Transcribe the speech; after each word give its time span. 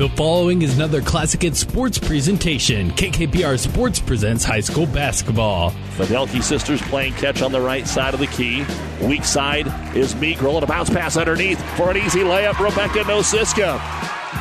The 0.00 0.08
following 0.08 0.62
is 0.62 0.76
another 0.76 1.02
Classic 1.02 1.42
Hits 1.42 1.58
sports 1.58 1.98
presentation. 1.98 2.90
KKPR 2.92 3.58
Sports 3.58 4.00
presents 4.00 4.42
high 4.42 4.60
school 4.60 4.86
basketball. 4.86 5.74
The 5.98 6.04
Fidelki 6.04 6.42
sisters 6.42 6.80
playing 6.80 7.12
catch 7.12 7.42
on 7.42 7.52
the 7.52 7.60
right 7.60 7.86
side 7.86 8.14
of 8.14 8.20
the 8.20 8.26
key. 8.28 8.64
Weak 9.02 9.26
side 9.26 9.66
is 9.94 10.14
Meagrel 10.14 10.54
and 10.54 10.64
a 10.64 10.66
bounce 10.66 10.88
pass 10.88 11.18
underneath 11.18 11.60
for 11.76 11.90
an 11.90 11.98
easy 11.98 12.20
layup. 12.20 12.58
Rebecca 12.58 13.00
Nosiska. 13.00 13.78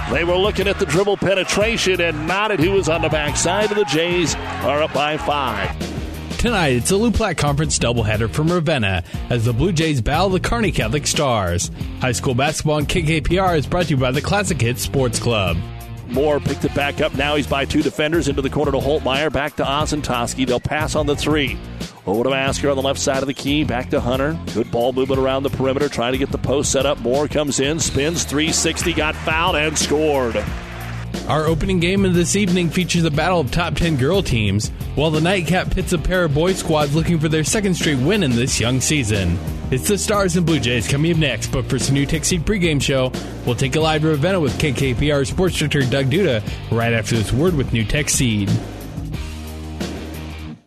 They 0.09 0.23
were 0.23 0.37
looking 0.37 0.69
at 0.69 0.79
the 0.79 0.85
dribble 0.85 1.17
penetration 1.17 1.99
and 1.99 2.25
not 2.25 2.53
at 2.53 2.61
who 2.61 2.71
was 2.71 2.87
on 2.87 3.01
the 3.01 3.09
backside 3.09 3.69
of 3.69 3.75
the 3.75 3.83
Jays 3.83 4.35
are 4.35 4.81
up 4.81 4.93
by 4.93 5.17
five. 5.17 5.88
Tonight, 6.39 6.69
it's 6.69 6.91
a 6.91 6.95
Loup 6.95 7.15
Platte 7.15 7.35
Conference 7.35 7.77
doubleheader 7.77 8.29
from 8.29 8.49
Ravenna 8.49 9.03
as 9.29 9.43
the 9.43 9.51
Blue 9.51 9.73
Jays 9.73 9.99
battle 9.99 10.29
the 10.29 10.39
Kearney 10.39 10.71
Catholic 10.71 11.05
Stars. 11.05 11.69
High 11.99 12.13
school 12.13 12.33
basketball 12.33 12.75
on 12.75 12.85
KKPR 12.85 13.57
is 13.57 13.67
brought 13.67 13.87
to 13.87 13.89
you 13.89 13.97
by 13.97 14.11
the 14.11 14.21
Classic 14.21 14.59
Hits 14.59 14.81
Sports 14.81 15.19
Club. 15.19 15.57
Moore 16.07 16.39
picked 16.39 16.63
it 16.63 16.73
back 16.73 17.01
up. 17.01 17.13
Now 17.15 17.35
he's 17.35 17.45
by 17.45 17.65
two 17.65 17.81
defenders 17.81 18.29
into 18.29 18.41
the 18.41 18.49
corner 18.49 18.71
to 18.71 18.77
Holtmeyer. 18.77 19.33
Back 19.33 19.57
to 19.57 19.65
Ozentoski. 19.65 20.47
They'll 20.47 20.61
pass 20.61 20.95
on 20.95 21.07
the 21.07 21.15
three. 21.17 21.59
Over 22.05 22.23
to 22.23 22.29
Masker 22.29 22.69
on 22.69 22.77
the 22.77 22.83
left 22.83 23.01
side 23.01 23.21
of 23.21 23.27
the 23.27 23.33
key. 23.33 23.65
Back 23.65 23.89
to 23.89 23.99
Hunter. 23.99 24.39
Good 24.53 24.71
ball 24.71 24.93
movement 24.93 25.19
around 25.19 25.43
the 25.43 25.49
perimeter, 25.49 25.89
trying 25.89 26.13
to 26.13 26.17
get 26.17 26.31
the 26.31 26.37
post 26.37 26.71
set 26.71 26.85
up. 26.85 26.99
Moore 26.99 27.27
comes 27.27 27.59
in, 27.59 27.81
spins 27.81 28.23
360, 28.23 28.93
got 28.93 29.13
fouled, 29.13 29.57
and 29.57 29.77
scored. 29.77 30.41
Our 31.27 31.45
opening 31.45 31.79
game 31.79 32.05
of 32.05 32.13
this 32.13 32.35
evening 32.35 32.69
features 32.69 33.03
a 33.03 33.11
battle 33.11 33.39
of 33.39 33.51
top 33.51 33.75
10 33.75 33.97
girl 33.97 34.23
teams, 34.23 34.69
while 34.95 35.11
the 35.11 35.21
nightcap 35.21 35.71
pits 35.71 35.93
a 35.93 35.97
pair 35.97 36.23
of 36.23 36.33
boy 36.33 36.53
squads 36.53 36.95
looking 36.95 37.19
for 37.19 37.29
their 37.29 37.43
second 37.43 37.75
straight 37.75 37.99
win 37.99 38.23
in 38.23 38.31
this 38.31 38.59
young 38.59 38.81
season. 38.81 39.37
It's 39.71 39.87
the 39.87 39.97
Stars 39.97 40.35
and 40.35 40.45
Blue 40.45 40.59
Jays 40.59 40.87
coming 40.87 41.11
up 41.11 41.17
next, 41.17 41.51
but 41.51 41.65
for 41.69 41.77
some 41.77 41.95
NuTech 41.95 42.25
Seed 42.25 42.41
pregame 42.41 42.81
show, 42.81 43.11
we'll 43.45 43.55
take 43.55 43.75
a 43.75 43.79
live 43.79 44.03
Ravenna 44.03 44.39
with 44.39 44.59
KKPR 44.59 45.27
sports 45.27 45.55
director 45.55 45.81
Doug 45.81 46.07
Duda 46.07 46.43
right 46.71 46.93
after 46.93 47.15
this 47.15 47.31
word 47.31 47.55
with 47.55 47.71
NuTech 47.71 48.09
Seed. 48.09 48.49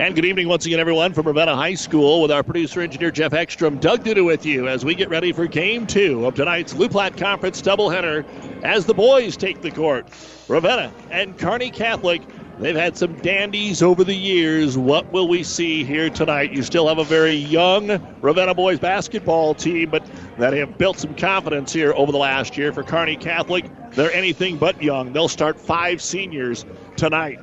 And 0.00 0.14
good 0.14 0.24
evening 0.24 0.46
once 0.46 0.64
again, 0.64 0.78
everyone, 0.78 1.12
from 1.12 1.26
Ravenna 1.26 1.56
High 1.56 1.74
School 1.74 2.22
with 2.22 2.30
our 2.30 2.44
producer 2.44 2.80
engineer 2.80 3.10
Jeff 3.10 3.32
Ekstrom. 3.32 3.78
Doug 3.80 4.04
Duda 4.04 4.24
with 4.24 4.46
you 4.46 4.68
as 4.68 4.84
we 4.84 4.94
get 4.94 5.08
ready 5.08 5.32
for 5.32 5.48
game 5.48 5.88
two 5.88 6.24
of 6.24 6.36
tonight's 6.36 6.72
Loup 6.72 6.92
Platte 6.92 7.16
Conference 7.16 7.60
doubleheader 7.60 8.24
as 8.62 8.86
the 8.86 8.94
boys 8.94 9.36
take 9.36 9.60
the 9.60 9.72
court. 9.72 10.06
Ravenna 10.46 10.92
and 11.10 11.36
Kearney 11.36 11.72
Catholic, 11.72 12.22
they've 12.60 12.76
had 12.76 12.96
some 12.96 13.14
dandies 13.22 13.82
over 13.82 14.04
the 14.04 14.14
years. 14.14 14.78
What 14.78 15.10
will 15.10 15.26
we 15.26 15.42
see 15.42 15.82
here 15.82 16.10
tonight? 16.10 16.52
You 16.52 16.62
still 16.62 16.86
have 16.86 16.98
a 16.98 17.04
very 17.04 17.34
young 17.34 17.88
Ravenna 18.20 18.54
boys 18.54 18.78
basketball 18.78 19.52
team, 19.56 19.90
but 19.90 20.08
that 20.38 20.52
have 20.52 20.78
built 20.78 21.00
some 21.00 21.16
confidence 21.16 21.72
here 21.72 21.92
over 21.96 22.12
the 22.12 22.18
last 22.18 22.56
year. 22.56 22.72
For 22.72 22.84
Kearney 22.84 23.16
Catholic, 23.16 23.64
they're 23.90 24.12
anything 24.12 24.58
but 24.58 24.80
young. 24.80 25.12
They'll 25.12 25.26
start 25.26 25.58
five 25.58 26.00
seniors 26.00 26.64
tonight. 26.94 27.40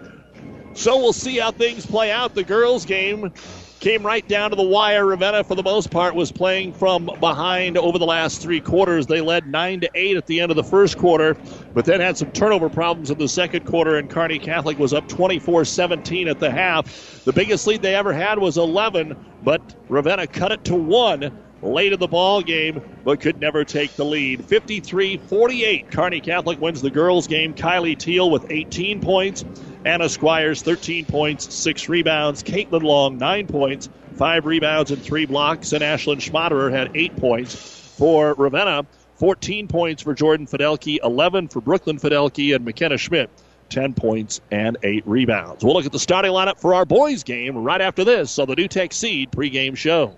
So 0.75 0.97
we'll 0.97 1.13
see 1.13 1.37
how 1.37 1.51
things 1.51 1.85
play 1.85 2.11
out. 2.11 2.35
The 2.35 2.43
girls' 2.43 2.85
game 2.85 3.31
came 3.79 4.05
right 4.05 4.27
down 4.27 4.49
to 4.49 4.57
the 4.57 4.63
wire. 4.63 5.05
Ravenna, 5.05 5.43
for 5.45 5.55
the 5.55 5.63
most 5.63 5.89
part, 5.89 6.15
was 6.15 6.33
playing 6.33 6.73
from 6.73 7.09
behind 7.19 7.77
over 7.77 7.97
the 7.97 8.05
last 8.05 8.41
three 8.41 8.59
quarters. 8.59 9.07
They 9.07 9.21
led 9.21 9.47
nine 9.47 9.79
to 9.79 9.89
eight 9.95 10.17
at 10.17 10.27
the 10.27 10.41
end 10.41 10.51
of 10.51 10.57
the 10.57 10.63
first 10.63 10.97
quarter, 10.97 11.37
but 11.73 11.85
then 11.85 12.01
had 12.01 12.17
some 12.17 12.29
turnover 12.31 12.69
problems 12.69 13.09
in 13.09 13.17
the 13.17 13.29
second 13.29 13.65
quarter. 13.65 13.95
And 13.97 14.09
Kearney 14.09 14.37
Catholic 14.37 14.77
was 14.77 14.93
up 14.93 15.07
24-17 15.07 16.29
at 16.29 16.39
the 16.39 16.51
half. 16.51 17.23
The 17.23 17.33
biggest 17.33 17.65
lead 17.67 17.81
they 17.81 17.95
ever 17.95 18.11
had 18.11 18.37
was 18.37 18.57
11, 18.57 19.15
but 19.43 19.75
Ravenna 19.87 20.27
cut 20.27 20.51
it 20.51 20.65
to 20.65 20.75
one 20.75 21.41
late 21.61 21.93
in 21.93 21.99
the 21.99 22.07
ball 22.07 22.41
game, 22.41 22.81
but 23.03 23.21
could 23.21 23.39
never 23.39 23.63
take 23.63 23.95
the 23.95 24.05
lead. 24.05 24.41
53-48. 24.41 25.89
Kearney 25.91 26.19
Catholic 26.21 26.59
wins 26.59 26.81
the 26.81 26.91
girls' 26.91 27.27
game. 27.27 27.53
Kylie 27.53 27.97
Teal 27.97 28.29
with 28.29 28.45
18 28.49 28.99
points. 28.99 29.45
Anna 29.85 30.09
Squires, 30.09 30.63
13 30.63 31.05
points, 31.05 31.53
6 31.53 31.87
rebounds. 31.89 32.41
Caitlin 32.41 32.81
Long, 32.81 33.19
9 33.19 33.47
points, 33.47 33.87
5 34.15 34.45
rebounds, 34.45 34.89
and 34.89 35.01
3 35.01 35.25
blocks. 35.27 35.73
And 35.73 35.83
Ashlyn 35.83 36.17
Schmaderer 36.17 36.71
had 36.71 36.91
8 36.95 37.15
points 37.17 37.55
for 37.97 38.33
Ravenna. 38.33 38.85
14 39.17 39.67
points 39.67 40.01
for 40.01 40.13
Jordan 40.13 40.47
Fidelki, 40.47 40.97
11 41.03 41.47
for 41.47 41.61
Brooklyn 41.61 41.97
Fidelki, 41.97 42.53
and 42.53 42.65
McKenna 42.65 42.97
Schmidt, 42.97 43.29
10 43.69 43.93
points 43.93 44.41
and 44.51 44.75
8 44.83 45.07
rebounds. 45.07 45.63
We'll 45.63 45.73
look 45.73 45.85
at 45.85 45.91
the 45.91 45.99
starting 45.99 46.31
lineup 46.31 46.59
for 46.59 46.73
our 46.73 46.85
boys' 46.85 47.23
game 47.23 47.55
right 47.55 47.79
after 47.79 48.03
this 48.03 48.37
on 48.39 48.49
the 48.49 48.55
NuTech 48.55 48.91
Seed 48.91 49.31
pregame 49.31 49.77
show. 49.77 50.17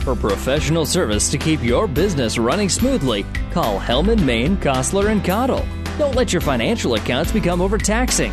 For 0.00 0.14
professional 0.14 0.86
service 0.86 1.30
to 1.30 1.38
keep 1.38 1.62
your 1.62 1.88
business 1.88 2.36
running 2.36 2.68
smoothly, 2.68 3.24
call 3.50 3.80
Hellman, 3.80 4.24
Maine, 4.24 4.56
Kostler, 4.58 5.10
and 5.10 5.24
Cottle. 5.24 5.64
Don't 5.98 6.14
let 6.14 6.32
your 6.32 6.42
financial 6.42 6.94
accounts 6.94 7.32
become 7.32 7.62
overtaxing. 7.62 8.32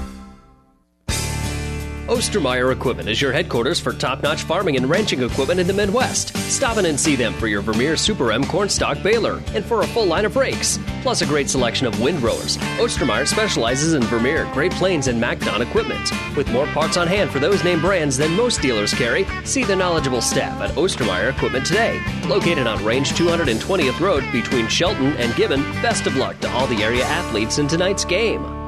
Ostermeyer 2.11 2.73
Equipment 2.73 3.07
is 3.07 3.21
your 3.21 3.31
headquarters 3.31 3.79
for 3.79 3.93
top 3.93 4.21
notch 4.21 4.43
farming 4.43 4.75
and 4.75 4.89
ranching 4.89 5.23
equipment 5.23 5.61
in 5.61 5.65
the 5.65 5.71
Midwest. 5.71 6.35
Stop 6.51 6.75
in 6.75 6.85
and 6.85 6.99
see 6.99 7.15
them 7.15 7.33
for 7.35 7.47
your 7.47 7.61
Vermeer 7.61 7.95
Super 7.95 8.33
M 8.33 8.43
cornstalk 8.43 9.01
baler 9.01 9.41
and 9.53 9.63
for 9.63 9.79
a 9.79 9.87
full 9.87 10.07
line 10.07 10.25
of 10.25 10.33
brakes, 10.33 10.77
plus 11.03 11.21
a 11.21 11.25
great 11.25 11.49
selection 11.49 11.87
of 11.87 11.93
windrowers. 12.01 12.57
Ostermeyer 12.79 13.25
specializes 13.25 13.93
in 13.93 14.03
Vermeer, 14.03 14.43
Great 14.51 14.73
Plains, 14.73 15.07
and 15.07 15.21
MacDon 15.21 15.61
equipment. 15.61 16.11
With 16.35 16.51
more 16.51 16.67
parts 16.67 16.97
on 16.97 17.07
hand 17.07 17.29
for 17.29 17.39
those 17.39 17.63
name 17.63 17.79
brands 17.79 18.17
than 18.17 18.35
most 18.35 18.61
dealers 18.61 18.93
carry, 18.93 19.25
see 19.45 19.63
the 19.63 19.77
knowledgeable 19.77 20.19
staff 20.19 20.59
at 20.59 20.75
Ostermeyer 20.75 21.33
Equipment 21.33 21.65
today. 21.65 21.97
Located 22.27 22.67
on 22.67 22.83
Range 22.83 23.09
220th 23.09 24.01
Road 24.01 24.29
between 24.33 24.67
Shelton 24.67 25.13
and 25.13 25.33
Gibbon, 25.37 25.61
best 25.81 26.07
of 26.07 26.17
luck 26.17 26.37
to 26.41 26.51
all 26.51 26.67
the 26.67 26.83
area 26.83 27.05
athletes 27.05 27.57
in 27.57 27.69
tonight's 27.69 28.03
game. 28.03 28.60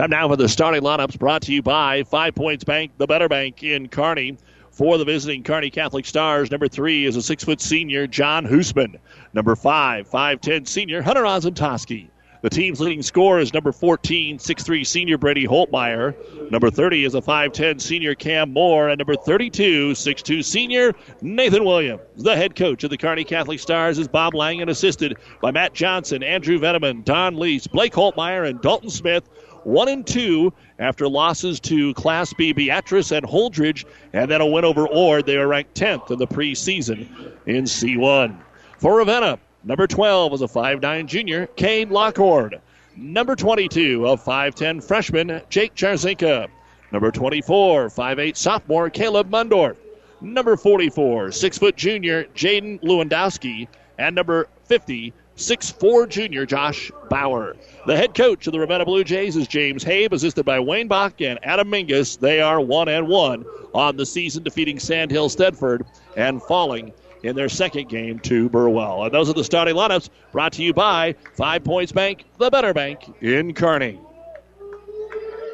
Time 0.00 0.08
now 0.08 0.28
for 0.28 0.36
the 0.36 0.48
starting 0.48 0.80
lineups 0.80 1.18
brought 1.18 1.42
to 1.42 1.52
you 1.52 1.60
by 1.60 2.04
Five 2.04 2.34
Points 2.34 2.64
Bank, 2.64 2.92
the 2.96 3.06
better 3.06 3.28
bank 3.28 3.62
in 3.62 3.86
Kearney. 3.88 4.38
For 4.70 4.96
the 4.96 5.04
visiting 5.04 5.42
Kearney 5.42 5.68
Catholic 5.68 6.06
Stars, 6.06 6.50
number 6.50 6.68
three 6.68 7.04
is 7.04 7.16
a 7.16 7.22
six 7.22 7.44
foot 7.44 7.60
senior, 7.60 8.06
John 8.06 8.46
Hoosman. 8.46 8.96
Number 9.34 9.54
five, 9.54 10.08
5'10 10.08 10.66
senior, 10.66 11.02
Hunter 11.02 11.24
Ozentoski. 11.24 12.08
The 12.40 12.48
team's 12.48 12.80
leading 12.80 13.02
scorer 13.02 13.40
is 13.40 13.52
number 13.52 13.72
14, 13.72 14.38
6'3 14.38 14.86
senior 14.86 15.18
Brady 15.18 15.46
Holtmeyer. 15.46 16.50
Number 16.50 16.70
30 16.70 17.04
is 17.04 17.14
a 17.14 17.20
5'10 17.20 17.78
senior 17.82 18.14
Cam 18.14 18.54
Moore. 18.54 18.88
And 18.88 18.98
number 18.98 19.16
32, 19.16 19.90
6'2 19.90 20.42
senior 20.42 20.94
Nathan 21.20 21.66
Williams. 21.66 22.00
The 22.16 22.36
head 22.36 22.56
coach 22.56 22.82
of 22.84 22.88
the 22.88 22.96
Kearney 22.96 23.24
Catholic 23.24 23.60
Stars 23.60 23.98
is 23.98 24.08
Bob 24.08 24.34
Langen, 24.34 24.70
assisted 24.70 25.18
by 25.42 25.50
Matt 25.50 25.74
Johnson, 25.74 26.22
Andrew 26.22 26.58
Veneman, 26.58 27.02
Don 27.02 27.36
Leese, 27.36 27.70
Blake 27.70 27.92
Holtmeyer, 27.92 28.48
and 28.48 28.62
Dalton 28.62 28.88
Smith 28.88 29.28
one 29.70 29.88
and 29.88 30.06
two 30.06 30.52
after 30.80 31.08
losses 31.08 31.60
to 31.60 31.94
Class 31.94 32.32
B 32.32 32.52
Beatrice 32.52 33.12
and 33.12 33.24
Holdrege, 33.24 33.84
and 34.12 34.30
then 34.30 34.40
a 34.40 34.46
win 34.46 34.64
over 34.64 34.86
Ord. 34.88 35.26
They 35.26 35.36
are 35.36 35.46
ranked 35.46 35.74
10th 35.74 36.10
in 36.10 36.18
the 36.18 36.26
preseason 36.26 37.06
in 37.46 37.64
C1. 37.64 38.36
For 38.78 38.96
Ravenna, 38.96 39.38
number 39.62 39.86
12 39.86 40.34
is 40.34 40.42
a 40.42 40.48
5'9 40.48 41.06
junior, 41.06 41.46
Cade 41.56 41.90
Lockhorn. 41.90 42.54
Number 42.96 43.36
22, 43.36 44.06
a 44.06 44.16
5'10 44.16 44.82
freshman, 44.82 45.40
Jake 45.48 45.74
Jarzinka. 45.74 46.48
Number 46.90 47.12
24, 47.12 47.88
5'8 47.88 48.36
sophomore, 48.36 48.90
Caleb 48.90 49.30
Mundorf. 49.30 49.76
Number 50.20 50.56
44, 50.56 51.30
6 51.30 51.58
foot 51.58 51.76
junior, 51.76 52.24
Jaden 52.34 52.82
Lewandowski. 52.82 53.68
And 53.98 54.16
number 54.16 54.48
50. 54.64 55.12
6'4 55.40 56.08
junior 56.08 56.44
Josh 56.44 56.92
Bauer. 57.08 57.56
The 57.86 57.96
head 57.96 58.14
coach 58.14 58.46
of 58.46 58.52
the 58.52 58.60
Ravenna 58.60 58.84
Blue 58.84 59.02
Jays 59.02 59.36
is 59.36 59.48
James 59.48 59.82
Habe, 59.82 60.12
assisted 60.12 60.44
by 60.44 60.60
Wayne 60.60 60.86
Bach 60.86 61.20
and 61.20 61.38
Adam 61.42 61.70
Mingus. 61.70 62.18
They 62.18 62.40
are 62.40 62.60
1 62.60 62.88
and 62.88 63.08
1 63.08 63.44
on 63.74 63.96
the 63.96 64.06
season, 64.06 64.42
defeating 64.42 64.78
Sandhills 64.78 65.34
Thedford 65.34 65.86
and 66.16 66.42
falling 66.42 66.92
in 67.22 67.36
their 67.36 67.48
second 67.48 67.88
game 67.88 68.18
to 68.20 68.48
Burwell. 68.48 69.04
And 69.04 69.14
those 69.14 69.30
are 69.30 69.34
the 69.34 69.44
starting 69.44 69.74
lineups 69.74 70.10
brought 70.32 70.52
to 70.54 70.62
you 70.62 70.74
by 70.74 71.14
Five 71.34 71.64
Points 71.64 71.92
Bank, 71.92 72.24
the 72.38 72.50
better 72.50 72.74
bank 72.74 73.00
in 73.22 73.54
Kearney. 73.54 73.98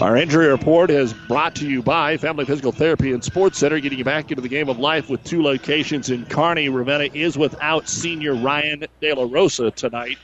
Our 0.00 0.16
injury 0.16 0.46
report 0.46 0.90
is 0.90 1.12
brought 1.12 1.54
to 1.56 1.68
you 1.68 1.82
by 1.82 2.16
Family 2.16 2.46
Physical 2.46 2.72
Therapy 2.72 3.12
and 3.12 3.22
Sports 3.22 3.58
Center, 3.58 3.78
getting 3.80 3.98
you 3.98 4.04
back 4.04 4.30
into 4.30 4.40
the 4.40 4.48
game 4.48 4.70
of 4.70 4.78
life 4.78 5.10
with 5.10 5.22
two 5.24 5.42
locations 5.42 6.08
in 6.08 6.24
Kearney. 6.24 6.70
Ravenna 6.70 7.10
is 7.12 7.36
without 7.36 7.86
senior 7.86 8.34
Ryan 8.34 8.86
De 9.02 9.12
La 9.12 9.26
Rosa 9.30 9.70
tonight, 9.70 10.16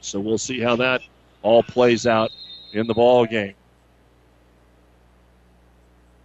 so 0.00 0.18
we'll 0.18 0.38
see 0.38 0.60
how 0.60 0.76
that 0.76 1.02
all 1.42 1.62
plays 1.62 2.06
out 2.06 2.30
in 2.72 2.86
the 2.86 2.94
ball 2.94 3.26
game. 3.26 3.52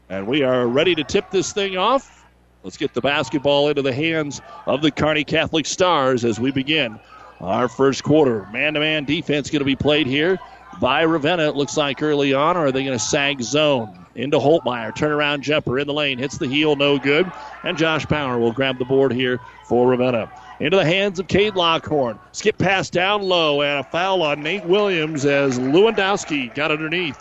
And 0.08 0.26
we 0.26 0.44
are 0.44 0.66
ready 0.66 0.96
to 0.96 1.04
tip 1.04 1.30
this 1.30 1.52
thing 1.52 1.76
off. 1.76 2.26
Let's 2.64 2.78
get 2.78 2.94
the 2.94 3.02
basketball 3.02 3.68
into 3.68 3.82
the 3.82 3.94
hands 3.94 4.40
of 4.66 4.82
the 4.82 4.92
Kearney 4.92 5.26
Catholic 5.26 5.66
Stars 5.66 6.24
as 6.24 6.40
we 6.40 6.52
begin 6.52 6.98
our 7.42 7.68
first 7.68 8.02
quarter. 8.02 8.48
Man 8.54 8.76
to 8.76 8.80
man 8.80 9.04
defense 9.04 9.50
going 9.50 9.60
to 9.60 9.66
be 9.66 9.76
played 9.76 10.08
here 10.08 10.40
by 10.80 11.02
Ravenna, 11.02 11.48
it 11.50 11.56
looks 11.56 11.78
like 11.78 12.02
early 12.02 12.34
on, 12.34 12.58
or 12.58 12.68
are 12.68 12.72
they 12.72 12.84
going 12.84 12.98
to 12.98 13.04
sag 13.04 13.42
zone? 13.42 14.00
Into 14.16 14.38
Holtmeyer. 14.38 14.96
Turnaround 14.96 15.42
jumper 15.42 15.80
in 15.80 15.88
the 15.88 15.94
lane. 15.94 16.20
Hits 16.20 16.38
the 16.38 16.48
heel, 16.48 16.76
no 16.76 17.00
good. 17.00 17.32
And 17.64 17.78
Josh 17.78 18.06
Bauer 18.06 18.38
will 18.38 18.52
grab 18.52 18.78
the 18.78 18.86
board 18.86 19.12
here 19.12 19.40
for 19.66 19.88
Ravenna. 19.88 20.32
Into 20.60 20.78
the 20.78 20.86
hands 20.86 21.20
of 21.20 21.28
Cade 21.28 21.56
Lockhorn. 21.56 22.20
Skip 22.32 22.60
pass 22.60 22.92
down 22.92 23.24
low 23.24 23.64
and 23.64 23.80
a 23.80 23.90
foul 23.90 24.22
on 24.22 24.44
Nate 24.44 24.66
Williams 24.66 25.26
as 25.26 25.58
Lewandowski 25.58 26.54
got 26.54 26.70
underneath 26.70 27.18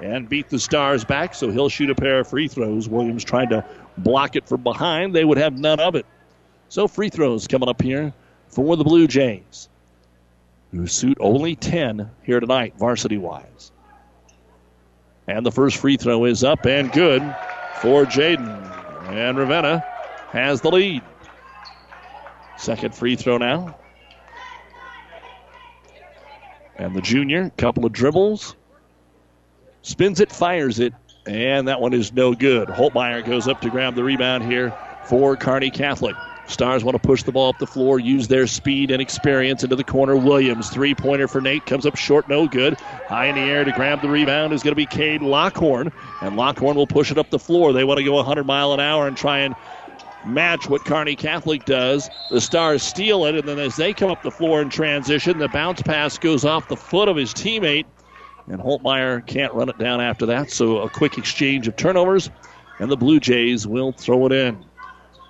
and 0.00 0.28
beat 0.28 0.48
the 0.48 0.60
Stars 0.60 1.04
back, 1.04 1.34
so 1.34 1.50
he'll 1.50 1.68
shoot 1.68 1.90
a 1.90 1.94
pair 1.96 2.20
of 2.20 2.28
free 2.28 2.46
throws. 2.46 2.88
Williams 2.88 3.24
tried 3.24 3.50
to 3.50 3.64
block 3.96 4.36
it 4.36 4.46
from 4.46 4.62
behind. 4.62 5.14
They 5.14 5.24
would 5.24 5.38
have 5.38 5.58
none 5.58 5.80
of 5.80 5.96
it. 5.96 6.06
So 6.68 6.86
free 6.86 7.08
throws 7.08 7.48
coming 7.48 7.68
up 7.68 7.82
here 7.82 8.12
for 8.46 8.76
the 8.76 8.84
Blue 8.84 9.08
Jays 9.08 9.68
who 10.72 10.86
suit 10.86 11.16
only 11.20 11.56
10 11.56 12.10
here 12.22 12.40
tonight, 12.40 12.74
varsity 12.76 13.18
wise. 13.18 13.72
And 15.26 15.44
the 15.44 15.52
first 15.52 15.76
free 15.76 15.96
throw 15.96 16.24
is 16.24 16.44
up 16.44 16.66
and 16.66 16.90
good 16.92 17.22
for 17.80 18.04
Jaden. 18.04 18.64
And 19.10 19.38
Ravenna 19.38 19.84
has 20.30 20.60
the 20.60 20.70
lead. 20.70 21.02
Second 22.56 22.94
free 22.94 23.16
throw 23.16 23.38
now. 23.38 23.76
And 26.76 26.94
the 26.94 27.00
junior, 27.00 27.50
couple 27.56 27.84
of 27.84 27.92
dribbles, 27.92 28.54
spins 29.82 30.20
it, 30.20 30.30
fires 30.30 30.78
it, 30.78 30.94
and 31.26 31.68
that 31.68 31.80
one 31.80 31.92
is 31.92 32.12
no 32.12 32.34
good. 32.34 32.68
Holtmeyer 32.68 33.24
goes 33.24 33.48
up 33.48 33.60
to 33.62 33.70
grab 33.70 33.94
the 33.94 34.04
rebound 34.04 34.44
here 34.44 34.74
for 35.04 35.36
Kearney 35.36 35.70
Catholic. 35.70 36.16
Stars 36.48 36.82
want 36.82 36.94
to 36.94 37.06
push 37.06 37.22
the 37.22 37.32
ball 37.32 37.50
up 37.50 37.58
the 37.58 37.66
floor, 37.66 38.00
use 38.00 38.28
their 38.28 38.46
speed 38.46 38.90
and 38.90 39.02
experience 39.02 39.62
into 39.62 39.76
the 39.76 39.84
corner. 39.84 40.16
Williams, 40.16 40.70
three 40.70 40.94
pointer 40.94 41.28
for 41.28 41.40
Nate, 41.40 41.66
comes 41.66 41.84
up 41.84 41.94
short, 41.94 42.26
no 42.26 42.48
good. 42.48 42.80
High 43.06 43.26
in 43.26 43.34
the 43.34 43.42
air 43.42 43.64
to 43.64 43.72
grab 43.72 44.00
the 44.00 44.08
rebound 44.08 44.54
is 44.54 44.62
going 44.62 44.72
to 44.72 44.76
be 44.76 44.86
Cade 44.86 45.22
Lockhorn, 45.22 45.92
and 46.22 46.36
Lockhorn 46.36 46.74
will 46.76 46.86
push 46.86 47.10
it 47.10 47.18
up 47.18 47.30
the 47.30 47.38
floor. 47.38 47.72
They 47.72 47.84
want 47.84 47.98
to 47.98 48.04
go 48.04 48.14
100 48.14 48.44
mile 48.44 48.72
an 48.72 48.80
hour 48.80 49.06
and 49.06 49.16
try 49.16 49.40
and 49.40 49.54
match 50.24 50.68
what 50.68 50.84
Kearney 50.84 51.16
Catholic 51.16 51.64
does. 51.66 52.10
The 52.30 52.40
Stars 52.40 52.82
steal 52.82 53.26
it, 53.26 53.34
and 53.34 53.46
then 53.46 53.58
as 53.58 53.76
they 53.76 53.92
come 53.92 54.10
up 54.10 54.22
the 54.22 54.30
floor 54.30 54.62
in 54.62 54.70
transition, 54.70 55.38
the 55.38 55.48
bounce 55.48 55.82
pass 55.82 56.18
goes 56.18 56.44
off 56.46 56.68
the 56.68 56.76
foot 56.76 57.08
of 57.08 57.16
his 57.16 57.34
teammate, 57.34 57.86
and 58.48 58.60
Holtmeyer 58.60 59.26
can't 59.26 59.52
run 59.52 59.68
it 59.68 59.78
down 59.78 60.00
after 60.00 60.26
that. 60.26 60.50
So 60.50 60.78
a 60.78 60.90
quick 60.90 61.18
exchange 61.18 61.68
of 61.68 61.76
turnovers, 61.76 62.30
and 62.78 62.90
the 62.90 62.96
Blue 62.96 63.20
Jays 63.20 63.66
will 63.66 63.92
throw 63.92 64.26
it 64.26 64.32
in. 64.32 64.67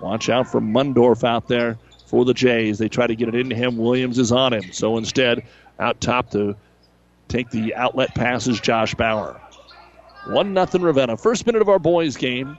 Watch 0.01 0.29
out 0.29 0.49
for 0.49 0.61
Mundorf 0.61 1.25
out 1.25 1.49
there 1.49 1.79
for 2.07 2.25
the 2.25 2.35
Jays. 2.35 2.79
They 2.79 2.89
try 2.89 3.07
to 3.07 3.17
get 3.17 3.29
it 3.29 3.35
into 3.35 3.57
him. 3.57 3.77
Williams 3.77 4.19
is 4.19 4.33
on 4.33 4.53
him. 4.53 4.73
So 4.73 4.97
instead, 4.97 5.45
out 5.79 6.01
top 6.01 6.31
to 6.31 6.57
take 7.29 7.51
the 7.51 7.75
outlet 7.75 8.15
passes, 8.15 8.61
Josh 8.61 8.95
Bauer. 8.95 9.41
1 10.27 10.53
nothing 10.53 10.83
Ravenna. 10.83 11.17
First 11.17 11.47
minute 11.47 11.63
of 11.63 11.69
our 11.69 11.79
boys' 11.79 12.17
game 12.17 12.57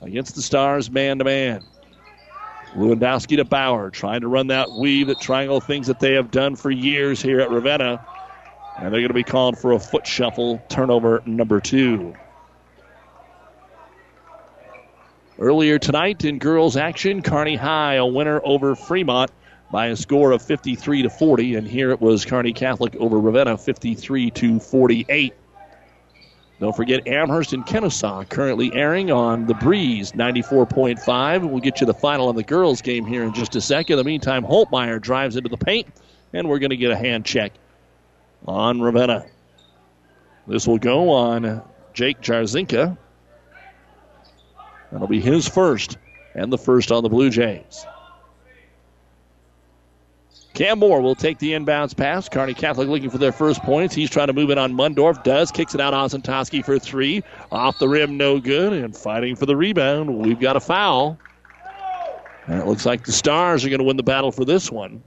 against 0.00 0.34
the 0.34 0.42
Stars 0.42 0.90
man 0.90 1.18
to 1.18 1.24
man. 1.24 1.64
Lewandowski 2.74 3.36
to 3.36 3.44
Bauer, 3.44 3.90
trying 3.90 4.20
to 4.20 4.28
run 4.28 4.46
that 4.46 4.70
weave, 4.70 5.08
that 5.08 5.20
triangle, 5.20 5.60
things 5.60 5.88
that 5.88 5.98
they 5.98 6.14
have 6.14 6.30
done 6.30 6.54
for 6.54 6.70
years 6.70 7.20
here 7.20 7.40
at 7.40 7.50
Ravenna. 7.50 8.04
And 8.78 8.86
they're 8.86 9.00
going 9.00 9.08
to 9.08 9.14
be 9.14 9.24
called 9.24 9.58
for 9.58 9.72
a 9.72 9.80
foot 9.80 10.06
shuffle, 10.06 10.62
turnover 10.68 11.22
number 11.26 11.60
two. 11.60 12.14
Earlier 15.40 15.78
tonight 15.78 16.26
in 16.26 16.38
girls 16.38 16.76
action, 16.76 17.22
Kearney 17.22 17.56
High 17.56 17.94
a 17.94 18.04
winner 18.04 18.42
over 18.44 18.76
Fremont 18.76 19.30
by 19.72 19.86
a 19.86 19.96
score 19.96 20.32
of 20.32 20.42
53 20.42 21.04
to 21.04 21.08
40, 21.08 21.54
and 21.54 21.66
here 21.66 21.92
it 21.92 22.00
was 22.02 22.26
Kearney 22.26 22.52
Catholic 22.52 22.94
over 22.96 23.18
Ravenna 23.18 23.56
53 23.56 24.32
to 24.32 24.60
48. 24.60 25.32
Don't 26.60 26.76
forget 26.76 27.08
Amherst 27.08 27.54
and 27.54 27.64
Kenesaw 27.64 28.28
currently 28.28 28.70
airing 28.74 29.10
on 29.10 29.46
the 29.46 29.54
Breeze 29.54 30.12
94.5. 30.12 31.48
We'll 31.48 31.60
get 31.60 31.80
you 31.80 31.86
the 31.86 31.94
final 31.94 32.28
of 32.28 32.36
the 32.36 32.42
girls' 32.42 32.82
game 32.82 33.06
here 33.06 33.22
in 33.22 33.32
just 33.32 33.56
a 33.56 33.62
second. 33.62 33.94
In 33.94 33.98
the 33.98 34.04
meantime, 34.04 34.44
Holtmeyer 34.44 35.00
drives 35.00 35.36
into 35.36 35.48
the 35.48 35.56
paint, 35.56 35.86
and 36.34 36.50
we're 36.50 36.58
going 36.58 36.68
to 36.68 36.76
get 36.76 36.90
a 36.90 36.96
hand 36.96 37.24
check 37.24 37.52
on 38.46 38.82
Ravenna. 38.82 39.24
This 40.46 40.66
will 40.66 40.76
go 40.76 41.08
on 41.12 41.62
Jake 41.94 42.20
Jarzinka. 42.20 42.98
That'll 44.92 45.06
be 45.06 45.20
his 45.20 45.48
first 45.48 45.98
and 46.34 46.52
the 46.52 46.58
first 46.58 46.92
on 46.92 47.02
the 47.02 47.08
Blue 47.08 47.30
Jays. 47.30 47.86
Cam 50.54 50.80
Moore 50.80 51.00
will 51.00 51.14
take 51.14 51.38
the 51.38 51.52
inbounds 51.52 51.96
pass. 51.96 52.28
Kearney 52.28 52.54
Catholic 52.54 52.88
looking 52.88 53.08
for 53.08 53.18
their 53.18 53.32
first 53.32 53.62
points. 53.62 53.94
He's 53.94 54.10
trying 54.10 54.26
to 54.26 54.32
move 54.32 54.50
it 54.50 54.58
on 54.58 54.72
Mundorf. 54.74 55.22
Does. 55.22 55.50
Kicks 55.50 55.74
it 55.74 55.80
out 55.80 55.94
Ozentoski 55.94 56.64
for 56.64 56.78
three. 56.78 57.22
Off 57.52 57.78
the 57.78 57.88
rim, 57.88 58.16
no 58.16 58.40
good. 58.40 58.72
And 58.72 58.96
fighting 58.96 59.36
for 59.36 59.46
the 59.46 59.56
rebound. 59.56 60.18
We've 60.18 60.40
got 60.40 60.56
a 60.56 60.60
foul. 60.60 61.18
And 62.46 62.60
it 62.60 62.66
looks 62.66 62.84
like 62.84 63.04
the 63.04 63.12
Stars 63.12 63.64
are 63.64 63.68
going 63.68 63.78
to 63.78 63.84
win 63.84 63.96
the 63.96 64.02
battle 64.02 64.32
for 64.32 64.44
this 64.44 64.72
one. 64.72 65.02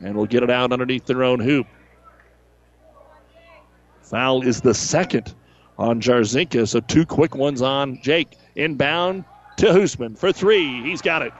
And 0.00 0.14
we'll 0.14 0.26
get 0.26 0.42
it 0.42 0.50
out 0.50 0.72
underneath 0.72 1.06
their 1.06 1.24
own 1.24 1.40
hoop. 1.40 1.66
Foul 4.02 4.46
is 4.46 4.60
the 4.60 4.74
second 4.74 5.34
on 5.78 6.00
Jarzinka. 6.00 6.68
So 6.68 6.80
two 6.80 7.06
quick 7.06 7.34
ones 7.34 7.62
on 7.62 8.00
Jake. 8.02 8.36
Inbound 8.56 9.24
to 9.56 9.66
Hoosman 9.66 10.16
for 10.16 10.32
three. 10.32 10.82
He's 10.82 11.02
got 11.02 11.22
it. 11.22 11.32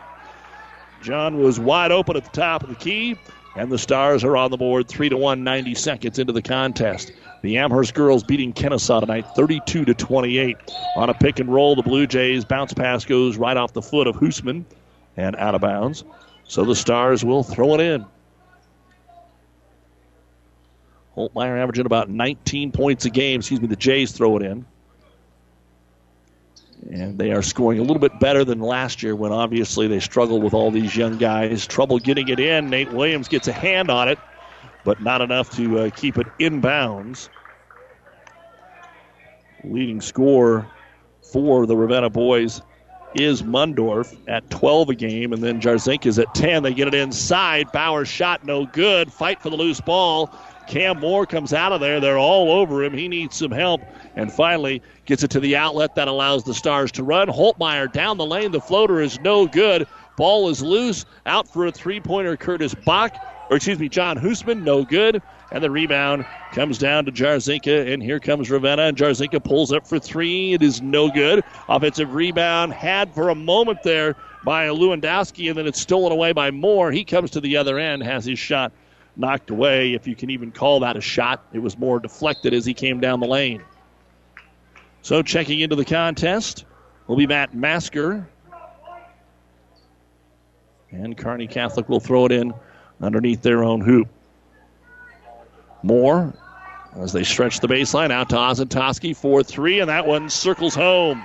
John 1.02 1.38
was 1.38 1.60
wide 1.60 1.92
open 1.92 2.16
at 2.16 2.24
the 2.24 2.30
top 2.30 2.62
of 2.62 2.70
the 2.70 2.74
key, 2.74 3.16
and 3.56 3.70
the 3.70 3.78
Stars 3.78 4.24
are 4.24 4.36
on 4.36 4.50
the 4.50 4.56
board 4.56 4.88
3 4.88 5.10
to 5.10 5.16
1, 5.18 5.44
90 5.44 5.74
seconds 5.74 6.18
into 6.18 6.32
the 6.32 6.40
contest. 6.40 7.12
The 7.42 7.58
Amherst 7.58 7.92
girls 7.92 8.24
beating 8.24 8.54
Kenesaw 8.54 9.00
tonight 9.00 9.26
32 9.36 9.84
to 9.84 9.92
28. 9.92 10.56
On 10.96 11.10
a 11.10 11.14
pick 11.14 11.40
and 11.40 11.52
roll, 11.52 11.76
the 11.76 11.82
Blue 11.82 12.06
Jays 12.06 12.44
bounce 12.46 12.72
pass 12.72 13.04
goes 13.04 13.36
right 13.36 13.56
off 13.56 13.74
the 13.74 13.82
foot 13.82 14.06
of 14.06 14.16
Hoosman 14.16 14.64
and 15.18 15.36
out 15.36 15.54
of 15.54 15.60
bounds. 15.60 16.04
So 16.44 16.64
the 16.64 16.74
Stars 16.74 17.22
will 17.22 17.42
throw 17.42 17.74
it 17.74 17.80
in. 17.80 18.06
Holtmeyer 21.16 21.60
averaging 21.60 21.86
about 21.86 22.08
19 22.08 22.72
points 22.72 23.04
a 23.04 23.10
game. 23.10 23.40
Excuse 23.40 23.60
me, 23.60 23.66
the 23.66 23.76
Jays 23.76 24.12
throw 24.12 24.36
it 24.36 24.42
in. 24.42 24.66
And 26.90 27.18
they 27.18 27.32
are 27.32 27.42
scoring 27.42 27.78
a 27.78 27.82
little 27.82 28.00
bit 28.00 28.18
better 28.20 28.44
than 28.44 28.60
last 28.60 29.02
year 29.02 29.16
when 29.16 29.32
obviously 29.32 29.86
they 29.86 30.00
struggled 30.00 30.42
with 30.42 30.52
all 30.52 30.70
these 30.70 30.96
young 30.96 31.16
guys. 31.16 31.66
Trouble 31.66 31.98
getting 31.98 32.28
it 32.28 32.40
in. 32.40 32.68
Nate 32.68 32.92
Williams 32.92 33.28
gets 33.28 33.48
a 33.48 33.52
hand 33.52 33.90
on 33.90 34.08
it, 34.08 34.18
but 34.84 35.00
not 35.00 35.22
enough 35.22 35.50
to 35.56 35.78
uh, 35.80 35.90
keep 35.90 36.18
it 36.18 36.26
in 36.38 36.60
bounds. 36.60 37.30
Leading 39.62 40.00
scorer 40.00 40.66
for 41.22 41.66
the 41.66 41.76
Ravenna 41.76 42.10
boys 42.10 42.60
is 43.14 43.42
Mundorf 43.42 44.16
at 44.28 44.48
12 44.50 44.90
a 44.90 44.94
game, 44.94 45.32
and 45.32 45.42
then 45.42 45.60
Jarzik 45.60 46.04
is 46.04 46.18
at 46.18 46.34
10. 46.34 46.64
They 46.64 46.74
get 46.74 46.88
it 46.88 46.94
inside. 46.94 47.70
Bauer 47.72 48.04
shot 48.04 48.44
no 48.44 48.66
good. 48.66 49.12
Fight 49.12 49.40
for 49.40 49.50
the 49.50 49.56
loose 49.56 49.80
ball. 49.80 50.30
Cam 50.66 51.00
Moore 51.00 51.26
comes 51.26 51.52
out 51.52 51.72
of 51.72 51.80
there. 51.80 52.00
They're 52.00 52.18
all 52.18 52.50
over 52.50 52.82
him. 52.82 52.92
He 52.92 53.08
needs 53.08 53.36
some 53.36 53.50
help. 53.50 53.82
And 54.16 54.32
finally 54.32 54.82
gets 55.06 55.22
it 55.22 55.30
to 55.32 55.40
the 55.40 55.56
outlet 55.56 55.94
that 55.96 56.08
allows 56.08 56.44
the 56.44 56.54
Stars 56.54 56.92
to 56.92 57.02
run. 57.02 57.28
Holtmeyer 57.28 57.92
down 57.92 58.16
the 58.16 58.26
lane. 58.26 58.52
The 58.52 58.60
floater 58.60 59.00
is 59.00 59.20
no 59.20 59.46
good. 59.46 59.86
Ball 60.16 60.48
is 60.48 60.62
loose. 60.62 61.04
Out 61.26 61.48
for 61.48 61.66
a 61.66 61.72
three 61.72 62.00
pointer, 62.00 62.36
Curtis 62.36 62.74
Bach. 62.74 63.14
Or 63.50 63.56
excuse 63.56 63.78
me, 63.78 63.88
John 63.88 64.16
Hoosman. 64.16 64.62
No 64.62 64.84
good. 64.84 65.20
And 65.52 65.62
the 65.62 65.70
rebound 65.70 66.24
comes 66.52 66.78
down 66.78 67.04
to 67.04 67.12
Jarzinka. 67.12 67.92
And 67.92 68.02
here 68.02 68.20
comes 68.20 68.50
Ravenna. 68.50 68.82
And 68.82 68.96
Jarzinka 68.96 69.42
pulls 69.44 69.72
up 69.72 69.86
for 69.86 69.98
three. 69.98 70.54
It 70.54 70.62
is 70.62 70.80
no 70.80 71.10
good. 71.10 71.44
Offensive 71.68 72.14
rebound 72.14 72.72
had 72.72 73.12
for 73.14 73.28
a 73.28 73.34
moment 73.34 73.82
there 73.82 74.16
by 74.44 74.68
Lewandowski. 74.68 75.48
And 75.48 75.58
then 75.58 75.66
it's 75.66 75.80
stolen 75.80 76.12
away 76.12 76.32
by 76.32 76.50
Moore. 76.50 76.90
He 76.92 77.04
comes 77.04 77.30
to 77.32 77.40
the 77.40 77.56
other 77.56 77.78
end, 77.78 78.02
has 78.02 78.24
his 78.24 78.38
shot 78.38 78.72
knocked 79.16 79.50
away, 79.50 79.94
if 79.94 80.06
you 80.06 80.16
can 80.16 80.30
even 80.30 80.50
call 80.50 80.80
that 80.80 80.96
a 80.96 81.00
shot. 81.00 81.44
It 81.52 81.60
was 81.60 81.78
more 81.78 82.00
deflected 82.00 82.54
as 82.54 82.64
he 82.64 82.74
came 82.74 83.00
down 83.00 83.20
the 83.20 83.26
lane. 83.26 83.62
So 85.02 85.22
checking 85.22 85.60
into 85.60 85.76
the 85.76 85.84
contest 85.84 86.64
will 87.06 87.16
be 87.16 87.26
Matt 87.26 87.54
Masker. 87.54 88.28
And 90.90 91.16
Kearney 91.16 91.46
Catholic 91.46 91.88
will 91.88 92.00
throw 92.00 92.26
it 92.26 92.32
in 92.32 92.54
underneath 93.00 93.42
their 93.42 93.64
own 93.64 93.80
hoop. 93.80 94.08
Moore 95.82 96.32
as 96.96 97.12
they 97.12 97.24
stretch 97.24 97.60
the 97.60 97.66
baseline 97.66 98.10
out 98.10 98.30
to 98.30 98.36
Ozentowski 98.36 99.16
4 99.16 99.42
3, 99.42 99.80
and 99.80 99.90
that 99.90 100.06
one 100.06 100.30
circles 100.30 100.74
home. 100.74 101.22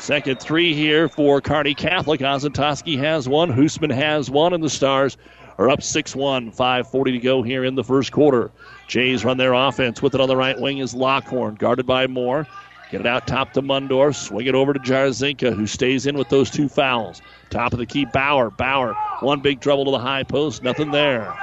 Second 0.00 0.40
three 0.40 0.74
here 0.74 1.08
for 1.08 1.40
Kearney 1.42 1.74
Catholic. 1.74 2.20
Ozentowski 2.20 2.98
has 2.98 3.28
one, 3.28 3.52
Hoosman 3.52 3.94
has 3.94 4.30
one, 4.30 4.54
and 4.54 4.64
the 4.64 4.70
Stars 4.70 5.16
are 5.60 5.68
up 5.68 5.82
6 5.82 6.16
1. 6.16 6.52
5.40 6.52 7.04
to 7.04 7.18
go 7.18 7.42
here 7.42 7.64
in 7.64 7.74
the 7.74 7.84
first 7.84 8.12
quarter. 8.12 8.50
Jays 8.88 9.26
run 9.26 9.36
their 9.36 9.52
offense. 9.52 10.00
With 10.00 10.14
it 10.14 10.20
on 10.20 10.28
the 10.28 10.36
right 10.36 10.58
wing 10.58 10.78
is 10.78 10.94
Lockhorn, 10.94 11.56
guarded 11.56 11.86
by 11.86 12.06
Moore. 12.06 12.46
Get 12.90 13.02
it 13.02 13.06
out 13.06 13.26
top 13.26 13.52
to 13.52 13.62
Mundorf. 13.62 14.16
Swing 14.16 14.46
it 14.46 14.54
over 14.54 14.72
to 14.72 14.80
Jarzinka, 14.80 15.54
who 15.54 15.66
stays 15.66 16.06
in 16.06 16.16
with 16.16 16.30
those 16.30 16.50
two 16.50 16.66
fouls. 16.66 17.20
Top 17.50 17.74
of 17.74 17.78
the 17.78 17.84
key, 17.84 18.06
Bauer. 18.06 18.50
Bauer, 18.50 18.94
one 19.20 19.40
big 19.40 19.60
trouble 19.60 19.84
to 19.84 19.90
the 19.90 19.98
high 19.98 20.22
post. 20.22 20.62
Nothing 20.62 20.92
there. 20.92 21.36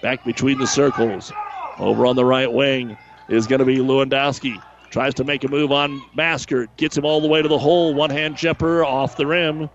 Back 0.00 0.24
between 0.24 0.58
the 0.58 0.66
circles. 0.66 1.30
Over 1.78 2.06
on 2.06 2.16
the 2.16 2.24
right 2.24 2.50
wing 2.50 2.96
is 3.28 3.46
going 3.46 3.58
to 3.58 3.66
be 3.66 3.76
Lewandowski. 3.76 4.60
Tries 4.88 5.12
to 5.14 5.24
make 5.24 5.44
a 5.44 5.48
move 5.48 5.70
on 5.70 6.02
Masker. 6.14 6.66
Gets 6.78 6.96
him 6.96 7.04
all 7.04 7.20
the 7.20 7.28
way 7.28 7.42
to 7.42 7.48
the 7.48 7.58
hole. 7.58 7.92
One 7.94 8.10
hand 8.10 8.38
jumper 8.38 8.84
off 8.84 9.16
the 9.16 9.26
rim. 9.26 9.68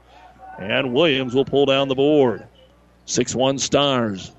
And 0.60 0.92
Williams 0.92 1.36
will 1.36 1.46
pull 1.46 1.68
down 1.68 1.88
the 1.88 1.96
board. 1.96 2.48
6 3.06 3.36
1 3.36 3.58
Stars. 3.60 4.32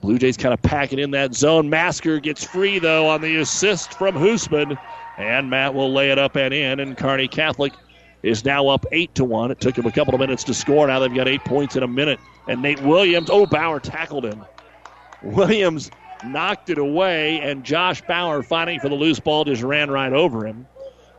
Blue 0.00 0.18
Jays 0.18 0.36
kind 0.36 0.54
of 0.54 0.62
packing 0.62 0.98
in 0.98 1.10
that 1.10 1.34
zone. 1.34 1.68
Masker 1.68 2.20
gets 2.20 2.42
free, 2.42 2.78
though, 2.78 3.08
on 3.08 3.20
the 3.20 3.36
assist 3.36 3.94
from 3.94 4.14
Hoosman. 4.14 4.78
And 5.18 5.50
Matt 5.50 5.74
will 5.74 5.92
lay 5.92 6.10
it 6.10 6.18
up 6.18 6.36
and 6.36 6.54
in. 6.54 6.80
And 6.80 6.96
Kearney 6.96 7.28
Catholic 7.28 7.74
is 8.22 8.44
now 8.44 8.68
up 8.68 8.86
8 8.92 9.14
to 9.16 9.24
1. 9.24 9.50
It 9.50 9.60
took 9.60 9.76
him 9.76 9.84
a 9.84 9.92
couple 9.92 10.14
of 10.14 10.20
minutes 10.20 10.44
to 10.44 10.54
score. 10.54 10.86
Now 10.86 10.98
they've 11.00 11.14
got 11.14 11.28
eight 11.28 11.44
points 11.44 11.76
in 11.76 11.82
a 11.82 11.88
minute. 11.88 12.18
And 12.48 12.62
Nate 12.62 12.80
Williams, 12.82 13.28
oh, 13.30 13.46
Bauer 13.46 13.80
tackled 13.80 14.24
him. 14.24 14.44
Williams 15.22 15.90
knocked 16.24 16.70
it 16.70 16.78
away, 16.78 17.40
and 17.40 17.64
Josh 17.64 18.00
Bauer, 18.02 18.42
fighting 18.42 18.80
for 18.80 18.88
the 18.88 18.94
loose 18.94 19.20
ball, 19.20 19.44
just 19.44 19.62
ran 19.62 19.90
right 19.90 20.12
over 20.12 20.46
him. 20.46 20.66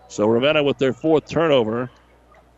So 0.08 0.28
Ravenna 0.28 0.64
with 0.64 0.78
their 0.78 0.94
fourth 0.94 1.28
turnover, 1.28 1.90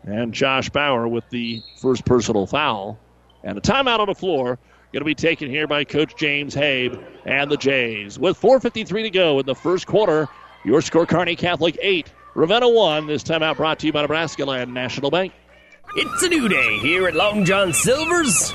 and 0.02 0.32
Josh 0.34 0.70
Bauer 0.70 1.06
with 1.06 1.28
the 1.30 1.62
first 1.80 2.04
personal 2.04 2.46
foul. 2.46 2.98
And 3.44 3.56
a 3.58 3.60
timeout 3.60 4.00
on 4.00 4.08
the 4.08 4.14
floor 4.14 4.58
going 4.92 5.00
to 5.00 5.04
be 5.04 5.14
taken 5.14 5.50
here 5.50 5.66
by 5.66 5.84
Coach 5.84 6.16
James 6.16 6.54
Habe 6.54 6.98
and 7.24 7.50
the 7.50 7.56
Jays. 7.56 8.18
With 8.18 8.40
4.53 8.40 9.02
to 9.02 9.10
go 9.10 9.38
in 9.38 9.46
the 9.46 9.54
first 9.54 9.86
quarter, 9.86 10.28
your 10.64 10.80
score 10.80 11.04
Kearney 11.04 11.36
Catholic 11.36 11.78
8, 11.80 12.10
Ravenna 12.34 12.68
1. 12.68 13.06
This 13.06 13.22
timeout 13.22 13.56
brought 13.56 13.78
to 13.80 13.86
you 13.86 13.92
by 13.92 14.02
Nebraska 14.02 14.44
Land 14.44 14.72
National 14.72 15.10
Bank. 15.10 15.32
It's 15.96 16.22
a 16.22 16.28
new 16.28 16.48
day 16.48 16.78
here 16.78 17.06
at 17.06 17.14
Long 17.14 17.44
John 17.44 17.72
Silver's. 17.72 18.54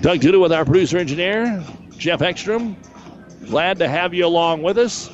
Doug 0.00 0.20
Duda 0.20 0.40
with 0.40 0.50
our 0.50 0.64
producer 0.64 0.96
engineer, 0.96 1.62
Jeff 1.98 2.22
Ekstrom. 2.22 2.74
Glad 3.48 3.78
to 3.80 3.86
have 3.86 4.14
you 4.14 4.24
along 4.24 4.62
with 4.62 4.78
us 4.78 5.10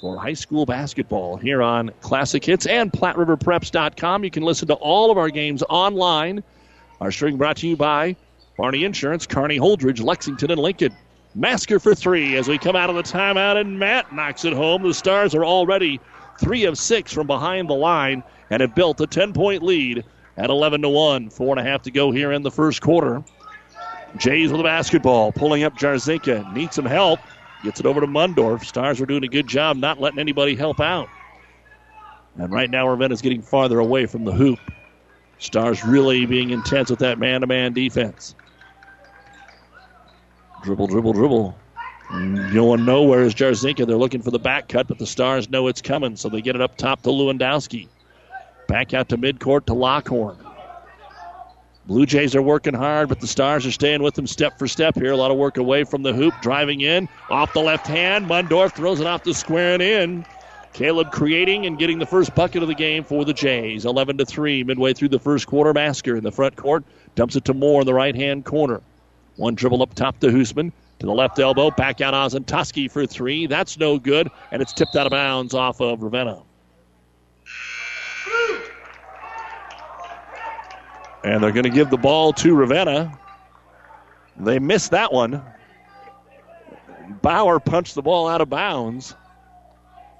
for 0.00 0.16
high 0.16 0.34
school 0.34 0.64
basketball 0.64 1.36
here 1.36 1.60
on 1.60 1.90
Classic 2.00 2.44
Hits 2.44 2.64
and 2.66 2.92
PlatteRiverPreps.com. 2.92 4.22
You 4.22 4.30
can 4.30 4.44
listen 4.44 4.68
to 4.68 4.74
all 4.74 5.10
of 5.10 5.18
our 5.18 5.30
games 5.30 5.64
online. 5.68 6.44
Our 7.00 7.10
string 7.10 7.36
brought 7.36 7.56
to 7.56 7.66
you 7.66 7.76
by 7.76 8.14
Barney 8.56 8.84
Insurance, 8.84 9.26
Kearney 9.26 9.58
Holdrege, 9.58 10.00
Lexington, 10.00 10.52
and 10.52 10.60
Lincoln. 10.60 10.94
Masker 11.34 11.80
for 11.80 11.96
three 11.96 12.36
as 12.36 12.46
we 12.46 12.56
come 12.56 12.76
out 12.76 12.88
of 12.88 12.94
the 12.94 13.02
timeout, 13.02 13.60
and 13.60 13.80
Matt 13.80 14.14
knocks 14.14 14.44
it 14.44 14.52
home. 14.52 14.84
The 14.84 14.94
Stars 14.94 15.34
are 15.34 15.44
already 15.44 15.98
three 16.38 16.66
of 16.66 16.78
six 16.78 17.12
from 17.12 17.26
behind 17.26 17.68
the 17.68 17.74
line 17.74 18.22
and 18.50 18.60
have 18.60 18.76
built 18.76 19.00
a 19.00 19.08
10 19.08 19.32
point 19.32 19.64
lead 19.64 20.04
at 20.36 20.50
11 20.50 20.82
to 20.82 20.88
1. 20.88 21.30
Four 21.30 21.56
and 21.56 21.66
a 21.66 21.70
half 21.70 21.82
to 21.82 21.90
go 21.90 22.10
here 22.10 22.32
in 22.32 22.42
the 22.42 22.50
first 22.50 22.80
quarter. 22.80 23.22
Jays 24.16 24.50
with 24.50 24.58
the 24.58 24.64
basketball, 24.64 25.32
pulling 25.32 25.64
up 25.64 25.76
Jarzinka. 25.76 26.52
Needs 26.52 26.76
some 26.76 26.84
help. 26.84 27.20
Gets 27.64 27.80
it 27.80 27.86
over 27.86 28.00
to 28.00 28.06
Mundorf. 28.06 28.64
Stars 28.64 29.00
are 29.00 29.06
doing 29.06 29.24
a 29.24 29.28
good 29.28 29.46
job 29.46 29.76
not 29.76 30.00
letting 30.00 30.18
anybody 30.18 30.54
help 30.54 30.80
out. 30.80 31.08
And 32.36 32.52
right 32.52 32.70
now, 32.70 32.88
Ravenna's 32.88 33.22
getting 33.22 33.42
farther 33.42 33.78
away 33.78 34.06
from 34.06 34.24
the 34.24 34.32
hoop. 34.32 34.58
Stars 35.38 35.84
really 35.84 36.26
being 36.26 36.50
intense 36.50 36.90
with 36.90 36.98
that 37.00 37.18
man 37.18 37.40
to 37.40 37.46
man 37.46 37.72
defense. 37.72 38.34
Dribble, 40.62 40.88
dribble, 40.88 41.12
dribble. 41.12 41.56
Going 42.52 42.84
nowhere 42.84 43.22
is 43.22 43.34
Jarzinka. 43.34 43.86
They're 43.86 43.96
looking 43.96 44.22
for 44.22 44.30
the 44.30 44.38
back 44.38 44.68
cut, 44.68 44.86
but 44.88 44.98
the 44.98 45.06
Stars 45.06 45.50
know 45.50 45.68
it's 45.68 45.82
coming, 45.82 46.16
so 46.16 46.28
they 46.28 46.40
get 46.40 46.54
it 46.54 46.60
up 46.60 46.76
top 46.76 47.02
to 47.02 47.08
Lewandowski. 47.08 47.88
Back 48.68 48.94
out 48.94 49.08
to 49.10 49.18
midcourt 49.18 49.66
to 49.66 49.74
Lockhorn. 49.74 50.38
Blue 51.86 52.06
Jays 52.06 52.34
are 52.34 52.40
working 52.40 52.72
hard, 52.72 53.10
but 53.10 53.20
the 53.20 53.26
Stars 53.26 53.66
are 53.66 53.70
staying 53.70 54.02
with 54.02 54.14
them 54.14 54.26
step 54.26 54.58
for 54.58 54.66
step 54.66 54.94
here. 54.94 55.12
A 55.12 55.16
lot 55.16 55.30
of 55.30 55.36
work 55.36 55.58
away 55.58 55.84
from 55.84 56.02
the 56.02 56.14
hoop, 56.14 56.32
driving 56.40 56.80
in 56.80 57.08
off 57.28 57.52
the 57.52 57.60
left 57.60 57.86
hand. 57.86 58.26
Mundorf 58.26 58.72
throws 58.72 59.00
it 59.00 59.06
off 59.06 59.22
the 59.22 59.34
square 59.34 59.74
and 59.74 59.82
in. 59.82 60.26
Caleb 60.72 61.12
creating 61.12 61.66
and 61.66 61.78
getting 61.78 61.98
the 61.98 62.06
first 62.06 62.34
bucket 62.34 62.62
of 62.62 62.68
the 62.68 62.74
game 62.74 63.04
for 63.04 63.24
the 63.24 63.34
Jays. 63.34 63.84
11 63.84 64.16
to 64.16 64.24
3, 64.24 64.64
midway 64.64 64.94
through 64.94 65.10
the 65.10 65.18
first 65.18 65.46
quarter. 65.46 65.74
Masker 65.74 66.16
in 66.16 66.24
the 66.24 66.32
front 66.32 66.56
court 66.56 66.84
dumps 67.16 67.36
it 67.36 67.44
to 67.44 67.54
Moore 67.54 67.82
in 67.82 67.86
the 67.86 67.94
right 67.94 68.16
hand 68.16 68.46
corner. 68.46 68.80
One 69.36 69.54
dribble 69.54 69.82
up 69.82 69.94
top 69.94 70.18
to 70.20 70.28
Hoosman. 70.28 70.72
To 71.00 71.06
the 71.06 71.12
left 71.12 71.38
elbow, 71.38 71.70
back 71.70 72.00
out 72.00 72.14
Ozentowski 72.14 72.90
for 72.90 73.04
three. 73.04 73.46
That's 73.46 73.78
no 73.78 73.98
good, 73.98 74.30
and 74.52 74.62
it's 74.62 74.72
tipped 74.72 74.96
out 74.96 75.06
of 75.06 75.10
bounds 75.10 75.52
off 75.52 75.80
of 75.80 76.02
Ravenna. 76.02 76.40
And 81.24 81.42
they're 81.42 81.52
going 81.52 81.64
to 81.64 81.70
give 81.70 81.90
the 81.90 81.96
ball 81.96 82.32
to 82.34 82.54
Ravenna. 82.54 83.18
They 84.36 84.58
missed 84.58 84.90
that 84.90 85.12
one. 85.12 85.42
Bauer 87.22 87.58
punched 87.58 87.94
the 87.94 88.02
ball 88.02 88.28
out 88.28 88.40
of 88.40 88.50
bounds. 88.50 89.14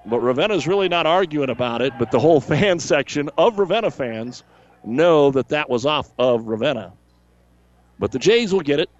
But 0.06 0.20
Ravenna's 0.20 0.66
really 0.66 0.88
not 0.88 1.06
arguing 1.06 1.50
about 1.50 1.82
it, 1.82 1.92
but 1.98 2.10
the 2.10 2.18
whole 2.18 2.40
fan 2.52 2.78
section 2.78 3.30
of 3.38 3.58
Ravenna 3.58 3.90
fans 3.90 4.42
know 4.84 5.30
that 5.30 5.48
that 5.48 5.70
was 5.70 5.86
off 5.86 6.10
of 6.18 6.46
Ravenna. 6.46 6.92
But 7.98 8.12
the 8.12 8.18
Jays 8.18 8.52
will 8.52 8.60
get 8.60 8.80
it. 8.80 8.90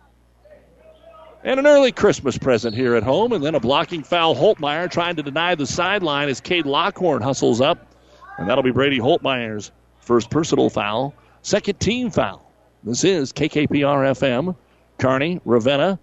And 1.43 1.61
an 1.61 1.67
early 1.67 1.93
Christmas 1.93 2.39
present 2.39 2.75
here 2.75 2.95
at 2.95 3.03
home. 3.03 3.33
And 3.33 3.45
then 3.45 3.55
a 3.55 3.61
blocking 3.61 4.03
foul. 4.03 4.35
Holtmeyer 4.35 4.91
trying 4.91 5.17
to 5.17 5.23
deny 5.23 5.55
the 5.55 5.67
sideline 5.67 6.29
as 6.29 6.41
Cade 6.41 6.65
Lockhorn 6.65 7.23
hustles 7.23 7.61
up. 7.61 7.95
And 8.39 8.49
that'll 8.49 8.65
be 8.65 8.71
Brady 8.71 8.99
Holtmeyer's 8.99 9.71
first 10.01 10.31
personal 10.31 10.71
foul, 10.71 11.15
second 11.45 11.79
team 11.79 12.11
foul. 12.11 12.43
This 12.83 13.05
is 13.05 13.33
KKPR 13.33 14.19
FM, 14.19 14.57
Kearney, 14.99 15.41
Ravenna, 15.45 15.99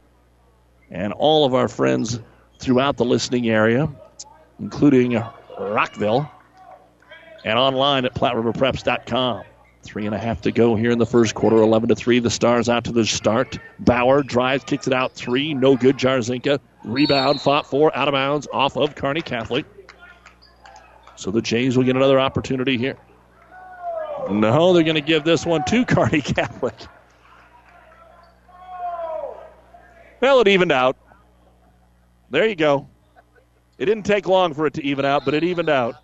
and 0.90 1.14
all 1.14 1.46
of 1.46 1.54
our 1.54 1.68
friends 1.68 2.20
throughout 2.60 2.98
the 2.98 3.06
listening 3.06 3.50
area, 3.50 3.90
including 4.60 5.22
Rockville, 5.60 6.32
and 7.44 7.60
online 7.60 8.06
at 8.06 8.14
PlatteRiverPreps.com. 8.14 9.44
Three 9.84 10.06
and 10.06 10.14
a 10.14 10.20
half 10.20 10.42
to 10.42 10.52
go 10.52 10.76
here 10.76 10.92
in 10.92 11.00
the 11.00 11.08
first 11.08 11.34
quarter. 11.34 11.58
11 11.58 11.90
to 11.90 11.96
3. 11.96 12.20
The 12.20 12.30
Stars 12.30 12.70
out 12.70 12.84
to 12.84 12.92
the 12.92 13.04
start. 13.04 13.58
Bauer 13.80 14.22
drives, 14.22 14.64
kicks 14.64 14.86
it 14.86 14.94
out. 14.94 15.14
Three. 15.14 15.56
No 15.56 15.76
good. 15.76 15.98
Jarzinka. 15.98 16.60
Rebound. 16.84 17.42
Fought 17.42 17.66
for. 17.66 17.96
Out 17.98 18.08
of 18.08 18.12
bounds. 18.12 18.48
Off 18.54 18.78
of 18.78 18.94
Kearney 18.94 19.24
Catholic. 19.24 19.66
So 21.16 21.32
the 21.32 21.42
Jays 21.42 21.78
will 21.78 21.84
get 21.84 21.96
another 21.96 22.20
opportunity 22.20 22.78
here. 22.78 22.96
No, 24.30 24.74
they're 24.74 24.84
going 24.84 24.96
to 24.96 25.02
give 25.02 25.24
this 25.24 25.46
one 25.46 25.64
to 25.66 25.86
Kearney 25.86 26.22
Catholic. 26.22 26.76
Well, 30.22 30.40
it 30.42 30.48
evened 30.48 30.72
out. 30.72 30.96
There 32.30 32.48
you 32.48 32.56
go. 32.56 32.88
It 33.78 33.86
didn't 33.86 34.04
take 34.04 34.28
long 34.28 34.54
for 34.54 34.68
it 34.68 34.76
to 34.76 34.84
even 34.84 35.06
out, 35.06 35.26
but 35.26 35.34
it 35.34 35.44
evened 35.44 35.70
out. 35.70 35.96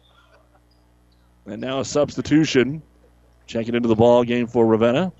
And 1.46 1.62
now 1.62 1.80
a 1.80 1.86
substitution. 1.86 2.82
Checking 3.46 3.76
into 3.76 3.88
the 3.88 3.96
ball 3.96 4.26
game 4.26 4.48
for 4.48 4.66
Ravenna 4.66 5.14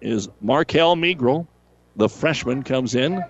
is 0.00 0.28
Markel 0.40 0.96
Migral. 0.96 1.46
The 1.96 2.08
freshman 2.08 2.62
comes 2.62 2.94
in. 2.94 3.22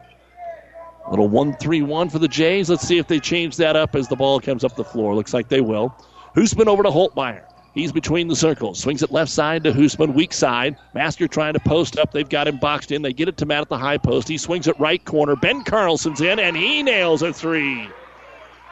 Little 1.10 1.28
1 1.28 1.56
3 1.56 1.82
1 1.82 2.10
for 2.10 2.20
the 2.20 2.28
Jays. 2.28 2.70
Let's 2.70 2.86
see 2.86 2.98
if 2.98 3.08
they 3.08 3.18
change 3.18 3.56
that 3.56 3.74
up 3.74 3.96
as 3.96 4.06
the 4.06 4.14
ball 4.14 4.38
comes 4.38 4.62
up 4.62 4.76
the 4.76 4.84
floor. 4.84 5.16
Looks 5.16 5.34
like 5.34 5.48
they 5.48 5.60
will. 5.60 5.92
Hoosman 6.36 6.66
over 6.66 6.84
to 6.84 6.90
Holtmeyer. 6.90 7.44
He's 7.74 7.92
between 7.92 8.28
the 8.28 8.36
circles. 8.36 8.80
Swings 8.80 9.02
it 9.02 9.10
left 9.10 9.30
side 9.30 9.64
to 9.64 9.72
Hoosman, 9.72 10.12
weak 10.12 10.34
side. 10.34 10.76
Masker 10.94 11.26
trying 11.26 11.54
to 11.54 11.60
post 11.60 11.98
up. 11.98 12.12
They've 12.12 12.28
got 12.28 12.46
him 12.46 12.58
boxed 12.58 12.92
in. 12.92 13.00
They 13.00 13.14
get 13.14 13.28
it 13.28 13.38
to 13.38 13.46
Matt 13.46 13.62
at 13.62 13.68
the 13.70 13.78
high 13.78 13.96
post. 13.96 14.28
He 14.28 14.36
swings 14.36 14.66
it 14.66 14.78
right 14.78 15.02
corner. 15.02 15.36
Ben 15.36 15.64
Carlson's 15.64 16.20
in, 16.20 16.38
and 16.38 16.54
he 16.54 16.82
nails 16.82 17.22
a 17.22 17.32
three. 17.32 17.88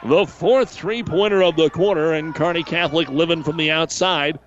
The 0.03 0.25
fourth 0.25 0.69
three 0.69 1.01
pointer 1.01 1.41
of 1.41 1.55
the 1.55 1.69
quarter, 1.69 2.13
and 2.13 2.35
Kearney 2.35 2.63
Catholic 2.63 3.09
living 3.09 3.43
from 3.43 3.57
the 3.57 3.71
outside. 3.71 4.37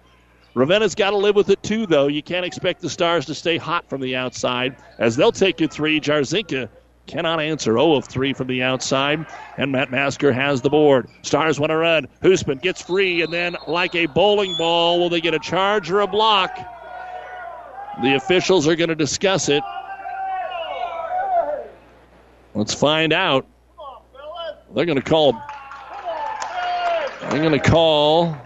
Ravenna's 0.54 0.94
got 0.94 1.10
to 1.10 1.16
live 1.16 1.34
with 1.34 1.50
it 1.50 1.62
too, 1.64 1.86
though. 1.86 2.06
You 2.06 2.22
can't 2.22 2.46
expect 2.46 2.80
the 2.80 2.90
Stars 2.90 3.26
to 3.26 3.34
stay 3.34 3.56
hot 3.56 3.88
from 3.88 4.00
the 4.00 4.14
outside 4.14 4.76
as 4.98 5.16
they'll 5.16 5.32
take 5.32 5.60
a 5.60 5.66
three. 5.66 6.00
Jarzinka 6.00 6.68
cannot 7.06 7.40
answer 7.40 7.72
0 7.72 7.94
of 7.94 8.06
3 8.06 8.32
from 8.32 8.46
the 8.46 8.62
outside, 8.62 9.26
and 9.58 9.72
Matt 9.72 9.90
Masker 9.90 10.32
has 10.32 10.62
the 10.62 10.70
board. 10.70 11.08
Stars 11.22 11.60
want 11.60 11.70
to 11.70 11.76
run. 11.76 12.08
Hoosman 12.22 12.62
gets 12.62 12.80
free, 12.82 13.22
and 13.22 13.32
then, 13.32 13.56
like 13.66 13.94
a 13.94 14.06
bowling 14.06 14.56
ball, 14.56 14.98
will 14.98 15.08
they 15.08 15.20
get 15.20 15.34
a 15.34 15.38
charge 15.38 15.90
or 15.90 16.00
a 16.00 16.06
block? 16.06 16.56
The 18.02 18.14
officials 18.14 18.66
are 18.66 18.74
going 18.74 18.88
to 18.88 18.94
discuss 18.94 19.48
it. 19.48 19.62
Let's 22.54 22.74
find 22.74 23.12
out. 23.12 23.46
They're 24.74 24.86
going 24.86 25.00
to 25.00 25.02
call. 25.02 25.32
They're 27.20 27.42
going 27.42 27.52
to 27.52 27.70
call 27.70 28.36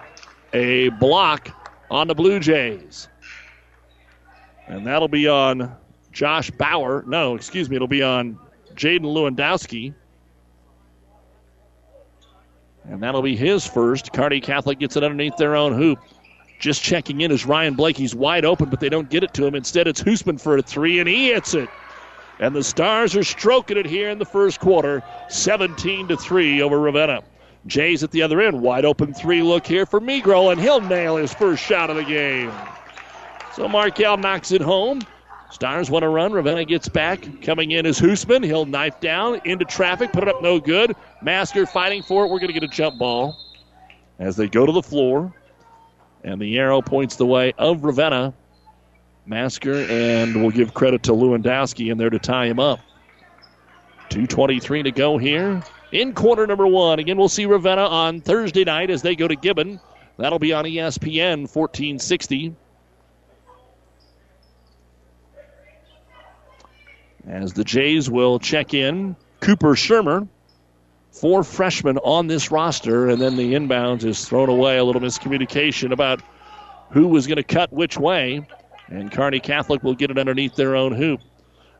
a 0.53 0.91
block 0.91 1.51
on 1.91 2.07
the 2.07 2.15
Blue 2.15 2.39
Jays. 2.39 3.09
And 4.67 4.87
that'll 4.87 5.09
be 5.09 5.27
on 5.27 5.75
Josh 6.13 6.51
Bauer. 6.51 7.05
No, 7.07 7.35
excuse 7.35 7.71
me, 7.71 7.77
it'll 7.77 7.89
be 7.89 8.03
on 8.03 8.39
Jaden 8.79 9.03
Lewandowski. 9.03 9.93
And 12.85 13.03
that'll 13.03 13.23
be 13.23 13.37
his 13.37 13.67
first. 13.67 14.13
Kearney 14.13 14.41
Catholic 14.41 14.79
gets 14.79 14.97
it 14.97 15.05
underneath 15.05 15.37
their 15.37 15.57
own 15.57 15.75
hoop. 15.75 15.99
Just 16.59 16.83
checking 16.83 17.21
in 17.21 17.31
is 17.31 17.45
Ryan 17.45 17.75
Blake. 17.75 17.97
He's 17.97 18.15
wide 18.15 18.45
open, 18.45 18.71
but 18.71 18.81
they 18.81 18.89
don't 18.89 19.11
get 19.11 19.23
it 19.23 19.35
to 19.35 19.47
him. 19.47 19.55
Instead, 19.55 19.87
it's 19.87 20.03
Hoosman 20.03 20.41
for 20.41 20.57
a 20.57 20.63
three, 20.63 20.99
and 20.99 21.09
he 21.09 21.29
hits 21.31 21.55
it. 21.55 21.69
And 22.41 22.55
the 22.55 22.65
Stars 22.65 23.17
are 23.17 23.25
stroking 23.25 23.77
it 23.77 23.87
here 23.87 24.11
in 24.11 24.19
the 24.19 24.25
first 24.25 24.61
quarter, 24.61 25.03
17 25.29 26.09
to 26.09 26.17
3 26.17 26.63
over 26.63 26.79
Ravenna. 26.79 27.23
Jays 27.67 28.03
at 28.03 28.13
the 28.13 28.23
other 28.23 28.41
end, 28.41 28.63
wide 28.63 28.85
open 28.85 29.13
three 29.13 29.43
look 29.43 29.67
here 29.67 29.85
for 29.85 30.01
Migro, 30.01 30.53
and 30.53 30.61
he'll 30.61 30.81
nail 30.81 31.17
his 31.17 31.35
first 31.35 31.63
shot 31.63 31.91
of 31.91 31.97
the 31.97 32.05
game. 32.05 32.53
So 33.55 33.69
Markel 33.69 34.17
knocks 34.17 34.53
it 34.53 34.61
home. 34.61 35.03
Stars 35.51 35.91
want 35.91 36.03
to 36.03 36.09
run. 36.09 36.33
Ravenna 36.33 36.65
gets 36.65 36.89
back. 36.89 37.43
Coming 37.43 37.71
in 37.71 37.87
is 37.87 37.99
Hoosman. 37.99 38.45
He'll 38.45 38.67
knife 38.67 39.01
down 39.01 39.41
into 39.45 39.65
traffic, 39.65 40.13
put 40.13 40.23
it 40.23 40.29
up 40.29 40.43
no 40.43 40.61
good. 40.61 40.95
Masker 41.23 41.65
fighting 41.67 42.03
for 42.03 42.25
it. 42.25 42.29
We're 42.29 42.39
going 42.39 42.53
to 42.53 42.53
get 42.53 42.63
a 42.63 42.69
jump 42.69 42.99
ball 42.99 43.37
as 44.19 44.37
they 44.37 44.49
go 44.49 44.67
to 44.67 44.73
the 44.73 44.83
floor. 44.83 45.33
And 46.25 46.41
the 46.41 46.59
arrow 46.59 46.83
points 46.83 47.17
the 47.17 47.27
way 47.27 47.55
of 47.59 47.85
Ravenna. 47.85 48.35
Masker, 49.25 49.87
and 49.89 50.41
we'll 50.41 50.51
give 50.51 50.75
credit 50.75 51.03
to 51.05 51.13
Lewandowski 51.13 51.91
in 51.93 51.99
there 51.99 52.11
to 52.11 52.19
tie 52.19 52.47
him 52.47 52.59
up. 52.59 52.81
2.23 54.11 54.85
to 54.85 54.91
go 54.91 55.19
here 55.19 55.63
in 55.93 56.15
quarter 56.15 56.47
number 56.47 56.67
one. 56.67 56.99
Again, 56.99 57.19
we'll 57.19 57.29
see 57.29 57.47
Ravenna 57.47 57.87
on 57.87 58.21
Thursday 58.21 58.65
night 58.65 58.91
as 58.91 59.03
they 59.03 59.15
go 59.15 59.29
to 59.29 59.37
Gibbon. 59.37 59.81
That'll 60.17 60.39
be 60.39 60.53
on 60.53 60.65
ESPN 60.65 61.43
1460. 61.43 62.55
As 67.29 67.53
the 67.53 67.65
Jays 67.65 68.09
will 68.09 68.39
check 68.39 68.73
in, 68.73 69.15
Cooper 69.41 69.75
Shermer, 69.75 70.27
four 71.13 71.45
freshmen 71.45 71.99
on 71.99 72.27
this 72.27 72.51
roster, 72.51 73.09
and 73.09 73.21
then 73.21 73.37
the 73.37 73.53
inbounds 73.53 74.05
is 74.05 74.27
thrown 74.27 74.49
away. 74.49 74.79
A 74.79 74.85
little 74.85 75.03
miscommunication 75.03 75.93
about 75.93 76.23
who 76.91 77.07
was 77.07 77.27
going 77.27 77.37
to 77.37 77.43
cut 77.43 77.71
which 77.71 77.99
way, 77.99 78.47
and 78.89 79.13
Kearney 79.13 79.41
Catholic 79.41 79.83
will 79.83 79.95
get 79.95 80.11
it 80.11 80.19
underneath 80.19 80.57
their 80.57 80.75
own 80.75 80.93
hoop. 80.93 81.21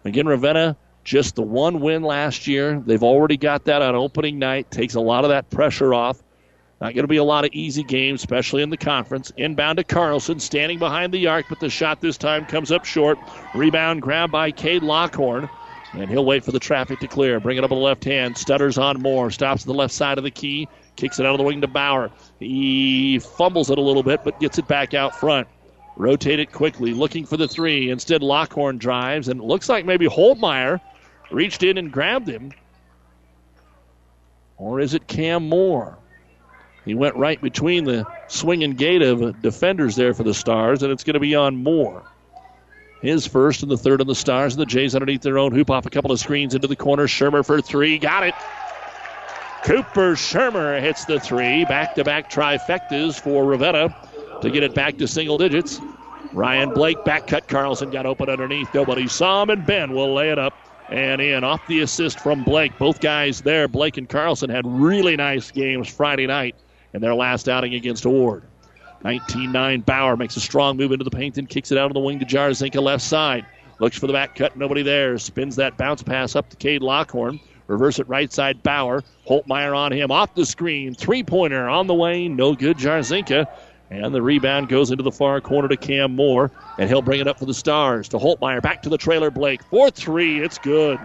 Again, 0.05 0.27
Ravenna 0.27 0.77
just 1.03 1.37
the 1.37 1.43
one 1.43 1.81
win 1.81 2.03
last 2.03 2.47
year. 2.47 2.83
They've 2.85 3.03
already 3.03 3.39
got 3.39 3.65
that 3.65 3.81
on 3.81 3.95
opening 3.95 4.39
night. 4.39 4.71
Takes 4.71 4.95
a 4.95 5.01
lot 5.01 5.25
of 5.25 5.31
that 5.31 5.49
pressure 5.49 5.95
off. 5.95 6.23
Not 6.81 6.95
going 6.95 7.05
to 7.05 7.09
be 7.09 7.17
a 7.17 7.25
lot 7.25 7.45
of 7.45 7.51
easy 7.53 7.83
games, 7.83 8.21
especially 8.21 8.63
in 8.63 8.71
the 8.71 8.77
conference. 8.77 9.33
Inbound 9.37 9.79
to 9.79 9.85
Carlson, 9.85 10.39
standing 10.39 10.79
behind 10.79 11.13
the 11.13 11.27
arc, 11.27 11.47
but 11.49 11.59
the 11.59 11.69
shot 11.69 12.01
this 12.01 12.17
time 12.17 12.47
comes 12.47 12.71
up 12.71 12.85
short. 12.85 13.19
Rebound 13.55 14.01
grab 14.01 14.31
by 14.31 14.53
Cade 14.53 14.83
Lockhorn. 14.85 15.49
And 15.95 16.11
he'll 16.11 16.25
wait 16.25 16.45
for 16.45 16.53
the 16.53 16.61
traffic 16.61 17.01
to 17.01 17.09
clear. 17.09 17.41
Bring 17.41 17.57
it 17.57 17.65
up 17.65 17.73
on 17.73 17.79
the 17.79 17.85
left 17.85 18.05
hand. 18.05 18.37
Stutters 18.37 18.77
on 18.77 19.01
Moore. 19.01 19.31
Stops 19.31 19.65
the 19.65 19.73
left 19.73 19.95
side 19.95 20.19
of 20.19 20.25
the 20.25 20.31
key. 20.31 20.69
Kicks 20.97 21.19
it 21.19 21.27
out 21.27 21.33
of 21.33 21.39
the 21.39 21.45
wing 21.45 21.63
to 21.63 21.67
Bauer. 21.67 22.11
He 22.39 23.19
fumbles 23.19 23.71
it 23.71 23.79
a 23.79 23.81
little 23.81 24.03
bit, 24.03 24.21
but 24.23 24.39
gets 24.39 24.59
it 24.59 24.69
back 24.69 24.93
out 24.95 25.19
front. 25.19 25.49
Rotate 25.97 26.39
it 26.39 26.53
quickly, 26.53 26.93
looking 26.93 27.25
for 27.25 27.37
the 27.37 27.49
three. 27.49 27.91
Instead, 27.91 28.23
Lockhorn 28.23 28.79
drives, 28.79 29.29
and 29.29 29.41
it 29.41 29.45
looks 29.45 29.69
like 29.69 29.85
maybe 29.85 30.07
Holtmeyer 30.07 30.81
reached 31.31 31.63
in 31.63 31.79
and 31.79 31.91
grabbed 31.91 32.29
him. 32.29 32.53
Or 34.59 34.79
is 34.79 34.95
it 34.95 35.09
Cam 35.09 35.49
Moore? 35.49 35.99
He 36.89 36.95
went 36.95 37.17
right 37.17 37.41
between 37.41 37.85
the 37.85 38.07
swinging 38.29 38.73
gate 38.73 39.03
of 39.03 39.43
defenders 39.43 39.95
there 39.95 40.15
for 40.15 40.23
the 40.23 40.33
Stars, 40.33 40.83
and 40.83 40.91
it's 40.91 41.05
going 41.05 41.15
to 41.15 41.21
be 41.21 41.35
on 41.35 41.63
Moore. 41.63 42.03
His 43.03 43.27
first 43.27 43.63
and 43.63 43.71
the 43.71 43.77
third 43.77 44.01
on 44.01 44.07
the 44.07 44.15
Stars, 44.15 44.55
and 44.55 44.63
the 44.63 44.67
Jays 44.67 44.95
underneath 44.95 45.21
their 45.21 45.39
own 45.39 45.53
hoop 45.53 45.71
off 45.71 45.85
a 45.85 45.91
couple 45.91 46.11
of 46.11 46.19
screens 46.19 46.55
into 46.55 46.67
the 46.67 46.77
corner. 46.77 47.07
Shermer 47.07 47.45
for 47.45 47.61
three. 47.61 47.99
Got 47.99 48.25
it. 48.25 48.35
Cooper 49.65 50.15
Shermer 50.15 50.81
hits 50.81 51.05
the 51.05 51.21
three. 51.21 51.67
Back 51.67 51.95
to 51.97 52.05
back 52.05 52.31
trifectas 52.31 53.21
for 53.21 53.45
Ravenna 53.45 53.95
to 54.41 54.51
get 54.51 54.63
it 54.63 54.75
back 54.75 54.97
to 54.97 55.07
single 55.07 55.37
digits. 55.37 55.81
Ryan 56.33 56.71
Blake 56.71 57.05
back 57.05 57.27
cut 57.27 57.49
Carlson 57.49 57.91
got 57.91 58.07
open 58.07 58.31
underneath. 58.31 58.73
Nobody 58.73 59.09
saw 59.09 59.43
him, 59.43 59.51
and 59.51 59.67
Ben 59.67 59.93
will 59.93 60.15
lay 60.15 60.31
it 60.31 60.39
up 60.39 60.55
and 60.89 61.21
in 61.21 61.45
off 61.45 61.67
the 61.67 61.81
assist 61.81 62.19
from 62.19 62.45
Blake. 62.45 62.77
Both 62.79 63.01
guys 63.01 63.43
there, 63.43 63.69
Blake 63.69 63.99
and 63.99 64.09
Carlson, 64.09 64.49
had 64.49 64.67
really 64.67 65.17
nice 65.17 65.51
games 65.51 65.89
Friday 65.89 66.27
night 66.27 66.57
in 66.95 67.01
their 67.01 67.15
last 67.15 67.49
outing 67.49 67.75
against 67.75 68.07
Ord. 68.07 68.45
19 69.05 69.53
9 69.53 69.81
Bauer 69.83 70.17
makes 70.17 70.37
a 70.37 70.41
strong 70.41 70.77
move 70.77 70.93
into 70.93 71.05
the 71.05 71.11
paint 71.11 71.39
and 71.39 71.49
kicks 71.49 71.71
it 71.71 71.79
out 71.79 71.87
on 71.87 71.95
the 71.95 72.01
wing 72.01 72.19
to 72.19 72.25
Jarzinka 72.25 72.83
left 72.83 73.03
side. 73.03 73.47
Looks 73.79 73.97
for 73.97 74.09
the 74.09 74.13
back 74.13 74.35
cut, 74.35 74.57
nobody 74.57 74.83
there. 74.83 75.17
Spins 75.19 75.57
that 75.57 75.77
bounce 75.77 76.03
pass 76.03 76.35
up 76.35 76.49
to 76.51 76.57
Cade 76.57 76.83
Lockhorn. 76.83 77.39
Reverse 77.69 77.99
it 77.99 78.09
right 78.09 78.33
side 78.33 78.63
Bauer. 78.63 79.05
Holtmeyer 79.29 79.77
on 79.77 79.93
him 79.93 80.11
off 80.11 80.35
the 80.35 80.47
screen. 80.47 80.95
Three 80.95 81.23
pointer 81.23 81.69
on 81.69 81.87
the 81.87 81.95
way. 81.95 82.27
No 82.27 82.55
good. 82.55 82.77
Jarzinka 82.79 83.47
and 83.91 84.15
the 84.15 84.23
rebound 84.23 84.69
goes 84.69 84.91
into 84.91 85.03
the 85.03 85.13
far 85.13 85.41
corner 85.41 85.69
to 85.69 85.77
Cam 85.77 86.15
Moore, 86.15 86.51
and 86.79 86.89
he'll 86.89 87.03
bring 87.03 87.21
it 87.21 87.29
up 87.29 87.39
for 87.39 87.47
the 87.47 87.55
Stars 87.55 88.09
to 88.09 88.19
Holtmeyer. 88.19 88.61
Back 88.61 88.83
to 88.83 88.89
the 88.89 88.99
trailer, 88.99 89.31
Blake. 89.31 89.63
4 89.65 89.91
3. 89.91 90.41
It's 90.41 90.59
good. 90.59 90.99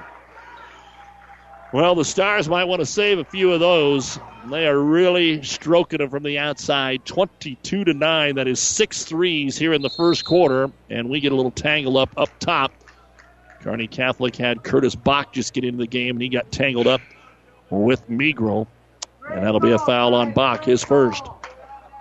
Well, 1.73 1.95
the 1.95 2.05
Stars 2.05 2.47
might 2.47 2.65
want 2.65 2.79
to 2.79 2.85
save 2.85 3.19
a 3.19 3.25
few 3.25 3.51
of 3.51 3.59
those. 3.59 4.19
They 4.49 4.67
are 4.67 4.79
really 4.79 5.41
stroking 5.43 5.97
them 5.97 6.09
from 6.09 6.23
the 6.23 6.39
outside. 6.39 7.03
22 7.05 7.83
to 7.83 7.93
9. 7.93 8.35
That 8.35 8.47
is 8.47 8.59
six 8.59 9.03
threes 9.03 9.57
here 9.57 9.73
in 9.73 9.81
the 9.81 9.89
first 9.89 10.23
quarter, 10.23 10.71
and 10.89 11.09
we 11.09 11.19
get 11.19 11.31
a 11.31 11.35
little 11.35 11.51
tangle 11.51 11.97
up 11.97 12.11
up 12.15 12.29
top 12.39 12.71
Kearney 13.63 13.87
Catholic 13.87 14.35
had 14.35 14.63
Curtis 14.63 14.93
Bach 14.93 15.31
just 15.31 15.53
get 15.53 15.63
into 15.63 15.77
the 15.77 15.87
game, 15.87 16.15
and 16.15 16.21
he 16.21 16.27
got 16.27 16.51
tangled 16.51 16.85
up 16.85 16.99
with 17.69 18.07
Migro. 18.09 18.67
And 19.31 19.45
that'll 19.45 19.61
be 19.61 19.71
a 19.71 19.79
foul 19.79 20.13
on 20.13 20.33
Bach, 20.33 20.65
his 20.65 20.83
first. 20.83 21.23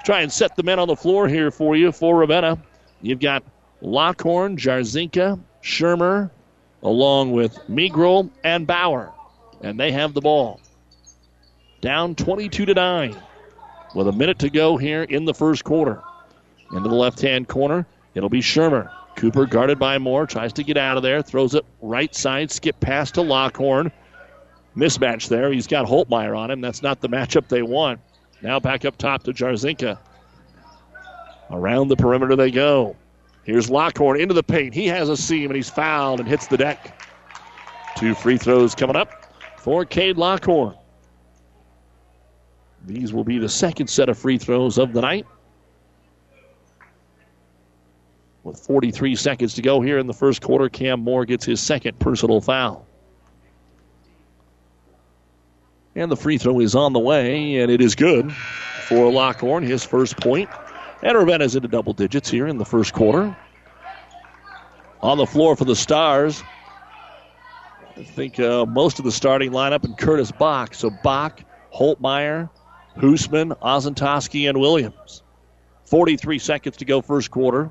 Try 0.04 0.22
and 0.22 0.32
set 0.32 0.56
the 0.56 0.64
men 0.64 0.80
on 0.80 0.88
the 0.88 0.96
floor 0.96 1.28
here 1.28 1.52
for 1.52 1.76
you 1.76 1.92
for 1.92 2.16
Ravenna. 2.16 2.58
You've 3.00 3.20
got 3.20 3.44
Lockhorn, 3.80 4.56
Jarzinka, 4.56 5.38
Shermer, 5.62 6.30
along 6.82 7.30
with 7.30 7.54
Migro 7.70 8.28
and 8.42 8.66
Bauer. 8.66 9.12
And 9.62 9.78
they 9.78 9.92
have 9.92 10.12
the 10.12 10.20
ball. 10.20 10.60
Down 11.80 12.14
22 12.14 12.66
to 12.66 12.74
9 12.74 13.16
with 13.94 14.08
a 14.08 14.12
minute 14.12 14.38
to 14.40 14.50
go 14.50 14.76
here 14.76 15.02
in 15.02 15.24
the 15.24 15.34
first 15.34 15.64
quarter. 15.64 16.02
Into 16.72 16.88
the 16.88 16.94
left 16.94 17.20
hand 17.20 17.48
corner, 17.48 17.86
it'll 18.14 18.28
be 18.28 18.40
Shermer. 18.40 18.90
Cooper 19.16 19.46
guarded 19.46 19.78
by 19.78 19.98
Moore, 19.98 20.26
tries 20.26 20.52
to 20.54 20.64
get 20.64 20.78
out 20.78 20.96
of 20.96 21.02
there, 21.02 21.22
throws 21.22 21.54
it 21.54 21.64
right 21.82 22.14
side, 22.14 22.50
skip 22.50 22.80
pass 22.80 23.10
to 23.12 23.20
Lockhorn. 23.20 23.92
Mismatch 24.74 25.28
there. 25.28 25.52
He's 25.52 25.66
got 25.66 25.86
Holtmeyer 25.86 26.36
on 26.36 26.50
him. 26.50 26.62
That's 26.62 26.82
not 26.82 27.00
the 27.02 27.08
matchup 27.08 27.48
they 27.48 27.62
want. 27.62 28.00
Now 28.40 28.58
back 28.58 28.86
up 28.86 28.96
top 28.96 29.22
to 29.24 29.32
Jarzinka. 29.32 29.98
Around 31.50 31.88
the 31.88 31.96
perimeter 31.96 32.36
they 32.36 32.50
go. 32.50 32.96
Here's 33.44 33.68
Lockhorn 33.68 34.18
into 34.18 34.32
the 34.32 34.42
paint. 34.42 34.72
He 34.72 34.86
has 34.86 35.10
a 35.10 35.16
seam 35.16 35.50
and 35.50 35.56
he's 35.56 35.68
fouled 35.68 36.20
and 36.20 36.28
hits 36.28 36.46
the 36.46 36.56
deck. 36.56 36.98
Two 37.98 38.14
free 38.14 38.38
throws 38.38 38.74
coming 38.74 38.96
up 38.96 39.21
for 39.62 39.84
Cade 39.84 40.18
Lockhorn. 40.18 40.74
These 42.84 43.12
will 43.12 43.22
be 43.22 43.38
the 43.38 43.48
second 43.48 43.86
set 43.86 44.08
of 44.08 44.18
free 44.18 44.36
throws 44.36 44.76
of 44.76 44.92
the 44.92 45.00
night. 45.00 45.24
With 48.42 48.58
43 48.58 49.14
seconds 49.14 49.54
to 49.54 49.62
go 49.62 49.80
here 49.80 49.98
in 49.98 50.08
the 50.08 50.12
first 50.12 50.42
quarter, 50.42 50.68
Cam 50.68 50.98
Moore 50.98 51.24
gets 51.24 51.44
his 51.44 51.60
second 51.60 51.96
personal 52.00 52.40
foul. 52.40 52.84
And 55.94 56.10
the 56.10 56.16
free 56.16 56.38
throw 56.38 56.58
is 56.58 56.74
on 56.74 56.92
the 56.92 56.98
way, 56.98 57.58
and 57.58 57.70
it 57.70 57.80
is 57.80 57.94
good 57.94 58.32
for 58.88 59.12
Lockhorn, 59.12 59.62
his 59.62 59.84
first 59.84 60.16
point. 60.16 60.50
And 61.04 61.16
Ravenna's 61.16 61.54
into 61.54 61.68
double 61.68 61.92
digits 61.92 62.28
here 62.28 62.48
in 62.48 62.58
the 62.58 62.64
first 62.64 62.94
quarter. 62.94 63.36
On 65.02 65.18
the 65.18 65.26
floor 65.26 65.54
for 65.54 65.64
the 65.64 65.76
Stars, 65.76 66.42
I 67.96 68.02
think 68.02 68.40
uh, 68.40 68.64
most 68.66 68.98
of 68.98 69.04
the 69.04 69.12
starting 69.12 69.52
lineup 69.52 69.84
and 69.84 69.96
Curtis 69.96 70.32
Bach. 70.32 70.74
So 70.74 70.90
Bach, 71.02 71.44
Holtmeyer, 71.74 72.48
Hoosman, 72.96 73.58
Ozentoski, 73.60 74.48
and 74.48 74.58
Williams. 74.58 75.22
43 75.84 76.38
seconds 76.38 76.76
to 76.78 76.84
go 76.84 77.02
first 77.02 77.30
quarter. 77.30 77.70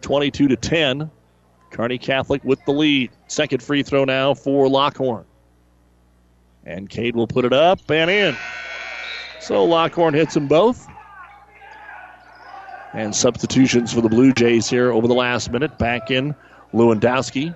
22 0.00 0.48
to 0.48 0.56
10. 0.56 1.10
Kearney 1.70 1.98
Catholic 1.98 2.42
with 2.44 2.64
the 2.64 2.72
lead. 2.72 3.10
Second 3.28 3.62
free 3.62 3.82
throw 3.82 4.04
now 4.04 4.34
for 4.34 4.68
Lockhorn. 4.68 5.24
And 6.64 6.88
Cade 6.88 7.16
will 7.16 7.26
put 7.26 7.44
it 7.44 7.52
up 7.52 7.90
and 7.90 8.10
in. 8.10 8.36
So 9.40 9.64
Lockhorn 9.64 10.14
hits 10.14 10.34
them 10.34 10.46
both. 10.46 10.86
And 12.94 13.14
substitutions 13.14 13.92
for 13.92 14.00
the 14.00 14.08
Blue 14.08 14.32
Jays 14.32 14.68
here 14.68 14.92
over 14.92 15.08
the 15.08 15.14
last 15.14 15.50
minute. 15.50 15.78
Back 15.78 16.10
in 16.10 16.34
Lewandowski. 16.72 17.54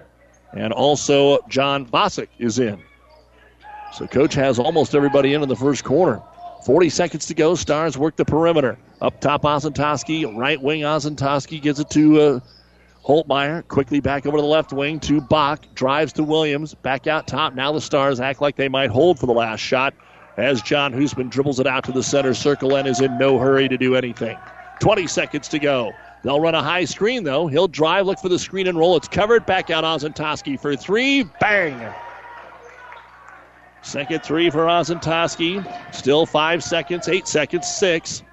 And 0.57 0.73
also 0.73 1.38
John 1.49 1.87
Vosick 1.87 2.29
is 2.38 2.59
in. 2.59 2.83
So 3.92 4.07
coach 4.07 4.35
has 4.35 4.59
almost 4.59 4.95
everybody 4.95 5.35
in 5.35 5.42
in 5.42 5.49
the 5.49 5.57
first 5.57 5.85
quarter. 5.85 6.21
40 6.64 6.90
seconds 6.90 7.27
to 7.27 7.35
go. 7.35 7.55
Stars 7.55 7.97
work 7.97 8.16
the 8.16 8.25
perimeter. 8.25 8.79
Up 9.01 9.21
top, 9.21 9.42
Ozentowski. 9.42 10.37
Right 10.37 10.61
wing, 10.61 10.81
Ozentowski 10.81 11.62
gives 11.62 11.79
it 11.79 11.90
to 11.90 12.21
uh, 12.21 12.40
Holtmeyer. 13.05 13.66
Quickly 13.69 14.01
back 14.01 14.27
over 14.27 14.38
to 14.38 14.42
the 14.42 14.49
left 14.49 14.73
wing 14.73 14.99
to 15.01 15.21
Bach. 15.21 15.64
Drives 15.75 16.12
to 16.14 16.25
Williams. 16.25 16.75
Back 16.75 17.07
out 17.07 17.27
top. 17.27 17.55
Now 17.55 17.73
the 17.73 17.81
Stars 17.81 18.19
act 18.19 18.40
like 18.40 18.57
they 18.57 18.69
might 18.69 18.90
hold 18.90 19.19
for 19.19 19.27
the 19.27 19.33
last 19.33 19.61
shot 19.61 19.95
as 20.37 20.61
John 20.61 20.92
Hoosman 20.92 21.31
dribbles 21.31 21.61
it 21.61 21.66
out 21.66 21.85
to 21.85 21.92
the 21.92 22.03
center 22.03 22.35
circle 22.35 22.77
and 22.77 22.88
is 22.88 23.01
in 23.01 23.16
no 23.19 23.38
hurry 23.38 23.69
to 23.69 23.79
do 23.79 23.95
anything. 23.95 24.37
20 24.81 25.07
seconds 25.07 25.49
to 25.49 25.59
go. 25.59 25.92
They'll 26.26 26.40
run 26.40 26.56
a 26.56 26.62
high 26.62 26.86
screen, 26.86 27.22
though. 27.22 27.46
He'll 27.46 27.68
drive, 27.68 28.04
look 28.06 28.18
for 28.18 28.28
the 28.28 28.40
screen 28.40 28.66
and 28.66 28.76
roll. 28.76 28.96
It's 28.96 29.06
covered. 29.06 29.46
Back 29.46 29.70
out 29.70 29.84
Ozentowski 29.84 30.58
for 30.58 30.74
three. 30.74 31.22
Bang! 31.38 31.94
Second 33.82 34.24
three 34.24 34.50
for 34.50 34.66
Ozentowski. 34.66 35.64
Still 35.94 36.26
five 36.26 36.64
seconds, 36.64 37.06
eight 37.06 37.28
seconds, 37.28 37.68
six. 37.68 38.24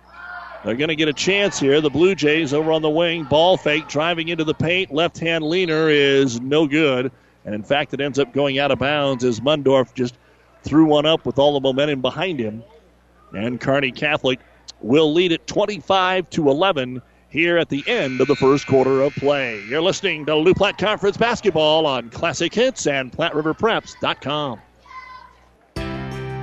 They're 0.65 0.73
going 0.73 0.87
to 0.87 0.95
get 0.95 1.07
a 1.07 1.13
chance 1.13 1.59
here. 1.59 1.81
The 1.81 1.91
Blue 1.91 2.15
Jays 2.15 2.51
over 2.51 2.71
on 2.71 2.81
the 2.81 2.89
wing. 2.89 3.25
Ball 3.25 3.57
fake, 3.57 3.87
driving 3.87 4.29
into 4.29 4.43
the 4.43 4.55
paint. 4.55 4.91
Left 4.91 5.19
hand 5.19 5.43
leaner 5.43 5.87
is 5.87 6.41
no 6.41 6.65
good. 6.65 7.11
And 7.45 7.53
in 7.53 7.61
fact, 7.61 7.93
it 7.93 8.01
ends 8.01 8.17
up 8.17 8.33
going 8.33 8.57
out 8.57 8.71
of 8.71 8.79
bounds 8.79 9.23
as 9.23 9.39
Mundorf 9.39 9.93
just 9.93 10.17
threw 10.63 10.85
one 10.85 11.05
up 11.05 11.27
with 11.27 11.37
all 11.37 11.53
the 11.53 11.59
momentum 11.59 12.01
behind 12.01 12.39
him. 12.39 12.63
And 13.33 13.61
Kearney 13.61 13.91
Catholic 13.91 14.39
will 14.81 15.13
lead 15.13 15.31
it 15.31 15.45
25 15.45 16.27
to 16.31 16.49
11 16.49 16.99
here 17.33 17.57
at 17.57 17.67
the 17.67 17.83
end 17.87 18.21
of 18.21 18.27
the 18.27 18.35
first 18.35 18.67
quarter 18.67 19.01
of 19.01 19.13
play. 19.15 19.65
You're 19.67 19.81
listening 19.81 20.23
to 20.27 20.35
Loup 20.35 20.55
Platte 20.55 20.77
Conference 20.77 21.17
basketball 21.17 21.87
on 21.87 22.11
Classic 22.11 22.53
Hits 22.53 22.85
and 22.85 23.11
PlatteRiverPreps.com. 23.11 24.61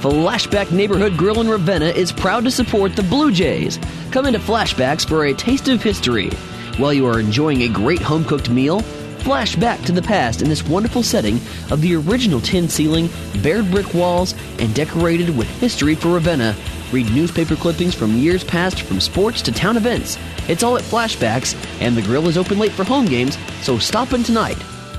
Flashback 0.00 0.72
Neighborhood 0.72 1.14
Grill 1.18 1.42
in 1.42 1.48
Ravenna 1.48 1.88
is 1.88 2.10
proud 2.10 2.44
to 2.44 2.50
support 2.50 2.96
the 2.96 3.02
Blue 3.02 3.30
Jays. 3.30 3.78
Come 4.10 4.24
into 4.24 4.38
Flashbacks 4.38 5.06
for 5.06 5.26
a 5.26 5.34
taste 5.34 5.68
of 5.68 5.82
history. 5.82 6.30
While 6.78 6.94
you 6.94 7.06
are 7.06 7.20
enjoying 7.20 7.62
a 7.62 7.68
great 7.68 8.00
home 8.00 8.24
cooked 8.24 8.48
meal, 8.48 8.80
flash 9.18 9.56
back 9.56 9.78
to 9.82 9.92
the 9.92 10.00
past 10.00 10.40
in 10.40 10.48
this 10.48 10.66
wonderful 10.66 11.02
setting 11.02 11.38
of 11.70 11.82
the 11.82 11.96
original 11.96 12.40
tin 12.40 12.66
ceiling, 12.66 13.10
bared 13.42 13.70
brick 13.70 13.92
walls, 13.92 14.34
and 14.58 14.74
decorated 14.74 15.36
with 15.36 15.46
history 15.60 15.94
for 15.94 16.14
Ravenna. 16.14 16.56
Read 16.92 17.10
newspaper 17.10 17.54
clippings 17.54 17.94
from 17.94 18.16
years 18.16 18.42
past 18.42 18.80
from 18.80 19.00
sports 19.00 19.42
to 19.42 19.52
town 19.52 19.76
events. 19.76 20.16
It's 20.48 20.62
all 20.62 20.78
at 20.78 20.82
Flashbacks, 20.82 21.54
and 21.82 21.94
the 21.94 22.00
grill 22.00 22.26
is 22.26 22.38
open 22.38 22.58
late 22.58 22.72
for 22.72 22.84
home 22.84 23.04
games, 23.04 23.36
so 23.60 23.76
stop 23.76 24.14
in 24.14 24.22
tonight. 24.22 24.56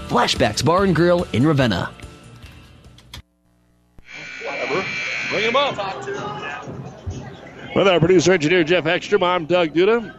Flashbacks 0.09 0.63
Bar 0.63 0.83
and 0.83 0.95
Grill 0.95 1.25
in 1.33 1.47
Ravenna. 1.47 1.89
Bring 5.31 5.45
him 5.45 5.55
up. 5.55 5.77
With 7.73 7.87
our 7.87 8.01
producer 8.01 8.33
engineer 8.33 8.65
Jeff 8.65 8.85
Ekstrom, 8.85 9.23
I'm 9.23 9.45
Doug 9.45 9.73
Duda. 9.73 10.13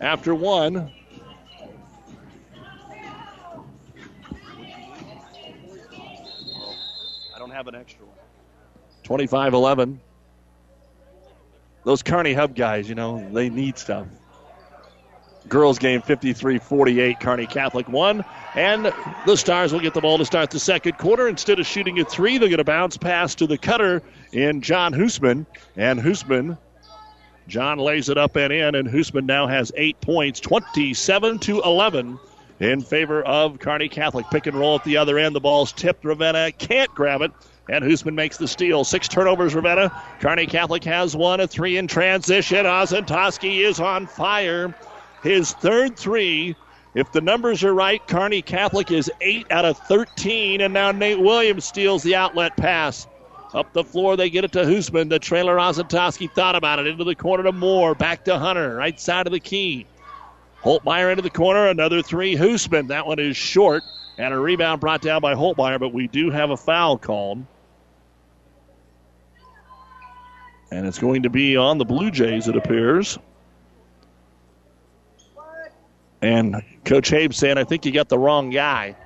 After 0.00 0.34
one, 0.34 0.90
I 7.32 7.38
don't 7.38 7.52
have 7.52 7.68
an 7.68 7.76
extra 7.76 8.04
one. 8.04 8.16
25 9.04 9.54
11. 9.54 10.00
Those 11.84 12.02
Kearney 12.02 12.32
Hub 12.34 12.56
guys, 12.56 12.88
you 12.88 12.96
know, 12.96 13.24
they 13.32 13.50
need 13.50 13.78
stuff. 13.78 14.08
Girls 15.48 15.78
game 15.78 16.02
53 16.02 16.58
48. 16.58 17.20
Kearney 17.20 17.46
Catholic 17.46 17.88
won. 17.88 18.24
And 18.54 18.92
the 19.26 19.36
Stars 19.36 19.72
will 19.72 19.80
get 19.80 19.94
the 19.94 20.00
ball 20.00 20.18
to 20.18 20.24
start 20.24 20.50
the 20.50 20.60
second 20.60 20.98
quarter. 20.98 21.28
Instead 21.28 21.58
of 21.58 21.66
shooting 21.66 21.98
a 22.00 22.04
three, 22.04 22.38
they'll 22.38 22.48
get 22.48 22.60
a 22.60 22.64
bounce 22.64 22.96
pass 22.96 23.34
to 23.36 23.46
the 23.46 23.58
cutter 23.58 24.02
in 24.32 24.60
John 24.60 24.92
Hoosman. 24.92 25.46
And 25.76 26.00
Hoosman, 26.00 26.58
John 27.48 27.78
lays 27.78 28.08
it 28.08 28.18
up 28.18 28.36
and 28.36 28.52
in, 28.52 28.74
and 28.74 28.88
Hoosman 28.88 29.24
now 29.24 29.46
has 29.46 29.72
eight 29.76 30.00
points, 30.00 30.40
27 30.40 31.38
to 31.40 31.60
11 31.62 32.18
in 32.60 32.82
favor 32.82 33.22
of 33.22 33.58
Kearney 33.58 33.88
Catholic. 33.88 34.26
Pick 34.30 34.46
and 34.46 34.56
roll 34.56 34.76
at 34.76 34.84
the 34.84 34.96
other 34.96 35.18
end. 35.18 35.34
The 35.34 35.40
ball's 35.40 35.72
tipped. 35.72 36.04
Ravenna 36.04 36.52
can't 36.52 36.94
grab 36.94 37.22
it. 37.22 37.32
And 37.68 37.84
Hoosman 37.84 38.14
makes 38.14 38.36
the 38.36 38.48
steal. 38.48 38.84
Six 38.84 39.08
turnovers, 39.08 39.54
Ravenna. 39.54 39.90
Kearney 40.20 40.46
Catholic 40.46 40.84
has 40.84 41.16
one, 41.16 41.40
a 41.40 41.46
three 41.46 41.76
in 41.76 41.86
transition. 41.86 42.66
Ozentoski 42.66 43.64
is 43.64 43.80
on 43.80 44.06
fire. 44.06 44.74
His 45.22 45.52
third 45.52 45.96
three. 45.96 46.56
If 46.94 47.12
the 47.12 47.20
numbers 47.20 47.62
are 47.62 47.74
right, 47.74 48.04
Kearney 48.08 48.42
Catholic 48.42 48.90
is 48.90 49.10
8 49.20 49.46
out 49.52 49.64
of 49.64 49.78
13, 49.78 50.60
and 50.60 50.74
now 50.74 50.90
Nate 50.90 51.20
Williams 51.20 51.64
steals 51.64 52.02
the 52.02 52.16
outlet 52.16 52.56
pass. 52.56 53.06
Up 53.54 53.72
the 53.72 53.84
floor, 53.84 54.16
they 54.16 54.28
get 54.30 54.44
it 54.44 54.52
to 54.52 54.62
Hoosman. 54.62 55.08
The 55.08 55.18
trailer 55.18 55.56
Ozentowski 55.56 56.32
thought 56.32 56.56
about 56.56 56.78
it. 56.78 56.86
Into 56.86 57.04
the 57.04 57.14
corner 57.14 57.44
to 57.44 57.52
Moore. 57.52 57.94
Back 57.94 58.24
to 58.24 58.38
Hunter. 58.38 58.76
Right 58.76 58.98
side 58.98 59.26
of 59.26 59.32
the 59.32 59.40
key. 59.40 59.86
Holtmeyer 60.62 61.10
into 61.10 61.22
the 61.22 61.30
corner, 61.30 61.68
another 61.68 62.02
three. 62.02 62.36
Hoosman, 62.36 62.88
that 62.88 63.06
one 63.06 63.18
is 63.18 63.36
short, 63.36 63.82
and 64.18 64.34
a 64.34 64.38
rebound 64.38 64.80
brought 64.80 65.00
down 65.00 65.20
by 65.20 65.34
Holtmeyer, 65.34 65.80
but 65.80 65.92
we 65.92 66.06
do 66.06 66.30
have 66.30 66.50
a 66.50 66.56
foul 66.56 66.98
called. 66.98 67.44
And 70.70 70.86
it's 70.86 70.98
going 70.98 71.22
to 71.22 71.30
be 71.30 71.56
on 71.56 71.78
the 71.78 71.84
Blue 71.84 72.10
Jays, 72.10 72.46
it 72.46 72.56
appears. 72.56 73.18
And 76.22 76.62
Coach 76.84 77.08
Habe 77.10 77.34
saying, 77.34 77.58
I 77.58 77.64
think 77.64 77.86
you 77.86 77.92
got 77.92 78.08
the 78.08 78.18
wrong 78.18 78.50
guy. 78.50 78.96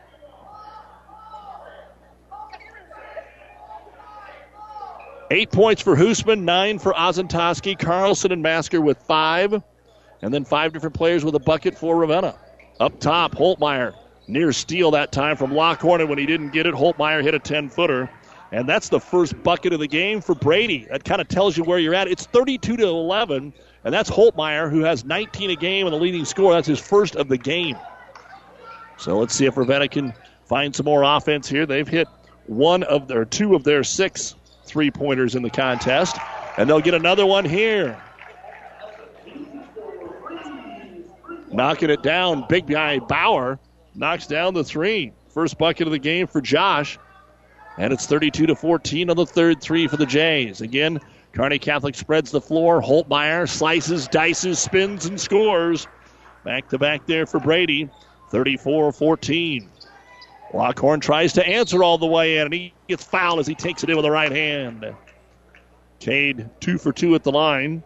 Eight 5.31 5.51
points 5.51 5.81
for 5.81 5.97
Hoosman, 5.97 6.43
nine 6.43 6.79
for 6.79 6.93
Ozentoski, 6.93 7.79
Carlson 7.79 8.31
and 8.31 8.43
Masker 8.43 8.81
with 8.81 8.99
five, 8.99 9.63
and 10.23 10.35
then 10.35 10.45
five 10.45 10.73
different 10.73 10.95
players 10.95 11.25
with 11.25 11.35
a 11.35 11.41
bucket 11.41 11.77
for 11.77 11.97
Ravenna. 11.97 12.39
Up 12.79 13.01
top, 13.01 13.33
Holtmeyer 13.33 13.95
near 14.27 14.53
steal 14.53 14.91
that 14.93 15.13
time 15.13 15.37
from 15.37 15.53
Lockhorn, 15.53 16.01
and 16.01 16.09
when 16.09 16.19
he 16.19 16.27
didn't 16.27 16.51
get 16.51 16.67
it, 16.67 16.75
Holtmeyer 16.75 17.23
hit 17.23 17.35
a 17.35 17.39
10 17.39 17.69
footer. 17.69 18.09
And 18.53 18.69
that's 18.69 18.89
the 18.89 19.01
first 19.01 19.41
bucket 19.43 19.73
of 19.73 19.81
the 19.81 19.89
game 19.89 20.21
for 20.21 20.35
Brady. 20.35 20.87
That 20.91 21.05
kind 21.05 21.21
of 21.21 21.29
tells 21.29 21.57
you 21.57 21.65
where 21.65 21.79
you're 21.79 21.95
at. 21.95 22.09
It's 22.09 22.27
32 22.27 22.77
to 22.77 22.87
11, 22.87 23.53
and 23.85 23.93
that's 23.93 24.11
Holtmeyer, 24.11 24.71
who 24.71 24.81
has 24.81 25.05
19 25.05 25.51
a 25.51 25.57
game 25.57 25.87
and 25.87 25.95
the 25.95 26.01
leading 26.01 26.25
score. 26.25 26.53
That's 26.53 26.69
his 26.69 26.81
first 26.81 27.17
of 27.17 27.29
the 27.29 27.39
game. 27.39 27.77
So 28.97 29.19
let's 29.19 29.35
see 29.35 29.47
if 29.47 29.57
Ravenna 29.57 29.89
can 29.89 30.15
find 30.47 30.75
some 30.75 30.85
more 30.85 31.03
offense 31.03 31.49
here. 31.49 31.67
They've 31.67 31.87
hit 31.87 32.09
one 32.47 32.83
of 32.85 33.09
their 33.09 33.25
two 33.25 33.55
of 33.55 33.65
their 33.65 33.85
six 33.85 34.35
three 34.65 34.91
pointers 34.91 35.35
in 35.35 35.43
the 35.43 35.51
contest, 35.51 36.17
and 36.57 36.69
they'll 36.69 36.81
get 36.81 36.95
another 36.95 37.27
one 37.27 37.45
here. 37.45 38.01
Knocking 41.53 41.91
it 41.91 42.03
down, 42.03 42.47
big 42.49 42.67
guy 42.67 42.99
Bauer 42.99 43.59
knocks 43.95 44.27
down 44.27 44.55
the 44.55 44.65
three. 44.65 45.13
First 45.29 45.59
bucket 45.59 45.87
of 45.87 45.93
the 45.93 45.99
game 45.99 46.27
for 46.27 46.41
Josh. 46.41 46.99
And 47.77 47.93
it's 47.93 48.07
32 48.07 48.47
to 48.47 48.57
14 48.57 49.11
on 49.11 49.17
the 49.17 49.27
third 49.27 49.61
three 49.61 49.89
for 49.89 49.97
the 49.97 50.07
Jays. 50.07 50.61
Again, 50.61 51.01
Kearney 51.35 51.59
Catholic 51.59 51.97
spreads 51.97 52.31
the 52.31 52.41
floor. 52.41 52.81
Holtmeyer 52.81 53.49
slices, 53.49 54.07
dices, 54.09 54.59
spins, 54.59 55.07
and 55.07 55.21
scores. 55.21 55.89
Back 56.45 56.69
to 56.69 56.79
back 56.79 57.07
there 57.07 57.27
for 57.27 57.41
Brady. 57.41 57.91
34 58.31 58.93
14. 58.93 59.69
Lockhorn 60.53 61.01
tries 61.01 61.33
to 61.33 61.47
answer 61.47 61.83
all 61.83 61.99
the 61.99 62.07
way 62.07 62.39
in, 62.39 62.45
and 62.45 62.55
he 62.55 62.73
gets 62.89 63.05
fouled 63.05 63.41
as 63.41 63.47
he 63.47 63.57
takes 63.57 63.83
it 63.83 63.91
in 63.91 63.97
with 63.97 64.05
the 64.05 64.11
right 64.11 64.31
hand. 64.31 64.95
Cade, 65.99 66.49
two 66.61 66.79
for 66.79 66.93
two 66.93 67.17
at 67.17 67.25
the 67.25 67.33
line. 67.33 67.83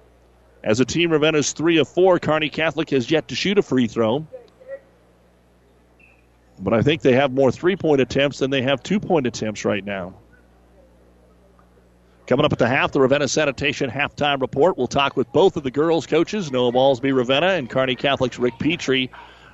As 0.63 0.81
a 0.81 0.85
team, 0.85 1.11
Ravenna's 1.11 1.53
three 1.53 1.79
of 1.79 1.89
four. 1.89 2.19
Kearney 2.19 2.51
Catholic 2.51 2.91
has 2.91 3.11
yet 3.11 3.29
to 3.29 3.35
shoot 3.35 3.57
a 3.57 3.63
free 3.63 3.87
throw. 3.87 4.27
But 6.61 6.75
I 6.75 6.83
think 6.83 7.01
they 7.01 7.13
have 7.13 7.33
more 7.33 7.51
three 7.51 7.77
point 7.77 8.03
attempts 8.03 8.41
than 8.41 8.51
they 8.51 8.63
have 8.63 8.83
two 8.83 9.01
point 9.01 9.27
attempts 9.27 9.65
right 9.65 9.85
now. 9.85 10.15
Coming 12.29 12.45
up 12.45 12.53
at 12.53 12.59
the 12.59 12.69
half, 12.69 12.93
the 12.93 13.01
Ravenna 13.01 13.27
Sanitation 13.27 13.89
halftime 13.89 14.43
report. 14.43 14.77
We'll 14.77 14.87
talk 14.87 15.17
with 15.17 15.33
both 15.33 15.57
of 15.57 15.63
the 15.63 15.71
girls' 15.71 16.07
coaches, 16.07 16.53
Noah 16.53 16.73
Ballsby 16.73 17.17
Ravenna 17.17 17.53
and 17.53 17.71
Kearney 17.71 17.97
Catholic's 17.97 18.39
Rick 18.39 18.59
Petrie, 18.59 19.11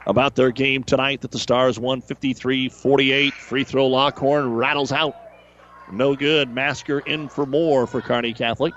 about 0.08 0.34
their 0.34 0.50
game 0.50 0.82
tonight 0.82 1.20
that 1.20 1.30
the 1.30 1.38
Stars 1.38 1.78
won 1.78 2.00
53 2.00 2.68
48. 2.68 3.32
Free 3.32 3.62
throw 3.62 3.86
Lockhorn 3.86 4.52
rattles 4.54 4.90
out. 4.90 5.14
No 5.92 6.16
good. 6.16 6.50
Masker 6.50 6.98
in 6.98 7.28
for 7.28 7.46
more 7.46 7.86
for 7.86 8.00
Kearney 8.00 8.32
Catholic. 8.32 8.74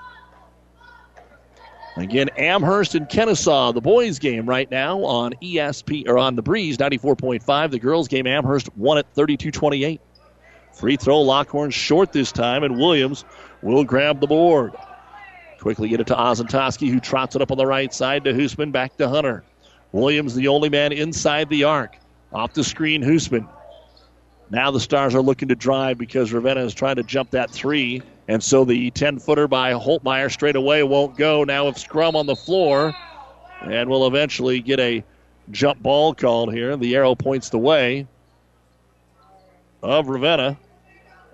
Again, 1.96 2.30
Amherst 2.36 2.94
and 2.94 3.08
Kenesaw, 3.08 3.74
the 3.74 3.80
boys' 3.80 4.20
game 4.20 4.48
right 4.48 4.70
now 4.70 5.02
on 5.02 5.32
ESP 5.42 6.06
or 6.06 6.18
on 6.18 6.36
the 6.36 6.42
Breeze 6.42 6.78
94.5. 6.78 7.70
The 7.72 7.80
girls' 7.80 8.06
game, 8.06 8.28
Amherst 8.28 8.68
won 8.76 8.98
at 8.98 9.12
32 9.14 9.50
28. 9.50 10.00
Free 10.78 10.96
throw, 10.96 11.20
Lockhorn 11.20 11.70
short 11.70 12.12
this 12.12 12.30
time, 12.30 12.62
and 12.62 12.78
Williams 12.78 13.24
will 13.62 13.82
grab 13.82 14.20
the 14.20 14.28
board. 14.28 14.74
Quickly 15.58 15.88
get 15.88 15.98
it 15.98 16.06
to 16.06 16.14
Ozantoski, 16.14 16.88
who 16.88 17.00
trots 17.00 17.34
it 17.34 17.42
up 17.42 17.50
on 17.50 17.58
the 17.58 17.66
right 17.66 17.92
side 17.92 18.22
to 18.24 18.32
Hoosman, 18.32 18.70
back 18.70 18.96
to 18.98 19.08
Hunter. 19.08 19.42
Williams, 19.90 20.36
the 20.36 20.46
only 20.46 20.68
man 20.68 20.92
inside 20.92 21.48
the 21.48 21.64
arc. 21.64 21.96
Off 22.32 22.52
the 22.52 22.62
screen, 22.62 23.02
Hoosman. 23.02 23.48
Now 24.50 24.70
the 24.70 24.78
Stars 24.78 25.16
are 25.16 25.20
looking 25.20 25.48
to 25.48 25.56
drive 25.56 25.98
because 25.98 26.32
Ravenna 26.32 26.60
is 26.60 26.74
trying 26.74 26.96
to 26.96 27.02
jump 27.02 27.32
that 27.32 27.50
three. 27.50 28.00
And 28.28 28.42
so 28.42 28.64
the 28.64 28.90
10 28.92 29.18
footer 29.18 29.48
by 29.48 29.72
Holtmeyer 29.72 30.30
straight 30.30 30.56
away 30.56 30.84
won't 30.84 31.16
go. 31.16 31.42
Now, 31.42 31.66
if 31.66 31.76
scrum 31.76 32.14
on 32.14 32.26
the 32.26 32.36
floor, 32.36 32.94
and 33.62 33.90
we'll 33.90 34.06
eventually 34.06 34.60
get 34.60 34.78
a 34.78 35.02
jump 35.50 35.82
ball 35.82 36.14
called 36.14 36.52
here. 36.52 36.76
The 36.76 36.94
arrow 36.94 37.16
points 37.16 37.48
the 37.48 37.58
way 37.58 38.06
of 39.82 40.08
Ravenna. 40.08 40.56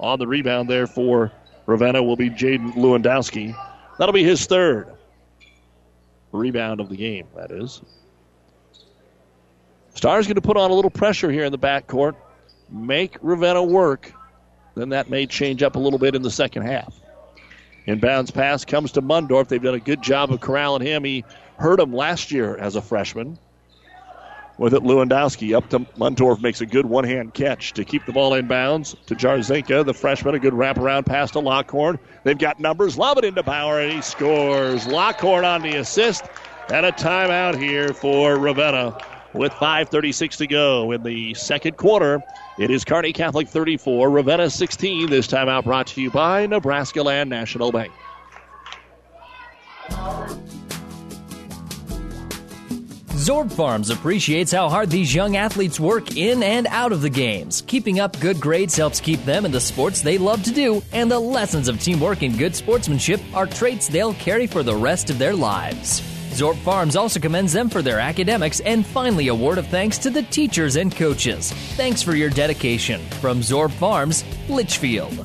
On 0.04 0.18
the 0.18 0.26
rebound 0.26 0.68
there 0.68 0.86
for 0.86 1.32
Ravenna 1.64 2.02
will 2.02 2.14
be 2.14 2.28
Jaden 2.28 2.74
Lewandowski. 2.74 3.56
That'll 3.98 4.12
be 4.12 4.22
his 4.22 4.44
third 4.44 4.92
rebound 6.30 6.80
of 6.80 6.90
the 6.90 6.96
game, 6.96 7.26
that 7.34 7.50
is. 7.50 7.80
Stars 9.94 10.26
going 10.26 10.34
to 10.34 10.42
put 10.42 10.58
on 10.58 10.70
a 10.70 10.74
little 10.74 10.90
pressure 10.90 11.30
here 11.30 11.46
in 11.46 11.52
the 11.52 11.58
backcourt, 11.58 12.16
make 12.68 13.16
Ravenna 13.22 13.62
work. 13.62 14.12
Then 14.74 14.90
that 14.90 15.08
may 15.08 15.24
change 15.24 15.62
up 15.62 15.74
a 15.74 15.78
little 15.78 15.98
bit 15.98 16.14
in 16.14 16.20
the 16.20 16.30
second 16.30 16.66
half. 16.66 16.94
Inbounds 17.88 18.30
pass 18.30 18.62
comes 18.62 18.92
to 18.92 19.00
Mundorf. 19.00 19.48
They've 19.48 19.62
done 19.62 19.74
a 19.74 19.80
good 19.80 20.02
job 20.02 20.30
of 20.30 20.40
corralling 20.42 20.82
him. 20.82 21.02
He 21.02 21.24
hurt 21.56 21.80
him 21.80 21.94
last 21.94 22.30
year 22.30 22.58
as 22.58 22.76
a 22.76 22.82
freshman. 22.82 23.38
With 24.56 24.72
it, 24.72 24.82
Lewandowski 24.82 25.56
up 25.56 25.68
to 25.70 25.80
Mundorf 25.98 26.40
makes 26.40 26.60
a 26.60 26.66
good 26.66 26.86
one 26.86 27.04
hand 27.04 27.34
catch 27.34 27.72
to 27.72 27.84
keep 27.84 28.06
the 28.06 28.12
ball 28.12 28.34
in 28.34 28.46
bounds 28.46 28.94
to 29.06 29.16
Jarzinka, 29.16 29.84
the 29.84 29.94
freshman. 29.94 30.34
A 30.34 30.38
good 30.38 30.52
wraparound 30.52 31.06
pass 31.06 31.32
to 31.32 31.40
Lockhorn. 31.40 31.98
They've 32.22 32.38
got 32.38 32.60
numbers. 32.60 32.96
Lob 32.96 33.18
it 33.18 33.24
into 33.24 33.42
Bauer, 33.42 33.80
and 33.80 33.92
he 33.92 34.00
scores. 34.00 34.86
Lockhorn 34.86 35.44
on 35.44 35.62
the 35.62 35.76
assist. 35.76 36.24
And 36.72 36.86
a 36.86 36.92
timeout 36.92 37.58
here 37.58 37.92
for 37.92 38.38
Ravenna 38.38 38.96
with 39.34 39.52
5.36 39.52 40.36
to 40.36 40.46
go 40.46 40.92
in 40.92 41.02
the 41.02 41.34
second 41.34 41.76
quarter. 41.76 42.22
It 42.58 42.70
is 42.70 42.84
Kearney 42.84 43.12
Catholic 43.12 43.48
34, 43.48 44.08
Ravenna 44.08 44.48
16. 44.48 45.10
This 45.10 45.26
timeout 45.26 45.64
brought 45.64 45.88
to 45.88 46.00
you 46.00 46.10
by 46.10 46.46
Nebraska 46.46 47.02
Land 47.02 47.28
National 47.28 47.72
Bank. 47.72 47.92
Zorb 53.14 53.52
Farms 53.52 53.90
appreciates 53.90 54.50
how 54.50 54.68
hard 54.68 54.90
these 54.90 55.14
young 55.14 55.36
athletes 55.36 55.78
work 55.78 56.16
in 56.16 56.42
and 56.42 56.66
out 56.66 56.90
of 56.90 57.00
the 57.00 57.08
games. 57.08 57.62
Keeping 57.68 58.00
up 58.00 58.18
good 58.18 58.40
grades 58.40 58.76
helps 58.76 58.98
keep 58.98 59.24
them 59.24 59.44
in 59.44 59.52
the 59.52 59.60
sports 59.60 60.02
they 60.02 60.18
love 60.18 60.42
to 60.42 60.50
do, 60.50 60.82
and 60.92 61.08
the 61.08 61.18
lessons 61.18 61.68
of 61.68 61.80
teamwork 61.80 62.22
and 62.22 62.36
good 62.36 62.56
sportsmanship 62.56 63.20
are 63.32 63.46
traits 63.46 63.86
they'll 63.86 64.14
carry 64.14 64.48
for 64.48 64.64
the 64.64 64.74
rest 64.74 65.10
of 65.10 65.18
their 65.18 65.32
lives. 65.32 66.00
Zorb 66.32 66.56
Farms 66.56 66.96
also 66.96 67.20
commends 67.20 67.52
them 67.52 67.68
for 67.68 67.82
their 67.82 68.00
academics 68.00 68.58
and 68.58 68.84
finally 68.84 69.28
a 69.28 69.34
word 69.34 69.58
of 69.58 69.68
thanks 69.68 69.96
to 69.98 70.10
the 70.10 70.24
teachers 70.24 70.74
and 70.74 70.94
coaches. 70.94 71.52
Thanks 71.76 72.02
for 72.02 72.16
your 72.16 72.30
dedication. 72.30 73.00
From 73.20 73.38
Zorb 73.38 73.70
Farms, 73.70 74.24
Litchfield. 74.48 75.24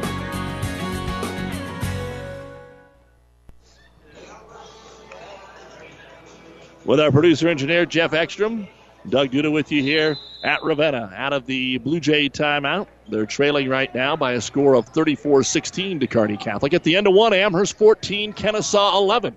With 6.83 6.99
our 6.99 7.11
producer 7.11 7.47
engineer 7.47 7.85
Jeff 7.85 8.13
Ekstrom. 8.13 8.67
Doug 9.09 9.31
Duda 9.31 9.51
with 9.51 9.71
you 9.71 9.81
here 9.81 10.15
at 10.43 10.63
Ravenna 10.63 11.11
out 11.15 11.33
of 11.33 11.45
the 11.45 11.77
Blue 11.79 11.99
Jay 11.99 12.29
timeout. 12.29 12.87
They're 13.07 13.25
trailing 13.25 13.67
right 13.69 13.93
now 13.93 14.15
by 14.15 14.33
a 14.33 14.41
score 14.41 14.75
of 14.75 14.87
34 14.87 15.43
16 15.43 15.99
to 15.99 16.07
Kearney 16.07 16.37
Catholic. 16.37 16.73
At 16.73 16.83
the 16.83 16.95
end 16.95 17.07
of 17.07 17.13
one, 17.13 17.33
Amherst 17.33 17.77
14, 17.77 18.33
Kenesaw 18.33 18.95
11 18.95 19.35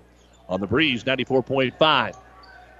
on 0.49 0.59
the 0.59 0.67
breeze 0.67 1.03
94.5. 1.03 2.15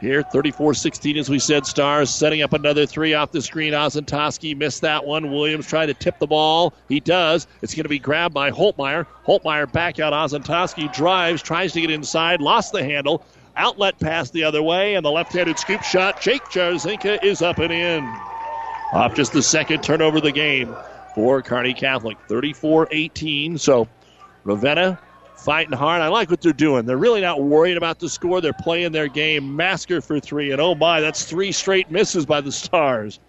Here, 0.02 0.24
34 0.24 0.74
16, 0.74 1.18
as 1.18 1.30
we 1.30 1.40
said, 1.40 1.66
Stars 1.66 2.10
setting 2.10 2.42
up 2.42 2.54
another 2.54 2.86
three 2.86 3.14
off 3.14 3.32
the 3.32 3.42
screen. 3.42 3.74
Ozantoski 3.74 4.56
missed 4.56 4.82
that 4.82 5.06
one. 5.06 5.32
Williams 5.32 5.68
trying 5.68 5.88
to 5.88 5.94
tip 5.94 6.20
the 6.20 6.28
ball. 6.28 6.74
He 6.90 7.00
does. 7.00 7.48
It's 7.62 7.74
going 7.74 7.84
to 7.84 7.90
be 7.90 8.00
grabbed 8.00 8.34
by 8.34 8.52
Holtmeyer. 8.52 9.08
Holtmeyer 9.26 9.72
back 9.72 10.00
out. 10.00 10.12
Ozantoski 10.14 10.94
drives, 10.94 11.42
tries 11.42 11.74
to 11.74 11.82
get 11.82 11.92
inside, 11.92 12.42
lost 12.42 12.74
the 12.74 12.84
handle. 12.84 13.26
Outlet 13.58 14.00
pass 14.00 14.30
the 14.32 14.44
other 14.44 14.62
way, 14.62 14.96
and 14.96 15.06
the 15.06 15.12
left 15.12 15.34
handed 15.34 15.58
scoop 15.58 15.82
shot. 15.84 16.20
Jake 16.20 16.44
Jarzinka 16.50 17.24
is 17.24 17.42
up 17.42 17.60
and 17.60 17.72
in. 17.72 18.22
Off 18.94 19.16
just 19.16 19.34
the 19.34 19.42
second 19.42 19.84
turnover 19.84 20.18
of 20.18 20.24
the 20.24 20.32
game 20.32 20.76
for 21.14 21.42
Kearney 21.42 21.74
Catholic. 21.74 22.18
34 22.28 22.90
18. 22.92 23.58
So 23.58 23.88
Ravenna 24.44 25.00
fighting 25.38 25.78
hard. 25.78 26.02
I 26.02 26.08
like 26.08 26.30
what 26.30 26.42
they're 26.42 26.54
doing. 26.54 26.86
They're 26.86 26.98
really 26.98 27.22
not 27.22 27.44
worried 27.44 27.78
about 27.78 28.00
the 28.00 28.10
score. 28.10 28.42
They're 28.42 28.54
playing 28.54 28.92
their 28.92 29.08
game. 29.08 29.56
Masker 29.56 30.02
for 30.02 30.20
three, 30.20 30.52
and 30.52 30.60
oh 30.60 30.76
my, 30.76 31.02
that's 31.02 31.24
three 31.26 31.52
straight 31.52 31.92
misses 31.92 32.26
by 32.26 32.42
the 32.42 32.52
Stars. 32.52 33.20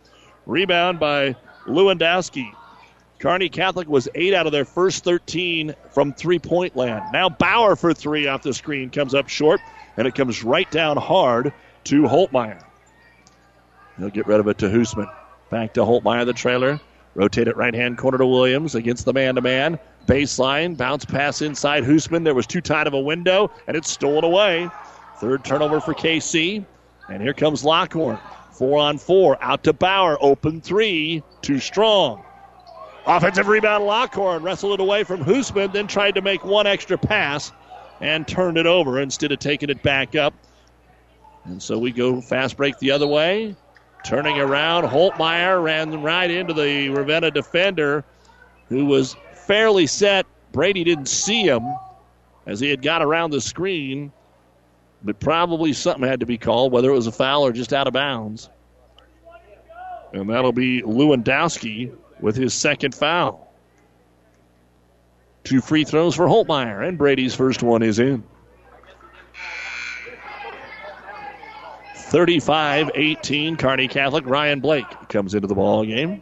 Rebound 0.47 0.99
by 0.99 1.35
Lewandowski. 1.67 2.51
Kearney 3.19 3.49
Catholic 3.49 3.89
was 3.89 4.09
eight 4.15 4.35
out 4.35 4.47
of 4.47 4.53
their 4.53 4.65
first 4.65 5.03
13 5.05 5.75
from 5.91 6.13
three 6.13 6.39
point 6.39 6.77
land. 6.77 7.03
Now 7.13 7.29
Bauer 7.29 7.77
for 7.77 7.95
three 7.95 8.27
off 8.27 8.43
the 8.43 8.53
screen 8.55 8.91
comes 8.91 9.15
up 9.15 9.29
short, 9.29 9.61
and 9.97 10.07
it 10.07 10.15
comes 10.15 10.45
right 10.45 10.71
down 10.71 10.97
hard 10.97 11.53
to 11.85 12.03
Holtmeyer. 12.03 12.63
He'll 13.99 14.11
get 14.11 14.27
rid 14.27 14.41
of 14.41 14.49
it 14.49 14.59
to 14.59 14.67
Hoosman. 14.67 15.11
Back 15.51 15.75
to 15.75 15.81
Holtmeyer, 15.81 16.27
the 16.27 16.33
trailer. 16.33 16.81
Rotate 17.15 17.49
it 17.49 17.57
right 17.57 17.73
hand 17.73 17.97
corner 17.97 18.19
to 18.19 18.27
Williams 18.27 18.75
against 18.75 19.07
the 19.07 19.13
man 19.13 19.37
to 19.37 19.41
man. 19.41 19.79
Baseline, 20.07 20.77
bounce 20.77 21.05
pass 21.05 21.41
inside 21.41 21.85
Hoosman. 21.85 22.25
There 22.25 22.35
was 22.35 22.47
too 22.47 22.61
tight 22.61 22.87
of 22.87 22.93
a 22.93 23.01
window, 23.01 23.51
and 23.67 23.77
it's 23.77 23.91
stolen 23.91 24.25
away. 24.25 24.69
Third 25.19 25.45
turnover 25.45 25.81
for 25.81 25.95
KC. 25.95 26.65
And 27.09 27.23
here 27.23 27.33
comes 27.33 27.65
Lockhorn. 27.65 28.19
Four 28.53 28.79
on 28.79 28.99
four. 28.99 29.43
Out 29.43 29.65
to 29.65 29.73
Bauer. 29.73 30.19
Open 30.21 30.61
three. 30.61 31.23
Too 31.41 31.59
strong. 31.59 32.23
Offensive 33.07 33.47
rebound, 33.47 33.85
Lockhorn 33.85 34.43
wrestled 34.43 34.75
it 34.75 34.81
away 34.81 35.05
from 35.05 35.25
Hoosman, 35.25 35.73
then 35.73 35.87
tried 35.87 36.17
to 36.17 36.23
make 36.23 36.45
one 36.45 36.67
extra 36.67 36.99
pass 36.99 37.53
and 38.01 38.27
turned 38.27 38.59
it 38.59 38.67
over 38.67 39.01
instead 39.01 39.33
of 39.33 39.39
taking 39.39 39.71
it 39.71 39.83
back 39.83 40.15
up. 40.15 40.35
And 41.45 41.63
so 41.63 41.79
we 41.79 41.93
go 41.93 42.21
fast 42.21 42.57
break 42.57 42.79
the 42.79 42.91
other 42.91 43.07
way. 43.07 43.55
Turning 44.05 44.39
around, 44.39 44.85
Holtmeyer 44.85 45.63
ran 45.63 46.03
right 46.03 46.31
into 46.31 46.53
the 46.53 46.91
Ravenna 46.91 47.31
defender 47.31 48.05
who 48.69 48.85
was 48.87 49.17
fairly 49.33 49.87
set. 49.87 50.27
Brady 50.53 50.85
didn't 50.85 51.09
see 51.09 51.43
him 51.43 51.63
as 52.47 52.61
he 52.61 52.71
had 52.71 52.83
got 52.83 53.03
around 53.03 53.31
the 53.31 53.41
screen, 53.41 54.13
but 55.03 55.19
probably 55.21 55.73
something 55.73 56.09
had 56.09 56.21
to 56.21 56.27
be 56.27 56.39
called, 56.39 56.73
whether 56.73 56.91
it 56.91 56.95
was 56.95 57.07
a 57.07 57.13
foul 57.13 57.45
or 57.47 57.53
just 57.53 57.73
out 57.73 57.87
of 57.87 57.93
bounds. 57.93 58.49
And 60.13 60.31
that'll 60.31 60.53
be 60.53 60.83
Lewandowski 60.83 61.93
with 62.21 62.37
his 62.37 62.55
second 62.55 62.95
foul. 62.95 63.46
Two 65.47 65.61
free 65.61 65.85
throws 65.85 66.17
for 66.17 66.27
Holtmeyer, 66.27 66.87
and 66.87 66.99
Brady's 66.99 67.33
first 67.33 67.63
one 67.63 67.81
is 67.81 68.01
in. 68.01 68.25
35 71.95 72.91
18, 72.93 73.57
Kearney 73.57 73.87
Catholic. 73.87 74.27
Ryan 74.27 74.59
Blake 74.59 74.87
comes 75.09 75.35
into 75.35 75.47
the 75.47 75.55
ball 75.55 75.85
game. 75.85 76.21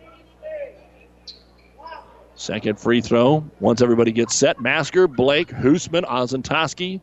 Second 2.35 2.79
free 2.79 3.01
throw. 3.01 3.49
Once 3.61 3.81
everybody 3.81 4.13
gets 4.13 4.35
set, 4.35 4.61
Masker, 4.61 5.09
Blake, 5.09 5.49
Hoosman, 5.49 6.05
Ozentowski, 6.05 7.01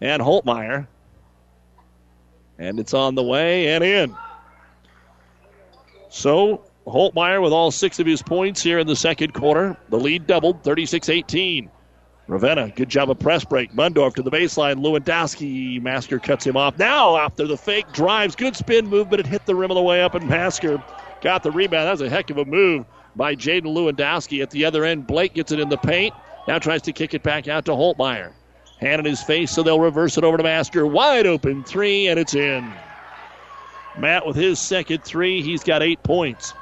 and 0.00 0.20
Holtmeyer. 0.20 0.88
And 2.58 2.80
it's 2.80 2.92
on 2.92 3.14
the 3.14 3.22
way 3.22 3.68
and 3.68 3.84
in. 3.84 4.16
So 6.08 6.64
Holtmeyer 6.86 7.40
with 7.40 7.52
all 7.52 7.70
six 7.70 7.98
of 8.00 8.06
his 8.06 8.22
points 8.22 8.62
here 8.62 8.78
in 8.78 8.86
the 8.86 8.96
second 8.96 9.34
quarter. 9.34 9.76
The 9.88 9.98
lead 9.98 10.26
doubled, 10.26 10.62
36 10.64 11.08
18. 11.08 11.70
Ravenna, 12.28 12.70
good 12.70 12.88
job 12.88 13.10
of 13.10 13.18
press 13.18 13.44
break. 13.44 13.72
Mundorf 13.72 14.14
to 14.14 14.22
the 14.22 14.30
baseline. 14.30 14.76
Lewandowski. 14.76 15.82
Masker 15.82 16.18
cuts 16.18 16.46
him 16.46 16.56
off. 16.56 16.78
Now, 16.78 17.16
after 17.16 17.46
the 17.46 17.56
fake, 17.56 17.92
drives. 17.92 18.36
Good 18.36 18.56
spin 18.56 18.86
move, 18.86 19.10
but 19.10 19.20
it 19.20 19.26
hit 19.26 19.44
the 19.46 19.54
rim 19.54 19.70
of 19.70 19.74
the 19.74 19.82
way 19.82 20.02
up, 20.02 20.14
and 20.14 20.28
Masker 20.28 20.82
got 21.20 21.42
the 21.42 21.50
rebound. 21.50 21.86
That 21.86 21.92
was 21.92 22.00
a 22.00 22.08
heck 22.08 22.30
of 22.30 22.38
a 22.38 22.44
move 22.44 22.86
by 23.16 23.34
Jaden 23.34 23.64
Lewandowski. 23.64 24.42
At 24.42 24.50
the 24.50 24.64
other 24.64 24.84
end, 24.84 25.06
Blake 25.06 25.34
gets 25.34 25.52
it 25.52 25.60
in 25.60 25.68
the 25.68 25.76
paint. 25.76 26.14
Now 26.48 26.58
tries 26.58 26.82
to 26.82 26.92
kick 26.92 27.14
it 27.14 27.22
back 27.22 27.48
out 27.48 27.64
to 27.66 27.72
Holtmeyer. 27.72 28.32
Hand 28.80 29.00
in 29.00 29.04
his 29.04 29.22
face, 29.22 29.52
so 29.52 29.62
they'll 29.62 29.78
reverse 29.78 30.18
it 30.18 30.24
over 30.24 30.36
to 30.36 30.42
Masker. 30.42 30.86
Wide 30.86 31.26
open 31.26 31.62
three, 31.62 32.08
and 32.08 32.18
it's 32.18 32.34
in. 32.34 32.72
Matt 33.98 34.26
with 34.26 34.36
his 34.36 34.58
second 34.58 35.04
three. 35.04 35.42
He's 35.42 35.62
got 35.62 35.82
eight 35.82 36.02
points. 36.02 36.54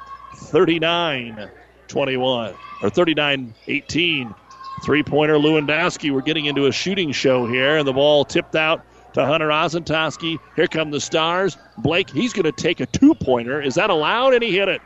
39 0.45 1.49
21, 1.87 2.53
or 2.81 2.89
39 2.89 3.53
18. 3.67 4.35
Three 4.83 5.03
pointer 5.03 5.35
Lewandowski. 5.35 6.11
We're 6.11 6.21
getting 6.21 6.45
into 6.45 6.65
a 6.65 6.71
shooting 6.71 7.11
show 7.11 7.45
here, 7.45 7.77
and 7.77 7.87
the 7.87 7.93
ball 7.93 8.25
tipped 8.25 8.55
out 8.55 8.83
to 9.13 9.25
Hunter 9.25 9.49
Ozentowski. 9.49 10.39
Here 10.55 10.67
come 10.67 10.89
the 10.89 10.99
Stars. 10.99 11.57
Blake, 11.77 12.09
he's 12.09 12.33
going 12.33 12.45
to 12.45 12.51
take 12.51 12.79
a 12.79 12.85
two 12.87 13.13
pointer. 13.13 13.61
Is 13.61 13.75
that 13.75 13.89
allowed? 13.89 14.33
And 14.33 14.41
he 14.41 14.57
hit 14.57 14.69
it. 14.69 14.81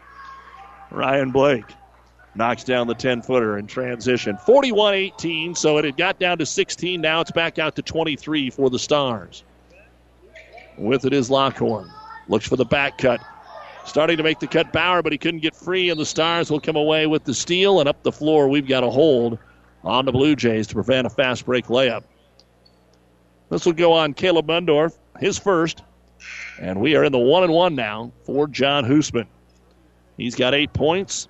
Ryan 0.91 1.32
Blake 1.32 1.65
knocks 2.36 2.63
down 2.63 2.88
the 2.88 2.96
10 2.96 3.22
footer 3.22 3.58
in 3.58 3.68
transition. 3.68 4.38
41 4.38 4.94
18, 4.94 5.56
so 5.56 5.78
it 5.78 5.86
had 5.86 5.96
got 5.96 6.20
down 6.20 6.38
to 6.39 6.46
16. 6.46 7.00
Now 7.00 7.22
it's 7.22 7.32
back 7.32 7.60
out 7.60 7.76
to 7.78 7.82
23 7.82 8.50
for 8.50 8.70
the 8.70 8.80
Stars. 8.80 9.44
With 10.78 11.06
it 11.06 11.13
is 11.13 11.30
Lockhorn. 11.30 11.89
Looks 12.28 12.48
for 12.48 12.58
the 12.58 12.65
back 12.65 12.98
cut. 12.98 13.22
Starting 13.86 14.17
to 14.17 14.24
make 14.24 14.39
the 14.39 14.48
cut 14.48 14.74
Bauer, 14.74 15.04
but 15.04 15.12
he 15.12 15.17
couldn't 15.17 15.41
get 15.41 15.56
free, 15.56 15.89
and 15.89 16.00
the 16.00 16.06
Stars 16.06 16.50
will 16.50 16.60
come 16.60 16.76
away 16.76 17.06
with 17.06 17.24
the 17.24 17.34
steal. 17.34 17.80
And 17.80 17.88
up 17.88 18.02
the 18.04 18.12
floor, 18.12 18.50
we've 18.50 18.67
got 18.67 18.84
a 18.84 18.89
hold 18.89 19.38
on 19.84 20.06
the 20.06 20.12
Blue 20.12 20.36
Jays 20.36 20.67
to 20.67 20.74
prevent 20.74 21.06
a 21.06 21.10
fast 21.10 21.45
break 21.45 21.67
layup. 21.67 22.04
This 23.50 23.65
will 23.65 23.74
go 23.74 23.93
on 23.93 24.13
Caleb 24.13 24.48
Mundorf, 24.48 24.98
his 25.19 25.38
first. 25.38 25.84
And 26.60 26.82
we 26.82 26.95
are 26.95 27.04
in 27.04 27.12
the 27.12 27.19
one 27.19 27.43
and 27.43 27.54
one 27.54 27.76
now 27.76 28.12
for 28.24 28.48
John 28.48 28.86
Hoosman. 28.86 29.28
He's 30.17 30.36
got 30.36 30.56
eight 30.56 30.74
points. 30.74 31.28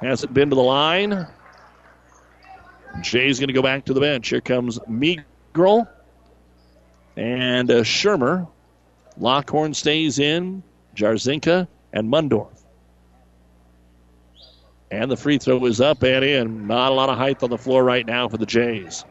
Hasn't 0.00 0.32
been 0.32 0.48
to 0.48 0.56
the 0.56 0.62
line. 0.62 1.26
Jay's 3.02 3.38
going 3.38 3.48
to 3.48 3.54
go 3.54 3.62
back 3.62 3.84
to 3.84 3.92
the 3.92 4.00
bench. 4.00 4.28
Here 4.28 4.40
comes 4.40 4.78
Meagrel 4.88 5.86
and 7.16 7.70
uh, 7.70 7.82
Shermer. 7.82 8.48
Lockhorn 9.18 9.74
stays 9.74 10.18
in. 10.18 10.62
Jarzinka 10.94 11.68
and 11.92 12.12
Mundorf. 12.12 12.58
And 14.90 15.10
the 15.10 15.16
free 15.16 15.38
throw 15.38 15.64
is 15.66 15.80
up 15.80 16.02
and 16.02 16.24
in. 16.24 16.66
Not 16.66 16.92
a 16.92 16.94
lot 16.94 17.10
of 17.10 17.18
height 17.18 17.42
on 17.42 17.50
the 17.50 17.58
floor 17.58 17.84
right 17.84 18.06
now 18.06 18.28
for 18.28 18.38
the 18.38 18.46
Jays. 18.46 19.04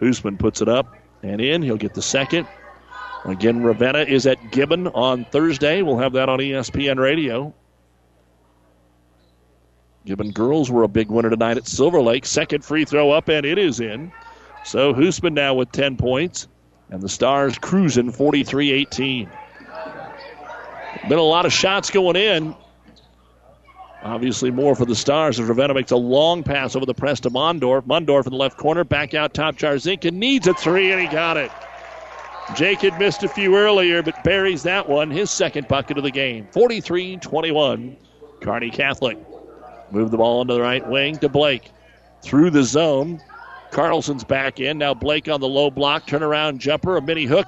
Hoosman 0.00 0.38
puts 0.38 0.60
it 0.62 0.68
up 0.68 0.94
and 1.22 1.40
in. 1.40 1.62
He'll 1.62 1.76
get 1.76 1.94
the 1.94 2.02
second. 2.02 2.46
Again, 3.24 3.62
Ravenna 3.62 4.00
is 4.00 4.26
at 4.26 4.52
Gibbon 4.52 4.86
on 4.88 5.24
Thursday. 5.24 5.82
We'll 5.82 5.98
have 5.98 6.12
that 6.12 6.28
on 6.28 6.38
ESPN 6.38 6.98
Radio. 6.98 7.52
Gibbon 10.06 10.30
girls 10.30 10.70
were 10.70 10.84
a 10.84 10.88
big 10.88 11.10
winner 11.10 11.28
tonight 11.28 11.56
at 11.56 11.66
Silver 11.66 12.00
Lake. 12.00 12.24
Second 12.24 12.64
free 12.64 12.84
throw 12.84 13.10
up, 13.10 13.28
and 13.28 13.44
it 13.44 13.58
is 13.58 13.80
in. 13.80 14.12
So 14.64 14.94
Hoosman 14.94 15.32
now 15.32 15.54
with 15.54 15.72
10 15.72 15.96
points, 15.96 16.46
and 16.90 17.02
the 17.02 17.08
Stars 17.08 17.58
cruising 17.58 18.12
43 18.12 18.70
18. 18.70 19.28
Been 21.06 21.18
a 21.18 21.22
lot 21.22 21.46
of 21.46 21.52
shots 21.52 21.90
going 21.90 22.16
in. 22.16 22.54
Obviously, 24.02 24.50
more 24.50 24.74
for 24.76 24.84
the 24.84 24.94
Stars 24.94 25.40
as 25.40 25.48
Ravenna 25.48 25.74
makes 25.74 25.90
a 25.90 25.96
long 25.96 26.42
pass 26.44 26.76
over 26.76 26.86
the 26.86 26.94
press 26.94 27.20
to 27.20 27.30
Mundorf. 27.30 27.82
Mundorf 27.82 28.26
in 28.26 28.30
the 28.30 28.38
left 28.38 28.56
corner, 28.56 28.84
back 28.84 29.12
out 29.12 29.34
top. 29.34 29.56
Jarzinka 29.56 30.12
needs 30.12 30.46
a 30.46 30.54
three, 30.54 30.92
and 30.92 31.00
he 31.00 31.08
got 31.08 31.36
it. 31.36 31.50
Jake 32.54 32.80
had 32.80 32.98
missed 32.98 33.22
a 33.24 33.28
few 33.28 33.56
earlier, 33.56 34.02
but 34.02 34.22
buries 34.24 34.62
that 34.62 34.88
one, 34.88 35.10
his 35.10 35.30
second 35.30 35.68
bucket 35.68 35.98
of 35.98 36.04
the 36.04 36.10
game. 36.10 36.46
43 36.52 37.16
21, 37.18 37.96
Kearney 38.40 38.70
Catholic. 38.70 39.18
Move 39.90 40.10
the 40.10 40.16
ball 40.16 40.40
into 40.42 40.54
the 40.54 40.60
right 40.60 40.86
wing 40.88 41.18
to 41.18 41.28
Blake. 41.28 41.70
Through 42.22 42.50
the 42.50 42.62
zone. 42.62 43.20
Carlson's 43.70 44.24
back 44.24 44.60
in. 44.60 44.78
Now 44.78 44.94
Blake 44.94 45.28
on 45.28 45.40
the 45.40 45.48
low 45.48 45.70
block. 45.70 46.06
Turnaround 46.06 46.58
jumper. 46.58 46.96
A 46.96 47.02
mini 47.02 47.24
hook. 47.24 47.46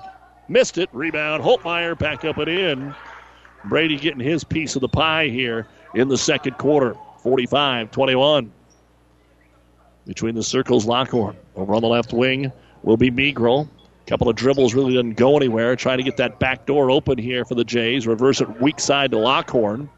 Missed 0.48 0.78
it. 0.78 0.88
Rebound. 0.92 1.42
Holtmeyer 1.42 1.98
back 1.98 2.24
up 2.24 2.38
and 2.38 2.48
in. 2.48 2.94
Brady 3.64 3.96
getting 3.96 4.20
his 4.20 4.44
piece 4.44 4.74
of 4.74 4.80
the 4.80 4.88
pie 4.88 5.28
here 5.28 5.66
in 5.94 6.08
the 6.08 6.18
second 6.18 6.58
quarter. 6.58 6.96
45 7.22 7.90
21. 7.90 8.52
Between 10.06 10.34
the 10.34 10.42
circles, 10.42 10.86
Lockhorn. 10.86 11.36
Over 11.54 11.74
on 11.74 11.82
the 11.82 11.88
left 11.88 12.12
wing 12.12 12.50
will 12.82 12.96
be 12.96 13.10
Meagrel. 13.10 13.68
Couple 14.06 14.28
of 14.28 14.34
dribbles 14.34 14.74
really 14.74 14.92
didn't 14.92 15.14
go 15.14 15.36
anywhere. 15.36 15.76
Trying 15.76 15.98
to 15.98 16.04
get 16.04 16.16
that 16.16 16.40
back 16.40 16.66
door 16.66 16.90
open 16.90 17.18
here 17.18 17.44
for 17.44 17.54
the 17.54 17.62
Jays. 17.62 18.06
Reverse 18.06 18.40
it 18.40 18.60
weak 18.60 18.80
side 18.80 19.12
to 19.12 19.18
Lockhorn. 19.18 19.88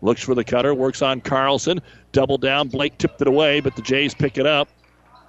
Looks 0.00 0.22
for 0.22 0.34
the 0.34 0.44
cutter. 0.44 0.74
Works 0.74 1.02
on 1.02 1.20
Carlson. 1.20 1.80
Double 2.12 2.38
down. 2.38 2.68
Blake 2.68 2.96
tipped 2.98 3.20
it 3.20 3.26
away, 3.26 3.60
but 3.60 3.76
the 3.76 3.82
Jays 3.82 4.14
pick 4.14 4.38
it 4.38 4.46
up 4.46 4.68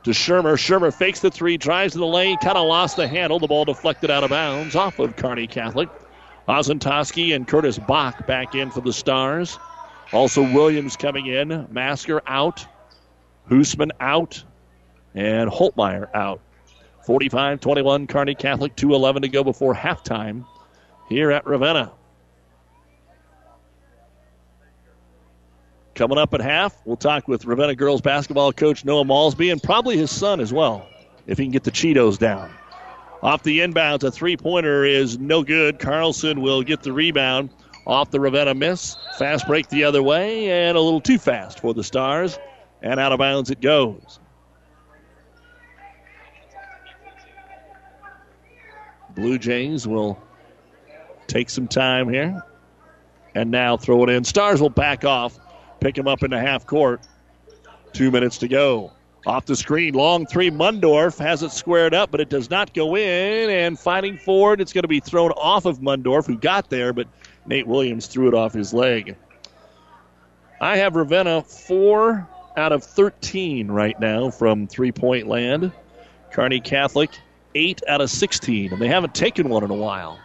to 0.04 0.12
Shermer. 0.12 0.56
Shermer 0.56 0.94
fakes 0.94 1.20
the 1.20 1.32
three, 1.32 1.58
drives 1.58 1.94
to 1.94 2.00
the 2.00 2.06
lane, 2.06 2.38
kind 2.38 2.58
of 2.58 2.68
lost 2.68 2.96
the 2.96 3.08
handle. 3.08 3.40
The 3.40 3.48
ball 3.48 3.66
deflected 3.66 4.12
out 4.12 4.24
of 4.24 4.30
bounds 4.30 4.76
off 4.76 5.00
of 5.00 5.16
Kearney 5.16 5.48
Catholic. 5.48 5.90
Ozentowski 6.48 7.36
and 7.36 7.48
Curtis 7.48 7.80
Bach 7.80 8.28
back 8.28 8.56
in 8.56 8.70
for 8.70 8.82
the 8.82 8.94
Stars. 8.94 9.58
Also 10.12 10.42
Williams 10.42 10.98
coming 10.98 11.28
in. 11.28 11.68
Masker 11.72 12.22
out. 12.28 12.66
Hoosman 13.50 13.92
out. 14.00 14.44
And 15.16 15.50
Holtmeyer 15.50 16.10
out 16.14 16.42
45 17.06 17.60
21, 17.60 18.08
Kearney 18.08 18.36
Catholic, 18.36 18.76
2.11 18.76 19.22
to 19.22 19.28
go 19.28 19.44
before 19.44 19.76
halftime 19.76 20.46
here 21.10 21.32
at 21.32 21.46
Ravenna. 21.46 21.92
Coming 25.96 26.18
up 26.18 26.34
at 26.34 26.42
half, 26.42 26.76
we'll 26.86 26.98
talk 26.98 27.28
with 27.28 27.46
Ravenna 27.46 27.76
girls 27.76 28.02
basketball 28.02 28.52
coach 28.52 28.84
Noah 28.84 29.04
Malsby 29.04 29.52
and 29.52 29.62
probably 29.62 29.96
his 29.96 30.10
son 30.10 30.40
as 30.40 30.52
well, 30.52 30.88
if 31.28 31.38
he 31.38 31.44
can 31.44 31.52
get 31.52 31.64
the 31.64 31.72
Cheetos 31.72 32.18
down. 32.18 32.52
Off 33.24 33.42
the 33.44 33.60
inbounds, 33.60 34.04
a 34.04 34.12
three 34.12 34.36
pointer 34.36 34.84
is 34.84 35.18
no 35.18 35.44
good. 35.44 35.80
Carlson 35.80 36.42
will 36.42 36.62
get 36.62 36.84
the 36.84 36.92
rebound 36.92 37.50
off 37.88 38.12
the 38.12 38.20
Ravenna 38.20 38.54
miss. 38.54 38.98
Fast 39.18 39.48
break 39.48 39.70
the 39.70 39.86
other 39.86 40.04
way, 40.04 40.52
and 40.52 40.78
a 40.78 40.82
little 40.82 41.00
too 41.00 41.18
fast 41.18 41.62
for 41.62 41.74
the 41.74 41.86
Stars. 41.86 42.38
And 42.82 43.00
out 43.00 43.14
of 43.14 43.20
bounds 43.20 43.50
it 43.50 43.62
goes. 43.62 44.20
Blue 49.16 49.38
Jays 49.38 49.88
will 49.88 50.22
take 51.28 51.50
some 51.50 51.70
time 51.70 52.10
here 52.10 52.44
and 53.36 53.50
now 53.50 53.78
throw 53.78 54.04
it 54.04 54.10
in. 54.10 54.26
Stars 54.26 54.60
will 54.60 54.70
back 54.70 55.06
off, 55.06 55.40
pick 55.80 55.98
him 55.98 56.10
up 56.10 56.24
in 56.24 56.32
the 56.32 56.40
half 56.40 56.66
court. 56.66 57.00
Two 57.94 58.12
minutes 58.12 58.40
to 58.40 58.50
go. 58.50 58.92
Off 59.26 59.46
the 59.46 59.56
screen, 59.56 59.94
long 59.94 60.26
three. 60.26 60.52
Mundorf 60.52 61.18
has 61.18 61.44
it 61.44 61.52
squared 61.52 61.94
up, 61.94 62.12
but 62.12 62.20
it 62.20 62.30
does 62.30 62.50
not 62.50 62.74
go 62.74 62.98
in. 62.98 63.50
And 63.50 63.80
fighting 63.80 64.18
for 64.18 64.54
it, 64.54 64.60
it's 64.60 64.74
going 64.74 64.82
to 64.82 64.90
be 64.90 65.00
thrown 65.00 65.32
off 65.32 65.66
of 65.66 65.80
Mundorf, 65.80 66.26
who 66.26 66.38
got 66.38 66.70
there, 66.70 66.92
but 66.92 67.08
Nate 67.46 67.68
Williams 67.68 68.08
threw 68.08 68.28
it 68.28 68.34
off 68.34 68.54
his 68.54 68.74
leg. 68.74 69.16
I 70.60 70.78
have 70.78 70.96
Ravenna 70.96 71.42
four 71.44 72.28
out 72.58 72.72
of 72.72 72.84
13 72.84 73.72
right 73.72 73.98
now 74.00 74.30
from 74.30 74.68
three 74.68 74.92
point 74.92 75.28
land. 75.28 75.72
Kearney 76.32 76.60
Catholic, 76.60 77.12
8 77.56 77.82
out 77.88 78.02
of 78.02 78.10
16, 78.10 78.74
and 78.74 78.82
they 78.82 78.88
haven't 78.88 79.14
taken 79.14 79.50
one 79.50 79.64
in 79.64 79.70
a 79.70 79.76
while. 79.76 80.20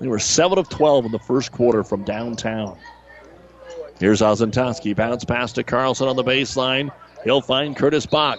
They 0.00 0.08
were 0.08 0.18
7 0.18 0.58
of 0.58 0.68
12 0.68 1.06
in 1.06 1.12
the 1.12 1.18
first 1.18 1.52
quarter 1.52 1.82
from 1.82 2.04
downtown. 2.04 2.76
Here's 3.98 4.20
Ozentowski. 4.20 4.94
Bounce 4.94 5.24
pass 5.24 5.52
to 5.52 5.62
Carlson 5.62 6.08
on 6.08 6.16
the 6.16 6.24
baseline. 6.24 6.90
He'll 7.24 7.40
find 7.40 7.76
Curtis 7.76 8.06
Bach. 8.06 8.38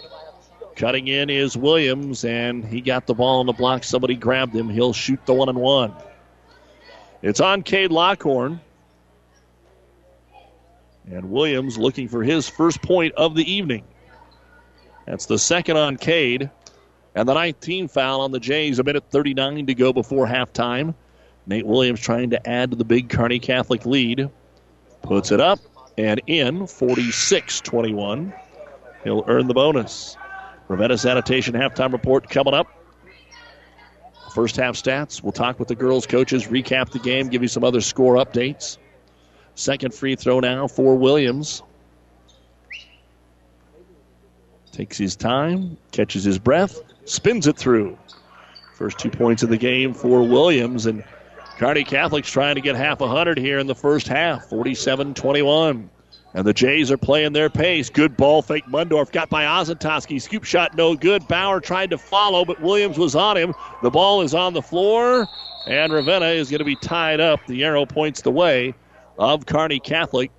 Cutting 0.76 1.08
in 1.08 1.30
is 1.30 1.56
Williams, 1.56 2.26
and 2.26 2.66
he 2.66 2.82
got 2.82 3.06
the 3.06 3.14
ball 3.14 3.40
on 3.40 3.46
the 3.46 3.54
block. 3.54 3.84
Somebody 3.84 4.16
grabbed 4.16 4.56
him. 4.56 4.70
He'll 4.70 4.94
shoot 4.94 5.24
the 5.26 5.34
one 5.34 5.50
and 5.50 5.60
one. 5.60 5.94
It's 7.22 7.40
on 7.40 7.62
Cade 7.62 7.92
Lockhorn. 7.92 8.60
And 11.12 11.30
Williams 11.30 11.78
looking 11.78 12.08
for 12.08 12.24
his 12.24 12.50
first 12.50 12.82
point 12.82 13.14
of 13.16 13.36
the 13.36 13.50
evening. 13.52 13.84
That's 15.06 15.26
the 15.26 15.38
second 15.38 15.78
on 15.78 15.98
Cade. 15.98 16.50
And 17.16 17.30
the 17.30 17.34
19 17.34 17.88
foul 17.88 18.22
on 18.22 18.32
the 18.32 18.40
Jays, 18.40 18.80
a 18.80 18.84
minute 18.84 19.04
39 19.10 19.68
to 19.68 19.76
go 19.76 19.94
before 19.94 20.26
halftime. 20.26 20.96
Nate 21.46 21.66
Williams 21.66 22.00
trying 22.00 22.30
to 22.32 22.50
add 22.50 22.72
to 22.72 22.78
the 22.78 22.86
big 22.86 23.10
Kearney 23.10 23.40
Catholic 23.40 23.86
lead. 23.86 24.30
Puts 25.02 25.32
it 25.32 25.40
up 25.40 25.60
and 25.98 26.22
in 26.26 26.66
46 26.66 27.62
21. 27.62 28.34
He'll 29.04 29.24
earn 29.28 29.47
the 29.47 29.54
bonus. 29.54 30.18
Ravenna 30.68 30.97
Sanitation 30.97 31.54
halftime 31.54 31.91
report 31.91 32.30
coming 32.30 32.54
up. 32.54 32.68
First 34.34 34.56
half 34.56 34.76
stats. 34.76 35.22
We'll 35.22 35.32
talk 35.32 35.60
with 35.60 35.68
the 35.68 35.76
girls' 35.76 36.08
coaches, 36.08 36.47
recap 36.47 36.91
the 36.91 36.99
game, 36.99 37.28
give 37.30 37.41
you 37.41 37.47
some 37.47 37.64
other 37.64 37.82
score 37.82 38.16
updates. 38.16 38.78
Second 39.56 39.93
free 39.93 40.16
throw 40.16 40.39
now 40.39 40.68
for 40.68 40.95
Williams. 40.95 41.62
Takes 44.72 44.97
his 44.97 45.16
time, 45.16 45.78
catches 45.91 46.24
his 46.24 46.39
breath, 46.39 46.80
spins 47.06 47.45
it 47.45 47.58
through. 47.58 47.95
First 48.74 48.97
two 48.97 49.12
points 49.12 49.43
of 49.43 49.49
the 49.49 49.58
game 49.58 49.93
for 49.93 50.24
Williams, 50.28 50.88
and 50.88 51.04
Kearney 51.58 51.84
Catholic's 51.84 52.32
trying 52.32 52.56
to 52.56 52.62
get 52.62 52.76
half 52.76 53.01
a 53.01 53.08
hundred 53.08 53.38
here 53.38 53.60
in 53.60 53.68
the 53.68 53.76
first 53.76 54.08
half, 54.08 54.45
47 54.45 55.14
21. 55.14 55.89
And 56.36 56.48
the 56.48 56.54
Jays 56.54 56.90
are 56.90 56.98
playing 56.98 57.34
their 57.34 57.50
pace. 57.50 57.90
Good 57.90 58.18
ball 58.18 58.42
fake. 58.42 58.66
Mundorf 58.66 59.12
got 59.12 59.30
by 59.30 59.44
Ozentowski. 59.44 60.20
Scoop 60.20 60.44
shot 60.44 60.76
no 60.76 60.96
good. 60.96 61.28
Bauer 61.28 61.60
tried 61.60 61.92
to 61.92 61.98
follow, 61.98 62.44
but 62.44 62.60
Williams 62.60 62.98
was 62.98 63.16
on 63.16 63.38
him. 63.38 63.54
The 63.84 63.92
ball 63.92 64.22
is 64.22 64.34
on 64.34 64.54
the 64.54 64.62
floor, 64.62 65.28
and 65.68 65.94
Ravenna 65.94 66.28
is 66.28 66.50
going 66.50 66.60
to 66.60 66.66
be 66.66 66.76
tied 66.76 67.20
up. 67.20 67.46
The 67.48 67.64
arrow 67.64 67.86
points 67.86 68.22
the 68.22 68.32
way 68.32 68.74
of 69.20 69.46
Kearney 69.46 69.80
Catholic. 69.80 70.32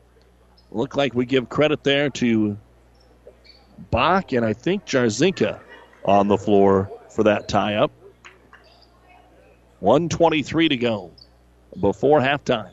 Look 0.72 0.97
like 0.97 1.14
we 1.14 1.26
give 1.26 1.49
credit 1.49 1.84
there 1.84 2.11
to 2.11 2.59
Bach 3.90 4.32
and 4.32 4.45
I 4.45 4.53
think 4.53 4.84
Jarzinka 4.84 5.61
on 6.05 6.28
the 6.28 6.38
floor 6.38 6.90
for 7.11 7.22
that 7.24 7.49
tie 7.49 7.76
up. 7.76 7.92
123 9.80 10.68
to 10.68 10.76
go 10.76 11.12
before 11.80 12.20
halftime. 12.20 12.70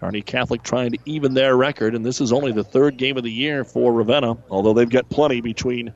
Kearney 0.00 0.22
Catholic 0.22 0.62
trying 0.62 0.92
to 0.92 0.98
even 1.06 1.34
their 1.34 1.56
record, 1.56 1.94
and 1.94 2.04
this 2.04 2.20
is 2.20 2.32
only 2.32 2.52
the 2.52 2.62
third 2.62 2.96
game 2.96 3.16
of 3.16 3.24
the 3.24 3.32
year 3.32 3.64
for 3.64 3.92
Ravenna, 3.92 4.36
although 4.48 4.72
they've 4.72 4.88
got 4.88 5.08
plenty 5.08 5.40
between 5.40 5.92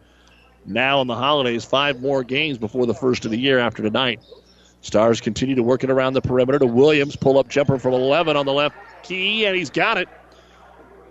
now 0.66 1.00
and 1.00 1.08
the 1.08 1.14
holidays. 1.14 1.64
Five 1.64 2.00
more 2.00 2.24
games 2.24 2.58
before 2.58 2.86
the 2.86 2.94
first 2.94 3.24
of 3.24 3.30
the 3.30 3.38
year 3.38 3.58
after 3.58 3.82
tonight. 3.82 4.20
Stars 4.80 5.20
continue 5.20 5.54
to 5.54 5.62
work 5.62 5.84
it 5.84 5.90
around 5.90 6.14
the 6.14 6.20
perimeter 6.20 6.58
to 6.58 6.66
Williams. 6.66 7.14
Pull 7.14 7.38
up 7.38 7.48
jumper 7.48 7.78
from 7.78 7.92
11 7.94 8.36
on 8.36 8.46
the 8.46 8.52
left 8.52 8.74
key, 9.04 9.46
and 9.46 9.56
he's 9.56 9.70
got 9.70 9.98
it. 9.98 10.08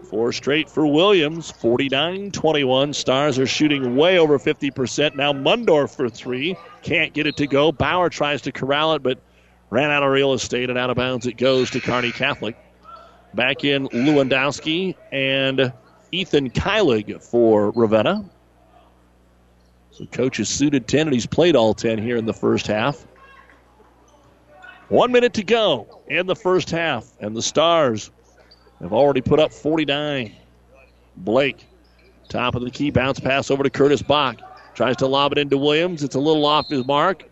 Four 0.09 0.33
straight 0.33 0.69
for 0.69 0.85
Williams. 0.85 1.51
49 1.51 2.31
21. 2.31 2.93
Stars 2.93 3.39
are 3.39 3.47
shooting 3.47 3.95
way 3.95 4.19
over 4.19 4.37
50%. 4.37 5.15
Now 5.15 5.31
Mundorf 5.31 5.95
for 5.95 6.09
three. 6.09 6.57
Can't 6.81 7.13
get 7.13 7.27
it 7.27 7.37
to 7.37 7.47
go. 7.47 7.71
Bauer 7.71 8.09
tries 8.09 8.41
to 8.41 8.51
corral 8.51 8.95
it, 8.95 9.03
but 9.03 9.19
ran 9.69 9.89
out 9.89 10.03
of 10.03 10.11
real 10.11 10.33
estate 10.33 10.69
and 10.69 10.77
out 10.77 10.89
of 10.89 10.97
bounds 10.97 11.25
it 11.25 11.37
goes 11.37 11.69
to 11.69 11.79
Kearney 11.79 12.11
Catholic. 12.11 12.57
Back 13.33 13.63
in 13.63 13.87
Lewandowski 13.89 14.95
and 15.11 15.71
Ethan 16.11 16.49
Kylig 16.49 17.23
for 17.23 17.71
Ravenna. 17.71 18.25
So 19.91 20.05
coach 20.05 20.39
is 20.39 20.49
suited 20.49 20.87
10, 20.87 21.07
and 21.07 21.13
he's 21.13 21.25
played 21.25 21.55
all 21.55 21.73
10 21.73 21.97
here 21.97 22.17
in 22.17 22.25
the 22.25 22.33
first 22.33 22.67
half. 22.67 23.05
One 24.89 25.11
minute 25.11 25.33
to 25.35 25.43
go 25.43 26.01
in 26.07 26.27
the 26.27 26.35
first 26.35 26.69
half, 26.69 27.09
and 27.21 27.35
the 27.35 27.41
Stars 27.41 28.11
have 28.81 28.91
already 28.91 29.21
put 29.21 29.39
up 29.39 29.53
49. 29.53 30.35
Blake, 31.17 31.65
top 32.29 32.55
of 32.55 32.63
the 32.63 32.71
key, 32.71 32.89
bounce 32.89 33.19
pass 33.19 33.51
over 33.51 33.63
to 33.63 33.69
Curtis 33.69 34.01
Bach. 34.01 34.37
Tries 34.73 34.97
to 34.97 35.07
lob 35.07 35.33
it 35.33 35.37
into 35.37 35.57
Williams. 35.57 36.03
It's 36.03 36.15
a 36.15 36.19
little 36.19 36.45
off 36.45 36.67
his 36.69 36.85
mark. 36.85 37.23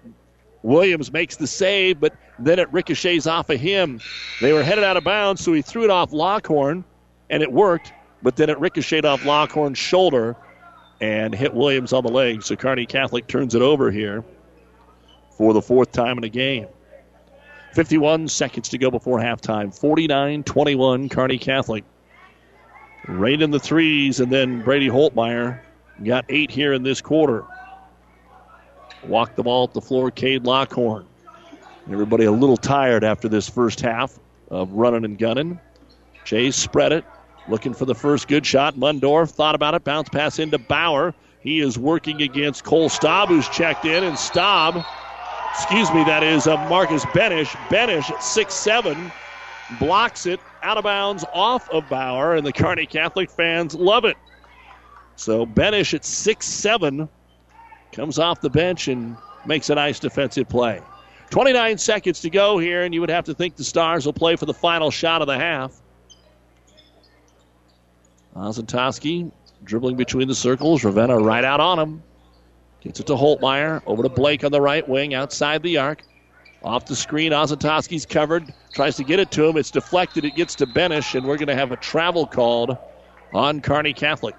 Williams 0.63 1.11
makes 1.11 1.37
the 1.37 1.47
save, 1.47 1.99
but 1.99 2.13
then 2.37 2.59
it 2.59 2.71
ricochets 2.73 3.27
off 3.27 3.49
of 3.49 3.59
him. 3.59 3.99
They 4.41 4.53
were 4.53 4.63
headed 4.63 4.83
out 4.83 4.97
of 4.97 5.03
bounds, 5.03 5.43
so 5.43 5.53
he 5.53 5.61
threw 5.61 5.83
it 5.83 5.89
off 5.89 6.11
Lockhorn, 6.11 6.83
and 7.29 7.41
it 7.41 7.51
worked, 7.51 7.93
but 8.21 8.35
then 8.35 8.49
it 8.49 8.59
ricocheted 8.59 9.05
off 9.05 9.23
Lockhorn's 9.25 9.77
shoulder 9.77 10.35
and 11.01 11.33
hit 11.33 11.53
Williams 11.53 11.93
on 11.93 12.03
the 12.03 12.11
leg. 12.11 12.43
So 12.43 12.55
Kearney 12.55 12.85
Catholic 12.85 13.27
turns 13.27 13.55
it 13.55 13.61
over 13.61 13.89
here 13.91 14.23
for 15.37 15.53
the 15.53 15.61
fourth 15.61 15.91
time 15.91 16.17
in 16.17 16.23
a 16.23 16.29
game. 16.29 16.67
51 17.73 18.27
seconds 18.27 18.69
to 18.69 18.77
go 18.77 18.91
before 18.91 19.19
halftime. 19.19 19.73
49 19.77 20.43
21, 20.43 21.09
Kearney 21.09 21.37
Catholic. 21.37 21.83
Right 23.07 23.41
in 23.41 23.51
the 23.51 23.59
threes, 23.59 24.19
and 24.19 24.31
then 24.31 24.61
Brady 24.61 24.89
Holtmeyer 24.89 25.61
got 26.03 26.25
eight 26.29 26.51
here 26.51 26.73
in 26.73 26.83
this 26.83 27.01
quarter. 27.01 27.45
Walked 29.03 29.35
the 29.35 29.43
ball 29.43 29.65
at 29.65 29.73
the 29.73 29.81
floor, 29.81 30.11
Cade 30.11 30.45
Lockhorn. 30.45 31.05
Everybody 31.91 32.25
a 32.25 32.31
little 32.31 32.57
tired 32.57 33.03
after 33.03 33.27
this 33.27 33.49
first 33.49 33.79
half 33.81 34.19
of 34.51 34.71
running 34.71 35.05
and 35.05 35.17
gunning. 35.17 35.59
Jays 36.25 36.55
spread 36.55 36.91
it, 36.91 37.05
looking 37.47 37.73
for 37.73 37.85
the 37.85 37.95
first 37.95 38.27
good 38.27 38.45
shot. 38.45 38.75
Mundorf 38.75 39.31
thought 39.31 39.55
about 39.55 39.73
it, 39.73 39.83
bounce 39.83 40.09
pass 40.09 40.37
into 40.37 40.57
Bauer. 40.59 41.15
He 41.41 41.61
is 41.61 41.79
working 41.79 42.21
against 42.21 42.63
Cole 42.63 42.89
Staub, 42.89 43.29
who's 43.29 43.47
checked 43.49 43.85
in, 43.85 44.03
and 44.03 44.19
Staub 44.19 44.83
excuse 45.53 45.91
me, 45.93 46.03
that 46.05 46.23
is 46.23 46.47
uh, 46.47 46.57
Marcus 46.69 47.05
Benish. 47.05 47.49
Benish 47.69 48.21
six 48.21 48.53
seven 48.53 49.11
blocks 49.79 50.25
it 50.25 50.39
out 50.63 50.77
of 50.77 50.83
bounds 50.83 51.25
off 51.33 51.69
of 51.69 51.87
Bauer, 51.89 52.35
and 52.35 52.45
the 52.45 52.53
Kearney 52.53 52.85
Catholic 52.85 53.29
fans 53.29 53.75
love 53.75 54.05
it. 54.05 54.17
So 55.15 55.45
Benish 55.45 55.93
at 55.93 56.05
six 56.05 56.47
seven 56.47 57.09
comes 57.91 58.19
off 58.19 58.41
the 58.41 58.49
bench 58.49 58.87
and 58.87 59.17
makes 59.45 59.69
a 59.69 59.75
nice 59.75 59.99
defensive 59.99 60.47
play. 60.49 60.81
29 61.29 61.77
seconds 61.77 62.21
to 62.21 62.29
go 62.29 62.57
here, 62.57 62.83
and 62.83 62.93
you 62.93 63.01
would 63.01 63.09
have 63.09 63.25
to 63.25 63.33
think 63.33 63.55
the 63.55 63.63
Stars 63.63 64.05
will 64.05 64.13
play 64.13 64.35
for 64.35 64.45
the 64.45 64.53
final 64.53 64.89
shot 64.89 65.21
of 65.21 65.27
the 65.27 65.37
half. 65.37 65.79
Ozentowski 68.35 69.31
dribbling 69.63 69.97
between 69.97 70.27
the 70.27 70.35
circles. 70.35 70.83
Ravenna 70.83 71.17
right 71.17 71.43
out 71.43 71.59
on 71.59 71.77
him. 71.77 72.03
Gets 72.81 72.99
it 72.99 73.07
to 73.07 73.13
Holtmeyer. 73.13 73.81
Over 73.85 74.03
to 74.03 74.09
Blake 74.09 74.43
on 74.43 74.51
the 74.51 74.61
right 74.61 74.87
wing, 74.87 75.13
outside 75.13 75.61
the 75.63 75.77
arc. 75.77 76.03
Off 76.63 76.85
the 76.85 76.95
screen, 76.95 77.31
Ozentowski's 77.31 78.05
covered. 78.05 78.53
Tries 78.73 78.95
to 78.97 79.03
get 79.03 79.19
it 79.19 79.31
to 79.31 79.45
him. 79.45 79.57
It's 79.57 79.71
deflected. 79.71 80.25
It 80.25 80.35
gets 80.35 80.55
to 80.55 80.65
Benish, 80.65 81.15
and 81.15 81.25
we're 81.25 81.37
going 81.37 81.47
to 81.47 81.55
have 81.55 81.71
a 81.71 81.77
travel 81.77 82.25
called 82.25 82.77
on 83.33 83.61
Kearney 83.61 83.93
Catholic. 83.93 84.35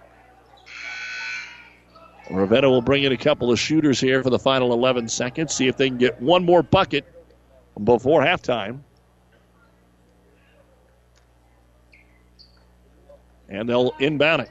Ravenna 2.31 2.71
will 2.71 2.83
bring 2.83 3.03
in 3.03 3.13
a 3.13 3.17
couple 3.17 3.51
of 3.51 3.59
shooters 3.59 4.01
here 4.01 4.23
for 4.23 4.31
the 4.31 4.39
final 4.39 4.73
11 4.73 5.09
seconds. 5.09 5.55
See 5.55 5.67
if 5.67 5.77
they 5.77 5.89
can 5.89 5.99
get 5.99 6.21
one 6.23 6.45
more 6.45 6.63
bucket 6.63 7.05
before 7.83 8.23
halftime. 8.23 8.81
And 13.49 13.69
they'll 13.69 13.93
inbound 13.99 14.43
it. 14.43 14.49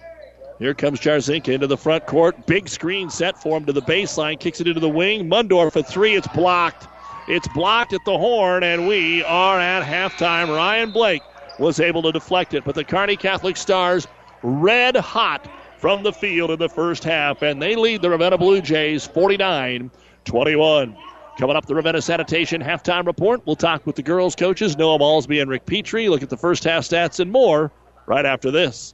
Here 0.60 0.74
comes 0.74 1.00
Jarzinka 1.00 1.54
into 1.54 1.68
the 1.68 1.78
front 1.78 2.06
court. 2.06 2.46
Big 2.46 2.68
screen 2.68 3.10
set 3.10 3.42
for 3.42 3.56
him 3.56 3.66
to 3.66 3.72
the 3.72 3.82
baseline. 3.82 4.38
Kicks 4.38 4.60
it 4.60 4.68
into 4.68 4.82
the 4.82 4.90
wing. 4.90 5.30
Mundorf 5.30 5.72
for 5.72 5.82
three. 5.82 6.16
It's 6.16 6.28
blocked. 6.28 6.86
It's 7.30 7.48
blocked 7.50 7.94
at 7.94 8.04
the 8.06 8.18
horn, 8.18 8.64
and 8.64 8.88
we 8.88 9.24
are 9.24 9.60
at 9.60 9.84
halftime. 9.84 10.50
Ryan 10.50 10.92
Blake 10.92 11.22
was 11.60 11.80
able 11.80 12.02
to 12.02 12.12
deflect 12.12 12.54
it, 12.54 12.66
but 12.66 12.76
the 12.76 12.84
Kearney 12.84 13.16
Catholic 13.16 13.56
Stars 13.56 14.08
red 14.42 14.98
hot 14.98 15.48
from 15.80 16.04
the 16.04 16.12
field 16.12 16.52
in 16.52 16.60
the 16.60 16.70
first 16.70 17.04
half, 17.04 17.42
and 17.42 17.62
they 17.62 17.76
lead 17.76 18.02
the 18.02 18.10
Ravenna 18.10 18.38
Blue 18.38 18.62
Jays 18.62 19.08
49 19.08 19.90
21. 20.26 20.98
Coming 21.40 21.56
up, 21.56 21.66
the 21.68 21.76
Ravenna 21.76 22.02
Sanitation 22.02 22.62
halftime 22.62 23.06
report. 23.06 23.42
We'll 23.46 23.56
talk 23.56 23.86
with 23.86 23.96
the 23.96 24.04
girls' 24.04 24.36
coaches, 24.36 24.78
Noah 24.78 25.00
Malsby 25.00 25.42
and 25.42 25.50
Rick 25.50 25.66
Petrie. 25.66 26.10
Look 26.10 26.22
at 26.22 26.30
the 26.30 26.38
first 26.38 26.66
half 26.66 26.84
stats 26.84 27.22
and 27.22 27.32
more 27.32 27.72
right 28.08 28.26
after 28.26 28.52
this. 28.52 28.94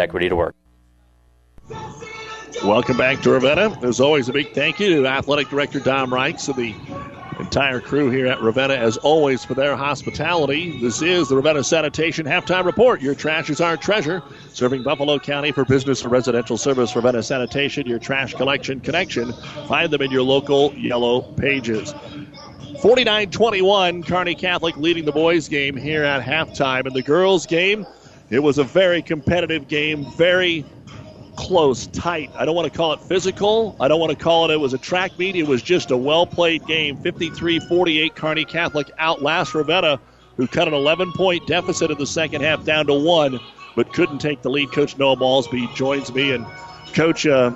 equity 0.00 0.28
to 0.28 0.36
work. 0.36 0.56
Welcome 2.64 2.96
back 2.96 3.20
to 3.22 3.30
Ravenna. 3.30 3.78
As 3.82 4.00
always, 4.00 4.28
a 4.28 4.32
big 4.32 4.52
thank 4.52 4.80
you 4.80 5.02
to 5.02 5.06
Athletic 5.06 5.48
Director 5.48 5.80
Dom 5.80 6.10
Reichs 6.10 6.48
and 6.48 6.56
the 6.56 6.74
entire 7.40 7.80
crew 7.80 8.10
here 8.10 8.26
at 8.26 8.42
Ravenna, 8.42 8.74
as 8.74 8.96
always, 8.98 9.44
for 9.44 9.54
their 9.54 9.76
hospitality. 9.76 10.78
This 10.80 11.00
is 11.00 11.28
the 11.28 11.36
Ravenna 11.36 11.64
Sanitation 11.64 12.26
Halftime 12.26 12.66
Report. 12.66 13.00
Your 13.00 13.14
trash 13.14 13.48
is 13.50 13.60
our 13.60 13.76
treasure. 13.76 14.22
Serving 14.52 14.82
Buffalo 14.82 15.18
County 15.18 15.52
for 15.52 15.64
business 15.64 16.02
and 16.02 16.12
residential 16.12 16.58
service. 16.58 16.94
Ravenna 16.94 17.22
Sanitation, 17.22 17.86
your 17.86 17.98
trash 17.98 18.34
collection 18.34 18.80
connection. 18.80 19.32
Find 19.66 19.90
them 19.90 20.02
in 20.02 20.10
your 20.10 20.22
local 20.22 20.74
yellow 20.74 21.22
pages. 21.22 21.94
49 22.82 23.30
21, 23.30 24.02
Kearney 24.02 24.34
Catholic 24.34 24.76
leading 24.76 25.04
the 25.04 25.12
boys' 25.12 25.48
game 25.48 25.76
here 25.76 26.04
at 26.04 26.22
halftime. 26.22 26.86
And 26.86 26.94
the 26.94 27.02
girls' 27.02 27.46
game, 27.46 27.86
it 28.30 28.38
was 28.38 28.58
a 28.58 28.64
very 28.64 29.02
competitive 29.02 29.68
game, 29.68 30.04
very 30.16 30.64
close, 31.36 31.86
tight. 31.88 32.30
I 32.36 32.44
don't 32.44 32.54
want 32.54 32.70
to 32.70 32.76
call 32.76 32.92
it 32.92 33.00
physical. 33.00 33.76
I 33.80 33.88
don't 33.88 33.98
want 33.98 34.16
to 34.16 34.22
call 34.22 34.44
it 34.44 34.54
it 34.54 34.60
was 34.60 34.74
a 34.74 34.78
track 34.78 35.18
meet. 35.18 35.36
It 35.36 35.46
was 35.46 35.62
just 35.62 35.90
a 35.90 35.96
well 35.96 36.26
played 36.26 36.66
game. 36.66 36.96
53 37.02 37.60
48, 37.60 38.14
Kearney 38.14 38.44
Catholic 38.44 38.90
outlast 38.98 39.54
Ravenna, 39.54 40.00
who 40.36 40.46
cut 40.46 40.68
an 40.68 40.74
11 40.74 41.12
point 41.12 41.46
deficit 41.46 41.90
in 41.90 41.98
the 41.98 42.06
second 42.06 42.42
half 42.42 42.64
down 42.64 42.86
to 42.86 42.94
one, 42.94 43.40
but 43.74 43.92
couldn't 43.92 44.18
take 44.18 44.42
the 44.42 44.50
lead. 44.50 44.70
Coach 44.70 44.96
Noah 44.96 45.16
Malsby 45.16 45.74
joins 45.74 46.12
me. 46.12 46.32
And, 46.32 46.46
Coach, 46.94 47.26
uh, 47.26 47.52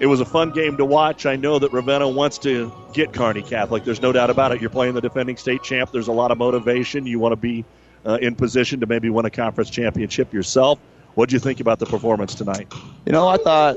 it 0.00 0.06
was 0.06 0.20
a 0.20 0.24
fun 0.24 0.50
game 0.50 0.76
to 0.78 0.84
watch. 0.84 1.26
I 1.26 1.36
know 1.36 1.58
that 1.58 1.72
Ravenna 1.72 2.08
wants 2.08 2.38
to 2.38 2.72
get 2.92 3.12
Kearney 3.12 3.42
Catholic. 3.42 3.84
There's 3.84 4.02
no 4.02 4.10
doubt 4.10 4.30
about 4.30 4.52
it. 4.52 4.60
You're 4.60 4.70
playing 4.70 4.94
the 4.94 5.00
defending 5.00 5.36
state 5.36 5.62
champ. 5.62 5.92
There's 5.92 6.08
a 6.08 6.12
lot 6.12 6.30
of 6.30 6.38
motivation. 6.38 7.06
You 7.06 7.18
want 7.18 7.32
to 7.32 7.36
be 7.36 7.64
uh, 8.06 8.18
in 8.20 8.34
position 8.34 8.80
to 8.80 8.86
maybe 8.86 9.10
win 9.10 9.24
a 9.24 9.30
conference 9.30 9.70
championship 9.70 10.32
yourself. 10.32 10.78
What 11.14 11.28
do 11.28 11.34
you 11.34 11.40
think 11.40 11.60
about 11.60 11.78
the 11.78 11.86
performance 11.86 12.34
tonight? 12.34 12.72
You 13.04 13.12
know, 13.12 13.28
I 13.28 13.36
thought 13.36 13.76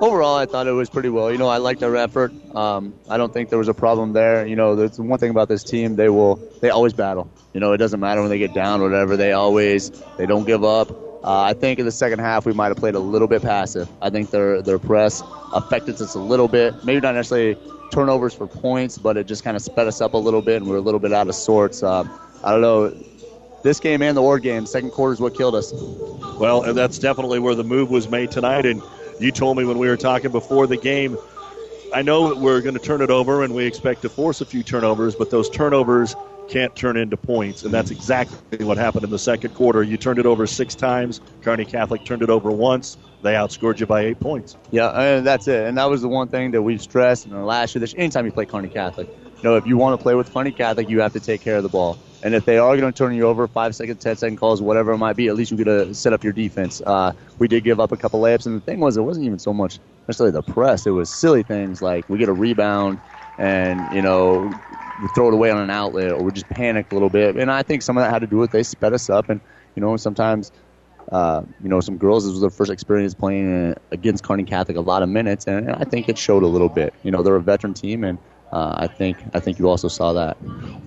overall, 0.00 0.36
I 0.36 0.46
thought 0.46 0.66
it 0.66 0.72
was 0.72 0.90
pretty 0.90 1.08
well. 1.08 1.32
You 1.32 1.38
know, 1.38 1.48
I 1.48 1.56
liked 1.56 1.82
our 1.82 1.96
effort. 1.96 2.32
Um, 2.54 2.94
I 3.08 3.16
don't 3.16 3.32
think 3.32 3.48
there 3.48 3.58
was 3.58 3.68
a 3.68 3.74
problem 3.74 4.12
there. 4.12 4.46
You 4.46 4.56
know, 4.56 4.74
the 4.74 5.02
one 5.02 5.18
thing 5.18 5.30
about 5.30 5.48
this 5.48 5.64
team, 5.64 5.96
they 5.96 6.08
will, 6.08 6.36
they 6.60 6.70
always 6.70 6.92
battle. 6.92 7.30
You 7.54 7.60
know, 7.60 7.72
it 7.72 7.78
doesn't 7.78 8.00
matter 8.00 8.20
when 8.20 8.30
they 8.30 8.38
get 8.38 8.54
down, 8.54 8.80
or 8.80 8.84
whatever. 8.84 9.16
They 9.16 9.32
always, 9.32 9.90
they 10.18 10.26
don't 10.26 10.46
give 10.46 10.64
up. 10.64 10.90
Uh, 11.24 11.42
I 11.42 11.54
think 11.54 11.78
in 11.80 11.86
the 11.86 11.92
second 11.92 12.20
half 12.20 12.46
we 12.46 12.52
might 12.52 12.68
have 12.68 12.76
played 12.76 12.94
a 12.94 13.00
little 13.00 13.26
bit 13.26 13.42
passive. 13.42 13.88
I 14.00 14.10
think 14.10 14.30
their 14.30 14.62
their 14.62 14.78
press 14.78 15.22
affected 15.52 16.00
us 16.00 16.14
a 16.14 16.20
little 16.20 16.46
bit. 16.46 16.84
Maybe 16.84 17.00
not 17.00 17.14
necessarily 17.14 17.58
turnovers 17.90 18.32
for 18.34 18.46
points, 18.46 18.96
but 18.96 19.16
it 19.16 19.26
just 19.26 19.42
kind 19.42 19.56
of 19.56 19.62
sped 19.62 19.88
us 19.88 20.00
up 20.00 20.14
a 20.14 20.18
little 20.18 20.42
bit, 20.42 20.58
and 20.58 20.66
we 20.66 20.76
are 20.76 20.78
a 20.78 20.82
little 20.82 21.00
bit 21.00 21.12
out 21.12 21.26
of 21.26 21.34
sorts. 21.34 21.82
Uh, 21.82 22.04
I 22.44 22.52
don't 22.52 22.60
know 22.60 22.94
this 23.66 23.80
game 23.80 24.00
and 24.00 24.16
the 24.16 24.22
Ord 24.22 24.42
game, 24.42 24.64
second 24.64 24.92
quarter 24.92 25.12
is 25.12 25.20
what 25.20 25.34
killed 25.34 25.54
us. 25.54 25.72
Well, 26.38 26.62
and 26.62 26.76
that's 26.78 26.98
definitely 26.98 27.40
where 27.40 27.54
the 27.54 27.64
move 27.64 27.90
was 27.90 28.08
made 28.08 28.30
tonight. 28.30 28.64
And 28.64 28.80
you 29.18 29.32
told 29.32 29.56
me 29.56 29.64
when 29.64 29.78
we 29.78 29.88
were 29.88 29.96
talking 29.96 30.30
before 30.30 30.66
the 30.66 30.76
game, 30.76 31.18
I 31.92 32.02
know 32.02 32.34
we're 32.34 32.60
going 32.60 32.74
to 32.74 32.80
turn 32.80 33.02
it 33.02 33.10
over 33.10 33.42
and 33.42 33.54
we 33.54 33.64
expect 33.64 34.02
to 34.02 34.08
force 34.08 34.40
a 34.40 34.46
few 34.46 34.62
turnovers, 34.62 35.14
but 35.14 35.30
those 35.30 35.50
turnovers 35.50 36.14
can't 36.48 36.76
turn 36.76 36.96
into 36.96 37.16
points. 37.16 37.64
And 37.64 37.74
that's 37.74 37.90
exactly 37.90 38.64
what 38.64 38.78
happened 38.78 39.04
in 39.04 39.10
the 39.10 39.18
second 39.18 39.54
quarter. 39.54 39.82
You 39.82 39.96
turned 39.96 40.20
it 40.20 40.26
over 40.26 40.46
six 40.46 40.76
times. 40.76 41.20
Kearney 41.42 41.64
Catholic 41.64 42.04
turned 42.04 42.22
it 42.22 42.30
over 42.30 42.50
once. 42.52 42.96
They 43.22 43.32
outscored 43.32 43.80
you 43.80 43.86
by 43.86 44.02
eight 44.02 44.20
points. 44.20 44.56
Yeah, 44.70 44.90
and 44.90 45.26
that's 45.26 45.48
it. 45.48 45.66
And 45.66 45.76
that 45.78 45.90
was 45.90 46.02
the 46.02 46.08
one 46.08 46.28
thing 46.28 46.52
that 46.52 46.62
we've 46.62 46.82
stressed 46.82 47.26
in 47.26 47.32
the 47.32 47.38
last 47.38 47.74
year. 47.74 47.84
Anytime 47.96 48.26
you 48.26 48.32
play 48.32 48.46
Kearney 48.46 48.68
Catholic, 48.68 49.08
you 49.08 49.42
know, 49.42 49.56
if 49.56 49.66
you 49.66 49.76
want 49.76 49.98
to 49.98 50.02
play 50.02 50.14
with 50.14 50.32
Kearney 50.32 50.52
Catholic, 50.52 50.88
you 50.88 51.00
have 51.00 51.14
to 51.14 51.20
take 51.20 51.40
care 51.40 51.56
of 51.56 51.64
the 51.64 51.68
ball. 51.68 51.98
And 52.22 52.34
if 52.34 52.44
they 52.44 52.58
are 52.58 52.76
going 52.76 52.92
to 52.92 52.96
turn 52.96 53.14
you 53.14 53.26
over, 53.26 53.46
five 53.46 53.74
second, 53.74 54.00
ten 54.00 54.16
second 54.16 54.36
calls, 54.36 54.62
whatever 54.62 54.92
it 54.92 54.98
might 54.98 55.16
be, 55.16 55.28
at 55.28 55.36
least 55.36 55.50
you 55.50 55.56
get 55.56 55.64
to 55.64 55.94
set 55.94 56.12
up 56.12 56.24
your 56.24 56.32
defense. 56.32 56.80
Uh, 56.84 57.12
we 57.38 57.46
did 57.48 57.62
give 57.64 57.78
up 57.78 57.92
a 57.92 57.96
couple 57.96 58.20
layups, 58.20 58.46
and 58.46 58.56
the 58.56 58.60
thing 58.64 58.80
was, 58.80 58.96
it 58.96 59.02
wasn't 59.02 59.26
even 59.26 59.38
so 59.38 59.52
much 59.52 59.78
necessarily 60.08 60.32
the 60.32 60.42
press. 60.42 60.86
It 60.86 60.90
was 60.90 61.10
silly 61.10 61.42
things 61.42 61.82
like 61.82 62.08
we 62.08 62.18
get 62.18 62.28
a 62.28 62.32
rebound, 62.32 63.00
and 63.38 63.92
you 63.92 64.02
know, 64.02 64.58
we 64.98 65.08
throw 65.08 65.28
it 65.28 65.34
away 65.34 65.50
on 65.50 65.58
an 65.58 65.70
outlet, 65.70 66.12
or 66.12 66.22
we 66.22 66.32
just 66.32 66.48
panic 66.48 66.90
a 66.90 66.94
little 66.94 67.10
bit. 67.10 67.36
And 67.36 67.50
I 67.50 67.62
think 67.62 67.82
some 67.82 67.96
of 67.98 68.02
that 68.02 68.10
had 68.10 68.20
to 68.20 68.26
do 68.26 68.38
with 68.38 68.50
they 68.50 68.62
sped 68.62 68.92
us 68.94 69.10
up, 69.10 69.28
and 69.28 69.40
you 69.74 69.80
know, 69.80 69.96
sometimes. 69.96 70.52
Uh, 71.12 71.42
you 71.62 71.68
know, 71.68 71.78
some 71.78 71.98
girls, 71.98 72.24
this 72.24 72.32
was 72.32 72.40
their 72.40 72.50
first 72.50 72.68
experience 72.68 73.14
playing 73.14 73.76
against 73.92 74.24
Kearney 74.24 74.42
Catholic 74.42 74.76
a 74.76 74.80
lot 74.80 75.04
of 75.04 75.08
minutes, 75.08 75.46
and 75.46 75.70
I 75.70 75.84
think 75.84 76.08
it 76.08 76.18
showed 76.18 76.42
a 76.42 76.48
little 76.48 76.68
bit. 76.68 76.94
You 77.04 77.12
know, 77.12 77.22
they're 77.22 77.36
a 77.36 77.40
veteran 77.40 77.74
team, 77.74 78.02
and 78.02 78.18
uh, 78.52 78.74
I 78.78 78.86
think 78.86 79.18
I 79.34 79.40
think 79.40 79.58
you 79.58 79.68
also 79.68 79.88
saw 79.88 80.12
that. 80.12 80.36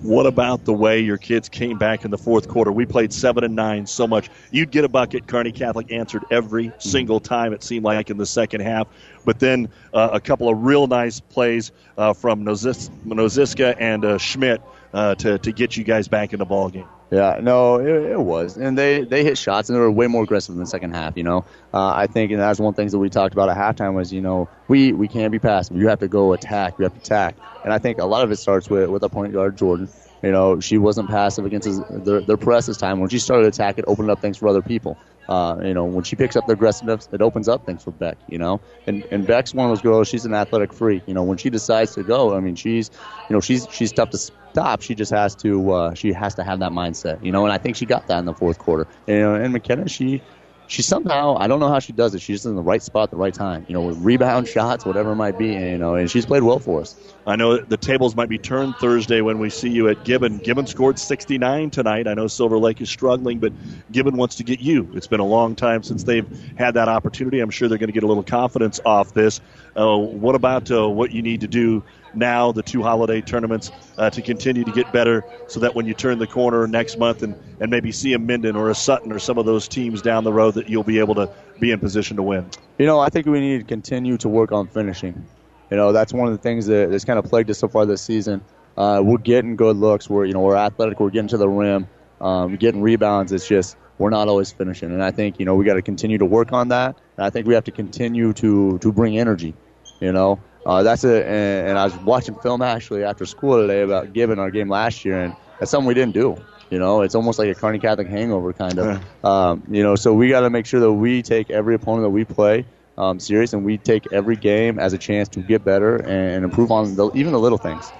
What 0.02 0.24
about 0.24 0.64
the 0.64 0.72
way 0.72 1.00
your 1.00 1.18
kids 1.18 1.48
came 1.48 1.76
back 1.76 2.04
in 2.04 2.10
the 2.10 2.16
fourth 2.18 2.48
quarter? 2.48 2.72
We 2.72 2.86
played 2.86 3.12
seven 3.12 3.44
and 3.44 3.54
nine 3.54 3.86
so 3.86 4.06
much. 4.06 4.30
You'd 4.50 4.70
get 4.70 4.84
a 4.84 4.88
bucket. 4.88 5.26
Kearney 5.26 5.52
Catholic 5.52 5.92
answered 5.92 6.24
every 6.30 6.72
single 6.78 7.20
time. 7.20 7.52
It 7.52 7.62
seemed 7.62 7.84
like 7.84 8.08
in 8.08 8.16
the 8.16 8.24
second 8.26 8.62
half. 8.62 8.88
But 9.26 9.40
then 9.40 9.68
uh, 9.92 10.08
a 10.12 10.20
couple 10.20 10.48
of 10.48 10.62
real 10.62 10.86
nice 10.86 11.20
plays 11.20 11.70
uh, 11.98 12.14
from 12.14 12.44
Nozis- 12.44 12.90
Noziska 13.04 13.76
and 13.78 14.04
uh, 14.04 14.18
Schmidt 14.18 14.62
uh, 14.94 15.14
to 15.16 15.38
to 15.38 15.52
get 15.52 15.76
you 15.76 15.84
guys 15.84 16.08
back 16.08 16.32
in 16.32 16.38
the 16.38 16.46
ball 16.46 16.70
game. 16.70 16.88
Yeah, 17.10 17.40
no, 17.42 17.80
it, 17.80 18.12
it, 18.12 18.20
was, 18.20 18.56
and 18.56 18.78
they 18.78 19.02
they 19.02 19.24
hit 19.24 19.36
shots 19.36 19.68
and 19.68 19.74
they 19.74 19.80
were 19.80 19.90
way 19.90 20.06
more 20.06 20.22
aggressive 20.22 20.54
in 20.54 20.60
the 20.60 20.66
second 20.66 20.94
half. 20.94 21.16
You 21.16 21.24
know, 21.24 21.44
uh, 21.74 21.92
I 21.92 22.06
think, 22.06 22.30
and 22.30 22.40
that's 22.40 22.60
one 22.60 22.74
things 22.74 22.92
that 22.92 23.00
we 23.00 23.10
talked 23.10 23.32
about 23.32 23.48
at 23.48 23.56
halftime 23.56 23.94
was, 23.94 24.12
you 24.12 24.20
know, 24.20 24.48
we 24.68 24.92
we 24.92 25.08
can't 25.08 25.32
be 25.32 25.40
passive. 25.40 25.76
You 25.76 25.88
have 25.88 25.98
to 26.00 26.08
go 26.08 26.32
attack. 26.32 26.74
You 26.78 26.84
have 26.84 26.94
to 26.94 27.00
attack, 27.00 27.34
and 27.64 27.72
I 27.72 27.78
think 27.78 27.98
a 27.98 28.04
lot 28.06 28.22
of 28.22 28.30
it 28.30 28.36
starts 28.36 28.70
with 28.70 28.88
with 28.90 29.02
our 29.02 29.08
point 29.08 29.32
guard 29.32 29.58
Jordan. 29.58 29.88
You 30.22 30.30
know, 30.30 30.60
she 30.60 30.78
wasn't 30.78 31.08
passive 31.08 31.46
against 31.46 31.66
his, 31.66 31.80
their, 31.88 32.20
their 32.20 32.36
press 32.36 32.66
this 32.66 32.76
time. 32.76 33.00
When 33.00 33.08
she 33.08 33.18
started 33.18 33.46
attacking, 33.46 33.84
it 33.84 33.88
opened 33.88 34.10
up 34.10 34.20
things 34.20 34.36
for 34.36 34.48
other 34.48 34.62
people. 34.62 34.98
Uh, 35.28 35.56
you 35.62 35.74
know, 35.74 35.84
when 35.84 36.02
she 36.02 36.16
picks 36.16 36.34
up 36.34 36.46
the 36.46 36.52
aggressiveness, 36.52 37.08
it 37.12 37.22
opens 37.22 37.48
up 37.48 37.64
things 37.64 37.84
for 37.84 37.92
Beck. 37.92 38.16
You 38.28 38.38
know, 38.38 38.60
and 38.86 39.04
and 39.10 39.26
Beck's 39.26 39.54
one 39.54 39.66
of 39.66 39.70
those 39.70 39.82
girls. 39.82 40.08
She's 40.08 40.24
an 40.24 40.34
athletic 40.34 40.72
freak. 40.72 41.02
You 41.06 41.14
know, 41.14 41.22
when 41.22 41.38
she 41.38 41.50
decides 41.50 41.94
to 41.94 42.02
go, 42.02 42.34
I 42.34 42.40
mean, 42.40 42.56
she's, 42.56 42.90
you 43.28 43.34
know, 43.34 43.40
she's 43.40 43.66
she's 43.70 43.92
tough 43.92 44.10
to 44.10 44.18
stop. 44.18 44.82
She 44.82 44.94
just 44.94 45.12
has 45.12 45.34
to 45.36 45.72
uh, 45.72 45.94
she 45.94 46.12
has 46.12 46.34
to 46.34 46.44
have 46.44 46.58
that 46.60 46.72
mindset. 46.72 47.24
You 47.24 47.32
know, 47.32 47.44
and 47.44 47.52
I 47.52 47.58
think 47.58 47.76
she 47.76 47.86
got 47.86 48.06
that 48.08 48.18
in 48.18 48.24
the 48.24 48.34
fourth 48.34 48.58
quarter. 48.58 48.86
You 49.06 49.20
know, 49.20 49.34
and 49.34 49.52
McKenna, 49.52 49.88
she 49.88 50.22
she 50.70 50.82
somehow 50.82 51.36
I 51.36 51.48
don't 51.48 51.58
know 51.58 51.68
how 51.68 51.80
she 51.80 51.92
does 51.92 52.14
it. 52.14 52.20
She's 52.20 52.36
just 52.36 52.46
in 52.46 52.54
the 52.54 52.62
right 52.62 52.80
spot 52.80 53.04
at 53.04 53.10
the 53.10 53.16
right 53.16 53.34
time. 53.34 53.66
You 53.66 53.74
know, 53.74 53.82
with 53.82 53.98
rebound 53.98 54.46
shots, 54.46 54.86
whatever 54.86 55.10
it 55.10 55.16
might 55.16 55.36
be. 55.36 55.52
And, 55.52 55.70
you 55.72 55.78
know, 55.78 55.96
and 55.96 56.08
she's 56.08 56.24
played 56.24 56.44
well 56.44 56.60
for 56.60 56.80
us. 56.80 56.94
I 57.26 57.34
know 57.34 57.58
the 57.58 57.76
tables 57.76 58.14
might 58.14 58.28
be 58.28 58.38
turned 58.38 58.76
Thursday 58.76 59.20
when 59.20 59.40
we 59.40 59.50
see 59.50 59.68
you 59.68 59.88
at 59.88 60.04
Gibbon. 60.04 60.38
Gibbon 60.38 60.68
scored 60.68 61.00
69 61.00 61.70
tonight. 61.70 62.06
I 62.06 62.14
know 62.14 62.28
Silver 62.28 62.56
Lake 62.56 62.80
is 62.80 62.88
struggling, 62.88 63.40
but 63.40 63.52
Gibbon 63.90 64.16
wants 64.16 64.36
to 64.36 64.44
get 64.44 64.60
you. 64.60 64.88
It's 64.94 65.08
been 65.08 65.18
a 65.18 65.26
long 65.26 65.56
time 65.56 65.82
since 65.82 66.04
they've 66.04 66.26
had 66.56 66.74
that 66.74 66.88
opportunity. 66.88 67.40
I'm 67.40 67.50
sure 67.50 67.68
they're 67.68 67.76
going 67.76 67.88
to 67.88 67.92
get 67.92 68.04
a 68.04 68.08
little 68.08 68.22
confidence 68.22 68.78
off 68.84 69.12
this. 69.12 69.40
Uh, 69.76 69.98
what 69.98 70.36
about 70.36 70.70
uh, 70.70 70.88
what 70.88 71.10
you 71.10 71.22
need 71.22 71.40
to 71.40 71.48
do 71.48 71.82
now, 72.14 72.52
the 72.52 72.62
two 72.62 72.82
holiday 72.82 73.20
tournaments, 73.20 73.70
uh, 73.98 74.10
to 74.10 74.22
continue 74.22 74.64
to 74.64 74.72
get 74.72 74.92
better 74.92 75.24
so 75.46 75.60
that 75.60 75.74
when 75.74 75.86
you 75.86 75.94
turn 75.94 76.18
the 76.18 76.26
corner 76.26 76.66
next 76.66 76.98
month 76.98 77.22
and, 77.22 77.34
and 77.60 77.70
maybe 77.70 77.92
see 77.92 78.12
a 78.12 78.18
Minden 78.18 78.56
or 78.56 78.70
a 78.70 78.74
Sutton 78.74 79.12
or 79.12 79.18
some 79.18 79.38
of 79.38 79.46
those 79.46 79.68
teams 79.68 80.02
down 80.02 80.24
the 80.24 80.32
road 80.32 80.54
that 80.54 80.68
you'll 80.68 80.82
be 80.82 80.98
able 80.98 81.14
to 81.14 81.30
be 81.58 81.70
in 81.70 81.78
position 81.78 82.16
to 82.16 82.22
win? 82.22 82.48
You 82.78 82.86
know, 82.86 82.98
I 82.98 83.08
think 83.08 83.26
we 83.26 83.40
need 83.40 83.58
to 83.58 83.64
continue 83.64 84.16
to 84.18 84.28
work 84.28 84.52
on 84.52 84.66
finishing. 84.68 85.26
You 85.70 85.76
know, 85.76 85.92
that's 85.92 86.12
one 86.12 86.26
of 86.26 86.32
the 86.32 86.42
things 86.42 86.66
that 86.66 86.90
has 86.90 87.04
kind 87.04 87.18
of 87.18 87.24
plagued 87.24 87.50
us 87.50 87.58
so 87.58 87.68
far 87.68 87.86
this 87.86 88.02
season. 88.02 88.42
Uh, 88.76 89.00
we're 89.04 89.18
getting 89.18 89.56
good 89.56 89.76
looks. 89.76 90.08
We're 90.08 90.24
you 90.24 90.32
know 90.32 90.40
we're 90.40 90.56
athletic. 90.56 91.00
We're 91.00 91.10
getting 91.10 91.28
to 91.28 91.36
the 91.36 91.48
rim. 91.48 91.86
Um, 92.20 92.56
getting 92.56 92.82
rebounds. 92.82 93.32
It's 93.32 93.46
just 93.46 93.76
we're 93.98 94.10
not 94.10 94.28
always 94.28 94.50
finishing. 94.50 94.90
And 94.90 95.02
I 95.02 95.10
think 95.10 95.38
you 95.38 95.44
know 95.44 95.54
we 95.54 95.64
got 95.64 95.74
to 95.74 95.82
continue 95.82 96.18
to 96.18 96.24
work 96.24 96.52
on 96.52 96.68
that. 96.68 96.96
And 97.16 97.26
I 97.26 97.30
think 97.30 97.46
we 97.46 97.54
have 97.54 97.64
to 97.64 97.72
continue 97.72 98.32
to 98.34 98.78
to 98.78 98.92
bring 98.92 99.18
energy. 99.18 99.54
You 100.00 100.12
know, 100.12 100.40
uh, 100.70 100.84
that's 100.84 101.02
a 101.02 101.26
and, 101.26 101.70
and 101.70 101.78
I 101.78 101.84
was 101.84 101.96
watching 101.96 102.36
film 102.36 102.62
actually 102.62 103.02
after 103.02 103.26
school 103.26 103.60
today 103.60 103.82
about 103.82 104.12
Gibbon 104.12 104.38
our 104.38 104.52
game 104.52 104.68
last 104.68 105.04
year, 105.04 105.20
and 105.20 105.34
that's 105.58 105.68
something 105.68 105.88
we 105.88 105.94
didn't 105.94 106.14
do. 106.14 106.36
You 106.70 106.78
know, 106.78 107.02
it's 107.02 107.16
almost 107.16 107.40
like 107.40 107.48
a 107.48 107.56
Kearney 107.56 107.80
Catholic 107.80 108.06
hangover 108.06 108.52
kind 108.52 108.78
of. 108.78 109.24
Um, 109.24 109.64
you 109.68 109.82
know, 109.82 109.96
so 109.96 110.14
we 110.14 110.28
got 110.28 110.42
to 110.42 110.50
make 110.50 110.66
sure 110.66 110.78
that 110.78 110.92
we 110.92 111.22
take 111.22 111.50
every 111.50 111.74
opponent 111.74 112.04
that 112.04 112.10
we 112.10 112.24
play 112.24 112.64
um, 112.96 113.18
serious, 113.18 113.52
and 113.52 113.64
we 113.64 113.78
take 113.78 114.12
every 114.12 114.36
game 114.36 114.78
as 114.78 114.92
a 114.92 114.98
chance 114.98 115.28
to 115.30 115.40
get 115.40 115.64
better 115.64 115.96
and 116.06 116.44
improve 116.44 116.70
on 116.70 116.94
the, 116.94 117.10
even 117.14 117.32
the 117.32 117.40
little 117.40 117.58
things. 117.58 117.90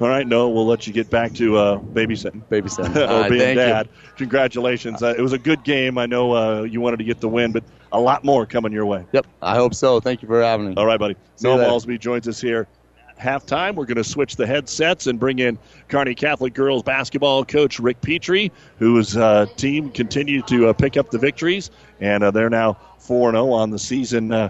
All 0.00 0.08
right, 0.08 0.26
no, 0.26 0.48
we'll 0.48 0.66
let 0.66 0.86
you 0.86 0.92
get 0.92 1.10
back 1.10 1.34
to 1.34 1.56
uh, 1.56 1.78
babysitting. 1.78 2.42
Babysitting. 2.48 2.96
or 2.96 3.28
being 3.28 3.40
thank 3.40 3.56
you. 3.58 3.64
dad. 3.64 3.88
Congratulations. 4.16 5.02
Uh, 5.02 5.14
it 5.16 5.20
was 5.20 5.32
a 5.32 5.38
good 5.38 5.64
game. 5.64 5.98
I 5.98 6.06
know 6.06 6.32
uh, 6.32 6.62
you 6.62 6.80
wanted 6.80 6.98
to 6.98 7.04
get 7.04 7.20
the 7.20 7.28
win, 7.28 7.52
but 7.52 7.64
a 7.94 8.00
lot 8.00 8.24
more 8.24 8.44
coming 8.44 8.72
your 8.72 8.84
way. 8.86 9.06
Yep, 9.12 9.26
I 9.40 9.54
hope 9.54 9.72
so. 9.72 10.00
Thank 10.00 10.20
you 10.20 10.28
for 10.28 10.42
having 10.42 10.68
me. 10.70 10.74
All 10.76 10.84
right, 10.84 10.98
buddy. 10.98 11.14
See 11.36 11.48
you 11.48 11.54
Noah 11.54 11.60
later. 11.60 11.70
Malsby 11.70 12.00
joins 12.00 12.26
us 12.28 12.40
here. 12.40 12.66
at 13.08 13.18
Halftime, 13.18 13.76
we're 13.76 13.86
going 13.86 13.96
to 13.96 14.04
switch 14.04 14.34
the 14.36 14.46
headsets 14.46 15.06
and 15.06 15.18
bring 15.18 15.38
in 15.38 15.56
Kearney 15.88 16.14
Catholic 16.16 16.54
girls 16.54 16.82
basketball 16.82 17.44
coach 17.44 17.78
Rick 17.78 18.00
Petrie, 18.00 18.50
whose 18.78 19.16
uh, 19.16 19.46
team 19.56 19.90
continued 19.90 20.46
to 20.48 20.68
uh, 20.68 20.72
pick 20.72 20.96
up 20.96 21.10
the 21.10 21.18
victories, 21.18 21.70
and 22.00 22.24
uh, 22.24 22.32
they're 22.32 22.50
now 22.50 22.76
four 22.98 23.30
zero 23.30 23.52
on 23.52 23.70
the 23.70 23.78
season. 23.78 24.32
Uh, 24.32 24.48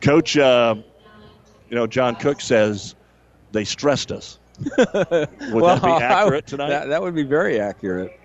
coach, 0.00 0.36
uh, 0.36 0.74
you 1.68 1.76
know, 1.76 1.86
John 1.86 2.16
Cook 2.16 2.40
says 2.40 2.96
they 3.52 3.64
stressed 3.64 4.10
us. 4.10 4.38
Would 4.60 4.76
that 4.84 5.80
be 5.82 5.88
accurate 5.88 6.46
tonight? 6.48 6.70
That, 6.70 6.88
that 6.88 7.00
would 7.00 7.14
be 7.14 7.22
very 7.22 7.60
accurate. 7.60 8.18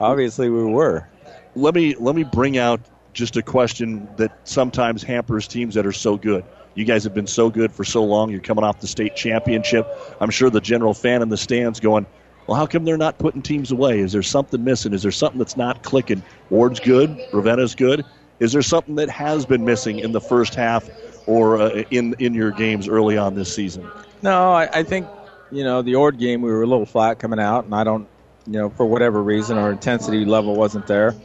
Obviously, 0.00 0.48
we 0.48 0.64
were. 0.64 1.06
let 1.54 1.74
me 1.74 1.94
let 1.96 2.16
me 2.16 2.24
bring 2.24 2.56
out 2.58 2.80
just 3.18 3.36
a 3.36 3.42
question 3.42 4.08
that 4.16 4.32
sometimes 4.44 5.02
hampers 5.02 5.48
teams 5.48 5.74
that 5.74 5.84
are 5.84 5.92
so 5.92 6.16
good. 6.16 6.44
You 6.74 6.84
guys 6.84 7.02
have 7.02 7.12
been 7.12 7.26
so 7.26 7.50
good 7.50 7.72
for 7.72 7.84
so 7.84 8.04
long. 8.04 8.30
You're 8.30 8.40
coming 8.40 8.62
off 8.62 8.80
the 8.80 8.86
state 8.86 9.16
championship. 9.16 9.86
I'm 10.20 10.30
sure 10.30 10.48
the 10.48 10.60
general 10.60 10.94
fan 10.94 11.20
in 11.20 11.28
the 11.28 11.36
stands 11.36 11.80
going, 11.80 12.06
"Well, 12.46 12.56
how 12.56 12.66
come 12.66 12.84
they're 12.84 12.96
not 12.96 13.18
putting 13.18 13.42
teams 13.42 13.72
away? 13.72 13.98
Is 13.98 14.12
there 14.12 14.22
something 14.22 14.62
missing? 14.62 14.92
Is 14.94 15.02
there 15.02 15.10
something 15.10 15.38
that's 15.38 15.56
not 15.56 15.82
clicking? 15.82 16.22
Ord's 16.50 16.78
good, 16.78 17.18
Ravenna's 17.32 17.74
good. 17.74 18.04
Is 18.38 18.52
there 18.52 18.62
something 18.62 18.94
that 18.94 19.10
has 19.10 19.44
been 19.44 19.64
missing 19.64 19.98
in 19.98 20.12
the 20.12 20.20
first 20.20 20.54
half 20.54 20.88
or 21.26 21.60
uh, 21.60 21.82
in 21.90 22.14
in 22.20 22.32
your 22.32 22.52
games 22.52 22.88
early 22.88 23.18
on 23.18 23.34
this 23.34 23.52
season?" 23.52 23.84
No, 24.22 24.52
I, 24.52 24.68
I 24.72 24.82
think 24.84 25.08
you 25.50 25.64
know 25.64 25.82
the 25.82 25.96
Ord 25.96 26.18
game 26.18 26.42
we 26.42 26.50
were 26.52 26.62
a 26.62 26.66
little 26.66 26.86
flat 26.86 27.18
coming 27.18 27.40
out, 27.40 27.64
and 27.64 27.74
I 27.74 27.82
don't, 27.82 28.06
you 28.46 28.52
know, 28.52 28.68
for 28.70 28.86
whatever 28.86 29.20
reason 29.20 29.58
our 29.58 29.72
intensity 29.72 30.24
level 30.24 30.54
wasn't 30.54 30.86
there. 30.86 31.16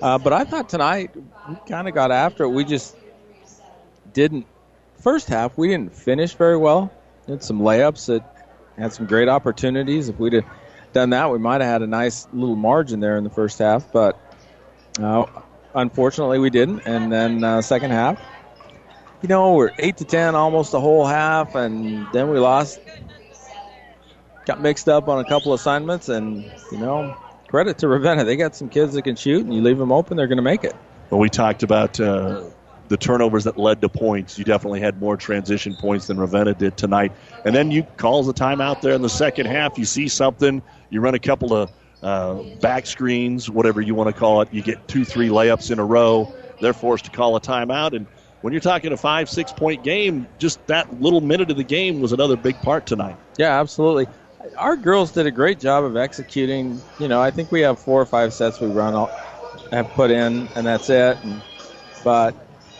Uh, 0.00 0.18
but 0.18 0.32
I 0.32 0.44
thought 0.44 0.68
tonight 0.68 1.10
we 1.48 1.56
kind 1.68 1.88
of 1.88 1.94
got 1.94 2.10
after 2.10 2.44
it. 2.44 2.50
We 2.50 2.64
just 2.64 2.96
didn't. 4.12 4.46
First 5.00 5.28
half 5.28 5.56
we 5.56 5.68
didn't 5.68 5.94
finish 5.94 6.34
very 6.34 6.56
well. 6.56 6.92
Had 7.26 7.42
some 7.42 7.60
layups 7.60 8.06
that 8.06 8.22
had 8.76 8.92
some 8.92 9.06
great 9.06 9.28
opportunities. 9.28 10.08
If 10.08 10.18
we'd 10.18 10.32
have 10.34 10.46
done 10.92 11.10
that, 11.10 11.30
we 11.30 11.38
might 11.38 11.60
have 11.60 11.70
had 11.70 11.82
a 11.82 11.86
nice 11.86 12.26
little 12.32 12.56
margin 12.56 13.00
there 13.00 13.16
in 13.16 13.24
the 13.24 13.30
first 13.30 13.58
half. 13.58 13.92
But 13.92 14.18
uh, 15.00 15.26
unfortunately, 15.74 16.38
we 16.38 16.50
didn't. 16.50 16.86
And 16.86 17.12
then 17.12 17.44
uh, 17.44 17.60
second 17.62 17.90
half, 17.90 18.20
you 19.20 19.28
know, 19.28 19.54
we're 19.54 19.72
eight 19.78 19.96
to 19.98 20.04
ten 20.04 20.34
almost 20.34 20.72
the 20.72 20.80
whole 20.80 21.06
half, 21.06 21.54
and 21.54 22.10
then 22.12 22.28
we 22.28 22.38
lost. 22.38 22.80
Got 24.46 24.60
mixed 24.62 24.88
up 24.88 25.08
on 25.08 25.18
a 25.18 25.24
couple 25.28 25.52
assignments, 25.52 26.08
and 26.08 26.50
you 26.72 26.78
know, 26.78 27.14
credit 27.48 27.78
to 27.78 27.88
Ravenna. 27.88 28.24
They 28.24 28.36
got 28.36 28.54
some 28.54 28.68
kids 28.68 28.94
that 28.94 29.02
can 29.02 29.16
shoot, 29.16 29.44
and 29.44 29.52
you 29.52 29.62
leave 29.62 29.78
them 29.78 29.90
open, 29.90 30.16
they're 30.16 30.28
going 30.28 30.36
to 30.36 30.42
make 30.42 30.64
it. 30.64 30.76
Well, 31.10 31.18
we 31.18 31.28
talked 31.28 31.62
about 31.62 31.98
uh, 31.98 32.44
the 32.88 32.96
turnovers 32.96 33.44
that 33.44 33.58
led 33.58 33.80
to 33.80 33.88
points. 33.88 34.38
You 34.38 34.44
definitely 34.44 34.80
had 34.80 35.00
more 35.00 35.16
transition 35.16 35.74
points 35.74 36.06
than 36.06 36.18
Ravenna 36.18 36.54
did 36.54 36.76
tonight. 36.76 37.12
And 37.44 37.54
then 37.54 37.70
you 37.70 37.84
calls 37.96 38.26
the 38.26 38.34
timeout 38.34 38.82
there 38.82 38.92
in 38.92 39.02
the 39.02 39.08
second 39.08 39.46
half. 39.46 39.78
You 39.78 39.84
see 39.84 40.08
something, 40.08 40.62
you 40.90 41.00
run 41.00 41.14
a 41.14 41.18
couple 41.18 41.54
of 41.54 41.72
uh, 42.02 42.42
back 42.60 42.86
screens, 42.86 43.50
whatever 43.50 43.80
you 43.80 43.94
want 43.94 44.14
to 44.14 44.18
call 44.18 44.42
it. 44.42 44.52
You 44.52 44.62
get 44.62 44.86
two, 44.86 45.04
three 45.04 45.28
layups 45.28 45.70
in 45.70 45.78
a 45.78 45.84
row. 45.84 46.32
They're 46.60 46.72
forced 46.72 47.06
to 47.06 47.10
call 47.10 47.36
a 47.36 47.40
timeout. 47.40 47.96
And 47.96 48.06
when 48.42 48.52
you're 48.52 48.60
talking 48.60 48.92
a 48.92 48.96
five, 48.96 49.28
six 49.28 49.52
point 49.52 49.82
game, 49.82 50.26
just 50.38 50.64
that 50.66 51.00
little 51.00 51.20
minute 51.20 51.50
of 51.50 51.56
the 51.56 51.64
game 51.64 52.00
was 52.00 52.12
another 52.12 52.36
big 52.36 52.56
part 52.60 52.86
tonight. 52.86 53.16
Yeah, 53.36 53.58
absolutely. 53.60 54.06
Our 54.56 54.76
girls 54.76 55.12
did 55.12 55.26
a 55.26 55.30
great 55.30 55.60
job 55.60 55.84
of 55.84 55.96
executing. 55.96 56.80
You 56.98 57.08
know, 57.08 57.20
I 57.20 57.30
think 57.30 57.52
we 57.52 57.60
have 57.60 57.78
four 57.78 58.00
or 58.00 58.06
five 58.06 58.32
sets 58.32 58.60
we 58.60 58.68
run 58.68 58.94
all, 58.94 59.10
have 59.70 59.88
put 59.90 60.10
in, 60.10 60.48
and 60.54 60.66
that's 60.66 60.88
it. 60.90 61.18
And, 61.22 61.40
but 62.04 62.34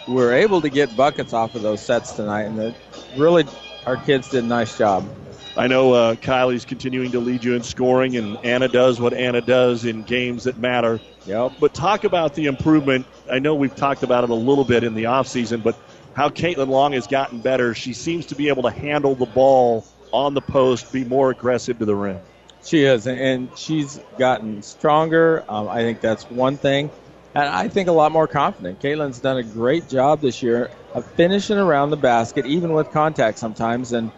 we're 0.06 0.32
able 0.32 0.60
to 0.60 0.70
get 0.70 0.96
buckets 0.96 1.32
off 1.32 1.54
of 1.54 1.62
those 1.62 1.80
sets 1.80 2.12
tonight, 2.12 2.44
and 2.44 2.58
the- 2.58 2.74
really, 3.16 3.44
our 3.86 3.96
kids 3.96 4.30
did 4.30 4.44
a 4.44 4.46
nice 4.46 4.76
job. 4.76 5.08
I 5.56 5.66
know 5.66 5.92
uh, 5.92 6.14
Kylie's 6.14 6.64
continuing 6.64 7.10
to 7.12 7.20
lead 7.20 7.42
you 7.42 7.54
in 7.54 7.62
scoring, 7.62 8.16
and 8.16 8.38
Anna 8.44 8.68
does 8.68 9.00
what 9.00 9.12
Anna 9.12 9.40
does 9.40 9.84
in 9.84 10.04
games 10.04 10.44
that 10.44 10.56
matter. 10.58 11.00
Yep. 11.26 11.54
But 11.58 11.74
talk 11.74 12.04
about 12.04 12.34
the 12.34 12.46
improvement. 12.46 13.06
I 13.30 13.40
know 13.40 13.56
we've 13.56 13.74
talked 13.74 14.04
about 14.04 14.22
it 14.24 14.30
a 14.30 14.34
little 14.34 14.64
bit 14.64 14.84
in 14.84 14.94
the 14.94 15.04
offseason, 15.04 15.62
but 15.62 15.76
how 16.14 16.28
Caitlin 16.28 16.68
Long 16.68 16.92
has 16.92 17.06
gotten 17.08 17.40
better. 17.40 17.74
She 17.74 17.92
seems 17.92 18.26
to 18.26 18.36
be 18.36 18.48
able 18.48 18.62
to 18.62 18.70
handle 18.70 19.14
the 19.14 19.26
ball 19.26 19.84
on 20.12 20.34
the 20.34 20.40
post, 20.40 20.92
be 20.92 21.04
more 21.04 21.30
aggressive 21.30 21.78
to 21.78 21.84
the 21.84 21.94
rim. 21.94 22.20
She 22.64 22.82
is, 22.82 23.06
and- 23.06 23.50
she's 23.56 24.00
gotten 24.18 24.62
stronger. 24.62 25.44
Um, 25.48 25.68
I 25.68 25.82
think 25.82 26.00
that's 26.00 26.24
one 26.30 26.56
thing. 26.56 26.90
And 27.34 27.48
I 27.48 27.68
think 27.68 27.88
a 27.88 27.92
lot 27.92 28.10
more 28.10 28.26
confident. 28.26 28.80
Caitlin's 28.80 29.20
done 29.20 29.36
a 29.36 29.42
great 29.42 29.88
job 29.88 30.20
this 30.20 30.42
year 30.42 30.70
of 30.94 31.04
finishing 31.04 31.58
around 31.58 31.90
the 31.90 31.96
basket, 31.96 32.46
even 32.46 32.72
with 32.72 32.90
contact 32.90 33.38
sometimes, 33.38 33.92
and 33.92 34.10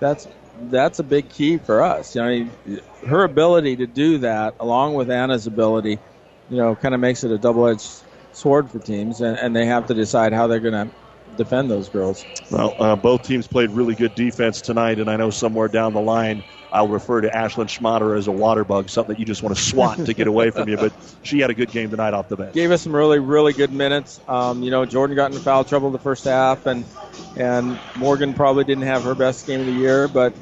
that's 0.00 0.28
that's 0.70 0.98
a 0.98 1.02
big 1.02 1.28
key 1.30 1.56
for 1.56 1.82
us. 1.82 2.14
You 2.14 2.22
know, 2.22 2.80
her 3.06 3.24
ability 3.24 3.76
to 3.76 3.86
do 3.86 4.18
that, 4.18 4.54
along 4.60 4.94
with 4.94 5.10
Anna's 5.10 5.46
ability, 5.46 5.98
you 6.50 6.56
know, 6.56 6.74
kind 6.74 6.94
of 6.94 7.00
makes 7.00 7.24
it 7.24 7.30
a 7.30 7.38
double-edged 7.38 7.88
sword 8.32 8.70
for 8.70 8.78
teams, 8.78 9.20
and, 9.20 9.38
and 9.38 9.54
they 9.56 9.66
have 9.66 9.86
to 9.86 9.94
decide 9.94 10.32
how 10.32 10.46
they're 10.46 10.60
going 10.60 10.88
to 10.88 10.94
defend 11.36 11.70
those 11.70 11.88
girls. 11.88 12.24
Well, 12.50 12.74
uh, 12.78 12.96
both 12.96 13.22
teams 13.22 13.46
played 13.46 13.70
really 13.70 13.94
good 13.94 14.14
defense 14.14 14.60
tonight, 14.60 14.98
and 14.98 15.10
I 15.10 15.16
know 15.16 15.30
somewhere 15.30 15.68
down 15.68 15.92
the 15.92 16.00
line 16.00 16.42
I'll 16.74 16.88
refer 16.88 17.20
to 17.20 17.28
Ashlyn 17.28 17.66
Schmatter 17.66 18.18
as 18.18 18.26
a 18.26 18.32
water 18.32 18.64
bug, 18.64 18.90
something 18.90 19.14
that 19.14 19.20
you 19.20 19.24
just 19.24 19.44
want 19.44 19.56
to 19.56 19.62
swat 19.62 20.04
to 20.06 20.12
get 20.12 20.26
away 20.26 20.50
from 20.50 20.68
you. 20.68 20.76
But 20.76 20.92
she 21.22 21.38
had 21.38 21.48
a 21.48 21.54
good 21.54 21.70
game 21.70 21.88
tonight 21.88 22.14
off 22.14 22.28
the 22.28 22.36
bench. 22.36 22.52
gave 22.52 22.72
us 22.72 22.82
some 22.82 22.94
really, 22.94 23.20
really 23.20 23.52
good 23.52 23.72
minutes. 23.72 24.20
Um, 24.26 24.64
you 24.64 24.72
know, 24.72 24.84
Jordan 24.84 25.14
got 25.14 25.32
in 25.32 25.38
foul 25.38 25.62
trouble 25.62 25.92
the 25.92 26.00
first 26.00 26.24
half, 26.24 26.66
and 26.66 26.84
and 27.36 27.78
Morgan 27.94 28.34
probably 28.34 28.64
didn't 28.64 28.82
have 28.82 29.04
her 29.04 29.14
best 29.14 29.46
game 29.46 29.60
of 29.60 29.66
the 29.66 29.72
year, 29.72 30.08
but 30.08 30.34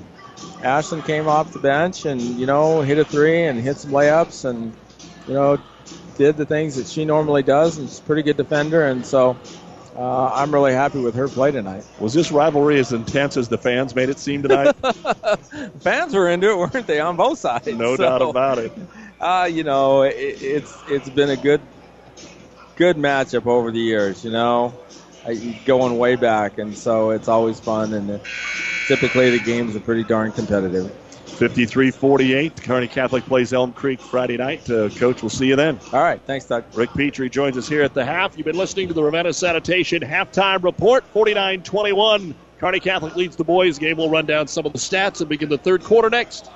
Ashlyn 0.63 1.05
came 1.05 1.29
off 1.29 1.53
the 1.53 1.59
bench 1.59 2.07
and 2.07 2.19
you 2.23 2.47
know 2.47 2.81
hit 2.81 2.97
a 2.97 3.05
three 3.05 3.45
and 3.45 3.61
hit 3.61 3.77
some 3.77 3.91
layups 3.91 4.47
and 4.49 4.75
you 5.29 5.35
know 5.35 5.59
did 6.17 6.39
the 6.39 6.47
things 6.47 6.77
that 6.77 6.87
she 6.87 7.05
normally 7.05 7.43
does, 7.43 7.77
and 7.77 7.91
she's 7.91 7.99
a 7.99 8.03
pretty 8.03 8.23
good 8.23 8.39
defender, 8.39 8.87
and 8.87 9.05
so. 9.05 9.37
Uh, 9.95 10.31
I'm 10.35 10.53
really 10.53 10.73
happy 10.73 10.99
with 10.99 11.15
her 11.17 11.29
play 11.29 11.51
tonight. 11.51 11.85
Was 12.01 12.15
this 12.15 12.33
rivalry 12.33 12.79
as 12.79 12.93
intense 12.93 13.37
as 13.37 13.49
the 13.49 13.59
fans 13.59 13.95
made 13.95 14.09
it 14.09 14.19
seem 14.19 14.43
tonight? 14.43 14.75
Fans 15.81 16.15
were 16.15 16.31
into 16.31 16.51
it, 16.51 16.57
weren't 16.57 16.87
they, 16.87 16.99
on 16.99 17.17
both 17.17 17.39
sides? 17.39 17.67
no 17.67 17.97
So- 17.97 18.03
doubt 18.05 18.23
about 18.23 18.59
it. 18.59 18.73
Uh, 19.21 19.49
you 19.53 19.63
know, 19.65 20.03
it, 20.03 20.15
it's 20.17 20.83
it's 20.89 21.09
been 21.11 21.31
a 21.31 21.37
good 21.37 21.61
good 22.77 22.97
matchup 22.97 23.47
over 23.47 23.71
the 23.71 23.79
years. 23.79 24.25
You 24.25 24.31
know, 24.33 24.75
going 25.65 25.99
way 25.99 26.17
back, 26.17 26.59
and 26.59 26.77
so 26.77 27.11
it's 27.11 27.29
always 27.29 27.61
fun. 27.61 27.93
And 27.93 28.11
uh, 28.11 28.19
typically 28.87 29.31
the 29.31 29.39
games 29.39 29.77
are 29.77 29.81
pretty 29.81 30.05
darn 30.05 30.33
competitive. 30.33 30.91
53-48. 31.33 32.63
Kearney 32.63 32.89
Catholic 32.89 33.25
plays 33.25 33.53
Elm 33.53 33.73
Creek 33.73 34.01
Friday 34.01 34.37
night. 34.37 34.69
Uh, 34.71 34.89
Coach, 34.91 35.23
we'll 35.23 35.31
see 35.31 35.47
you 35.47 35.57
then. 35.57 35.79
All 35.93 36.03
right. 36.03 36.21
Thanks, 36.27 36.47
Doug. 36.47 36.65
Rick 36.75 36.91
Petrie 36.91 37.31
joins 37.31 37.57
us 37.57 37.69
here 37.69 37.83
at 37.83 37.95
the 37.95 38.05
half. 38.05 38.37
You've 38.37 38.47
been 38.47 38.57
listening 38.57 38.89
to 38.89 38.95
the 38.95 39.03
Ravenna 39.03 39.33
Sanitation 39.33 40.03
halftime 40.03 40.63
report. 40.63 41.05
49-21. 41.15 42.35
Kearney 42.59 42.81
Catholic 42.81 43.17
leads 43.17 43.35
the 43.35 43.45
boys 43.45 43.79
game. 43.79 43.97
We'll 43.97 44.11
run 44.11 44.27
down 44.27 44.47
some 44.47 44.67
of 44.67 44.73
the 44.73 44.79
stats 44.79 45.21
and 45.21 45.29
begin 45.29 45.49
the 45.49 45.59
third 45.59 45.83
quarter 45.83 46.09
next. 46.09 46.49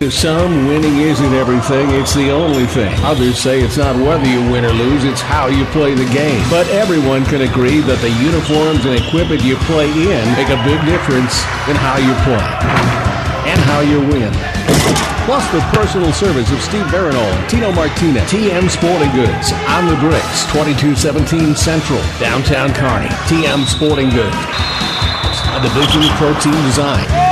To 0.00 0.10
some, 0.10 0.66
winning 0.66 0.98
isn't 0.98 1.32
everything, 1.32 1.88
it's 1.90 2.12
the 2.14 2.32
only 2.32 2.66
thing. 2.66 2.92
Others 3.04 3.38
say 3.38 3.60
it's 3.60 3.76
not 3.76 3.94
whether 3.94 4.28
you 4.28 4.40
win 4.50 4.64
or 4.64 4.72
lose, 4.72 5.04
it's 5.04 5.20
how 5.20 5.46
you 5.46 5.64
play 5.66 5.94
the 5.94 6.12
game. 6.12 6.44
But 6.50 6.66
everyone 6.70 7.24
can 7.26 7.42
agree 7.42 7.78
that 7.82 8.00
the 8.00 8.10
uniforms 8.10 8.84
and 8.84 8.98
equipment 8.98 9.44
you 9.44 9.54
play 9.66 9.86
in 9.86 10.32
make 10.34 10.48
a 10.48 10.60
big 10.64 10.84
difference 10.86 11.44
in 11.68 11.76
how 11.76 11.98
you 11.98 12.14
play 12.24 13.01
and 13.46 13.60
how 13.60 13.80
you 13.80 14.00
win. 14.00 14.32
Plus 15.24 15.44
the 15.52 15.60
personal 15.72 16.12
service 16.12 16.50
of 16.50 16.60
Steve 16.60 16.86
Barinol, 16.86 17.48
Tino 17.48 17.70
Martinez, 17.72 18.28
TM 18.30 18.68
Sporting 18.68 19.10
Goods, 19.14 19.52
on 19.70 19.86
the 19.86 19.96
bricks, 20.00 20.44
2217 20.50 21.54
Central, 21.54 22.00
downtown 22.18 22.74
Kearney. 22.74 23.08
TM 23.30 23.64
Sporting 23.66 24.10
Goods, 24.10 24.36
a 25.54 25.60
division 25.62 26.02
pro 26.18 26.34
team 26.40 26.58
design. 26.66 27.31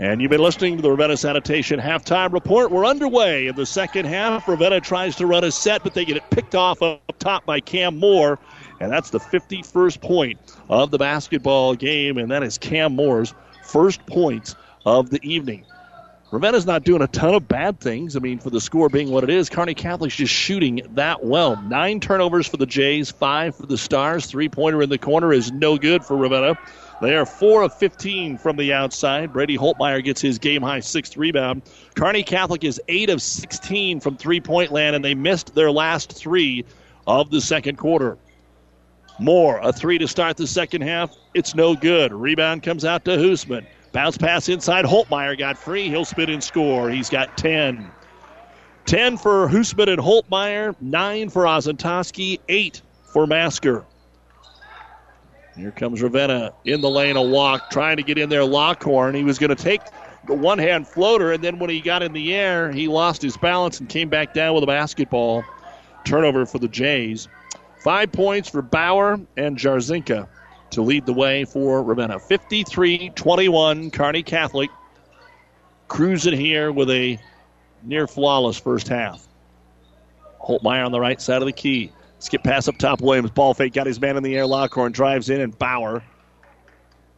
And 0.00 0.22
you've 0.22 0.30
been 0.30 0.40
listening 0.40 0.76
to 0.76 0.82
the 0.82 0.90
Ravenna 0.90 1.14
Sanitation 1.14 1.78
halftime 1.78 2.32
report. 2.32 2.70
We're 2.70 2.86
underway 2.86 3.48
in 3.48 3.54
the 3.54 3.66
second 3.66 4.06
half. 4.06 4.48
Ravenna 4.48 4.80
tries 4.80 5.14
to 5.16 5.26
run 5.26 5.44
a 5.44 5.52
set, 5.52 5.82
but 5.82 5.92
they 5.92 6.06
get 6.06 6.16
it 6.16 6.22
picked 6.30 6.54
off 6.54 6.80
up 6.80 7.02
top 7.18 7.44
by 7.44 7.60
Cam 7.60 7.98
Moore. 7.98 8.38
And 8.80 8.90
that's 8.90 9.10
the 9.10 9.20
51st 9.20 10.00
point 10.00 10.40
of 10.70 10.90
the 10.90 10.96
basketball 10.96 11.74
game. 11.74 12.16
And 12.16 12.30
that 12.30 12.42
is 12.42 12.56
Cam 12.56 12.96
Moore's 12.96 13.34
first 13.62 14.06
point 14.06 14.54
of 14.86 15.10
the 15.10 15.20
evening. 15.22 15.66
Ravenna's 16.30 16.64
not 16.64 16.84
doing 16.84 17.02
a 17.02 17.08
ton 17.08 17.34
of 17.34 17.46
bad 17.46 17.78
things. 17.78 18.16
I 18.16 18.20
mean, 18.20 18.38
for 18.38 18.48
the 18.48 18.60
score 18.60 18.88
being 18.88 19.10
what 19.10 19.22
it 19.22 19.28
is, 19.28 19.50
Kearney 19.50 19.74
Catholic's 19.74 20.16
just 20.16 20.32
shooting 20.32 20.80
that 20.94 21.24
well. 21.24 21.60
Nine 21.64 22.00
turnovers 22.00 22.46
for 22.46 22.56
the 22.56 22.64
Jays, 22.64 23.10
five 23.10 23.54
for 23.54 23.66
the 23.66 23.76
Stars. 23.76 24.24
Three 24.24 24.48
pointer 24.48 24.80
in 24.80 24.88
the 24.88 24.96
corner 24.96 25.30
is 25.30 25.52
no 25.52 25.76
good 25.76 26.06
for 26.06 26.16
Ravenna. 26.16 26.56
They 27.00 27.16
are 27.16 27.24
4 27.24 27.62
of 27.62 27.74
15 27.74 28.36
from 28.36 28.56
the 28.56 28.74
outside. 28.74 29.32
Brady 29.32 29.56
Holtmeyer 29.56 30.04
gets 30.04 30.20
his 30.20 30.38
game 30.38 30.60
high 30.60 30.80
sixth 30.80 31.16
rebound. 31.16 31.62
Kearney 31.94 32.22
Catholic 32.22 32.62
is 32.62 32.80
8 32.88 33.08
of 33.08 33.22
16 33.22 34.00
from 34.00 34.16
three 34.16 34.40
point 34.40 34.70
land, 34.70 34.94
and 34.94 35.04
they 35.04 35.14
missed 35.14 35.54
their 35.54 35.70
last 35.70 36.12
three 36.12 36.64
of 37.06 37.30
the 37.30 37.40
second 37.40 37.78
quarter. 37.78 38.18
Moore, 39.18 39.60
a 39.62 39.72
three 39.72 39.98
to 39.98 40.08
start 40.08 40.36
the 40.36 40.46
second 40.46 40.82
half. 40.82 41.14
It's 41.34 41.54
no 41.54 41.74
good. 41.74 42.12
Rebound 42.12 42.62
comes 42.62 42.84
out 42.84 43.04
to 43.06 43.12
Hoosman. 43.12 43.66
Bounce 43.92 44.16
pass 44.18 44.48
inside. 44.48 44.84
Holtmeyer 44.84 45.38
got 45.38 45.58
free. 45.58 45.88
He'll 45.88 46.04
spit 46.04 46.30
and 46.30 46.42
score. 46.42 46.90
He's 46.90 47.10
got 47.10 47.36
10. 47.36 47.90
10 48.86 49.16
for 49.18 49.48
Hoosman 49.48 49.88
and 49.88 50.00
Holtmeyer, 50.00 50.74
9 50.80 51.30
for 51.30 51.44
Ozentowski, 51.44 52.40
8 52.48 52.82
for 53.12 53.26
Masker. 53.26 53.84
Here 55.60 55.70
comes 55.70 56.00
Ravenna 56.00 56.54
in 56.64 56.80
the 56.80 56.88
lane, 56.88 57.16
a 57.16 57.22
walk, 57.22 57.70
trying 57.70 57.98
to 57.98 58.02
get 58.02 58.16
in 58.16 58.30
there. 58.30 58.44
Lockhorn. 58.44 59.14
He 59.14 59.24
was 59.24 59.38
going 59.38 59.54
to 59.54 59.62
take 59.62 59.82
the 60.26 60.34
one 60.34 60.58
hand 60.58 60.88
floater, 60.88 61.32
and 61.32 61.44
then 61.44 61.58
when 61.58 61.68
he 61.68 61.82
got 61.82 62.02
in 62.02 62.14
the 62.14 62.34
air, 62.34 62.72
he 62.72 62.88
lost 62.88 63.20
his 63.20 63.36
balance 63.36 63.78
and 63.78 63.88
came 63.88 64.08
back 64.08 64.32
down 64.32 64.54
with 64.54 64.64
a 64.64 64.66
basketball. 64.66 65.44
Turnover 66.04 66.46
for 66.46 66.58
the 66.58 66.68
Jays. 66.68 67.28
Five 67.84 68.10
points 68.10 68.48
for 68.48 68.62
Bauer 68.62 69.20
and 69.36 69.58
Jarzinka 69.58 70.26
to 70.70 70.82
lead 70.82 71.04
the 71.04 71.12
way 71.12 71.44
for 71.44 71.82
Ravenna. 71.82 72.18
53 72.18 73.10
21, 73.10 73.90
Kearney 73.90 74.22
Catholic 74.22 74.70
cruising 75.88 76.38
here 76.38 76.72
with 76.72 76.88
a 76.88 77.18
near 77.82 78.06
flawless 78.06 78.58
first 78.58 78.88
half. 78.88 79.26
Holtmeyer 80.40 80.86
on 80.86 80.92
the 80.92 81.00
right 81.00 81.20
side 81.20 81.42
of 81.42 81.46
the 81.46 81.52
key. 81.52 81.92
Skip 82.20 82.44
pass 82.44 82.68
up 82.68 82.78
top. 82.78 83.00
Williams 83.00 83.30
ball 83.30 83.54
fake. 83.54 83.72
Got 83.72 83.86
his 83.86 84.00
man 84.00 84.16
in 84.16 84.22
the 84.22 84.36
air. 84.36 84.46
Lockhorn 84.46 84.92
drives 84.92 85.30
in, 85.30 85.40
and 85.40 85.58
Bauer 85.58 86.04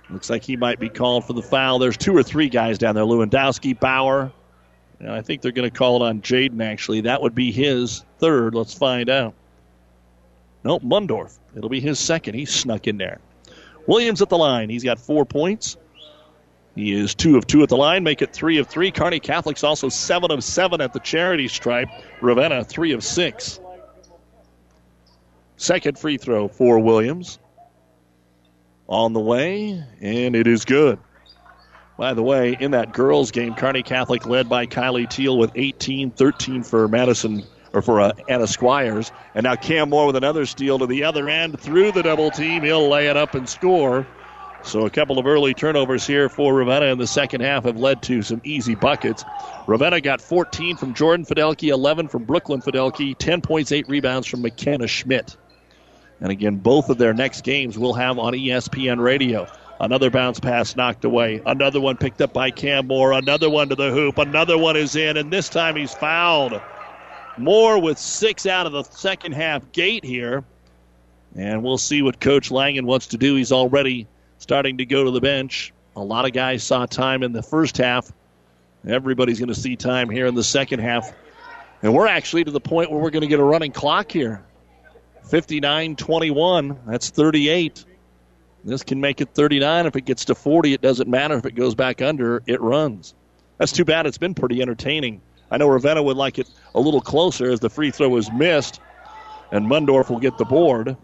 looks 0.09 0.31
like 0.31 0.43
he 0.43 0.57
might 0.57 0.79
be 0.79 0.89
called 0.89 1.25
for 1.27 1.33
the 1.33 1.43
foul. 1.43 1.79
There's 1.79 1.97
two 1.97 2.17
or 2.17 2.23
three 2.23 2.49
guys 2.49 2.79
down 2.79 2.95
there. 2.95 3.05
Lewandowski, 3.05 3.79
Bauer. 3.79 4.33
And 5.01 5.11
I 5.11 5.21
think 5.21 5.43
they're 5.43 5.53
going 5.53 5.69
to 5.69 5.77
call 5.77 5.97
it 5.97 6.07
on 6.09 6.21
Jaden, 6.23 6.63
actually. 6.63 7.03
That 7.03 7.21
would 7.21 7.35
be 7.35 7.51
his 7.51 8.05
third. 8.19 8.55
Let's 8.55 8.75
find 8.75 9.11
out. 9.11 9.35
Nope, 10.65 10.83
Mundorf. 10.83 11.37
It'll 11.57 11.69
be 11.69 11.81
his 11.81 11.99
second. 11.99 12.35
He 12.35 12.45
snuck 12.45 12.87
in 12.87 12.99
there. 12.99 13.19
Williams 13.89 14.23
at 14.23 14.29
the 14.29 14.39
line. 14.39 14.71
He's 14.71 14.85
got 14.85 15.01
four 15.01 15.25
points. 15.25 15.77
He 16.77 16.93
is 16.93 17.15
two 17.15 17.37
of 17.37 17.47
two 17.47 17.63
at 17.63 17.69
the 17.69 17.77
line, 17.77 18.03
make 18.03 18.23
it 18.23 18.33
three 18.33 18.59
of 18.59 18.67
three. 18.67 18.91
Kearney 18.91 19.21
Catholic's 19.21 19.65
also 19.65 19.89
seven 19.89 20.31
of 20.31 20.43
seven 20.43 20.81
at 20.81 20.93
the 20.93 21.01
charity 21.01 21.49
stripe. 21.49 21.89
Ravenna, 22.23 22.65
three 22.65 22.93
of 22.93 23.05
six. 23.05 23.61
Second 25.63 25.97
free 25.97 26.17
throw 26.17 26.49
for 26.49 26.81
Williams. 26.81 27.39
On 28.89 29.13
the 29.13 29.21
way, 29.21 29.81
and 30.01 30.35
it 30.35 30.49
is 30.49 30.65
good. 30.65 30.99
By 31.97 32.15
the 32.15 32.23
way, 32.25 32.57
in 32.59 32.73
that 32.73 32.93
girls' 32.93 33.31
game, 33.31 33.55
Kearney 33.55 33.85
Catholic 33.85 34.27
led 34.27 34.49
by 34.49 34.67
Kylie 34.67 35.09
Teal 35.09 35.39
with 35.39 35.53
18, 35.55 36.11
13 36.11 36.65
for 36.65 36.89
Madison 36.89 37.45
or 37.73 37.81
for 37.81 38.01
uh, 38.01 38.11
Anna 38.29 38.49
Squires, 38.49 39.13
and 39.37 39.45
now 39.45 39.55
Cam 39.55 39.91
Moore 39.91 40.07
with 40.07 40.17
another 40.17 40.47
steal 40.47 40.81
to 40.81 40.87
the 40.87 41.05
other 41.05 41.29
end 41.29 41.61
through 41.61 41.93
the 41.93 42.03
double 42.03 42.33
team. 42.33 42.65
He'll 42.65 42.89
lay 42.89 43.07
it 43.07 43.17
up 43.17 43.37
and 43.37 43.49
score. 43.49 44.05
So 44.65 44.85
a 44.85 44.91
couple 44.91 45.21
of 45.21 45.27
early 45.27 45.55
turnovers 45.55 46.05
here 46.05 46.29
for 46.29 46.53
Ravenna 46.55 46.87
in 46.87 46.99
the 46.99 47.07
second 47.07 47.43
half 47.43 47.67
have 47.67 47.77
led 47.77 48.03
to 48.03 48.23
some 48.23 48.41
easy 48.43 48.75
buckets. 48.75 49.25
Ravenna 49.69 50.01
got 50.01 50.21
14 50.21 50.77
from 50.77 50.93
Jordan 50.93 51.25
Fidelki, 51.25 51.69
11 51.69 52.09
from 52.09 52.25
Brooklyn 52.25 52.61
Fidelki, 52.61 53.17
10 53.17 53.43
points, 53.43 53.71
8 53.71 53.89
rebounds 53.89 54.27
from 54.27 54.43
McKenna 54.43 54.89
Schmidt. 54.89 55.37
And 56.23 56.31
again, 56.31 56.57
both 56.57 56.89
of 56.89 56.99
their 56.99 57.13
next 57.13 57.43
games 57.43 57.77
will 57.77 57.95
have 57.95 58.17
on 58.17 58.33
ESPN 58.33 59.03
radio. 59.03 59.49
Another 59.81 60.09
bounce 60.09 60.39
pass 60.39 60.77
knocked 60.77 61.05
away. 61.05 61.43
Another 61.45 61.81
one 61.81 61.97
picked 61.97 62.21
up 62.21 62.33
by 62.33 62.53
Cam 62.53 62.87
Moore. 62.87 63.13
Another 63.13 63.51
one 63.51 63.69
to 63.71 63.75
the 63.75 63.91
hoop. 63.91 64.19
Another 64.19 64.57
one 64.57 64.77
is 64.77 64.95
in, 64.95 65.17
and 65.17 65.33
this 65.33 65.49
time 65.49 65.75
he's 65.75 65.93
fouled. 65.93 66.61
Moore 67.37 67.81
with 67.81 67.99
six 67.99 68.47
out 68.47 68.67
of 68.67 68.73
the 68.73 68.85
second 68.85 69.33
half 69.33 69.73
gate 69.73 70.05
here. 70.05 70.45
And 71.35 71.65
we'll 71.65 71.79
see 71.79 72.03
what 72.03 72.21
Coach 72.21 72.53
Langen 72.53 72.87
wants 72.87 73.09
to 73.09 73.19
do. 73.19 73.35
He's 73.35 73.51
already 73.51 74.07
starting 74.39 74.79
to 74.79 74.85
go 74.85 75.03
to 75.03 75.11
the 75.11 75.21
bench. 75.21 75.73
A 75.97 76.05
lot 76.05 76.25
of 76.25 76.33
guys 76.33 76.63
saw 76.63 76.87
time 76.87 77.25
in 77.25 77.33
the 77.33 77.43
first 77.43 77.77
half. 77.79 78.13
Everybody's 78.87 79.41
going 79.41 79.49
to 79.49 79.57
see 79.57 79.75
time 79.75 80.09
here 80.09 80.27
in 80.27 80.37
the 80.37 80.45
second 80.45 80.79
half. 80.79 81.13
And 81.83 81.93
we're 81.93 82.07
actually 82.07 82.45
to 82.45 82.53
the 82.53 82.61
point 82.61 82.93
where 82.93 83.01
we're 83.01 83.11
going 83.11 83.23
to 83.23 83.29
get 83.29 83.41
a 83.41 83.45
running 83.45 83.73
clock 83.73 84.13
here. 84.13 84.45
59 85.25 85.97
21. 85.97 86.79
That's 86.87 87.11
38. 87.11 87.85
This 88.65 88.83
can 88.83 89.01
make 89.01 89.21
it 89.21 89.31
39. 89.35 89.87
If 89.87 89.97
it 89.97 90.05
gets 90.05 90.25
to 90.27 90.35
40, 90.35 90.73
it 90.73 90.81
doesn't 90.81 91.09
matter. 91.09 91.37
If 91.37 91.47
it 91.47 91.55
goes 91.55 91.75
back 91.75 92.01
under, 92.01 92.43
it 92.47 92.61
runs. 92.61 93.15
That's 93.59 93.73
too 93.73 93.85
bad. 93.85 94.07
It's 94.07 94.19
been 94.19 94.35
pretty 94.35 94.63
entertaining. 94.63 95.21
I 95.51 95.59
know 95.59 95.69
Ravenna 95.69 96.03
would 96.03 96.17
like 96.17 96.39
it 96.39 96.49
a 96.75 96.81
little 96.81 97.01
closer 97.01 97.51
as 97.51 97.61
the 97.61 97.69
free 97.69 97.91
throw 97.91 98.09
was 98.09 98.31
missed, 98.33 98.81
and 99.51 99.67
Mundorf 99.67 100.11
will 100.11 100.21
get 100.21 100.39
the 100.39 100.45
board. 100.45 100.97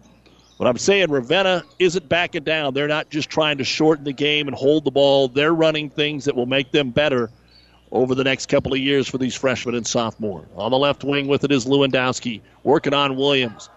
But 0.59 0.67
I'm 0.67 0.79
saying 0.79 1.11
Ravenna 1.11 1.65
isn't 1.79 2.09
backing 2.09 2.45
down. 2.45 2.75
They're 2.75 2.89
not 2.89 3.11
just 3.11 3.31
trying 3.31 3.59
to 3.59 3.65
shorten 3.65 4.05
the 4.05 4.13
game 4.13 4.49
and 4.49 4.57
hold 4.57 4.85
the 4.85 4.91
ball. 4.91 5.29
They're 5.29 5.55
running 5.55 5.91
things 5.91 6.25
that 6.25 6.35
will 6.35 6.47
make 6.47 6.73
them 6.73 6.91
better 6.91 7.31
over 7.93 8.15
the 8.15 8.25
next 8.25 8.47
couple 8.47 8.73
of 8.73 8.79
years 8.79 9.09
for 9.09 9.19
these 9.19 9.35
freshmen 9.35 9.75
and 9.75 9.87
sophomore. 9.87 10.47
On 10.57 10.71
the 10.71 10.79
left 10.79 11.05
wing 11.05 11.29
with 11.29 11.45
it 11.45 11.53
is 11.53 11.65
Lewandowski, 11.65 12.41
working 12.65 12.93
on 12.93 13.17
Williams. 13.17 13.69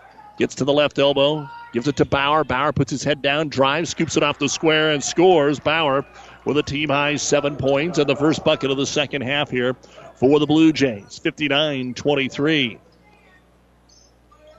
Gets 0.41 0.55
to 0.55 0.65
the 0.65 0.73
left 0.73 0.97
elbow, 0.97 1.47
gives 1.71 1.87
it 1.87 1.97
to 1.97 2.05
Bauer. 2.05 2.43
Bauer 2.43 2.71
puts 2.71 2.89
his 2.89 3.03
head 3.03 3.21
down, 3.21 3.47
drives, 3.47 3.91
scoops 3.91 4.17
it 4.17 4.23
off 4.23 4.39
the 4.39 4.49
square, 4.49 4.89
and 4.89 5.03
scores. 5.03 5.59
Bauer 5.59 6.03
with 6.45 6.57
a 6.57 6.63
team 6.63 6.89
high 6.89 7.15
seven 7.17 7.55
points 7.55 7.99
and 7.99 8.09
the 8.09 8.15
first 8.15 8.43
bucket 8.43 8.71
of 8.71 8.77
the 8.77 8.87
second 8.87 9.21
half 9.21 9.51
here 9.51 9.75
for 10.15 10.39
the 10.39 10.47
Blue 10.47 10.73
Jays. 10.73 11.19
59 11.19 11.93
23. 11.93 12.79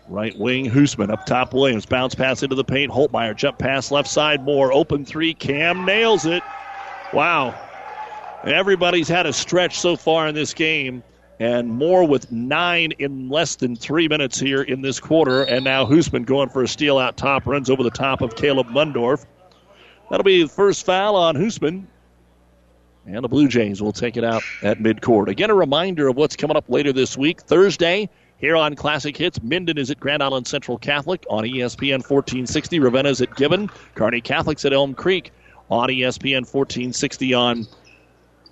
Right 0.06 0.38
wing, 0.38 0.70
Hoosman 0.70 1.10
up 1.10 1.26
top. 1.26 1.52
Williams 1.52 1.84
bounce 1.84 2.14
pass 2.14 2.44
into 2.44 2.54
the 2.54 2.62
paint. 2.62 2.92
Holtmeyer 2.92 3.34
jump 3.34 3.58
pass 3.58 3.90
left 3.90 4.08
side. 4.08 4.44
Moore 4.44 4.72
open 4.72 5.04
three. 5.04 5.34
Cam 5.34 5.84
nails 5.84 6.26
it. 6.26 6.44
Wow. 7.12 7.60
Everybody's 8.44 9.08
had 9.08 9.26
a 9.26 9.32
stretch 9.32 9.80
so 9.80 9.96
far 9.96 10.28
in 10.28 10.36
this 10.36 10.54
game, 10.54 11.02
and 11.42 11.70
Moore 11.70 12.06
with 12.06 12.30
nine 12.30 12.92
in 13.00 13.28
less 13.28 13.56
than 13.56 13.74
three 13.74 14.06
minutes 14.06 14.38
here 14.38 14.62
in 14.62 14.80
this 14.80 15.00
quarter. 15.00 15.42
And 15.42 15.64
now 15.64 15.84
Hoosman 15.84 16.24
going 16.24 16.50
for 16.50 16.62
a 16.62 16.68
steal 16.68 16.98
out 16.98 17.16
top, 17.16 17.46
runs 17.46 17.68
over 17.68 17.82
the 17.82 17.90
top 17.90 18.20
of 18.20 18.36
Caleb 18.36 18.68
Mundorf. 18.68 19.26
That'll 20.08 20.22
be 20.22 20.44
the 20.44 20.48
first 20.48 20.86
foul 20.86 21.16
on 21.16 21.34
Hoosman. 21.34 21.86
And 23.06 23.24
the 23.24 23.28
Blue 23.28 23.48
Jays 23.48 23.82
will 23.82 23.92
take 23.92 24.16
it 24.16 24.22
out 24.22 24.44
at 24.62 24.78
midcourt. 24.78 25.26
Again, 25.26 25.50
a 25.50 25.54
reminder 25.54 26.06
of 26.06 26.16
what's 26.16 26.36
coming 26.36 26.56
up 26.56 26.66
later 26.68 26.92
this 26.92 27.18
week. 27.18 27.40
Thursday, 27.40 28.08
here 28.36 28.54
on 28.54 28.76
Classic 28.76 29.16
Hits, 29.16 29.42
Minden 29.42 29.78
is 29.78 29.90
at 29.90 29.98
Grand 29.98 30.22
Island 30.22 30.46
Central 30.46 30.78
Catholic 30.78 31.26
on 31.28 31.42
ESPN 31.42 32.08
1460. 32.08 32.78
Ravenna's 32.78 33.20
at 33.20 33.34
Gibbon. 33.34 33.68
Kearney 33.96 34.20
Catholic's 34.20 34.64
at 34.64 34.72
Elm 34.72 34.94
Creek 34.94 35.32
on 35.72 35.88
ESPN 35.88 36.46
1460 36.46 37.34
on 37.34 37.66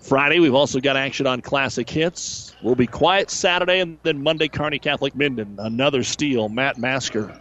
Friday. 0.01 0.41
We've 0.41 0.55
also 0.55 0.81
got 0.81 0.97
action 0.97 1.27
on 1.27 1.41
Classic 1.41 1.89
Hits. 1.89 2.55
We'll 2.63 2.75
be 2.75 2.87
quiet 2.87 3.31
Saturday 3.31 3.81
and 3.81 3.99
then 4.03 4.23
Monday, 4.23 4.49
Kearney 4.49 4.79
Catholic 4.79 5.15
Minden. 5.15 5.57
Another 5.59 6.03
steal, 6.03 6.49
Matt 6.49 6.79
Masker. 6.79 7.39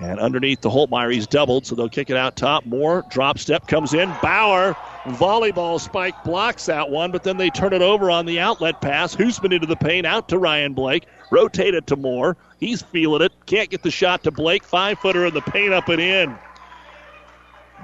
And 0.00 0.18
underneath 0.18 0.60
the 0.60 0.70
Holtmeyer, 0.70 1.12
he's 1.12 1.26
doubled, 1.26 1.66
so 1.66 1.76
they'll 1.76 1.88
kick 1.88 2.10
it 2.10 2.16
out 2.16 2.34
top. 2.34 2.66
Moore 2.66 3.04
drop 3.10 3.38
step 3.38 3.68
comes 3.68 3.94
in. 3.94 4.12
Bauer, 4.20 4.74
volleyball 5.04 5.80
spike 5.80 6.24
blocks 6.24 6.66
that 6.66 6.90
one, 6.90 7.12
but 7.12 7.22
then 7.22 7.36
they 7.36 7.48
turn 7.50 7.72
it 7.72 7.82
over 7.82 8.10
on 8.10 8.26
the 8.26 8.40
outlet 8.40 8.80
pass. 8.80 9.14
Hoosman 9.14 9.52
into 9.52 9.68
the 9.68 9.76
paint, 9.76 10.04
out 10.04 10.28
to 10.30 10.38
Ryan 10.38 10.72
Blake. 10.74 11.06
Rotate 11.30 11.74
it 11.74 11.86
to 11.88 11.96
Moore. 11.96 12.36
He's 12.58 12.82
feeling 12.82 13.22
it. 13.22 13.32
Can't 13.46 13.70
get 13.70 13.82
the 13.82 13.90
shot 13.90 14.24
to 14.24 14.32
Blake. 14.32 14.64
Five 14.64 14.98
footer 14.98 15.26
in 15.26 15.34
the 15.34 15.42
paint, 15.42 15.72
up 15.72 15.88
and 15.88 16.00
in. 16.00 16.36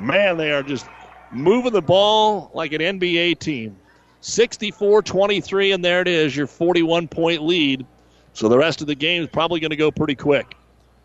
Man, 0.00 0.36
they 0.36 0.50
are 0.50 0.64
just 0.64 0.86
moving 1.32 1.72
the 1.72 1.82
ball 1.82 2.50
like 2.54 2.72
an 2.72 2.80
NBA 2.80 3.38
team. 3.38 3.76
64 4.22 5.02
23, 5.02 5.72
and 5.72 5.84
there 5.84 6.02
it 6.02 6.08
is, 6.08 6.36
your 6.36 6.46
41 6.46 7.08
point 7.08 7.42
lead. 7.42 7.86
So 8.34 8.48
the 8.48 8.58
rest 8.58 8.80
of 8.80 8.86
the 8.86 8.94
game 8.94 9.22
is 9.22 9.28
probably 9.28 9.60
going 9.60 9.70
to 9.70 9.76
go 9.76 9.90
pretty 9.90 10.14
quick. 10.14 10.54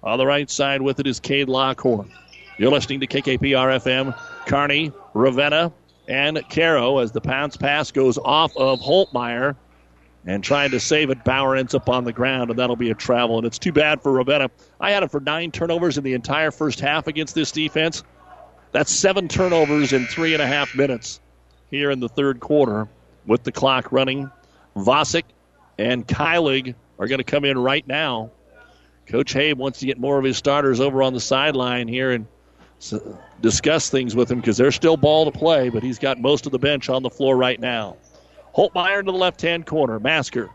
On 0.03 0.17
the 0.17 0.25
right 0.25 0.49
side 0.49 0.81
with 0.81 0.99
it 0.99 1.07
is 1.07 1.19
Cade 1.19 1.49
Lockhorn. 1.49 2.11
You're 2.57 2.71
listening 2.71 2.99
to 2.99 3.07
KKPR 3.07 3.79
FM, 3.81 4.17
Kearney, 4.45 4.91
Ravenna, 5.13 5.73
and 6.07 6.41
Cairo 6.49 6.99
as 6.99 7.11
the 7.11 7.21
bounce 7.21 7.57
pass 7.57 7.91
goes 7.91 8.17
off 8.19 8.55
of 8.55 8.79
Holtmeyer 8.79 9.55
and 10.25 10.43
trying 10.43 10.71
to 10.71 10.79
save 10.79 11.09
it. 11.09 11.23
Bauer 11.23 11.55
ends 11.55 11.73
up 11.73 11.89
on 11.89 12.03
the 12.03 12.13
ground, 12.13 12.49
and 12.49 12.59
that'll 12.59 12.75
be 12.75 12.91
a 12.91 12.95
travel. 12.95 13.37
And 13.37 13.47
it's 13.47 13.59
too 13.59 13.71
bad 13.71 14.01
for 14.01 14.11
Ravenna. 14.11 14.49
I 14.79 14.91
had 14.91 15.03
him 15.03 15.09
for 15.09 15.19
nine 15.19 15.51
turnovers 15.51 15.97
in 15.97 16.03
the 16.03 16.13
entire 16.13 16.51
first 16.51 16.79
half 16.79 17.07
against 17.07 17.35
this 17.35 17.51
defense. 17.51 18.03
That's 18.75 18.91
seven 18.91 19.29
turnovers 19.29 19.93
in 19.93 20.05
three 20.05 20.33
and 20.33 20.43
a 20.43 20.45
half 20.45 20.75
minutes 20.75 21.21
here 21.71 21.91
in 21.91 22.01
the 22.01 22.09
third 22.09 22.41
quarter 22.41 22.89
with 23.25 23.41
the 23.43 23.51
clock 23.53 23.89
running. 23.93 24.29
Vosick 24.75 25.23
and 25.77 26.05
Kylig 26.05 26.75
are 26.99 27.07
going 27.07 27.19
to 27.19 27.23
come 27.23 27.45
in 27.45 27.57
right 27.57 27.87
now. 27.87 28.31
Coach 29.07 29.31
Habe 29.31 29.57
wants 29.57 29.79
to 29.79 29.85
get 29.85 29.97
more 29.97 30.19
of 30.19 30.25
his 30.25 30.35
starters 30.35 30.81
over 30.81 31.03
on 31.03 31.13
the 31.13 31.21
sideline 31.21 31.87
here 31.87 32.11
and 32.11 32.27
discuss 33.39 33.89
things 33.89 34.13
with 34.13 34.29
him 34.29 34.41
because 34.41 34.57
there's 34.57 34.75
still 34.75 34.97
ball 34.97 35.23
to 35.23 35.31
play, 35.31 35.69
but 35.69 35.81
he's 35.81 35.97
got 35.97 36.19
most 36.19 36.45
of 36.45 36.51
the 36.51 36.59
bench 36.59 36.89
on 36.89 37.01
the 37.01 37.09
floor 37.09 37.37
right 37.37 37.61
now. 37.61 37.95
Holtmeyer 38.53 39.05
to 39.05 39.09
the 39.09 39.17
left 39.17 39.41
hand 39.41 39.65
corner. 39.65 40.01
Masker 40.01 40.49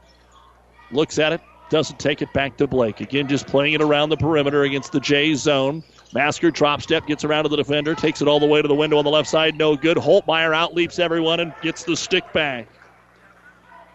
looks 0.92 1.18
at 1.18 1.32
it, 1.32 1.40
doesn't 1.70 1.98
take 1.98 2.20
it 2.20 2.30
back 2.34 2.58
to 2.58 2.66
Blake. 2.66 3.00
Again, 3.00 3.28
just 3.28 3.46
playing 3.46 3.72
it 3.72 3.80
around 3.80 4.10
the 4.10 4.18
perimeter 4.18 4.64
against 4.64 4.92
the 4.92 5.00
Jays 5.00 5.40
zone. 5.40 5.82
Masker 6.12 6.50
drop 6.50 6.82
step, 6.82 7.06
gets 7.06 7.24
around 7.24 7.44
to 7.44 7.48
the 7.48 7.56
defender, 7.56 7.94
takes 7.94 8.20
it 8.20 8.28
all 8.28 8.40
the 8.40 8.46
way 8.46 8.60
to 8.60 8.68
the 8.68 8.74
window 8.74 8.98
on 8.98 9.04
the 9.04 9.10
left 9.10 9.28
side. 9.28 9.56
No 9.56 9.76
good. 9.76 9.96
Holtmeyer 9.96 10.52
outleaps 10.52 10.98
everyone 10.98 11.40
and 11.40 11.54
gets 11.62 11.84
the 11.84 11.96
stick 11.96 12.32
back. 12.32 12.66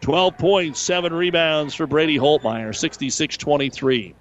12 0.02 0.38
points, 0.38 0.80
7 0.80 1.14
rebounds 1.14 1.74
for 1.74 1.88
Brady 1.88 2.18
Holtmeyer, 2.18 2.76
66 2.76 3.38
23. 3.38 4.16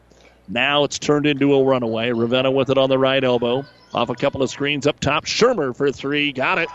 Now 0.49 0.85
it's 0.85 0.99
turned 0.99 1.27
into 1.27 1.55
a 1.55 1.65
runaway. 1.65 2.11
Ravenna 2.11 2.51
with 2.51 2.71
it 2.71 2.79
on 2.79 2.91
the 2.91 2.99
right 2.99 3.23
elbow. 3.23 3.65
Off 3.95 4.09
a 4.09 4.15
couple 4.15 4.43
of 4.43 4.51
screens 4.51 4.87
up 4.87 4.99
top. 5.01 5.25
Shermer 5.25 5.75
for 5.75 5.91
three. 5.93 6.33
Got 6.33 6.59
it. 6.59 6.69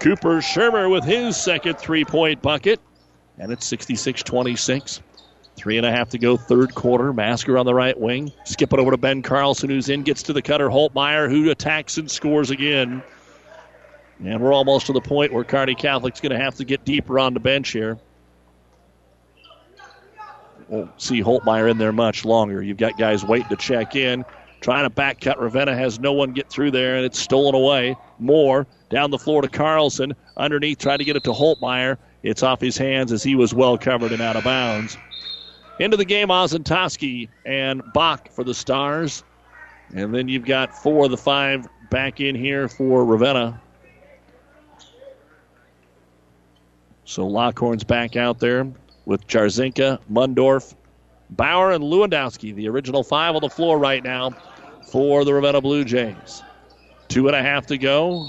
Cooper 0.00 0.38
Shermer 0.38 0.90
with 0.90 1.04
his 1.04 1.36
second 1.36 1.78
three 1.78 2.04
point 2.04 2.42
bucket. 2.42 2.80
And 3.38 3.52
it's 3.52 3.66
66 3.66 4.22
26. 4.22 5.00
Three 5.56 5.76
and 5.76 5.86
a 5.86 5.90
half 5.90 6.08
to 6.10 6.18
go, 6.18 6.36
third 6.36 6.74
quarter. 6.74 7.12
Masker 7.12 7.58
on 7.58 7.66
the 7.66 7.74
right 7.74 7.98
wing. 7.98 8.32
Skip 8.44 8.72
it 8.72 8.78
over 8.78 8.90
to 8.90 8.96
Ben 8.96 9.22
Carlson, 9.22 9.70
who's 9.70 9.88
in, 9.88 10.02
gets 10.02 10.22
to 10.24 10.32
the 10.32 10.42
cutter. 10.42 10.68
Holtmeyer, 10.68 11.30
who 11.30 11.50
attacks 11.50 11.98
and 11.98 12.10
scores 12.10 12.50
again. 12.50 13.02
And 14.24 14.40
we're 14.40 14.52
almost 14.52 14.86
to 14.86 14.92
the 14.92 15.00
point 15.00 15.32
where 15.32 15.44
Kearney 15.44 15.74
Catholic's 15.74 16.20
going 16.20 16.32
to 16.32 16.38
have 16.38 16.54
to 16.56 16.64
get 16.64 16.84
deeper 16.84 17.18
on 17.18 17.34
the 17.34 17.40
bench 17.40 17.70
here. 17.70 17.98
Won't 20.68 21.00
see 21.00 21.22
Holtmeyer 21.22 21.70
in 21.70 21.78
there 21.78 21.92
much 21.92 22.24
longer. 22.24 22.62
You've 22.62 22.78
got 22.78 22.96
guys 22.96 23.24
waiting 23.24 23.48
to 23.48 23.56
check 23.56 23.94
in. 23.94 24.24
Trying 24.62 24.84
to 24.84 24.90
back 24.90 25.20
cut. 25.20 25.40
Ravenna 25.40 25.76
has 25.76 25.98
no 25.98 26.12
one 26.12 26.32
get 26.32 26.48
through 26.48 26.70
there, 26.70 26.94
and 26.96 27.04
it's 27.04 27.18
stolen 27.18 27.54
away. 27.54 27.96
Moore 28.20 28.66
down 28.90 29.10
the 29.10 29.18
floor 29.18 29.42
to 29.42 29.48
Carlson. 29.48 30.14
Underneath, 30.36 30.78
trying 30.78 30.98
to 30.98 31.04
get 31.04 31.16
it 31.16 31.24
to 31.24 31.32
Holtmeyer. 31.32 31.98
It's 32.22 32.44
off 32.44 32.60
his 32.60 32.78
hands 32.78 33.10
as 33.10 33.24
he 33.24 33.34
was 33.34 33.52
well 33.52 33.76
covered 33.76 34.12
and 34.12 34.22
out 34.22 34.36
of 34.36 34.44
bounds. 34.44 34.96
Into 35.78 35.96
the 35.96 36.04
game, 36.04 36.28
Ozentowski 36.28 37.28
and 37.44 37.82
Bach 37.92 38.30
for 38.30 38.44
the 38.44 38.54
Stars. 38.54 39.24
And 39.94 40.14
then 40.14 40.28
you've 40.28 40.44
got 40.44 40.74
four 40.74 41.06
of 41.06 41.10
the 41.10 41.16
five 41.16 41.66
back 41.90 42.20
in 42.20 42.34
here 42.34 42.68
for 42.68 43.04
Ravenna. 43.04 43.60
So 47.04 47.26
Lockhorn's 47.26 47.84
back 47.84 48.16
out 48.16 48.38
there 48.38 48.66
with 49.04 49.26
Jarzinka, 49.26 49.98
Mundorf, 50.10 50.74
Bauer, 51.30 51.72
and 51.72 51.84
Lewandowski, 51.84 52.54
the 52.54 52.68
original 52.68 53.02
five 53.02 53.34
on 53.34 53.40
the 53.40 53.50
floor 53.50 53.78
right 53.78 54.02
now 54.02 54.30
for 54.90 55.24
the 55.24 55.34
Ravenna 55.34 55.60
Blue 55.60 55.84
Jays. 55.84 56.42
Two 57.08 57.26
and 57.26 57.36
a 57.36 57.42
half 57.42 57.66
to 57.66 57.76
go. 57.76 58.28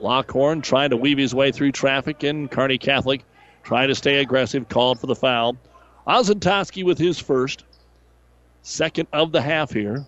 Lockhorn 0.00 0.62
trying 0.62 0.90
to 0.90 0.96
weave 0.96 1.18
his 1.18 1.34
way 1.34 1.50
through 1.52 1.72
traffic, 1.72 2.22
and 2.22 2.50
Kearney 2.50 2.78
Catholic 2.78 3.24
trying 3.62 3.88
to 3.88 3.94
stay 3.94 4.20
aggressive, 4.20 4.68
called 4.68 5.00
for 5.00 5.06
the 5.06 5.16
foul. 5.16 5.56
Ozentowski 6.06 6.84
with 6.84 6.98
his 6.98 7.18
first, 7.18 7.64
second 8.62 9.08
of 9.12 9.32
the 9.32 9.40
half 9.40 9.72
here. 9.72 10.04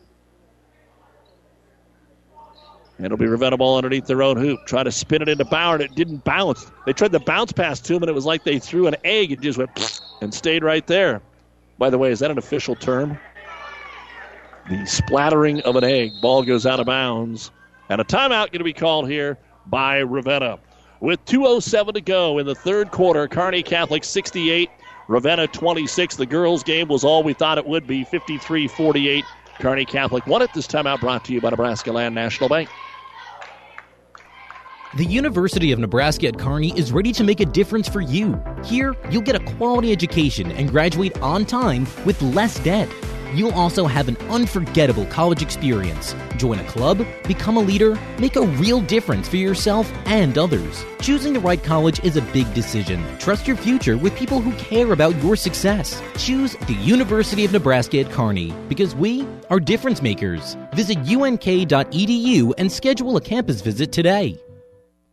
It'll 3.01 3.19
be 3.19 3.27
Ravenna 3.27 3.57
ball 3.57 3.77
underneath 3.77 4.07
their 4.07 4.23
own 4.23 4.37
hoop. 4.37 4.61
Try 4.67 4.85
to 4.85 4.93
spin 4.93 5.23
it 5.23 5.29
into 5.29 5.45
Bauer, 5.45 5.75
and 5.75 5.83
it 5.83 5.95
didn't 5.97 6.25
bounce. 6.25 6.71
They 6.87 6.93
tried 6.93 7.13
to 7.13 7.21
bounce 7.21 7.53
pass 7.53 7.81
to 7.81 7.95
him, 7.95 8.03
and 8.03 8.09
it 8.09 8.15
was 8.15 8.25
like 8.25 8.45
they 8.45 8.59
threw 8.61 8.87
an 8.87 8.97
egg 9.05 9.33
and 9.33 9.43
just 9.43 9.59
went 9.59 10.01
and 10.21 10.33
stayed 10.33 10.63
right 10.63 10.87
there. 10.87 11.21
By 11.79 11.91
the 11.91 11.99
way, 11.99 12.13
is 12.13 12.21
that 12.21 12.31
an 12.31 12.39
official 12.39 12.77
term? 12.77 13.19
The 14.71 14.87
splattering 14.87 15.61
of 15.63 15.77
an 15.77 15.85
egg. 15.85 16.13
Ball 16.23 16.45
goes 16.45 16.67
out 16.67 16.79
of 16.79 16.87
bounds. 16.87 17.51
And 17.89 18.01
a 18.01 18.05
timeout 18.05 18.51
going 18.51 18.59
to 18.59 18.65
be 18.65 18.73
called 18.73 19.09
here 19.09 19.37
by 19.67 19.99
Ravenna. 19.99 20.59
With 21.01 21.23
2.07 21.27 21.95
to 21.95 22.01
go 22.01 22.39
in 22.39 22.47
the 22.47 22.55
third 22.55 22.91
quarter, 22.91 23.29
Kearney 23.29 23.63
Catholic 23.63 24.05
68, 24.05 24.71
Ravenna 25.09 25.47
26. 25.49 26.17
The 26.17 26.27
girls' 26.27 26.63
game 26.63 26.89
was 26.89 27.05
all 27.05 27.23
we 27.23 27.35
thought 27.35 27.59
it 27.59 27.67
would 27.67 27.87
be 27.87 28.05
53 28.05 28.69
48. 28.69 29.25
Kearney 29.61 29.85
Catholic 29.85 30.27
won 30.27 30.43
it. 30.43 30.53
This 30.55 30.67
time 30.67 30.85
timeout 30.85 31.01
brought 31.01 31.25
to 31.27 31.33
you 31.33 31.41
by 31.41 31.51
Nebraska 31.51 31.93
Land 31.93 32.15
National 32.15 32.49
Bank. 32.49 32.69
The 34.97 35.05
University 35.05 35.73
of 35.73 35.81
Nebraska 35.81 36.29
at 36.29 36.39
Kearney 36.39 36.77
is 36.79 36.93
ready 36.93 37.13
to 37.15 37.25
make 37.25 37.41
a 37.41 37.45
difference 37.45 37.89
for 37.89 38.01
you. 38.01 38.41
Here, 38.65 38.95
you'll 39.11 39.23
get 39.23 39.35
a 39.35 39.45
quality 39.57 39.91
education 39.91 40.53
and 40.53 40.71
graduate 40.71 41.21
on 41.21 41.45
time 41.45 41.87
with 42.05 42.21
less 42.23 42.61
debt. 42.61 42.89
You'll 43.35 43.53
also 43.53 43.87
have 43.87 44.07
an 44.07 44.17
unforgettable 44.29 45.07
college 45.07 45.43
experience. 45.43 46.15
Join 46.37 46.61
a 46.61 46.65
club, 46.65 47.05
become 47.27 47.57
a 47.57 47.61
leader, 47.61 47.99
make 48.19 48.37
a 48.37 48.43
real 48.43 48.81
difference 48.81 49.29
for 49.29 49.37
yourself 49.37 49.93
and 50.07 50.39
others. 50.39 50.85
Choosing 51.01 51.33
the 51.33 51.41
right 51.41 51.63
college 51.63 52.03
is 52.05 52.17
a 52.17 52.23
big 52.33 52.53
decision. 52.55 53.03
Trust 53.19 53.49
your 53.49 53.57
future 53.57 53.97
with 53.97 54.15
people 54.15 54.41
who 54.41 54.53
care 54.53 54.93
about 54.93 55.21
your 55.23 55.35
success. 55.37 56.01
Choose 56.17 56.55
the 56.67 56.75
University 56.75 57.45
of 57.45 57.53
Nebraska 57.53 58.01
at 58.01 58.11
Kearney 58.11 58.53
because 58.69 58.95
we 58.95 59.27
are 59.51 59.59
difference 59.59 60.01
makers. 60.01 60.57
Visit 60.73 60.99
unk.edu 60.99 62.53
and 62.57 62.71
schedule 62.71 63.17
a 63.17 63.21
campus 63.21 63.63
visit 63.63 63.91
today. 63.91 64.44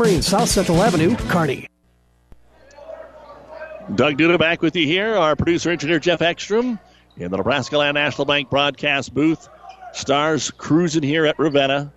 Marine, 0.00 0.22
South 0.22 0.48
Central 0.48 0.82
Avenue, 0.82 1.14
Kearney. 1.28 1.68
Doug 3.94 4.16
Duda 4.16 4.38
back 4.38 4.62
with 4.62 4.74
you 4.74 4.86
here. 4.86 5.14
Our 5.14 5.36
producer 5.36 5.68
engineer 5.68 5.98
Jeff 5.98 6.22
Ekstrom 6.22 6.78
in 7.18 7.30
the 7.30 7.36
Nebraska 7.36 7.76
Land 7.76 7.96
National 7.96 8.24
Bank 8.24 8.48
broadcast 8.48 9.12
booth. 9.12 9.46
Stars 9.92 10.50
cruising 10.52 11.02
here 11.02 11.26
at 11.26 11.38
Ravenna. 11.38 11.92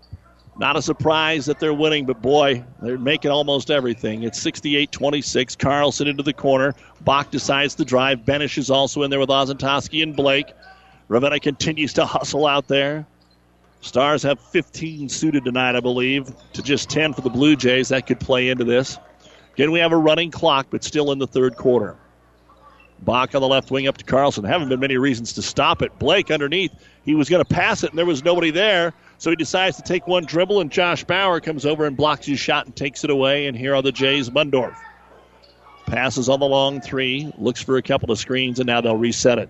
Not 0.57 0.75
a 0.75 0.81
surprise 0.81 1.45
that 1.45 1.61
they're 1.61 1.73
winning, 1.73 2.05
but 2.05 2.21
boy, 2.21 2.65
they're 2.81 2.97
making 2.97 3.31
almost 3.31 3.71
everything. 3.71 4.23
It's 4.23 4.41
68 4.41 4.91
26. 4.91 5.55
Carlson 5.55 6.09
into 6.09 6.23
the 6.23 6.33
corner. 6.33 6.75
Bach 7.05 7.31
decides 7.31 7.73
to 7.75 7.85
drive. 7.85 8.25
Benish 8.25 8.57
is 8.57 8.69
also 8.69 9.03
in 9.03 9.11
there 9.11 9.19
with 9.21 9.29
Ozentowski 9.29 10.03
and 10.03 10.13
Blake. 10.13 10.51
Ravenna 11.07 11.39
continues 11.39 11.93
to 11.93 12.05
hustle 12.05 12.47
out 12.47 12.67
there. 12.67 13.07
Stars 13.83 14.23
have 14.23 14.39
15 14.39 15.09
suited 15.09 15.43
tonight, 15.43 15.75
I 15.75 15.81
believe, 15.81 16.31
to 16.53 16.61
just 16.61 16.89
10 16.89 17.13
for 17.13 17.19
the 17.19 17.29
Blue 17.29 17.57
Jays. 17.57 17.89
That 17.89 18.07
could 18.07 18.19
play 18.19 18.47
into 18.47 18.63
this. 18.63 18.97
Again, 19.55 19.73
we 19.73 19.79
have 19.79 19.91
a 19.91 19.97
running 19.97 20.31
clock, 20.31 20.67
but 20.69 20.85
still 20.85 21.11
in 21.11 21.19
the 21.19 21.27
third 21.27 21.57
quarter. 21.57 21.97
Bach 23.01 23.35
on 23.35 23.41
the 23.41 23.47
left 23.47 23.71
wing 23.71 23.87
up 23.87 23.97
to 23.97 24.05
Carlson. 24.05 24.45
Haven't 24.45 24.69
been 24.69 24.79
many 24.79 24.95
reasons 24.95 25.33
to 25.33 25.41
stop 25.41 25.81
it. 25.81 25.99
Blake 25.99 26.31
underneath. 26.31 26.71
He 27.03 27.13
was 27.13 27.29
going 27.29 27.43
to 27.43 27.53
pass 27.53 27.83
it, 27.83 27.89
and 27.89 27.99
there 27.99 28.05
was 28.05 28.23
nobody 28.23 28.51
there. 28.51 28.93
So 29.17 29.29
he 29.29 29.35
decides 29.35 29.75
to 29.75 29.83
take 29.83 30.07
one 30.07 30.23
dribble, 30.23 30.61
and 30.61 30.71
Josh 30.71 31.03
Bauer 31.03 31.41
comes 31.41 31.65
over 31.65 31.85
and 31.85 31.97
blocks 31.97 32.25
his 32.25 32.39
shot 32.39 32.65
and 32.65 32.73
takes 32.73 33.03
it 33.03 33.09
away. 33.09 33.47
And 33.47 33.57
here 33.57 33.75
are 33.75 33.81
the 33.81 33.91
Jays. 33.91 34.29
Mundorf 34.29 34.77
passes 35.87 36.29
on 36.29 36.39
the 36.39 36.45
long 36.45 36.79
three, 36.79 37.33
looks 37.37 37.61
for 37.61 37.75
a 37.75 37.81
couple 37.81 38.11
of 38.11 38.17
screens, 38.17 38.59
and 38.59 38.67
now 38.67 38.79
they'll 38.79 38.95
reset 38.95 39.39
it. 39.39 39.49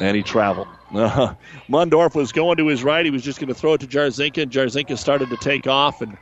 And 0.00 0.16
he 0.16 0.22
traveled. 0.22 0.68
Uh, 0.92 1.34
Mundorf 1.68 2.14
was 2.14 2.32
going 2.32 2.56
to 2.58 2.66
his 2.66 2.84
right. 2.84 3.04
He 3.04 3.10
was 3.10 3.22
just 3.22 3.40
going 3.40 3.48
to 3.48 3.54
throw 3.54 3.74
it 3.74 3.80
to 3.80 3.86
Jarzinka, 3.86 4.42
and 4.42 4.52
Jarzinka 4.52 4.96
started 4.96 5.28
to 5.30 5.36
take 5.36 5.66
off, 5.66 6.00
and 6.00 6.16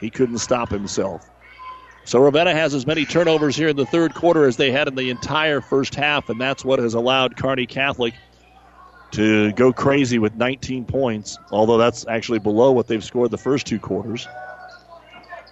he 0.00 0.10
couldn't 0.10 0.38
stop 0.38 0.70
himself. 0.70 1.28
So 2.04 2.20
Ravenna 2.20 2.54
has 2.54 2.74
as 2.74 2.86
many 2.86 3.04
turnovers 3.04 3.54
here 3.54 3.68
in 3.68 3.76
the 3.76 3.84
third 3.84 4.14
quarter 4.14 4.46
as 4.46 4.56
they 4.56 4.70
had 4.70 4.88
in 4.88 4.94
the 4.94 5.10
entire 5.10 5.60
first 5.60 5.94
half, 5.94 6.30
and 6.30 6.40
that's 6.40 6.64
what 6.64 6.78
has 6.78 6.94
allowed 6.94 7.36
Kearney 7.36 7.66
Catholic 7.66 8.14
to 9.10 9.52
go 9.52 9.72
crazy 9.72 10.18
with 10.18 10.34
19 10.34 10.84
points, 10.86 11.38
although 11.50 11.76
that's 11.76 12.06
actually 12.08 12.38
below 12.38 12.72
what 12.72 12.86
they've 12.86 13.04
scored 13.04 13.30
the 13.30 13.38
first 13.38 13.66
two 13.66 13.78
quarters. 13.78 14.26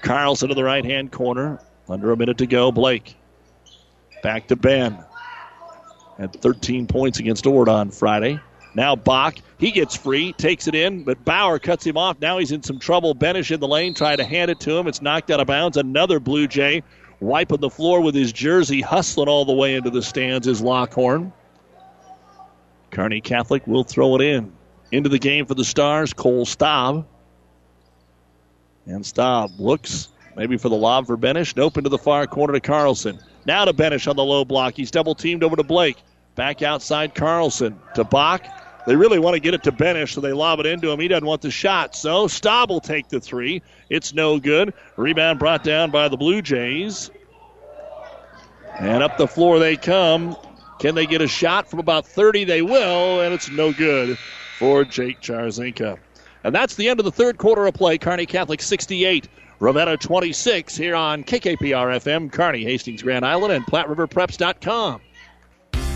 Carlson 0.02 0.48
to 0.48 0.54
the 0.54 0.64
right 0.64 0.84
hand 0.84 1.12
corner. 1.12 1.58
Under 1.88 2.10
a 2.10 2.16
minute 2.16 2.38
to 2.38 2.46
go. 2.46 2.72
Blake. 2.72 3.16
Back 4.22 4.48
to 4.48 4.56
Ben. 4.56 4.98
Had 6.18 6.32
13 6.40 6.86
points 6.86 7.18
against 7.18 7.46
Ord 7.46 7.68
on 7.68 7.90
Friday. 7.90 8.40
Now 8.74 8.94
Bach, 8.94 9.36
he 9.58 9.70
gets 9.70 9.96
free, 9.96 10.32
takes 10.34 10.66
it 10.66 10.74
in, 10.74 11.02
but 11.02 11.24
Bauer 11.24 11.58
cuts 11.58 11.86
him 11.86 11.96
off. 11.96 12.20
Now 12.20 12.38
he's 12.38 12.52
in 12.52 12.62
some 12.62 12.78
trouble. 12.78 13.14
Benish 13.14 13.50
in 13.50 13.60
the 13.60 13.68
lane, 13.68 13.94
try 13.94 14.16
to 14.16 14.24
hand 14.24 14.50
it 14.50 14.60
to 14.60 14.76
him. 14.76 14.86
It's 14.86 15.00
knocked 15.00 15.30
out 15.30 15.40
of 15.40 15.46
bounds. 15.46 15.76
Another 15.76 16.20
Blue 16.20 16.46
Jay 16.46 16.82
wiping 17.20 17.60
the 17.60 17.70
floor 17.70 18.00
with 18.02 18.14
his 18.14 18.32
jersey, 18.32 18.80
hustling 18.80 19.28
all 19.28 19.44
the 19.44 19.54
way 19.54 19.74
into 19.74 19.90
the 19.90 20.02
stands 20.02 20.46
is 20.46 20.60
Lockhorn. 20.60 21.32
Kearney 22.90 23.20
Catholic 23.20 23.66
will 23.66 23.84
throw 23.84 24.14
it 24.16 24.22
in. 24.22 24.52
Into 24.92 25.08
the 25.08 25.18
game 25.18 25.46
for 25.46 25.54
the 25.54 25.64
Stars, 25.64 26.12
Cole 26.12 26.46
Staub. 26.46 27.06
And 28.86 29.04
Staub 29.04 29.50
looks 29.58 30.08
maybe 30.36 30.56
for 30.56 30.68
the 30.68 30.76
lob 30.76 31.06
for 31.06 31.16
Benish. 31.16 31.56
Nope, 31.56 31.78
into 31.78 31.90
the 31.90 31.98
far 31.98 32.26
corner 32.26 32.52
to 32.52 32.60
Carlson. 32.60 33.18
Now 33.46 33.64
to 33.64 33.72
Benish 33.72 34.08
on 34.08 34.16
the 34.16 34.24
low 34.24 34.44
block. 34.44 34.74
He's 34.74 34.90
double 34.90 35.14
teamed 35.14 35.42
over 35.42 35.56
to 35.56 35.64
Blake. 35.64 35.96
Back 36.37 36.62
outside 36.62 37.14
Carlson 37.14 37.80
to 37.95 38.05
Bach. 38.05 38.47
They 38.87 38.95
really 38.95 39.18
want 39.18 39.34
to 39.34 39.41
get 39.41 39.55
it 39.55 39.64
to 39.64 39.72
Benish, 39.72 40.12
so 40.12 40.20
they 40.20 40.32
lob 40.32 40.61
it 40.61 40.66
into 40.66 40.91
him. 40.91 41.01
He 41.01 41.09
doesn't 41.09 41.26
want 41.26 41.43
the 41.43 41.51
shot, 41.51 41.97
so 41.97 42.28
Staub 42.28 42.70
will 42.70 42.80
take 42.80 43.09
the 43.09 43.18
three. 43.18 43.62
It's 43.91 44.14
no 44.14 44.39
good. 44.39 44.72
Rebound 44.97 45.41
brought 45.41 45.64
down 45.64 45.91
by 45.91 46.09
the 46.09 46.16
Blue 46.16 46.41
Jays. 46.43 47.11
And 48.78 49.03
up 49.03 49.16
the 49.16 49.26
floor 49.26 49.59
they 49.59 49.76
come. 49.76 50.37
Can 50.78 50.95
they 50.95 51.07
get 51.07 51.22
a 51.22 51.26
shot 51.26 51.68
from 51.68 51.78
about 51.78 52.07
30? 52.07 52.45
They 52.45 52.62
will, 52.62 53.22
and 53.22 53.34
it's 53.34 53.51
no 53.51 53.72
good 53.72 54.18
for 54.59 54.84
Jake 54.84 55.20
Jarzinka. 55.20 55.99
And 56.45 56.55
that's 56.55 56.76
the 56.76 56.89
end 56.89 57.01
of 57.01 57.05
the 57.05 57.12
third 57.12 57.39
quarter 57.39 57.66
of 57.66 57.74
play. 57.74 57.99
Kearney 57.99 58.26
Catholic 58.26 58.61
68, 58.61 59.26
Ravenna 59.59 59.97
26 59.97 60.76
here 60.76 60.95
on 60.95 61.24
KKPR 61.24 61.97
FM, 61.97 62.30
Kearney, 62.30 62.62
Hastings, 62.62 63.03
Grand 63.03 63.24
Island, 63.24 63.53
and 63.53 63.64
PlatteRiverPreps.com. 63.66 65.01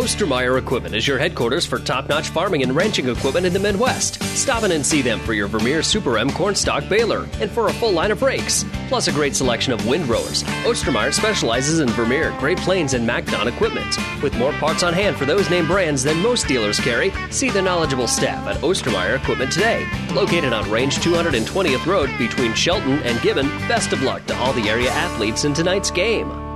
Ostermeyer 0.00 0.58
Equipment 0.58 0.94
is 0.94 1.06
your 1.06 1.18
headquarters 1.18 1.66
for 1.66 1.78
top-notch 1.78 2.30
farming 2.30 2.62
and 2.62 2.74
ranching 2.74 3.06
equipment 3.06 3.44
in 3.44 3.52
the 3.52 3.58
Midwest. 3.58 4.22
Stop 4.34 4.62
in 4.62 4.72
and 4.72 4.84
see 4.84 5.02
them 5.02 5.20
for 5.20 5.34
your 5.34 5.46
Vermeer 5.46 5.82
Super 5.82 6.16
M 6.16 6.30
cornstalk 6.30 6.88
baler 6.88 7.28
and 7.38 7.50
for 7.50 7.66
a 7.66 7.72
full 7.74 7.92
line 7.92 8.10
of 8.10 8.22
rakes, 8.22 8.64
plus 8.88 9.08
a 9.08 9.12
great 9.12 9.36
selection 9.36 9.74
of 9.74 9.80
windrowers. 9.80 10.42
Ostermeyer 10.64 11.12
specializes 11.12 11.80
in 11.80 11.88
Vermeer, 11.90 12.34
Great 12.38 12.56
Plains, 12.56 12.94
and 12.94 13.06
MacDon 13.06 13.46
equipment. 13.46 13.94
With 14.22 14.34
more 14.38 14.54
parts 14.54 14.82
on 14.82 14.94
hand 14.94 15.16
for 15.16 15.26
those 15.26 15.50
name 15.50 15.66
brands 15.66 16.02
than 16.02 16.16
most 16.22 16.48
dealers 16.48 16.80
carry, 16.80 17.12
see 17.30 17.50
the 17.50 17.60
knowledgeable 17.60 18.08
staff 18.08 18.46
at 18.46 18.56
Ostermeyer 18.62 19.18
Equipment 19.18 19.52
today. 19.52 19.86
Located 20.14 20.54
on 20.54 20.70
Range 20.70 20.96
220th 20.96 21.84
Road 21.84 22.08
between 22.16 22.54
Shelton 22.54 23.00
and 23.02 23.20
Gibbon, 23.20 23.48
best 23.68 23.92
of 23.92 24.02
luck 24.02 24.24
to 24.28 24.36
all 24.38 24.54
the 24.54 24.66
area 24.66 24.88
athletes 24.88 25.44
in 25.44 25.52
tonight's 25.52 25.90
game. 25.90 26.49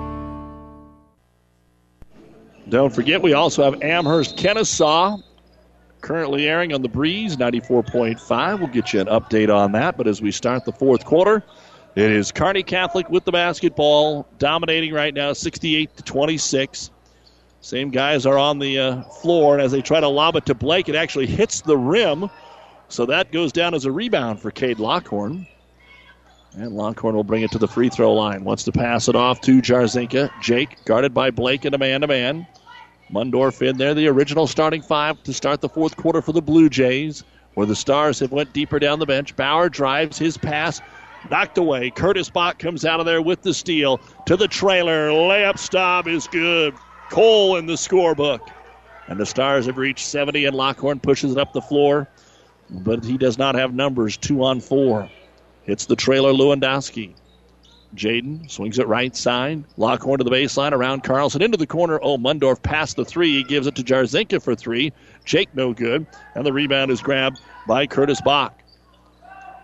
Don't 2.68 2.94
forget, 2.94 3.20
we 3.20 3.34
also 3.34 3.62
have 3.62 3.82
Amherst 3.82 4.36
Kenesaw 4.36 5.22
currently 6.00 6.48
airing 6.48 6.72
on 6.72 6.82
the 6.82 6.88
breeze 6.88 7.36
94.5. 7.36 8.58
We'll 8.58 8.68
get 8.68 8.92
you 8.92 9.00
an 9.00 9.06
update 9.06 9.54
on 9.54 9.72
that. 9.72 9.96
But 9.96 10.06
as 10.06 10.20
we 10.20 10.30
start 10.30 10.64
the 10.64 10.72
fourth 10.72 11.04
quarter, 11.04 11.42
it 11.94 12.10
is 12.10 12.32
Kearney 12.32 12.62
Catholic 12.62 13.08
with 13.08 13.24
the 13.24 13.32
basketball, 13.32 14.26
dominating 14.38 14.92
right 14.92 15.14
now, 15.14 15.32
68 15.32 15.96
to 15.96 16.02
26. 16.02 16.90
Same 17.60 17.90
guys 17.90 18.26
are 18.26 18.36
on 18.36 18.58
the 18.58 18.78
uh, 18.78 19.02
floor, 19.02 19.54
and 19.54 19.62
as 19.62 19.72
they 19.72 19.80
try 19.80 20.00
to 20.00 20.08
lob 20.08 20.36
it 20.36 20.44
to 20.46 20.54
Blake, 20.54 20.88
it 20.88 20.94
actually 20.94 21.26
hits 21.26 21.62
the 21.62 21.78
rim. 21.78 22.28
So 22.88 23.06
that 23.06 23.32
goes 23.32 23.52
down 23.52 23.74
as 23.74 23.86
a 23.86 23.92
rebound 23.92 24.40
for 24.40 24.50
Cade 24.50 24.78
Lockhorn. 24.78 25.46
And 26.56 26.72
Lockhorn 26.72 27.16
will 27.16 27.24
bring 27.24 27.42
it 27.42 27.50
to 27.52 27.58
the 27.58 27.66
free 27.66 27.88
throw 27.88 28.12
line. 28.14 28.44
Wants 28.44 28.64
to 28.64 28.72
pass 28.72 29.08
it 29.08 29.16
off 29.16 29.40
to 29.42 29.60
Jarzinka. 29.60 30.30
Jake 30.40 30.84
guarded 30.84 31.12
by 31.12 31.30
Blake 31.30 31.64
and 31.64 31.74
a 31.74 31.78
man 31.78 32.02
to 32.02 32.06
man. 32.06 32.46
Mundorf 33.12 33.60
in 33.60 33.76
there, 33.76 33.92
the 33.92 34.08
original 34.08 34.46
starting 34.46 34.80
five 34.80 35.20
to 35.24 35.32
start 35.32 35.60
the 35.60 35.68
fourth 35.68 35.96
quarter 35.96 36.22
for 36.22 36.32
the 36.32 36.40
Blue 36.40 36.68
Jays, 36.68 37.24
where 37.54 37.66
the 37.66 37.76
Stars 37.76 38.20
have 38.20 38.32
went 38.32 38.52
deeper 38.52 38.78
down 38.78 38.98
the 38.98 39.06
bench. 39.06 39.36
Bauer 39.36 39.68
drives 39.68 40.16
his 40.16 40.38
pass, 40.38 40.80
knocked 41.30 41.58
away. 41.58 41.90
Curtis 41.90 42.30
Bach 42.30 42.58
comes 42.58 42.84
out 42.84 43.00
of 43.00 43.06
there 43.06 43.20
with 43.20 43.42
the 43.42 43.52
steal 43.52 44.00
to 44.26 44.36
the 44.36 44.48
trailer. 44.48 45.10
Layup 45.10 45.58
stop 45.58 46.06
is 46.06 46.28
good. 46.28 46.74
Cole 47.10 47.56
in 47.56 47.66
the 47.66 47.74
scorebook. 47.74 48.40
And 49.08 49.18
the 49.18 49.26
Stars 49.26 49.66
have 49.66 49.76
reached 49.76 50.06
70, 50.06 50.46
and 50.46 50.56
Lockhorn 50.56 51.00
pushes 51.00 51.32
it 51.32 51.38
up 51.38 51.52
the 51.52 51.60
floor, 51.60 52.08
but 52.70 53.04
he 53.04 53.18
does 53.18 53.38
not 53.38 53.54
have 53.56 53.74
numbers. 53.74 54.16
Two 54.16 54.44
on 54.44 54.60
four. 54.60 55.10
Hits 55.64 55.86
the 55.86 55.96
trailer, 55.96 56.32
Lewandowski. 56.32 57.14
Jaden 57.94 58.50
swings 58.50 58.78
it 58.78 58.88
right 58.88 59.14
side. 59.14 59.64
Lockhorn 59.76 60.18
to 60.18 60.24
the 60.24 60.30
baseline 60.30 60.72
around 60.72 61.04
Carlson 61.04 61.42
into 61.42 61.56
the 61.56 61.66
corner. 61.66 61.98
Oh, 62.02 62.18
Mundorf 62.18 62.62
past 62.62 62.96
the 62.96 63.04
three. 63.04 63.36
He 63.36 63.44
gives 63.44 63.66
it 63.66 63.76
to 63.76 63.82
Jarzinka 63.82 64.42
for 64.42 64.54
three. 64.54 64.92
Jake 65.24 65.54
no 65.54 65.72
good. 65.72 66.06
And 66.34 66.44
the 66.44 66.52
rebound 66.52 66.90
is 66.90 67.00
grabbed 67.00 67.40
by 67.66 67.86
Curtis 67.86 68.20
Bach. 68.20 68.60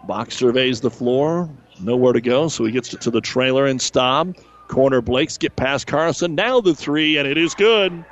Bach 0.06 0.30
surveys 0.30 0.80
the 0.80 0.90
floor. 0.90 1.50
Nowhere 1.80 2.12
to 2.12 2.20
go, 2.20 2.48
so 2.48 2.64
he 2.64 2.72
gets 2.72 2.92
it 2.94 3.00
to 3.02 3.10
the 3.10 3.20
trailer 3.20 3.66
and 3.66 3.80
Staub. 3.80 4.36
Corner 4.68 5.00
Blakes 5.00 5.36
get 5.36 5.56
past 5.56 5.86
Carlson. 5.86 6.34
Now 6.34 6.60
the 6.60 6.74
three, 6.74 7.16
and 7.16 7.26
it 7.26 7.36
is 7.36 7.54
good. 7.54 8.04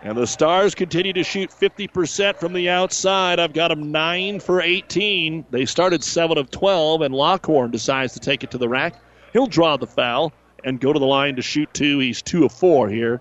And 0.00 0.16
the 0.16 0.26
Stars 0.26 0.74
continue 0.76 1.12
to 1.12 1.24
shoot 1.24 1.50
50% 1.50 2.36
from 2.36 2.52
the 2.52 2.68
outside. 2.68 3.40
I've 3.40 3.52
got 3.52 3.68
them 3.68 3.90
9 3.90 4.38
for 4.38 4.60
18. 4.60 5.46
They 5.50 5.64
started 5.64 6.04
7 6.04 6.38
of 6.38 6.50
12, 6.50 7.02
and 7.02 7.14
Lockhorn 7.14 7.72
decides 7.72 8.12
to 8.12 8.20
take 8.20 8.44
it 8.44 8.52
to 8.52 8.58
the 8.58 8.68
rack. 8.68 8.94
He'll 9.32 9.48
draw 9.48 9.76
the 9.76 9.88
foul 9.88 10.32
and 10.64 10.80
go 10.80 10.92
to 10.92 10.98
the 10.98 11.06
line 11.06 11.36
to 11.36 11.42
shoot 11.42 11.72
two. 11.74 11.98
He's 11.98 12.22
2 12.22 12.44
of 12.44 12.52
4 12.52 12.88
here 12.88 13.20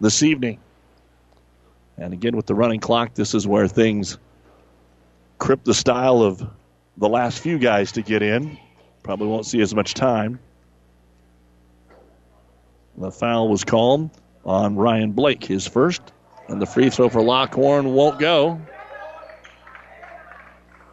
this 0.00 0.22
evening. 0.22 0.60
And 1.98 2.12
again, 2.12 2.36
with 2.36 2.46
the 2.46 2.54
running 2.54 2.80
clock, 2.80 3.14
this 3.14 3.34
is 3.34 3.46
where 3.46 3.68
things 3.68 4.18
crip 5.38 5.62
the 5.62 5.74
style 5.74 6.22
of 6.22 6.42
the 6.96 7.08
last 7.08 7.38
few 7.38 7.58
guys 7.58 7.92
to 7.92 8.02
get 8.02 8.22
in. 8.22 8.58
Probably 9.02 9.26
won't 9.26 9.46
see 9.46 9.60
as 9.60 9.74
much 9.74 9.92
time. 9.92 10.38
The 12.96 13.10
foul 13.10 13.48
was 13.48 13.64
called 13.64 14.10
on 14.44 14.76
Ryan 14.76 15.12
Blake, 15.12 15.44
his 15.44 15.66
first. 15.66 16.02
And 16.48 16.60
the 16.60 16.66
free 16.66 16.90
throw 16.90 17.08
for 17.08 17.22
Lockhorn 17.22 17.92
won't 17.94 18.18
go. 18.18 18.60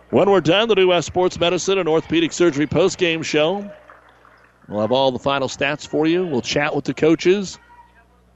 When 0.09 0.29
we're 0.29 0.41
done, 0.41 0.67
the 0.67 0.75
New 0.75 0.89
West 0.89 1.07
Sports 1.07 1.39
Medicine 1.39 1.77
and 1.77 1.87
Orthopedic 1.87 2.33
Surgery 2.33 2.67
post-game 2.67 3.23
show. 3.23 3.69
We'll 4.67 4.81
have 4.81 4.91
all 4.91 5.11
the 5.11 5.19
final 5.19 5.47
stats 5.47 5.87
for 5.87 6.05
you. 6.05 6.25
We'll 6.25 6.41
chat 6.41 6.75
with 6.75 6.85
the 6.85 6.93
coaches, 6.93 7.59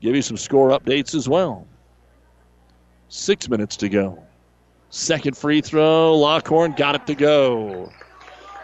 give 0.02 0.16
you 0.16 0.22
some 0.22 0.38
score 0.38 0.70
updates 0.70 1.16
as 1.16 1.30
well. 1.30 1.68
Six 3.08 3.48
minutes 3.50 3.78
to 3.78 3.90
go. 3.90 4.22
Second 4.90 5.38
free 5.38 5.62
throw. 5.62 6.16
Lockhorn 6.16 6.74
got 6.74 6.96
it 6.96 7.08
to 7.08 7.16
go. 7.16 7.92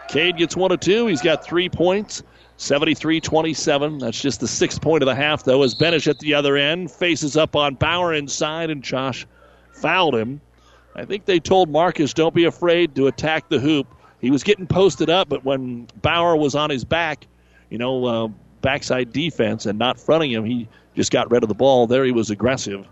Cade 0.08 0.36
gets 0.36 0.56
one 0.56 0.72
of 0.72 0.80
two. 0.80 1.06
He's 1.06 1.22
got 1.22 1.44
three 1.44 1.68
points. 1.68 2.22
73 2.62 3.20
27. 3.20 3.98
That's 3.98 4.20
just 4.20 4.38
the 4.38 4.46
sixth 4.46 4.80
point 4.80 5.02
of 5.02 5.08
the 5.08 5.16
half, 5.16 5.42
though, 5.42 5.64
as 5.64 5.74
Benish 5.74 6.06
at 6.06 6.20
the 6.20 6.32
other 6.34 6.56
end 6.56 6.92
faces 6.92 7.36
up 7.36 7.56
on 7.56 7.74
Bauer 7.74 8.14
inside, 8.14 8.70
and 8.70 8.84
Josh 8.84 9.26
fouled 9.72 10.14
him. 10.14 10.40
I 10.94 11.04
think 11.04 11.24
they 11.24 11.40
told 11.40 11.70
Marcus, 11.70 12.14
don't 12.14 12.34
be 12.34 12.44
afraid 12.44 12.94
to 12.94 13.08
attack 13.08 13.48
the 13.48 13.58
hoop. 13.58 13.88
He 14.20 14.30
was 14.30 14.44
getting 14.44 14.68
posted 14.68 15.10
up, 15.10 15.28
but 15.28 15.44
when 15.44 15.88
Bauer 16.02 16.36
was 16.36 16.54
on 16.54 16.70
his 16.70 16.84
back, 16.84 17.26
you 17.68 17.78
know, 17.78 18.04
uh, 18.04 18.28
backside 18.60 19.12
defense 19.12 19.66
and 19.66 19.76
not 19.76 19.98
fronting 19.98 20.30
him, 20.30 20.44
he 20.44 20.68
just 20.94 21.10
got 21.10 21.32
rid 21.32 21.42
of 21.42 21.48
the 21.48 21.54
ball. 21.54 21.88
There 21.88 22.04
he 22.04 22.12
was 22.12 22.30
aggressive. 22.30 22.86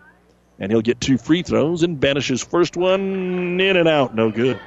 And 0.59 0.73
he'll 0.73 0.83
get 0.83 1.01
two 1.01 1.17
free 1.17 1.43
throws, 1.43 1.85
and 1.85 2.01
Benish's 2.01 2.43
first 2.43 2.77
one 2.77 3.61
in 3.61 3.77
and 3.77 3.89
out, 3.89 4.17
no 4.17 4.33
good. 4.33 4.59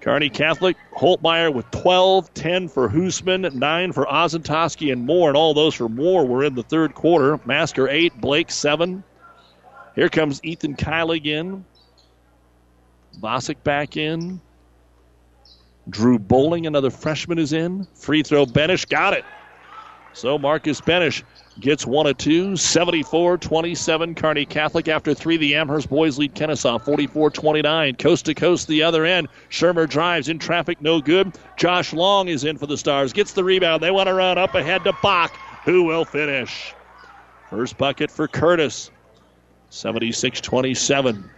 Kearney 0.00 0.30
Catholic, 0.30 0.76
Holtmeyer 0.96 1.52
with 1.52 1.70
12, 1.72 2.32
10 2.32 2.68
for 2.68 2.88
Hoosman, 2.88 3.52
9 3.52 3.92
for 3.92 4.06
Ozentowski 4.06 4.92
and 4.92 5.04
Moore, 5.04 5.28
and 5.28 5.36
all 5.36 5.52
those 5.52 5.74
for 5.74 5.88
Moore 5.88 6.26
were 6.26 6.44
in 6.44 6.54
the 6.54 6.62
third 6.62 6.94
quarter. 6.94 7.38
Masker 7.44 7.88
8, 7.88 8.18
Blake 8.20 8.50
7. 8.50 9.04
Here 9.94 10.08
comes 10.08 10.40
Ethan 10.42 10.76
Kyle 10.76 11.10
again. 11.10 11.64
Vosick 13.20 13.62
back 13.62 13.96
in. 13.96 14.40
Drew 15.90 16.18
Bowling, 16.18 16.66
another 16.66 16.90
freshman, 16.90 17.38
is 17.38 17.52
in. 17.52 17.86
Free 17.94 18.22
throw, 18.22 18.46
Benish 18.46 18.88
got 18.88 19.12
it. 19.12 19.24
So 20.12 20.38
Marcus 20.38 20.80
Benish 20.80 21.22
gets 21.60 21.86
one 21.86 22.06
of 22.06 22.16
two, 22.16 22.56
74 22.56 23.38
27. 23.38 24.14
Kearney 24.14 24.46
Catholic 24.46 24.88
after 24.88 25.14
three. 25.14 25.36
The 25.36 25.54
Amherst 25.54 25.88
boys 25.88 26.18
lead 26.18 26.34
Kenesaw 26.34 26.82
44 26.82 27.30
29. 27.30 27.96
Coast 27.96 28.26
to 28.26 28.34
coast, 28.34 28.66
the 28.66 28.82
other 28.82 29.04
end. 29.04 29.28
Shermer 29.50 29.88
drives 29.88 30.28
in 30.28 30.38
traffic, 30.38 30.80
no 30.80 31.00
good. 31.00 31.32
Josh 31.56 31.92
Long 31.92 32.28
is 32.28 32.44
in 32.44 32.58
for 32.58 32.66
the 32.66 32.76
Stars, 32.76 33.12
gets 33.12 33.32
the 33.32 33.44
rebound. 33.44 33.82
They 33.82 33.90
want 33.90 34.08
to 34.08 34.14
run 34.14 34.38
up 34.38 34.54
ahead 34.54 34.84
to 34.84 34.92
Bach, 35.02 35.32
who 35.64 35.84
will 35.84 36.04
finish. 36.04 36.74
First 37.50 37.76
bucket 37.78 38.10
for 38.10 38.26
Curtis, 38.26 38.90
76 39.70 40.40
27. 40.40 41.30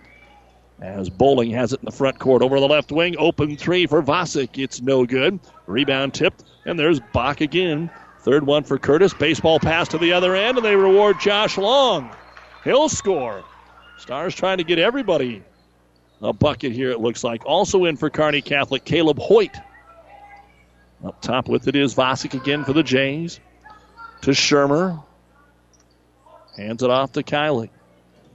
As 0.81 1.09
Bowling 1.09 1.51
has 1.53 1.73
it 1.73 1.81
in 1.81 1.85
the 1.85 1.93
front 1.93 2.19
court 2.19 2.43
over 2.43 2.59
the 2.59 2.67
left 2.67 2.91
wing. 2.91 3.15
Open 3.17 3.57
three 3.57 3.87
for 3.87 4.03
Vosick. 4.03 4.59
It's 4.61 4.83
no 4.83 5.07
good. 5.07 5.39
Rebound 5.67 6.13
tipped, 6.13 6.43
and 6.65 6.79
there's 6.79 6.99
Bach 7.13 7.41
again. 7.41 7.89
Third 8.23 8.47
one 8.47 8.63
for 8.63 8.79
Curtis. 8.79 9.13
Baseball 9.13 9.59
pass 9.59 9.89
to 9.89 9.99
the 9.99 10.13
other 10.13 10.35
end, 10.37 10.57
and 10.57 10.65
they 10.65 10.77
reward 10.77 11.19
Josh 11.21 11.59
Long. 11.59 12.11
He'll 12.63 12.89
score. 12.89 13.45
Stars 13.99 14.35
trying 14.35 14.59
to 14.59 14.65
get 14.65 14.79
everybody 14.79 15.43
a 16.23 16.33
bucket 16.33 16.73
here, 16.73 16.91
it 16.91 17.01
looks 17.01 17.25
like. 17.25 17.45
Also 17.45 17.85
in 17.85 17.97
for 17.97 18.09
Kearney 18.11 18.41
Catholic, 18.41 18.85
Caleb 18.85 19.19
Hoyt. 19.19 19.57
Up 21.05 21.21
top 21.21 21.49
with 21.49 21.67
it 21.67 21.75
is 21.75 21.97
Vosick 21.97 22.35
again 22.35 22.65
for 22.65 22.73
the 22.73 22.83
Jays. 22.83 23.41
To 24.23 24.31
Shermer. 24.31 25.03
Hands 26.57 26.81
it 26.81 26.91
off 26.91 27.13
to 27.13 27.25
Kylie. 27.25 27.71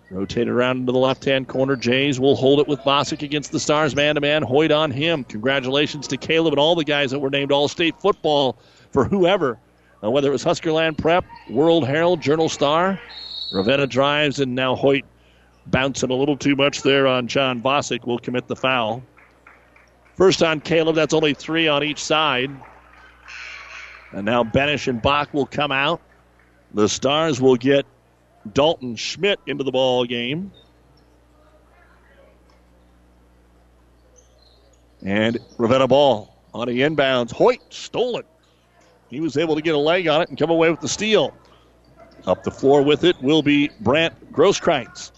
Rotate 0.09 0.49
around 0.49 0.79
into 0.81 0.91
the 0.91 0.97
left 0.97 1.23
hand 1.23 1.47
corner. 1.47 1.77
Jays 1.77 2.19
will 2.19 2.35
hold 2.35 2.59
it 2.59 2.67
with 2.67 2.79
Vosick 2.79 3.21
against 3.21 3.53
the 3.53 3.59
Stars 3.59 3.95
man 3.95 4.15
to 4.15 4.21
man. 4.21 4.43
Hoyt 4.43 4.71
on 4.71 4.91
him. 4.91 5.23
Congratulations 5.23 6.07
to 6.07 6.17
Caleb 6.17 6.53
and 6.53 6.59
all 6.59 6.75
the 6.75 6.83
guys 6.83 7.11
that 7.11 7.19
were 7.19 7.29
named 7.29 7.53
All 7.53 7.69
State 7.69 7.99
football 8.01 8.57
for 8.91 9.05
whoever 9.05 9.59
uh, 10.03 10.11
whether 10.11 10.29
it 10.29 10.31
was 10.31 10.43
Huskerland 10.43 10.97
Prep, 10.97 11.25
World 11.49 11.87
Herald, 11.87 12.21
Journal 12.21 12.49
Star. 12.49 12.99
Ravenna 13.51 13.87
drives, 13.87 14.39
and 14.39 14.55
now 14.55 14.75
Hoyt 14.75 15.05
bouncing 15.67 16.11
a 16.11 16.13
little 16.13 16.37
too 16.37 16.55
much 16.55 16.81
there 16.81 17.07
on 17.07 17.27
John 17.27 17.61
Vosick 17.61 18.05
will 18.05 18.19
commit 18.19 18.47
the 18.47 18.55
foul. 18.55 19.03
First 20.15 20.41
on 20.41 20.59
Caleb, 20.61 20.95
that's 20.95 21.13
only 21.13 21.33
three 21.33 21.67
on 21.67 21.83
each 21.83 22.03
side. 22.03 22.49
And 24.11 24.25
now 24.25 24.43
Benish 24.43 24.87
and 24.87 25.01
Bach 25.01 25.33
will 25.33 25.45
come 25.45 25.71
out. 25.71 26.01
The 26.73 26.89
Stars 26.89 27.39
will 27.39 27.55
get 27.55 27.85
Dalton 28.53 28.95
Schmidt 28.95 29.39
into 29.45 29.63
the 29.63 29.71
ball 29.71 30.05
game. 30.05 30.51
And 35.03 35.37
Ravenna 35.57 35.87
ball 35.87 36.35
on 36.53 36.67
the 36.67 36.81
inbounds. 36.81 37.31
Hoyt 37.31 37.61
stole 37.69 38.17
it. 38.17 38.25
He 39.10 39.20
was 39.20 39.38
able 39.38 39.55
to 39.55 39.62
get 39.62 39.76
a 39.76 39.80
leg 39.80 40.08
on 40.08 40.22
it 40.22 40.30
and 40.30 40.38
come 40.38 40.49
away 40.49 40.70
with 40.70 40.82
the 40.82 40.88
steal. 40.88 41.34
Up 42.26 42.43
the 42.43 42.51
floor 42.51 42.82
with 42.82 43.03
it 43.03 43.22
will 43.22 43.41
be 43.41 43.70
Brant 43.80 44.34
Grosskreitz. 44.34 45.12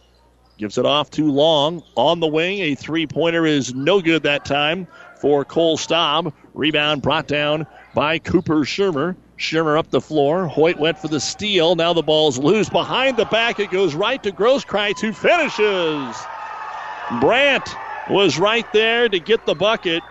Gives 0.58 0.78
it 0.78 0.86
off 0.86 1.10
too 1.10 1.32
long. 1.32 1.82
On 1.96 2.20
the 2.20 2.28
wing, 2.28 2.60
a 2.60 2.76
three 2.76 3.08
pointer 3.08 3.46
is 3.46 3.74
no 3.74 4.02
good 4.02 4.24
that 4.24 4.46
time 4.46 4.88
for 5.20 5.46
Cole 5.46 5.78
Staub. 5.78 6.34
Rebound 6.54 7.02
brought 7.02 7.28
down 7.28 7.66
by 7.96 8.20
Cooper 8.20 8.66
Shermer. 8.66 9.16
Shermer 9.38 9.80
up 9.80 9.90
the 9.90 10.02
floor. 10.02 10.48
Hoyt 10.48 10.78
went 10.78 11.00
for 11.00 11.08
the 11.08 11.20
steal. 11.20 11.76
Now 11.76 11.94
the 11.94 12.04
ball's 12.04 12.38
loose. 12.38 12.70
Behind 12.70 13.16
the 13.16 13.26
back, 13.26 13.60
it 13.60 13.72
goes 13.72 13.96
right 13.96 14.22
to 14.22 14.32
Grosskreitz, 14.32 15.00
who 15.00 15.14
finishes. 15.14 16.16
Brant 17.22 17.70
was 18.10 18.38
right 18.38 18.72
there 18.74 19.08
to 19.08 19.20
get 19.20 19.46
the 19.46 19.56
bucket. 19.56 20.04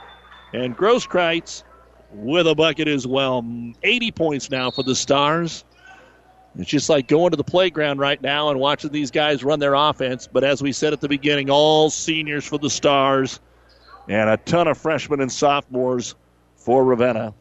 And 0.54 0.76
Grosskreitz 0.76 1.62
with 2.12 2.46
a 2.46 2.54
bucket 2.54 2.88
as 2.88 3.06
well. 3.06 3.44
80 3.82 4.10
points 4.12 4.50
now 4.50 4.70
for 4.70 4.82
the 4.82 4.94
Stars. 4.94 5.64
It's 6.58 6.68
just 6.68 6.88
like 6.88 7.06
going 7.06 7.30
to 7.30 7.36
the 7.36 7.44
playground 7.44 7.98
right 7.98 8.20
now 8.20 8.50
and 8.50 8.58
watching 8.58 8.90
these 8.90 9.10
guys 9.10 9.44
run 9.44 9.60
their 9.60 9.74
offense. 9.74 10.26
But 10.26 10.44
as 10.44 10.62
we 10.62 10.72
said 10.72 10.92
at 10.92 11.00
the 11.00 11.08
beginning, 11.08 11.50
all 11.50 11.90
seniors 11.90 12.46
for 12.46 12.58
the 12.58 12.70
Stars 12.70 13.38
and 14.08 14.30
a 14.30 14.36
ton 14.38 14.66
of 14.66 14.78
freshmen 14.78 15.20
and 15.20 15.30
sophomores 15.30 16.14
for 16.56 16.84
Ravenna. 16.84 17.34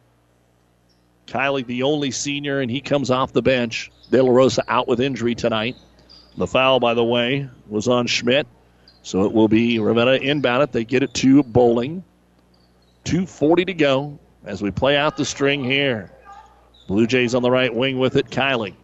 Kylie, 1.26 1.66
the 1.66 1.82
only 1.82 2.10
senior, 2.10 2.60
and 2.60 2.70
he 2.70 2.80
comes 2.80 3.10
off 3.10 3.32
the 3.32 3.42
bench. 3.42 3.90
De 4.10 4.22
La 4.22 4.30
Rosa 4.30 4.64
out 4.68 4.88
with 4.88 5.00
injury 5.00 5.34
tonight. 5.34 5.76
The 6.36 6.46
foul, 6.46 6.80
by 6.80 6.94
the 6.94 7.04
way, 7.04 7.48
was 7.68 7.88
on 7.88 8.06
Schmidt. 8.06 8.46
So 9.02 9.24
it 9.24 9.32
will 9.32 9.48
be 9.48 9.78
Ravenna 9.78 10.12
inbound 10.12 10.62
it. 10.62 10.72
They 10.72 10.84
get 10.84 11.02
it 11.02 11.12
to 11.14 11.42
Bowling. 11.42 12.04
2.40 13.04 13.66
to 13.66 13.74
go 13.74 14.18
as 14.48 14.62
we 14.62 14.70
play 14.70 14.96
out 14.96 15.16
the 15.16 15.24
string 15.24 15.62
here. 15.62 16.10
Blue 16.86 17.06
Jays 17.06 17.34
on 17.34 17.42
the 17.42 17.50
right 17.50 17.72
wing 17.72 17.98
with 17.98 18.16
it. 18.16 18.30
Kylie. 18.30 18.74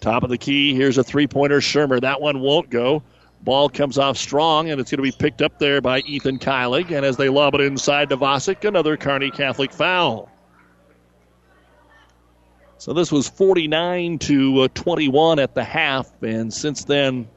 Top 0.00 0.22
of 0.22 0.30
the 0.30 0.38
key. 0.38 0.74
Here's 0.74 0.96
a 0.96 1.04
three 1.04 1.26
pointer. 1.26 1.58
Shermer. 1.58 2.00
That 2.00 2.20
one 2.20 2.40
won't 2.40 2.70
go. 2.70 3.02
Ball 3.42 3.68
comes 3.68 3.98
off 3.98 4.16
strong, 4.16 4.70
and 4.70 4.80
it's 4.80 4.92
going 4.92 4.98
to 4.98 5.02
be 5.02 5.10
picked 5.10 5.42
up 5.42 5.58
there 5.58 5.80
by 5.80 5.98
Ethan 6.00 6.38
Kylig. 6.38 6.92
And 6.92 7.04
as 7.04 7.16
they 7.16 7.28
lob 7.28 7.56
it 7.56 7.60
inside 7.60 8.10
to 8.10 8.16
Vosick, 8.16 8.66
another 8.66 8.96
Kearney 8.96 9.32
Catholic 9.32 9.72
foul. 9.72 10.30
So 12.78 12.92
this 12.92 13.10
was 13.10 13.28
49 13.28 14.18
to 14.20 14.60
uh, 14.60 14.68
21 14.74 15.40
at 15.40 15.54
the 15.54 15.62
half, 15.62 16.10
and 16.22 16.52
since 16.52 16.84
then, 16.84 17.28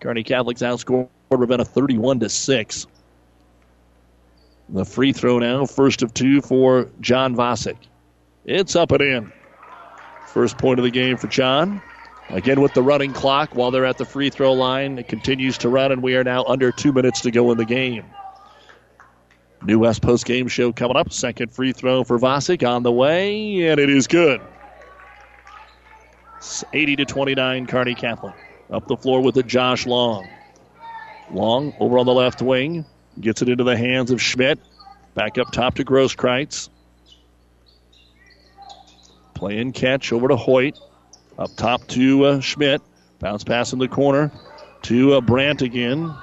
Kearney 0.00 0.22
Catholic's 0.22 0.60
outscored 0.60 1.08
Ravenna 1.30 1.64
31 1.64 2.20
to 2.20 2.28
6. 2.28 2.86
The 4.68 4.84
free 4.84 5.12
throw 5.12 5.38
now, 5.38 5.66
first 5.66 6.02
of 6.02 6.14
two 6.14 6.40
for 6.40 6.88
John 7.00 7.36
Vosick. 7.36 7.76
It's 8.44 8.74
up 8.74 8.92
and 8.92 9.02
in. 9.02 9.32
First 10.26 10.58
point 10.58 10.78
of 10.78 10.84
the 10.84 10.90
game 10.90 11.16
for 11.16 11.26
John. 11.26 11.82
Again 12.30 12.60
with 12.60 12.72
the 12.72 12.82
running 12.82 13.12
clock 13.12 13.54
while 13.54 13.70
they're 13.70 13.84
at 13.84 13.98
the 13.98 14.06
free 14.06 14.30
throw 14.30 14.52
line. 14.54 14.98
It 14.98 15.08
continues 15.08 15.58
to 15.58 15.68
run, 15.68 15.92
and 15.92 16.02
we 16.02 16.16
are 16.16 16.24
now 16.24 16.44
under 16.44 16.72
two 16.72 16.92
minutes 16.92 17.20
to 17.22 17.30
go 17.30 17.50
in 17.50 17.58
the 17.58 17.64
game. 17.64 18.04
New 19.64 19.80
West 19.80 20.02
post 20.02 20.24
game 20.24 20.48
show 20.48 20.72
coming 20.72 20.96
up. 20.96 21.12
Second 21.12 21.52
free 21.52 21.72
throw 21.72 22.04
for 22.04 22.18
Vosick 22.18 22.66
on 22.66 22.82
the 22.82 22.90
way, 22.90 23.68
and 23.68 23.78
it 23.78 23.90
is 23.90 24.06
good. 24.06 24.40
It's 26.38 26.64
80 26.72 26.96
to 26.96 27.04
29, 27.04 27.66
Kearney 27.66 27.94
Catholic. 27.94 28.34
Up 28.70 28.88
the 28.88 28.96
floor 28.96 29.20
with 29.20 29.36
it, 29.36 29.46
Josh 29.46 29.86
Long. 29.86 30.26
Long 31.30 31.74
over 31.78 31.98
on 31.98 32.06
the 32.06 32.14
left 32.14 32.42
wing. 32.42 32.84
Gets 33.20 33.42
it 33.42 33.48
into 33.48 33.64
the 33.64 33.76
hands 33.76 34.10
of 34.10 34.20
Schmidt. 34.20 34.58
Back 35.14 35.38
up 35.38 35.52
top 35.52 35.74
to 35.76 35.84
Grosskreitz. 35.84 36.68
Play 39.34 39.58
and 39.58 39.74
catch 39.74 40.12
over 40.12 40.28
to 40.28 40.36
Hoyt. 40.36 40.78
Up 41.38 41.50
top 41.56 41.86
to 41.88 42.24
uh, 42.24 42.40
Schmidt. 42.40 42.80
Bounce 43.18 43.44
pass 43.44 43.72
in 43.72 43.78
the 43.78 43.88
corner 43.88 44.32
to 44.82 45.14
uh, 45.14 45.20
Brant 45.20 45.62
again. 45.62 46.14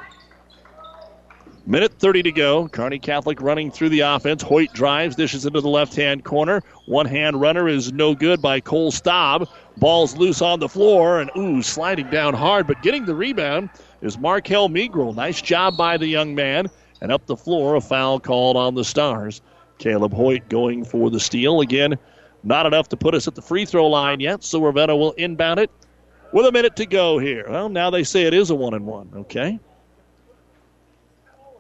Minute 1.65 1.93
30 1.99 2.23
to 2.23 2.31
go. 2.31 2.67
Kearney 2.67 2.97
Catholic 2.97 3.41
running 3.41 3.69
through 3.69 3.89
the 3.89 3.99
offense. 3.99 4.41
Hoyt 4.41 4.73
drives, 4.73 5.15
dishes 5.15 5.45
into 5.45 5.61
the 5.61 5.69
left 5.69 5.95
hand 5.95 6.23
corner. 6.23 6.63
One 6.87 7.05
hand 7.05 7.39
runner 7.39 7.67
is 7.67 7.93
no 7.93 8.15
good 8.15 8.41
by 8.41 8.59
Cole 8.59 8.91
Staub. 8.91 9.47
Ball's 9.77 10.17
loose 10.17 10.41
on 10.41 10.59
the 10.59 10.67
floor, 10.67 11.21
and 11.21 11.29
ooh, 11.37 11.61
sliding 11.61 12.09
down 12.09 12.33
hard, 12.33 12.65
but 12.65 12.81
getting 12.81 13.05
the 13.05 13.13
rebound 13.13 13.69
is 14.01 14.17
Markel 14.17 14.67
Meagrel. 14.67 15.15
Nice 15.15 15.41
job 15.41 15.77
by 15.77 15.97
the 15.97 16.07
young 16.07 16.33
man. 16.33 16.69
And 17.01 17.11
up 17.11 17.25
the 17.25 17.37
floor, 17.37 17.75
a 17.75 17.81
foul 17.81 18.19
called 18.19 18.57
on 18.57 18.75
the 18.75 18.83
Stars. 18.83 19.41
Caleb 19.77 20.13
Hoyt 20.13 20.49
going 20.49 20.83
for 20.83 21.09
the 21.09 21.19
steal. 21.19 21.61
Again, 21.61 21.97
not 22.43 22.65
enough 22.65 22.89
to 22.89 22.97
put 22.97 23.15
us 23.15 23.27
at 23.27 23.35
the 23.35 23.41
free 23.41 23.65
throw 23.65 23.87
line 23.87 24.19
yet, 24.19 24.43
so 24.43 24.61
Ravenna 24.61 24.95
will 24.95 25.13
inbound 25.13 25.59
it 25.59 25.71
with 26.33 26.45
a 26.45 26.51
minute 26.51 26.75
to 26.75 26.85
go 26.85 27.17
here. 27.17 27.45
Well, 27.49 27.69
now 27.69 27.89
they 27.89 28.03
say 28.03 28.23
it 28.23 28.33
is 28.33 28.49
a 28.49 28.55
one 28.55 28.73
and 28.73 28.85
one, 28.85 29.09
okay? 29.15 29.59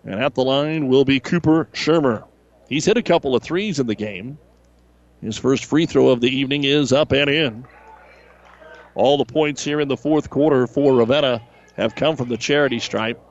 And 0.03 0.21
at 0.21 0.35
the 0.35 0.43
line 0.43 0.87
will 0.87 1.05
be 1.05 1.19
Cooper 1.19 1.69
Shermer. 1.73 2.25
He's 2.67 2.85
hit 2.85 2.97
a 2.97 3.01
couple 3.01 3.35
of 3.35 3.43
threes 3.43 3.79
in 3.79 3.87
the 3.87 3.95
game. 3.95 4.37
His 5.21 5.37
first 5.37 5.65
free 5.65 5.85
throw 5.85 6.09
of 6.09 6.21
the 6.21 6.29
evening 6.29 6.63
is 6.63 6.93
up 6.93 7.11
and 7.11 7.29
in. 7.29 7.65
All 8.95 9.17
the 9.17 9.25
points 9.25 9.63
here 9.63 9.79
in 9.79 9.87
the 9.87 9.97
fourth 9.97 10.29
quarter 10.29 10.67
for 10.67 10.95
Ravenna 10.95 11.41
have 11.75 11.95
come 11.95 12.15
from 12.15 12.29
the 12.29 12.37
charity 12.37 12.79
stripe. 12.79 13.21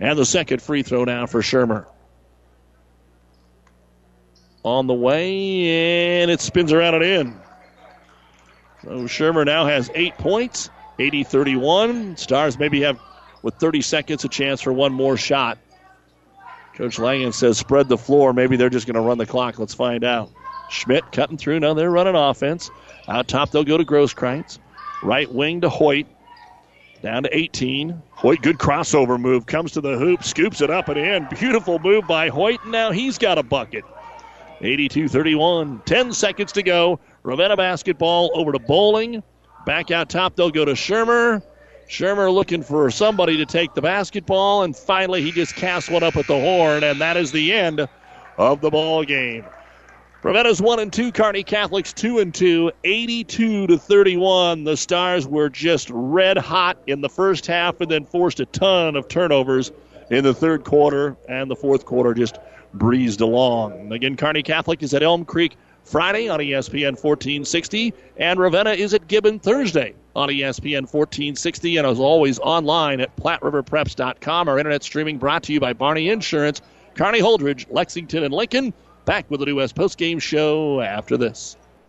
And 0.00 0.18
the 0.18 0.26
second 0.26 0.60
free 0.60 0.82
throw 0.82 1.04
now 1.04 1.26
for 1.26 1.40
Shermer. 1.40 1.86
On 4.64 4.86
the 4.86 4.94
way, 4.94 6.22
and 6.22 6.30
it 6.30 6.40
spins 6.40 6.72
around 6.72 6.94
and 6.94 7.04
in. 7.04 7.40
So 8.82 8.90
Shermer 9.04 9.44
now 9.44 9.66
has 9.66 9.90
eight 9.94 10.16
points, 10.18 10.70
80 10.98 11.24
31. 11.24 12.16
Stars 12.16 12.58
maybe 12.58 12.82
have, 12.82 12.98
with 13.42 13.54
30 13.54 13.82
seconds, 13.82 14.24
a 14.24 14.28
chance 14.28 14.60
for 14.60 14.72
one 14.72 14.92
more 14.92 15.16
shot. 15.16 15.58
Coach 16.74 16.98
Langen 16.98 17.32
says 17.32 17.56
spread 17.56 17.88
the 17.88 17.98
floor. 17.98 18.32
Maybe 18.32 18.56
they're 18.56 18.70
just 18.70 18.86
going 18.86 18.94
to 18.94 19.00
run 19.00 19.18
the 19.18 19.26
clock. 19.26 19.58
Let's 19.58 19.74
find 19.74 20.02
out. 20.02 20.30
Schmidt 20.70 21.12
cutting 21.12 21.36
through. 21.36 21.60
Now 21.60 21.74
they're 21.74 21.90
running 21.90 22.16
offense. 22.16 22.70
Out 23.06 23.28
top, 23.28 23.50
they'll 23.50 23.64
go 23.64 23.76
to 23.76 23.84
Grosskreitz. 23.84 24.58
Right 25.02 25.32
wing 25.32 25.60
to 25.60 25.68
Hoyt. 25.68 26.06
Down 27.04 27.24
to 27.24 27.36
18. 27.36 28.02
Hoyt, 28.12 28.40
good 28.40 28.56
crossover 28.56 29.20
move. 29.20 29.44
Comes 29.44 29.72
to 29.72 29.82
the 29.82 29.98
hoop, 29.98 30.24
scoops 30.24 30.62
it 30.62 30.70
up 30.70 30.88
and 30.88 30.96
in. 30.96 31.28
Beautiful 31.38 31.78
move 31.78 32.06
by 32.06 32.30
Hoyt. 32.30 32.62
And 32.62 32.72
now 32.72 32.92
he's 32.92 33.18
got 33.18 33.36
a 33.36 33.42
bucket. 33.42 33.84
82 34.62 35.08
31. 35.08 35.82
10 35.84 36.14
seconds 36.14 36.52
to 36.52 36.62
go. 36.62 36.98
Ravenna 37.22 37.58
basketball 37.58 38.30
over 38.32 38.52
to 38.52 38.58
Bowling. 38.58 39.22
Back 39.66 39.90
out 39.90 40.08
top, 40.08 40.34
they'll 40.34 40.50
go 40.50 40.64
to 40.64 40.72
Shermer. 40.72 41.42
Shermer 41.90 42.32
looking 42.32 42.62
for 42.62 42.90
somebody 42.90 43.36
to 43.36 43.44
take 43.44 43.74
the 43.74 43.82
basketball, 43.82 44.62
and 44.62 44.74
finally 44.74 45.20
he 45.20 45.30
just 45.30 45.56
casts 45.56 45.90
one 45.90 46.02
up 46.02 46.16
at 46.16 46.26
the 46.26 46.40
horn, 46.40 46.84
and 46.84 47.02
that 47.02 47.18
is 47.18 47.32
the 47.32 47.52
end 47.52 47.86
of 48.38 48.62
the 48.62 48.70
ball 48.70 49.04
game. 49.04 49.44
Ravenna's 50.24 50.62
one 50.62 50.78
and 50.78 50.90
two, 50.90 51.12
Kearney 51.12 51.42
Catholics 51.42 51.92
two 51.92 52.18
and 52.18 52.34
two, 52.34 52.72
82 52.82 53.66
to 53.66 53.76
31. 53.76 54.64
The 54.64 54.74
Stars 54.74 55.28
were 55.28 55.50
just 55.50 55.90
red 55.92 56.38
hot 56.38 56.78
in 56.86 57.02
the 57.02 57.10
first 57.10 57.46
half, 57.46 57.78
and 57.82 57.90
then 57.90 58.06
forced 58.06 58.40
a 58.40 58.46
ton 58.46 58.96
of 58.96 59.06
turnovers 59.06 59.70
in 60.10 60.24
the 60.24 60.32
third 60.32 60.64
quarter, 60.64 61.14
and 61.28 61.50
the 61.50 61.56
fourth 61.56 61.84
quarter 61.84 62.14
just 62.14 62.38
breezed 62.72 63.20
along. 63.20 63.92
Again, 63.92 64.16
Kearney 64.16 64.42
Catholic 64.42 64.82
is 64.82 64.94
at 64.94 65.02
Elm 65.02 65.26
Creek 65.26 65.58
Friday 65.84 66.26
on 66.30 66.40
ESPN 66.40 66.92
1460, 66.92 67.92
and 68.16 68.40
Ravenna 68.40 68.70
is 68.70 68.94
at 68.94 69.06
Gibbon 69.06 69.38
Thursday 69.38 69.94
on 70.16 70.30
ESPN 70.30 70.90
1460, 70.90 71.76
and 71.76 71.86
as 71.86 72.00
always 72.00 72.38
online 72.38 73.02
at 73.02 73.14
PlatteRiverPreps.com. 73.16 74.48
Our 74.48 74.58
internet 74.58 74.84
streaming 74.84 75.18
brought 75.18 75.42
to 75.42 75.52
you 75.52 75.60
by 75.60 75.74
Barney 75.74 76.08
Insurance, 76.08 76.62
Kearney 76.94 77.20
Holdrege, 77.20 77.66
Lexington, 77.70 78.24
and 78.24 78.32
Lincoln. 78.32 78.72
Back 79.04 79.30
with 79.30 79.40
the 79.40 79.46
New 79.46 79.56
West 79.56 79.76
postgame 79.76 80.20
show 80.20 80.80
after 80.80 81.18
this. 81.18 81.56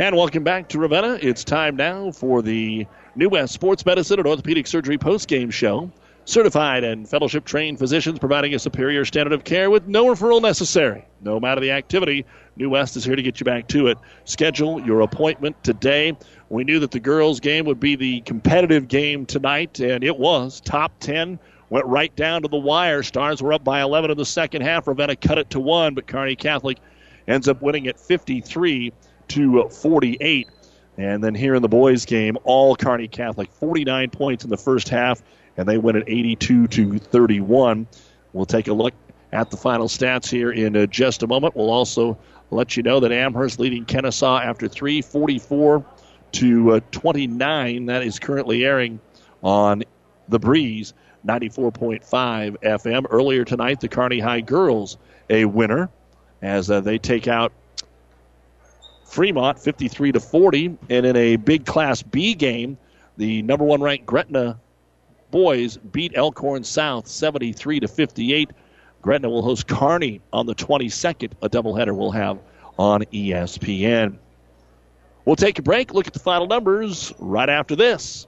And 0.00 0.16
welcome 0.16 0.44
back 0.44 0.68
to 0.68 0.78
Ravenna. 0.78 1.18
It's 1.20 1.42
time 1.42 1.74
now 1.74 2.12
for 2.12 2.40
the 2.40 2.86
New 3.16 3.30
West 3.30 3.52
Sports 3.52 3.84
Medicine 3.84 4.20
and 4.20 4.28
Orthopedic 4.28 4.68
Surgery 4.68 4.96
post-game 4.96 5.50
show. 5.50 5.90
Certified 6.24 6.84
and 6.84 7.08
fellowship 7.08 7.44
trained 7.44 7.80
physicians 7.80 8.20
providing 8.20 8.54
a 8.54 8.60
superior 8.60 9.04
standard 9.04 9.32
of 9.32 9.42
care 9.42 9.70
with 9.70 9.88
no 9.88 10.06
referral 10.06 10.40
necessary. 10.40 11.04
No 11.20 11.40
matter 11.40 11.60
the 11.60 11.72
activity, 11.72 12.24
New 12.54 12.70
West 12.70 12.96
is 12.96 13.04
here 13.04 13.16
to 13.16 13.22
get 13.24 13.40
you 13.40 13.44
back 13.44 13.66
to 13.68 13.88
it. 13.88 13.98
Schedule 14.24 14.80
your 14.86 15.00
appointment 15.00 15.64
today. 15.64 16.16
We 16.48 16.62
knew 16.62 16.78
that 16.78 16.92
the 16.92 17.00
girls' 17.00 17.40
game 17.40 17.64
would 17.64 17.80
be 17.80 17.96
the 17.96 18.20
competitive 18.20 18.86
game 18.86 19.26
tonight, 19.26 19.80
and 19.80 20.04
it 20.04 20.16
was. 20.16 20.60
Top 20.60 20.92
10 21.00 21.40
went 21.70 21.86
right 21.86 22.14
down 22.14 22.42
to 22.42 22.48
the 22.48 22.56
wire. 22.56 23.02
Stars 23.02 23.42
were 23.42 23.52
up 23.52 23.64
by 23.64 23.82
11 23.82 24.12
in 24.12 24.16
the 24.16 24.24
second 24.24 24.62
half. 24.62 24.86
Ravenna 24.86 25.16
cut 25.16 25.38
it 25.38 25.50
to 25.50 25.58
one, 25.58 25.94
but 25.94 26.06
Kearney 26.06 26.36
Catholic 26.36 26.78
ends 27.26 27.48
up 27.48 27.60
winning 27.62 27.88
at 27.88 27.98
53 27.98 28.92
to 29.28 29.68
48. 29.68 30.48
And 30.96 31.22
then 31.22 31.34
here 31.34 31.54
in 31.54 31.62
the 31.62 31.68
boys' 31.68 32.04
game, 32.04 32.36
all 32.44 32.74
Kearney 32.74 33.08
Catholic, 33.08 33.50
49 33.52 34.10
points 34.10 34.44
in 34.44 34.50
the 34.50 34.56
first 34.56 34.88
half, 34.88 35.22
and 35.56 35.68
they 35.68 35.78
win 35.78 35.96
at 35.96 36.08
82 36.08 36.66
to 36.66 36.98
31. 36.98 37.86
We'll 38.32 38.46
take 38.46 38.68
a 38.68 38.72
look 38.72 38.94
at 39.32 39.50
the 39.50 39.56
final 39.56 39.88
stats 39.88 40.28
here 40.28 40.50
in 40.50 40.76
uh, 40.76 40.86
just 40.86 41.22
a 41.22 41.26
moment. 41.26 41.54
We'll 41.54 41.70
also 41.70 42.18
let 42.50 42.76
you 42.76 42.82
know 42.82 43.00
that 43.00 43.12
Amherst 43.12 43.60
leading 43.60 43.84
Kenesaw 43.84 44.44
after 44.44 44.68
three, 44.68 45.02
44 45.02 45.84
to 46.32 46.72
uh, 46.72 46.80
29. 46.90 47.86
That 47.86 48.02
is 48.02 48.18
currently 48.18 48.64
airing 48.64 49.00
on 49.42 49.84
the 50.28 50.38
breeze. 50.38 50.94
94.5 51.26 52.56
FM. 52.62 53.06
Earlier 53.10 53.44
tonight, 53.44 53.80
the 53.80 53.88
Kearney 53.88 54.20
High 54.20 54.40
girls 54.40 54.96
a 55.28 55.44
winner 55.44 55.90
as 56.42 56.70
uh, 56.70 56.80
they 56.80 56.98
take 56.98 57.28
out 57.28 57.52
Fremont 59.08 59.58
53 59.58 60.12
to 60.12 60.20
40. 60.20 60.76
And 60.90 61.06
in 61.06 61.16
a 61.16 61.36
big 61.36 61.66
Class 61.66 62.02
B 62.02 62.34
game, 62.34 62.78
the 63.16 63.42
number 63.42 63.64
one 63.64 63.80
ranked 63.80 64.06
Gretna 64.06 64.60
boys 65.30 65.76
beat 65.76 66.12
Elkhorn 66.14 66.62
South 66.62 67.08
73 67.08 67.80
to 67.80 67.88
58. 67.88 68.50
Gretna 69.02 69.28
will 69.28 69.42
host 69.42 69.66
Kearney 69.66 70.20
on 70.32 70.46
the 70.46 70.54
22nd, 70.54 71.32
a 71.42 71.48
doubleheader 71.48 71.96
we'll 71.96 72.10
have 72.10 72.38
on 72.78 73.02
ESPN. 73.04 74.18
We'll 75.24 75.36
take 75.36 75.58
a 75.58 75.62
break, 75.62 75.92
look 75.92 76.06
at 76.06 76.12
the 76.12 76.20
final 76.20 76.46
numbers 76.46 77.12
right 77.18 77.48
after 77.48 77.74
this. 77.74 78.27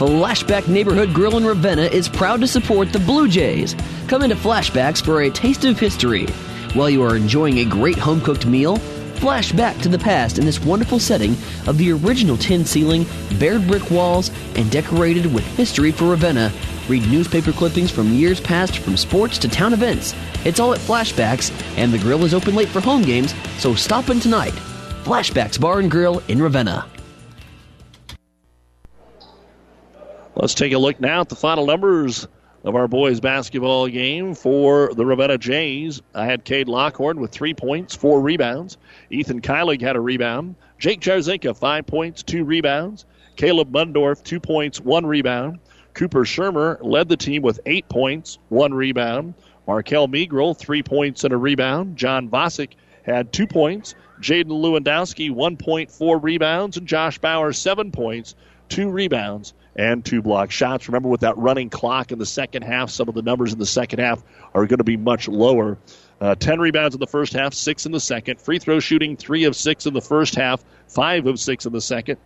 Flashback 0.00 0.66
Neighborhood 0.66 1.12
Grill 1.12 1.36
in 1.36 1.44
Ravenna 1.44 1.82
is 1.82 2.08
proud 2.08 2.40
to 2.40 2.46
support 2.46 2.90
the 2.90 2.98
Blue 2.98 3.28
Jays. 3.28 3.76
Come 4.08 4.22
into 4.22 4.34
Flashbacks 4.34 5.04
for 5.04 5.20
a 5.20 5.30
taste 5.30 5.66
of 5.66 5.78
history. 5.78 6.24
While 6.72 6.88
you 6.88 7.02
are 7.02 7.16
enjoying 7.16 7.58
a 7.58 7.66
great 7.66 7.98
home 7.98 8.22
cooked 8.22 8.46
meal, 8.46 8.76
flash 9.16 9.52
back 9.52 9.76
to 9.80 9.90
the 9.90 9.98
past 9.98 10.38
in 10.38 10.46
this 10.46 10.64
wonderful 10.64 10.98
setting 10.98 11.32
of 11.66 11.76
the 11.76 11.92
original 11.92 12.38
tin 12.38 12.64
ceiling, 12.64 13.04
bared 13.38 13.66
brick 13.66 13.90
walls, 13.90 14.30
and 14.54 14.70
decorated 14.70 15.34
with 15.34 15.44
history 15.58 15.92
for 15.92 16.06
Ravenna. 16.06 16.50
Read 16.88 17.06
newspaper 17.10 17.52
clippings 17.52 17.90
from 17.90 18.14
years 18.14 18.40
past 18.40 18.78
from 18.78 18.96
sports 18.96 19.36
to 19.36 19.50
town 19.50 19.74
events. 19.74 20.14
It's 20.46 20.60
all 20.60 20.72
at 20.72 20.80
Flashbacks, 20.80 21.52
and 21.76 21.92
the 21.92 21.98
grill 21.98 22.24
is 22.24 22.32
open 22.32 22.54
late 22.54 22.68
for 22.68 22.80
home 22.80 23.02
games, 23.02 23.34
so 23.58 23.74
stop 23.74 24.08
in 24.08 24.18
tonight. 24.18 24.54
Flashbacks 25.04 25.60
Bar 25.60 25.80
and 25.80 25.90
Grill 25.90 26.22
in 26.28 26.40
Ravenna. 26.40 26.86
Let's 30.36 30.54
take 30.54 30.72
a 30.72 30.78
look 30.78 31.00
now 31.00 31.22
at 31.22 31.28
the 31.28 31.34
final 31.34 31.66
numbers 31.66 32.28
of 32.62 32.76
our 32.76 32.86
boys 32.86 33.18
basketball 33.18 33.88
game 33.88 34.34
for 34.34 34.94
the 34.94 35.04
Ravenna 35.04 35.38
Jays. 35.38 36.00
I 36.14 36.24
had 36.24 36.44
Cade 36.44 36.68
Lockhorn 36.68 37.18
with 37.18 37.32
three 37.32 37.52
points, 37.52 37.96
four 37.96 38.20
rebounds. 38.20 38.78
Ethan 39.10 39.40
Kylig 39.40 39.80
had 39.80 39.96
a 39.96 40.00
rebound. 40.00 40.54
Jake 40.78 41.00
Jarzinka, 41.00 41.56
five 41.56 41.84
points, 41.86 42.22
two 42.22 42.44
rebounds. 42.44 43.06
Caleb 43.34 43.72
Mundorf, 43.72 44.22
two 44.22 44.38
points, 44.38 44.80
one 44.80 45.04
rebound. 45.04 45.58
Cooper 45.94 46.24
Shermer 46.24 46.78
led 46.80 47.08
the 47.08 47.16
team 47.16 47.42
with 47.42 47.58
eight 47.66 47.88
points, 47.88 48.38
one 48.50 48.72
rebound. 48.72 49.34
Markel 49.66 50.06
Megrel, 50.06 50.56
three 50.56 50.82
points 50.82 51.24
and 51.24 51.34
a 51.34 51.36
rebound. 51.36 51.96
John 51.96 52.28
Vosick 52.28 52.74
had 53.02 53.32
two 53.32 53.48
points. 53.48 53.96
Jaden 54.20 54.46
Lewandowski, 54.46 55.32
one 55.32 55.56
point, 55.56 55.90
four 55.90 56.18
rebounds. 56.18 56.76
And 56.76 56.86
Josh 56.86 57.18
Bauer, 57.18 57.52
seven 57.52 57.90
points, 57.90 58.36
two 58.68 58.90
rebounds 58.90 59.54
and 59.80 60.04
two 60.04 60.20
block 60.20 60.50
shots. 60.50 60.88
Remember, 60.88 61.08
with 61.08 61.22
that 61.22 61.38
running 61.38 61.70
clock 61.70 62.12
in 62.12 62.18
the 62.18 62.26
second 62.26 62.62
half, 62.62 62.90
some 62.90 63.08
of 63.08 63.14
the 63.14 63.22
numbers 63.22 63.54
in 63.54 63.58
the 63.58 63.64
second 63.64 63.98
half 63.98 64.22
are 64.52 64.66
going 64.66 64.76
to 64.76 64.84
be 64.84 64.98
much 64.98 65.26
lower. 65.26 65.78
Uh, 66.20 66.34
10 66.34 66.60
rebounds 66.60 66.94
in 66.94 67.00
the 67.00 67.06
first 67.06 67.32
half, 67.32 67.54
six 67.54 67.86
in 67.86 67.92
the 67.92 67.98
second. 67.98 68.38
Free 68.38 68.58
throw 68.58 68.78
shooting, 68.78 69.16
three 69.16 69.44
of 69.44 69.56
six 69.56 69.86
in 69.86 69.94
the 69.94 70.02
first 70.02 70.34
half, 70.34 70.62
five 70.86 71.26
of 71.26 71.40
six 71.40 71.64
in 71.64 71.72
the 71.72 71.80
second. 71.80 72.18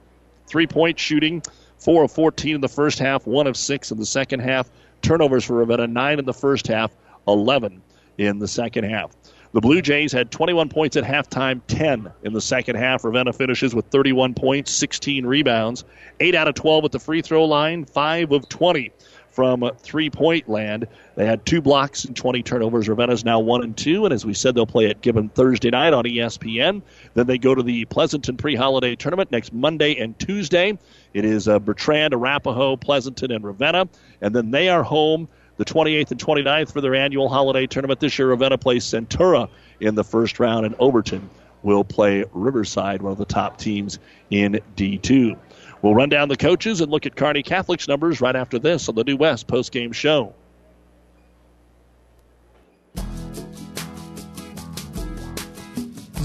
Three 0.48 0.66
point 0.66 0.98
shooting, 0.98 1.42
four 1.78 2.02
of 2.02 2.10
14 2.10 2.56
in 2.56 2.60
the 2.60 2.68
first 2.68 2.98
half, 2.98 3.24
one 3.24 3.46
of 3.46 3.56
six 3.56 3.92
in 3.92 3.98
the 3.98 4.06
second 4.06 4.40
half. 4.40 4.68
Turnovers 5.00 5.44
for 5.44 5.54
Ravenna, 5.54 5.86
nine 5.86 6.18
in 6.18 6.24
the 6.24 6.34
first 6.34 6.66
half, 6.66 6.90
11 7.28 7.80
in 8.18 8.40
the 8.40 8.48
second 8.48 8.84
half. 8.84 9.12
The 9.54 9.60
Blue 9.60 9.80
Jays 9.80 10.10
had 10.10 10.32
21 10.32 10.68
points 10.68 10.96
at 10.96 11.04
halftime, 11.04 11.60
10 11.68 12.12
in 12.24 12.32
the 12.32 12.40
second 12.40 12.74
half. 12.74 13.04
Ravenna 13.04 13.32
finishes 13.32 13.72
with 13.72 13.86
31 13.86 14.34
points, 14.34 14.72
16 14.72 15.24
rebounds, 15.24 15.84
8 16.18 16.34
out 16.34 16.48
of 16.48 16.56
12 16.56 16.86
at 16.86 16.90
the 16.90 16.98
free 16.98 17.22
throw 17.22 17.44
line, 17.44 17.84
5 17.84 18.32
of 18.32 18.48
20 18.48 18.90
from 19.30 19.70
three 19.78 20.10
point 20.10 20.48
land. 20.48 20.88
They 21.14 21.24
had 21.24 21.46
two 21.46 21.60
blocks 21.60 22.04
and 22.04 22.16
20 22.16 22.42
turnovers. 22.42 22.88
Ravenna's 22.88 23.24
now 23.24 23.38
1 23.38 23.62
and 23.62 23.76
2, 23.76 24.06
and 24.06 24.12
as 24.12 24.26
we 24.26 24.34
said, 24.34 24.56
they'll 24.56 24.66
play 24.66 24.90
at 24.90 25.02
Gibbon 25.02 25.28
Thursday 25.28 25.70
night 25.70 25.92
on 25.92 26.02
ESPN. 26.02 26.82
Then 27.14 27.28
they 27.28 27.38
go 27.38 27.54
to 27.54 27.62
the 27.62 27.84
Pleasanton 27.84 28.36
pre 28.36 28.56
holiday 28.56 28.96
tournament 28.96 29.30
next 29.30 29.52
Monday 29.52 29.96
and 29.96 30.18
Tuesday. 30.18 30.76
It 31.12 31.24
is 31.24 31.46
uh, 31.46 31.60
Bertrand, 31.60 32.12
Arapahoe, 32.12 32.76
Pleasanton, 32.76 33.30
and 33.30 33.44
Ravenna, 33.44 33.88
and 34.20 34.34
then 34.34 34.50
they 34.50 34.68
are 34.68 34.82
home 34.82 35.28
the 35.56 35.64
28th 35.64 36.10
and 36.10 36.20
29th 36.20 36.72
for 36.72 36.80
their 36.80 36.94
annual 36.94 37.28
holiday 37.28 37.66
tournament. 37.66 38.00
This 38.00 38.18
year, 38.18 38.28
Ravenna 38.28 38.58
plays 38.58 38.84
Centura 38.84 39.48
in 39.80 39.94
the 39.94 40.04
first 40.04 40.40
round, 40.40 40.66
and 40.66 40.74
Overton 40.78 41.28
will 41.62 41.84
play 41.84 42.24
Riverside, 42.32 43.02
one 43.02 43.12
of 43.12 43.18
the 43.18 43.24
top 43.24 43.58
teams 43.58 43.98
in 44.30 44.60
D2. 44.76 45.36
We'll 45.82 45.94
run 45.94 46.08
down 46.08 46.28
the 46.28 46.36
coaches 46.36 46.80
and 46.80 46.90
look 46.90 47.06
at 47.06 47.16
Kearney 47.16 47.42
Catholic's 47.42 47.88
numbers 47.88 48.20
right 48.20 48.36
after 48.36 48.58
this 48.58 48.88
on 48.88 48.94
the 48.94 49.04
New 49.04 49.16
West 49.16 49.46
postgame 49.48 49.94
show. 49.94 50.34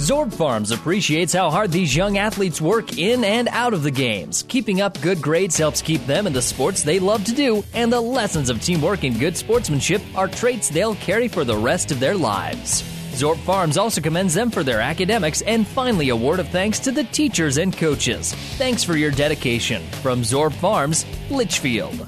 Zorb 0.10 0.34
Farms 0.34 0.72
appreciates 0.72 1.34
how 1.34 1.52
hard 1.52 1.72
these 1.72 1.95
young 1.95 2.18
athletes 2.18 2.60
work 2.60 2.98
in 2.98 3.23
and 3.23 3.48
out 3.49 3.76
of 3.76 3.84
the 3.84 3.91
games. 3.91 4.44
Keeping 4.48 4.81
up 4.81 4.99
good 5.02 5.22
grades 5.22 5.56
helps 5.56 5.84
keep 5.84 6.03
them 6.07 6.26
in 6.26 6.34
the 6.34 6.41
sports 6.41 6.81
they 6.81 6.98
love 6.98 7.23
to 7.26 7.31
do, 7.31 7.64
and 7.76 7.94
the 7.94 8.02
lessons 8.02 8.49
of 8.49 8.60
teamwork 8.60 9.03
and 9.03 9.19
good 9.19 9.38
sportsmanship 9.38 10.02
are 10.15 10.27
traits 10.27 10.68
they'll 10.68 10.95
carry 10.95 11.27
for 11.27 11.44
the 11.44 11.56
rest 11.56 11.91
of 11.91 11.99
their 11.99 12.15
lives. 12.15 12.81
Zorb 13.11 13.38
Farms 13.41 13.77
also 13.77 14.02
commends 14.02 14.34
them 14.34 14.49
for 14.49 14.64
their 14.64 14.81
academics 14.81 15.44
and 15.44 15.68
finally 15.68 16.10
a 16.10 16.15
word 16.15 16.40
of 16.40 16.49
thanks 16.49 16.80
to 16.80 16.91
the 16.91 17.03
teachers 17.03 17.60
and 17.60 17.77
coaches. 17.77 18.34
Thanks 18.57 18.84
for 18.84 18.98
your 18.98 19.11
dedication. 19.11 19.84
From 20.02 20.23
Zorb 20.23 20.53
Farms, 20.53 21.06
Litchfield. 21.30 22.07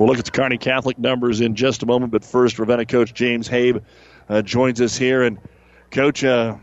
We'll 0.00 0.08
look 0.08 0.18
at 0.18 0.24
the 0.24 0.30
Kearney 0.30 0.56
Catholic 0.56 0.98
numbers 0.98 1.42
in 1.42 1.54
just 1.54 1.82
a 1.82 1.86
moment, 1.86 2.10
but 2.10 2.24
first, 2.24 2.58
Ravenna 2.58 2.86
coach 2.86 3.12
James 3.12 3.46
Habe 3.48 3.82
uh, 4.30 4.40
joins 4.40 4.80
us 4.80 4.96
here. 4.96 5.22
And, 5.24 5.38
coach, 5.90 6.24
uh, 6.24 6.56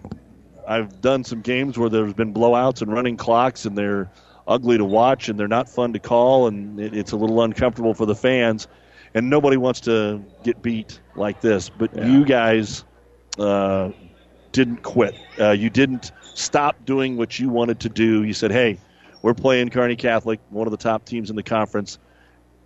I've 0.68 1.02
done 1.02 1.24
some 1.24 1.42
games 1.42 1.78
where 1.78 1.88
there's 1.88 2.16
been 2.16 2.34
blowouts 2.34 2.82
and 2.82 2.92
running 2.92 3.16
clocks, 3.16 3.66
and 3.66 3.78
they're 3.78 4.10
ugly 4.48 4.80
to 4.80 4.86
watch 4.86 5.30
and 5.30 5.40
they're 5.40 5.48
not 5.48 5.70
fun 5.70 5.94
to 5.94 6.00
call, 6.00 6.48
and 6.48 6.80
it, 6.80 6.98
it's 6.98 7.12
a 7.12 7.16
little 7.16 7.40
uncomfortable 7.44 7.94
for 7.94 8.08
the 8.08 8.16
fans. 8.16 8.68
And 9.14 9.30
nobody 9.30 9.58
wants 9.58 9.82
to 9.82 10.26
get 10.44 10.64
beat 10.64 11.00
like 11.16 11.40
this. 11.42 11.70
But 11.70 11.96
yeah. 11.96 12.08
you 12.08 12.26
guys 12.26 12.86
uh, 13.38 13.92
didn't 14.52 14.82
quit. 14.82 15.14
Uh, 15.40 15.52
you 15.52 15.70
didn't 15.70 16.12
stop 16.34 16.84
doing 16.86 17.18
what 17.18 17.38
you 17.38 17.50
wanted 17.50 17.82
to 17.82 17.90
do. 17.90 18.24
You 18.24 18.34
said, 18.34 18.50
hey, 18.50 18.80
we're 19.22 19.36
playing 19.36 19.70
Kearney 19.70 19.96
Catholic, 19.96 20.40
one 20.50 20.66
of 20.66 20.72
the 20.72 20.78
top 20.78 21.06
teams 21.06 21.30
in 21.30 21.36
the 21.36 21.44
conference 21.44 22.00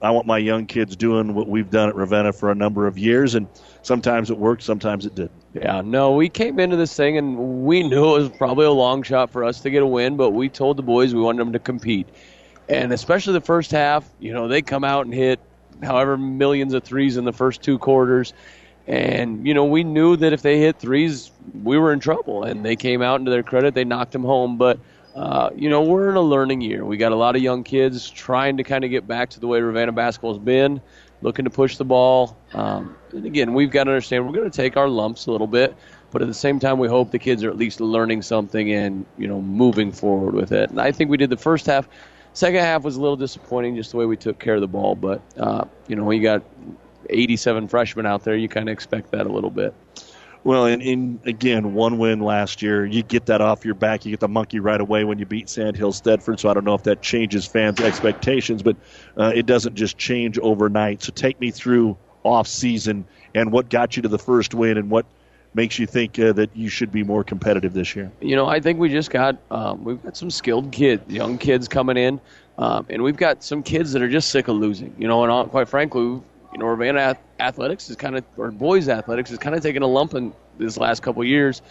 I 0.02 0.12
want 0.12 0.26
my 0.26 0.38
young 0.38 0.66
kids 0.66 0.96
doing 0.96 1.34
what 1.34 1.48
we've 1.48 1.70
done 1.70 1.90
at 1.90 1.96
Ravenna 1.96 2.34
for 2.34 2.50
a 2.50 2.56
number 2.56 2.88
of 2.88 2.98
years, 2.98 3.36
and 3.36 3.48
sometimes 3.84 4.32
it 4.32 4.38
worked, 4.38 4.64
sometimes 4.64 5.06
it 5.06 5.16
didn't. 5.16 5.32
Yeah, 5.54 5.82
no, 5.82 6.14
we 6.14 6.30
came 6.30 6.60
into 6.60 6.76
this 6.76 6.96
thing 6.96 7.18
and 7.18 7.66
we 7.66 7.84
knew 7.84 8.16
it 8.16 8.20
was 8.20 8.30
probably 8.30 8.66
a 8.66 8.72
long 8.72 9.04
shot 9.04 9.30
for 9.32 9.44
us 9.44 9.62
to 9.62 9.70
get 9.70 9.84
a 9.84 9.88
win, 9.88 10.18
but 10.18 10.32
we 10.32 10.50
told 10.50 10.78
the 10.78 10.84
boys 10.84 11.14
we 11.14 11.22
wanted 11.22 11.40
them 11.40 11.54
to 11.54 11.60
compete. 11.60 12.08
And 12.70 12.94
especially 12.94 13.34
the 13.34 13.42
first 13.42 13.72
half, 13.72 14.10
you 14.20 14.34
know, 14.34 14.48
they 14.48 14.62
come 14.62 14.84
out 14.84 15.06
and 15.06 15.14
hit 15.14 15.40
however 15.84 16.18
millions 16.18 16.74
of 16.74 16.84
threes 16.84 17.18
in 17.18 17.26
the 17.26 17.34
first 17.34 17.62
two 17.62 17.78
quarters. 17.78 18.34
And, 18.88 19.46
you 19.46 19.54
know, 19.54 19.66
we 19.66 19.84
knew 19.84 20.16
that 20.18 20.34
if 20.34 20.42
they 20.42 20.60
hit 20.60 20.80
threes, 20.80 21.32
we 21.64 21.78
were 21.78 21.92
in 21.92 22.00
trouble. 22.00 22.44
And 22.44 22.66
they 22.66 22.76
came 22.76 23.02
out, 23.02 23.16
and 23.16 23.26
to 23.26 23.32
their 23.32 23.44
credit, 23.44 23.74
they 23.74 23.84
knocked 23.84 24.12
them 24.12 24.24
home. 24.24 24.58
But, 24.58 24.80
uh, 25.16 25.50
you 25.56 25.70
know, 25.70 25.82
we're 25.82 26.10
in 26.10 26.16
a 26.16 26.22
learning 26.22 26.62
year. 26.62 26.86
We 26.86 26.98
got 26.98 27.12
a 27.12 27.16
lot 27.16 27.36
of 27.36 27.42
young 27.42 27.64
kids 27.64 28.10
trying 28.10 28.58
to 28.58 28.64
kind 28.64 28.84
of 28.84 28.90
get 28.90 29.08
back 29.08 29.30
to 29.32 29.40
the 29.40 29.48
way 29.48 29.60
Ravenna 29.60 29.92
basketball's 29.92 30.40
been, 30.40 30.82
looking 31.22 31.46
to 31.46 31.52
push 31.52 31.78
the 31.78 31.86
ball. 31.86 32.38
Um, 32.54 32.96
and 33.12 33.26
again, 33.26 33.54
we've 33.54 33.72
got 33.72 33.86
to 33.86 33.92
understand 33.92 34.26
we're 34.26 34.34
going 34.34 34.50
to 34.50 34.56
take 34.56 34.78
our 34.78 34.88
lumps 34.88 35.26
a 35.26 35.32
little 35.32 35.48
bit. 35.48 35.76
But 36.12 36.22
at 36.22 36.28
the 36.28 36.34
same 36.34 36.60
time, 36.60 36.78
we 36.78 36.88
hope 36.88 37.12
the 37.12 37.20
kids 37.20 37.44
are 37.44 37.50
at 37.50 37.58
least 37.58 37.80
learning 37.80 38.22
something 38.22 38.72
and, 38.72 39.06
you 39.18 39.28
know, 39.28 39.42
moving 39.42 39.92
forward 39.92 40.34
with 40.34 40.52
it. 40.52 40.70
And 40.70 40.80
I 40.80 40.92
think 40.92 41.10
we 41.10 41.18
did 41.18 41.30
the 41.30 41.38
first 41.38 41.66
half. 41.66 41.88
Second 42.34 42.62
half 42.62 42.84
was 42.84 42.96
a 42.96 43.02
little 43.02 43.18
disappointing, 43.18 43.76
just 43.76 43.92
the 43.92 43.98
way 43.98 44.06
we 44.06 44.18
took 44.18 44.40
care 44.40 44.56
of 44.56 44.62
the 44.62 44.68
ball. 44.68 44.96
But, 44.96 45.22
uh, 45.38 45.66
you 45.88 45.96
know, 45.96 46.04
when 46.04 46.18
you 46.18 46.24
got 46.24 46.44
87 47.10 47.68
freshmen 47.68 48.06
out 48.06 48.24
there, 48.24 48.36
you 48.36 48.50
kind 48.50 48.70
of 48.70 48.74
expect 48.74 49.12
that 49.12 49.26
a 49.26 49.32
little 49.32 49.50
bit. 49.50 49.74
Well, 50.44 50.66
and, 50.66 50.82
and 50.82 51.20
again, 51.26 51.74
one 51.76 52.00
win 52.00 52.20
last 52.20 52.62
year, 52.64 52.84
you 52.86 53.04
get 53.04 53.28
that 53.28 53.42
off 53.42 53.64
your 53.64 53.76
back. 53.76 54.06
You 54.06 54.12
get 54.12 54.22
the 54.22 54.28
monkey 54.28 54.60
right 54.60 54.82
away 54.82 55.04
when 55.04 55.20
you 55.20 55.26
beat 55.26 55.50
Sandhill 55.50 55.92
Thedford. 55.92 56.40
So 56.40 56.50
I 56.50 56.54
don't 56.54 56.64
know 56.64 56.74
if 56.74 56.84
that 56.84 57.02
changes 57.02 57.46
fans' 57.46 57.80
expectations, 57.80 58.64
but 58.64 58.76
uh, 59.18 59.32
it 59.36 59.46
doesn't 59.46 59.76
just 59.76 59.98
change 59.98 60.40
overnight. 60.40 61.04
So 61.04 61.12
take 61.12 61.40
me 61.40 61.52
through 61.52 61.96
off 62.24 62.48
season 62.48 63.06
and 63.36 63.52
what 63.52 63.70
got 63.70 63.96
you 63.96 64.02
to 64.04 64.10
the 64.10 64.20
first 64.20 64.54
win 64.54 64.78
and 64.78 64.90
what 64.90 65.06
makes 65.54 65.78
you 65.78 65.86
think 65.86 66.18
uh, 66.18 66.32
that 66.34 66.56
you 66.56 66.70
should 66.70 66.92
be 66.92 67.04
more 67.04 67.24
competitive 67.24 67.74
this 67.74 67.96
year. 67.96 68.12
You 68.22 68.36
know, 68.36 68.48
I 68.48 68.60
think 68.60 68.80
we 68.80 68.90
just 68.90 69.12
got 69.12 69.38
um, 69.52 69.84
we've 69.84 70.02
got 70.02 70.16
some 70.16 70.32
skilled 70.32 70.72
kids, 70.72 71.04
young 71.12 71.38
kids 71.38 71.68
coming 71.68 71.98
in, 71.98 72.22
um, 72.58 72.86
and 72.90 73.04
we've 73.04 73.18
got 73.18 73.44
some 73.44 73.62
kids 73.62 73.92
that 73.92 74.02
are 74.02 74.10
just 74.10 74.30
sick 74.30 74.48
of 74.48 74.56
losing. 74.56 74.96
You 74.98 75.08
know, 75.08 75.24
and 75.24 75.32
all, 75.32 75.46
quite 75.46 75.68
frankly, 75.68 76.22
you 76.52 76.60
know, 76.60 76.66
Ravenna 76.66 77.18
athletics 77.40 77.90
is 77.90 77.96
kind 77.96 78.18
of, 78.18 78.24
or 78.38 78.52
boys 78.52 78.90
athletics 78.90 79.32
is 79.32 79.38
kind 79.38 79.56
of 79.56 79.62
taking 79.62 79.82
a 79.82 79.88
lump 79.88 80.14
in 80.14 80.34
this 80.58 80.78
last 80.78 81.02
couple 81.02 81.24
years. 81.24 81.62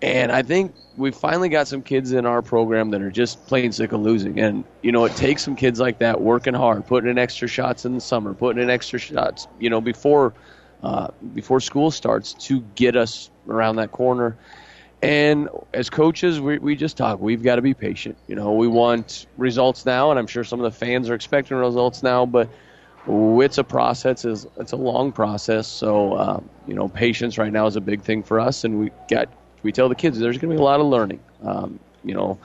And 0.00 0.32
I 0.32 0.42
think 0.42 0.74
we 0.96 1.12
finally 1.12 1.48
got 1.48 1.68
some 1.68 1.80
kids 1.80 2.10
in 2.10 2.26
our 2.26 2.42
program 2.42 2.90
that 2.90 3.02
are 3.02 3.10
just 3.10 3.46
plain 3.46 3.70
sick 3.70 3.92
of 3.92 4.00
losing. 4.00 4.40
And, 4.40 4.64
you 4.82 4.90
know, 4.90 5.04
it 5.04 5.14
takes 5.14 5.44
some 5.44 5.54
kids 5.54 5.78
like 5.78 5.98
that 6.00 6.20
working 6.20 6.54
hard, 6.54 6.86
putting 6.86 7.08
in 7.08 7.18
extra 7.18 7.46
shots 7.46 7.84
in 7.84 7.94
the 7.94 8.00
summer, 8.00 8.34
putting 8.34 8.60
in 8.60 8.68
extra 8.68 8.98
shots, 8.98 9.46
you 9.60 9.70
know, 9.70 9.80
before 9.80 10.34
uh, 10.82 11.08
before 11.34 11.60
school 11.60 11.92
starts 11.92 12.34
to 12.34 12.60
get 12.74 12.96
us 12.96 13.30
around 13.48 13.76
that 13.76 13.92
corner. 13.92 14.36
And 15.00 15.48
as 15.74 15.88
coaches, 15.88 16.40
we, 16.40 16.58
we 16.58 16.74
just 16.74 16.96
talk. 16.96 17.20
We've 17.20 17.42
got 17.42 17.56
to 17.56 17.62
be 17.62 17.74
patient. 17.74 18.16
You 18.26 18.34
know, 18.34 18.52
we 18.52 18.66
want 18.66 19.26
results 19.36 19.86
now, 19.86 20.10
and 20.10 20.18
I'm 20.18 20.26
sure 20.26 20.42
some 20.42 20.60
of 20.60 20.64
the 20.64 20.76
fans 20.76 21.08
are 21.08 21.14
expecting 21.14 21.56
results 21.56 22.02
now, 22.02 22.26
but 22.26 22.48
it's 23.06 23.58
a 23.58 23.64
process. 23.64 24.24
It's, 24.24 24.46
it's 24.58 24.72
a 24.72 24.76
long 24.76 25.12
process. 25.12 25.66
So, 25.66 26.14
uh, 26.14 26.40
you 26.66 26.74
know, 26.74 26.88
patience 26.88 27.38
right 27.38 27.52
now 27.52 27.66
is 27.66 27.76
a 27.76 27.80
big 27.80 28.02
thing 28.02 28.22
for 28.22 28.38
us, 28.38 28.64
and 28.64 28.78
we 28.78 28.90
got 29.10 29.28
we 29.62 29.72
tell 29.72 29.88
the 29.88 29.94
kids 29.94 30.18
there's 30.18 30.38
going 30.38 30.50
to 30.50 30.56
be 30.56 30.60
a 30.60 30.64
lot 30.64 30.80
of 30.80 30.86
learning. 30.86 31.20
Um, 31.42 31.78
you 32.04 32.14
know, 32.14 32.38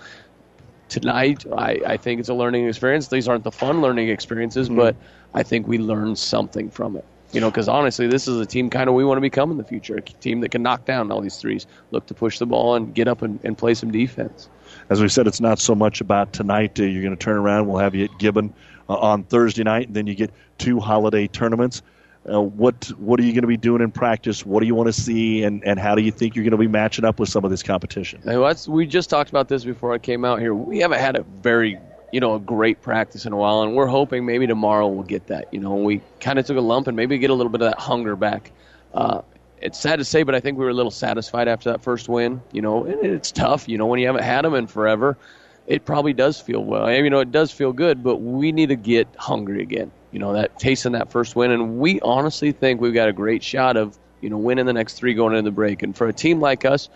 tonight 0.90 1.46
I, 1.56 1.80
I 1.86 1.98
think 1.98 2.20
it's 2.20 2.30
a 2.30 2.34
learning 2.34 2.68
experience. 2.68 3.08
These 3.08 3.28
aren't 3.28 3.44
the 3.44 3.52
fun 3.52 3.82
learning 3.82 4.10
experiences, 4.10 4.68
mm-hmm. 4.68 4.78
but 4.78 4.96
I 5.34 5.44
think 5.44 5.68
we 5.68 5.78
learned 5.78 6.18
something 6.18 6.70
from 6.70 6.96
it. 6.96 7.06
You 7.34 7.42
know, 7.42 7.52
because 7.52 7.68
honestly, 7.68 8.08
this 8.08 8.28
is 8.28 8.40
a 8.40 8.46
team 8.46 8.70
kind 8.70 8.88
of 8.88 8.96
we 8.96 9.04
want 9.04 9.18
to 9.18 9.22
become 9.22 9.52
in 9.52 9.58
the 9.58 9.64
future. 9.64 9.98
A 9.98 10.02
team 10.02 10.40
that 10.42 10.50
can 10.50 10.64
knock 10.64 10.86
down 10.86 11.12
all 11.12 11.20
these 11.20 11.38
threes, 11.38 11.68
look 11.92 12.06
to 12.06 12.14
push 12.14 12.40
the 12.40 12.46
ball, 12.46 12.76
and 12.76 12.96
get 12.96 13.10
up 13.10 13.22
and, 13.22 13.40
and 13.44 13.58
play 13.58 13.74
some 13.74 13.92
defense. 13.92 14.48
As 14.90 15.02
we 15.02 15.10
said, 15.10 15.28
it's 15.28 15.42
not 15.42 15.60
so 15.60 15.76
much 15.76 16.00
about 16.00 16.32
tonight. 16.32 16.80
Uh, 16.80 16.84
you're 16.84 17.04
going 17.04 17.16
to 17.16 17.22
turn 17.22 17.36
around. 17.36 17.68
We'll 17.68 17.80
have 17.80 17.96
you 17.96 18.06
at 18.06 18.18
Gibbon 18.18 18.54
uh, 18.90 18.96
on 18.96 19.24
Thursday 19.24 19.64
night, 19.64 19.88
and 19.88 19.96
then 19.96 20.08
you 20.08 20.16
get 20.16 20.32
two 20.58 20.80
holiday 20.80 21.28
tournaments. 21.28 21.82
Uh, 22.30 22.42
what 22.42 22.92
what 22.98 23.20
are 23.20 23.24
you 23.24 23.32
going 23.32 23.44
to 23.44 23.48
be 23.48 23.58
doing 23.58 23.82
in 23.82 23.90
practice? 23.90 24.46
What 24.46 24.60
do 24.60 24.66
you 24.66 24.76
want 24.76 24.88
to 24.88 24.94
see, 24.94 25.44
and, 25.44 25.64
and 25.64 25.80
how 25.80 25.96
do 25.96 26.02
you 26.02 26.12
think 26.12 26.36
you're 26.36 26.44
going 26.44 26.52
to 26.52 26.58
be 26.58 26.68
matching 26.68 27.06
up 27.06 27.20
with 27.20 27.30
some 27.30 27.46
of 27.46 27.52
this 27.52 27.64
competition? 27.64 28.22
Well, 28.26 28.54
we 28.68 28.86
just 28.86 29.10
talked 29.10 29.30
about 29.30 29.48
this 29.48 29.64
before 29.64 29.94
I 29.94 29.98
came 29.98 30.26
out 30.26 30.40
here. 30.40 30.54
We 30.54 30.80
haven't 30.80 31.00
had 31.00 31.16
a 31.16 31.24
very 31.24 31.80
you 32.12 32.20
know 32.20 32.36
a 32.36 32.40
great 32.40 32.82
practice 32.82 33.26
in 33.26 33.34
a 33.34 33.38
while, 33.38 33.62
and 33.62 33.76
we're 33.76 33.88
hoping 33.88 34.26
maybe 34.26 34.46
tomorrow 34.46 34.88
we'll 34.88 35.04
get 35.04 35.28
that. 35.28 35.54
You 35.54 35.60
know, 35.60 35.76
we 35.76 36.02
kind 36.20 36.38
of 36.38 36.46
took 36.46 36.58
a 36.58 36.62
lump 36.62 36.88
and 36.88 36.98
maybe 36.98 37.18
get 37.18 37.30
a 37.30 37.34
little 37.34 37.52
bit 37.52 37.62
of 37.62 37.70
that 37.70 37.80
hunger 37.80 38.16
back. 38.16 38.52
Uh, 38.94 39.22
it's 39.62 39.80
sad 39.80 39.98
to 40.00 40.06
say, 40.06 40.24
but 40.24 40.36
I 40.36 40.40
think 40.40 40.58
we 40.58 40.66
were 40.66 40.72
a 40.72 40.74
little 40.74 40.92
satisfied 40.92 41.48
after 41.48 41.72
that 41.72 41.82
first 41.82 42.10
win. 42.10 42.42
You 42.52 42.62
know, 42.62 42.86
and 42.86 43.06
it's 43.06 43.32
tough. 43.32 43.70
You 43.70 43.78
know, 43.78 43.86
when 43.86 44.00
you 44.00 44.08
haven't 44.08 44.24
had 44.24 44.44
them 44.44 44.54
in 44.54 44.68
forever, 44.68 45.18
it 45.68 45.86
probably 45.86 46.14
does 46.14 46.40
feel 46.40 46.64
well. 46.64 46.92
You 46.92 47.10
know, 47.10 47.20
it 47.20 47.32
does 47.32 47.52
feel 47.52 47.74
good, 47.74 48.04
but 48.04 48.18
we 48.18 48.52
need 48.52 48.70
to 48.70 48.76
get 48.76 49.08
hungry 49.18 49.62
again 49.62 49.92
you 50.12 50.20
know, 50.20 50.34
that 50.34 50.58
tasting 50.58 50.94
that 50.94 51.12
first 51.12 51.36
win. 51.36 51.52
And 51.52 51.80
we 51.80 52.00
honestly 52.02 52.52
think 52.52 52.82
we've 52.82 52.94
got 52.94 53.10
a 53.10 53.14
great 53.14 53.44
shot 53.44 53.78
of, 53.78 53.98
you 54.22 54.30
know, 54.30 54.38
winning 54.38 54.66
the 54.66 54.74
next 54.74 54.94
three 54.94 55.14
going 55.14 55.34
into 55.36 55.44
the 55.44 55.54
break. 55.54 55.84
And 55.84 55.96
for 55.96 56.08
a 56.08 56.14
team 56.14 56.40
like 56.40 56.66
us, 56.66 56.90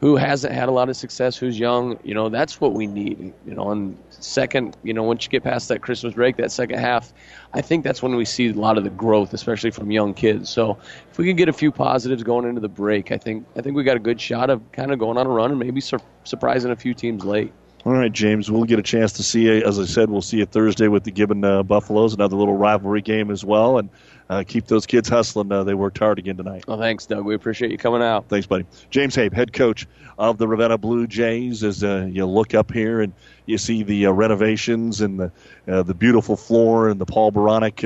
who 0.00 0.16
hasn't 0.16 0.52
had 0.52 0.68
a 0.68 0.72
lot 0.72 0.88
of 0.88 0.96
success, 0.96 1.36
who's 1.36 1.56
young, 1.56 1.96
you 2.02 2.12
know, 2.12 2.28
that's 2.28 2.60
what 2.60 2.72
we 2.72 2.88
need. 2.88 3.32
You 3.46 3.54
know, 3.54 3.70
and 3.70 3.96
second, 4.10 4.76
you 4.82 4.92
know, 4.92 5.04
once 5.04 5.24
you 5.24 5.30
get 5.30 5.44
past 5.44 5.68
that 5.68 5.80
Christmas 5.80 6.14
break, 6.14 6.36
that 6.38 6.50
second 6.50 6.80
half, 6.80 7.12
I 7.52 7.60
think 7.60 7.84
that's 7.84 8.02
when 8.02 8.16
we 8.16 8.24
see 8.24 8.48
a 8.48 8.52
lot 8.52 8.78
of 8.78 8.84
the 8.84 8.90
growth, 8.90 9.32
especially 9.32 9.70
from 9.70 9.92
young 9.92 10.12
kids. 10.12 10.50
So 10.50 10.76
if 11.10 11.18
we 11.18 11.26
can 11.26 11.36
get 11.36 11.48
a 11.48 11.52
few 11.52 11.70
positives 11.70 12.24
going 12.24 12.48
into 12.48 12.60
the 12.60 12.68
break, 12.68 13.12
I 13.12 13.18
think 13.18 13.46
I 13.54 13.60
think 13.60 13.76
we 13.76 13.84
got 13.84 13.96
a 13.96 14.00
good 14.00 14.20
shot 14.20 14.50
of 14.50 14.60
kind 14.72 14.92
of 14.92 14.98
going 14.98 15.18
on 15.18 15.26
a 15.26 15.30
run 15.30 15.50
and 15.50 15.60
maybe 15.60 15.80
sur- 15.80 16.00
surprising 16.24 16.72
a 16.72 16.76
few 16.76 16.94
teams 16.94 17.24
late. 17.24 17.52
All 17.84 17.92
right, 17.92 18.12
James. 18.12 18.48
We'll 18.48 18.62
get 18.62 18.78
a 18.78 18.82
chance 18.82 19.14
to 19.14 19.24
see 19.24 19.42
you. 19.42 19.64
As 19.64 19.80
I 19.80 19.86
said, 19.86 20.08
we'll 20.08 20.22
see 20.22 20.36
you 20.36 20.46
Thursday 20.46 20.86
with 20.86 21.02
the 21.02 21.10
Gibbon 21.10 21.44
uh, 21.44 21.64
Buffaloes, 21.64 22.14
another 22.14 22.36
little 22.36 22.56
rivalry 22.56 23.02
game 23.02 23.28
as 23.28 23.44
well. 23.44 23.78
And 23.78 23.88
uh, 24.30 24.44
keep 24.46 24.66
those 24.66 24.86
kids 24.86 25.08
hustling. 25.08 25.50
Uh, 25.50 25.64
they 25.64 25.74
worked 25.74 25.98
hard 25.98 26.20
again 26.20 26.36
tonight. 26.36 26.64
Well, 26.68 26.78
thanks, 26.78 27.06
Doug. 27.06 27.24
We 27.24 27.34
appreciate 27.34 27.72
you 27.72 27.78
coming 27.78 28.00
out. 28.00 28.28
Thanks, 28.28 28.46
buddy. 28.46 28.66
James 28.90 29.16
Hape, 29.16 29.32
head 29.34 29.52
coach 29.52 29.88
of 30.16 30.38
the 30.38 30.46
Ravenna 30.46 30.78
Blue 30.78 31.08
Jays. 31.08 31.64
As 31.64 31.82
uh, 31.82 32.08
you 32.08 32.24
look 32.24 32.54
up 32.54 32.72
here 32.72 33.00
and 33.00 33.12
you 33.46 33.58
see 33.58 33.82
the 33.82 34.06
uh, 34.06 34.12
renovations 34.12 35.00
and 35.00 35.18
the 35.18 35.32
uh, 35.66 35.82
the 35.82 35.94
beautiful 35.94 36.36
floor 36.36 36.88
and 36.88 37.00
the 37.00 37.06
Paul 37.06 37.32
Baronic 37.32 37.84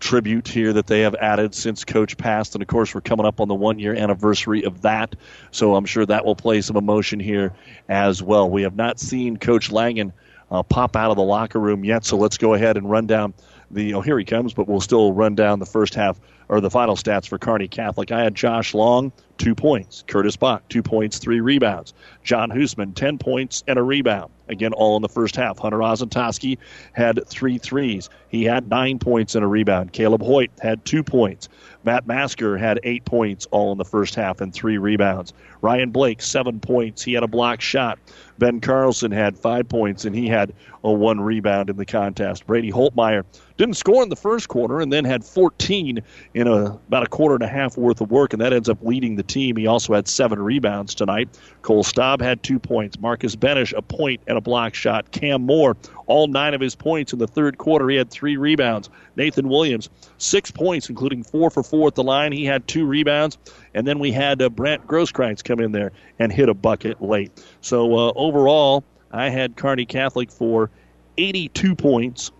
tribute 0.00 0.48
here 0.48 0.72
that 0.72 0.86
they 0.86 1.00
have 1.00 1.14
added 1.16 1.54
since 1.54 1.84
Coach 1.84 2.16
passed. 2.16 2.54
And 2.54 2.62
of 2.62 2.68
course, 2.68 2.94
we're 2.94 3.00
coming 3.00 3.26
up 3.26 3.40
on 3.40 3.48
the 3.48 3.54
one 3.54 3.78
year 3.78 3.94
anniversary 3.94 4.64
of 4.64 4.82
that. 4.82 5.16
So 5.50 5.74
I'm 5.74 5.86
sure 5.86 6.06
that 6.06 6.24
will 6.24 6.36
play 6.36 6.60
some 6.60 6.76
emotion 6.76 7.20
here 7.20 7.52
as 7.88 8.22
well. 8.22 8.48
We 8.48 8.62
have 8.62 8.76
not 8.76 8.98
seen 8.98 9.36
Coach 9.36 9.70
Langen 9.70 10.12
uh, 10.50 10.62
pop 10.62 10.96
out 10.96 11.10
of 11.10 11.16
the 11.16 11.22
locker 11.22 11.58
room 11.58 11.84
yet. 11.84 12.04
So 12.04 12.16
let's 12.16 12.38
go 12.38 12.54
ahead 12.54 12.76
and 12.76 12.88
run 12.90 13.06
down 13.06 13.34
the. 13.70 13.94
Oh, 13.94 14.00
here 14.00 14.18
he 14.18 14.24
comes, 14.24 14.54
but 14.54 14.68
we'll 14.68 14.80
still 14.80 15.12
run 15.12 15.34
down 15.34 15.58
the 15.58 15.66
first 15.66 15.94
half 15.94 16.20
or 16.48 16.60
the 16.60 16.70
final 16.70 16.96
stats 16.96 17.28
for 17.28 17.38
Kearney 17.38 17.68
Catholic. 17.68 18.12
I 18.12 18.22
had 18.22 18.34
Josh 18.34 18.74
Long, 18.74 19.12
two 19.38 19.54
points. 19.54 20.04
Curtis 20.06 20.36
Bach, 20.36 20.62
two 20.68 20.82
points, 20.82 21.18
three 21.18 21.40
rebounds. 21.40 21.92
John 22.22 22.50
Hoosman, 22.50 22.94
10 22.94 23.18
points 23.18 23.64
and 23.66 23.78
a 23.78 23.82
rebound. 23.82 24.30
Again, 24.48 24.72
all 24.72 24.94
in 24.94 25.02
the 25.02 25.08
first 25.08 25.34
half. 25.34 25.58
Hunter 25.58 25.78
Ozentowski 25.78 26.56
had 26.92 27.26
three 27.26 27.58
threes. 27.58 28.08
He 28.28 28.44
had 28.44 28.68
nine 28.68 29.00
points 29.00 29.34
and 29.34 29.44
a 29.44 29.48
rebound. 29.48 29.92
Caleb 29.92 30.22
Hoyt 30.22 30.50
had 30.60 30.84
two 30.84 31.02
points. 31.02 31.48
Matt 31.82 32.06
Masker 32.06 32.56
had 32.56 32.78
eight 32.84 33.04
points 33.04 33.46
all 33.50 33.72
in 33.72 33.78
the 33.78 33.84
first 33.84 34.14
half 34.14 34.40
and 34.40 34.54
three 34.54 34.78
rebounds. 34.78 35.32
Ryan 35.62 35.90
Blake, 35.90 36.22
seven 36.22 36.60
points. 36.60 37.02
He 37.02 37.12
had 37.12 37.24
a 37.24 37.28
block 37.28 37.60
shot. 37.60 37.98
Ben 38.38 38.60
Carlson 38.60 39.10
had 39.10 39.36
five 39.36 39.68
points 39.68 40.04
and 40.04 40.14
he 40.14 40.28
had 40.28 40.52
a 40.84 40.92
one 40.92 41.20
rebound 41.20 41.68
in 41.68 41.76
the 41.76 41.86
contest. 41.86 42.46
Brady 42.46 42.70
Holtmeyer 42.70 43.24
didn't 43.56 43.74
score 43.74 44.02
in 44.02 44.08
the 44.08 44.16
first 44.16 44.48
quarter 44.48 44.80
and 44.80 44.92
then 44.92 45.04
had 45.04 45.24
14 45.24 46.00
in 46.34 46.46
a, 46.46 46.64
about 46.88 47.02
a 47.02 47.06
quarter 47.06 47.34
and 47.34 47.44
a 47.44 47.48
half 47.48 47.76
worth 47.76 48.00
of 48.00 48.10
work, 48.10 48.32
and 48.32 48.40
that 48.42 48.52
ends 48.52 48.68
up 48.68 48.78
leading 48.82 49.16
the 49.16 49.22
team. 49.22 49.56
He 49.56 49.66
also 49.66 49.94
had 49.94 50.08
seven 50.08 50.40
rebounds 50.40 50.94
tonight. 50.94 51.28
Cole 51.62 51.82
Staub 51.84 52.20
had 52.20 52.42
two 52.42 52.58
points. 52.58 52.98
Marcus 53.00 53.34
Benish, 53.34 53.72
a 53.76 53.82
point 53.82 54.20
and 54.26 54.36
a 54.36 54.40
block 54.40 54.74
shot. 54.74 55.10
Cam 55.10 55.42
Moore, 55.42 55.76
all 56.06 56.28
nine 56.28 56.54
of 56.54 56.60
his 56.60 56.74
points 56.74 57.12
in 57.12 57.18
the 57.18 57.26
third 57.26 57.58
quarter. 57.58 57.88
He 57.88 57.96
had 57.96 58.10
three 58.10 58.36
rebounds. 58.36 58.90
Nathan 59.16 59.48
Williams, 59.48 59.88
six 60.18 60.50
points, 60.50 60.88
including 60.88 61.22
four 61.22 61.50
for 61.50 61.62
four 61.62 61.88
at 61.88 61.94
the 61.94 62.04
line. 62.04 62.32
He 62.32 62.44
had 62.44 62.66
two 62.68 62.86
rebounds. 62.86 63.38
And 63.74 63.86
then 63.86 63.98
we 63.98 64.12
had 64.12 64.40
uh, 64.40 64.48
Brant 64.48 64.86
Grosskreitz 64.86 65.42
come 65.42 65.60
in 65.60 65.72
there 65.72 65.92
and 66.18 66.32
hit 66.32 66.48
a 66.48 66.54
bucket 66.54 67.02
late. 67.02 67.32
So 67.60 67.94
uh, 67.94 68.12
overall, 68.14 68.84
I 69.12 69.30
had 69.30 69.56
Kearney 69.56 69.86
Catholic 69.86 70.30
for 70.30 70.70
82 71.18 71.74
points, 71.74 72.32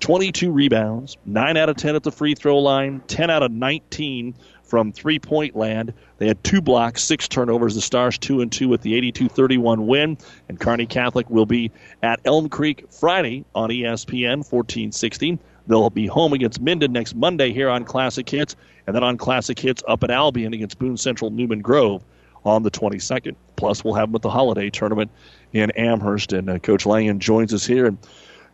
22 0.00 0.50
rebounds, 0.50 1.16
9 1.24 1.56
out 1.56 1.68
of 1.68 1.76
10 1.76 1.96
at 1.96 2.02
the 2.02 2.12
free 2.12 2.34
throw 2.34 2.58
line, 2.58 3.02
10 3.06 3.30
out 3.30 3.42
of 3.42 3.50
19 3.50 4.34
from 4.64 4.92
three 4.92 5.18
point 5.18 5.54
land. 5.54 5.92
They 6.18 6.26
had 6.26 6.42
two 6.42 6.60
blocks, 6.60 7.04
six 7.04 7.28
turnovers. 7.28 7.74
The 7.74 7.80
Stars 7.80 8.18
2 8.18 8.40
and 8.40 8.50
2 8.50 8.68
with 8.68 8.80
the 8.80 8.94
82 8.96 9.28
31 9.28 9.86
win. 9.86 10.18
And 10.48 10.58
Kearney 10.58 10.86
Catholic 10.86 11.28
will 11.30 11.46
be 11.46 11.70
at 12.02 12.20
Elm 12.24 12.48
Creek 12.48 12.84
Friday 12.90 13.44
on 13.54 13.70
ESPN 13.70 14.38
1460. 14.38 15.38
They'll 15.66 15.90
be 15.90 16.06
home 16.06 16.32
against 16.32 16.60
Minden 16.60 16.92
next 16.92 17.14
Monday 17.14 17.52
here 17.52 17.70
on 17.70 17.84
Classic 17.84 18.28
Hits, 18.28 18.56
and 18.86 18.94
then 18.94 19.02
on 19.02 19.16
Classic 19.16 19.58
Hits 19.58 19.82
up 19.88 20.04
at 20.04 20.10
Albion 20.10 20.52
against 20.52 20.78
Boone 20.78 20.96
Central 20.96 21.30
Newman 21.30 21.60
Grove 21.60 22.02
on 22.44 22.62
the 22.62 22.70
22nd. 22.70 23.34
Plus, 23.56 23.82
we'll 23.82 23.94
have 23.94 24.08
them 24.08 24.16
at 24.16 24.22
the 24.22 24.30
holiday 24.30 24.68
tournament 24.68 25.10
in 25.52 25.70
Amherst. 25.72 26.32
And 26.32 26.50
uh, 26.50 26.58
Coach 26.58 26.84
Langen 26.84 27.18
joins 27.18 27.54
us 27.54 27.64
here. 27.64 27.86
And 27.86 27.98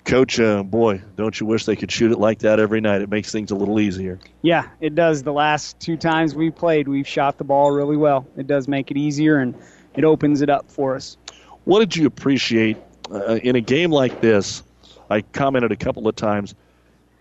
Coach, 0.05 0.41
uh, 0.41 0.63
boy, 0.63 1.03
don't 1.17 1.39
you 1.39 1.47
wish 1.47 1.67
they 1.67 1.77
could 1.77 1.93
shoot 1.93 2.11
it 2.11 2.19
like 2.19 2.39
that 2.41 2.59
every 2.59 2.81
night? 2.81 3.03
It 3.03 3.11
makes 3.11 3.31
things 3.31 3.51
a 3.51 3.55
little 3.55 3.79
easier. 3.79 4.19
Yeah, 4.43 4.69
it 4.81 4.95
does. 4.95 5.23
The 5.23 5.33
last 5.33 5.79
two 5.79 5.97
times 5.97 6.35
we 6.35 6.51
played, 6.51 6.89
we've 6.89 7.07
shot 7.07 7.39
the 7.39 7.45
ball 7.45 7.71
really 7.71 7.97
well. 7.97 8.27
It 8.37 8.47
does 8.47 8.67
make 8.67 8.91
it 8.91 8.97
easier 8.97 9.39
and 9.39 9.55
it 9.95 10.05
opens 10.05 10.41
it 10.41 10.49
up 10.49 10.71
for 10.71 10.97
us. 10.97 11.17
What 11.65 11.81
did 11.81 11.97
you 11.97 12.07
appreciate 12.07 12.79
uh, 13.11 13.39
in 13.43 13.57
a 13.57 13.61
game 13.61 13.91
like 13.91 14.21
this? 14.21 14.63
I 15.11 15.21
commented 15.21 15.73
a 15.73 15.77
couple 15.77 16.09
of 16.09 16.17
times. 16.17 16.55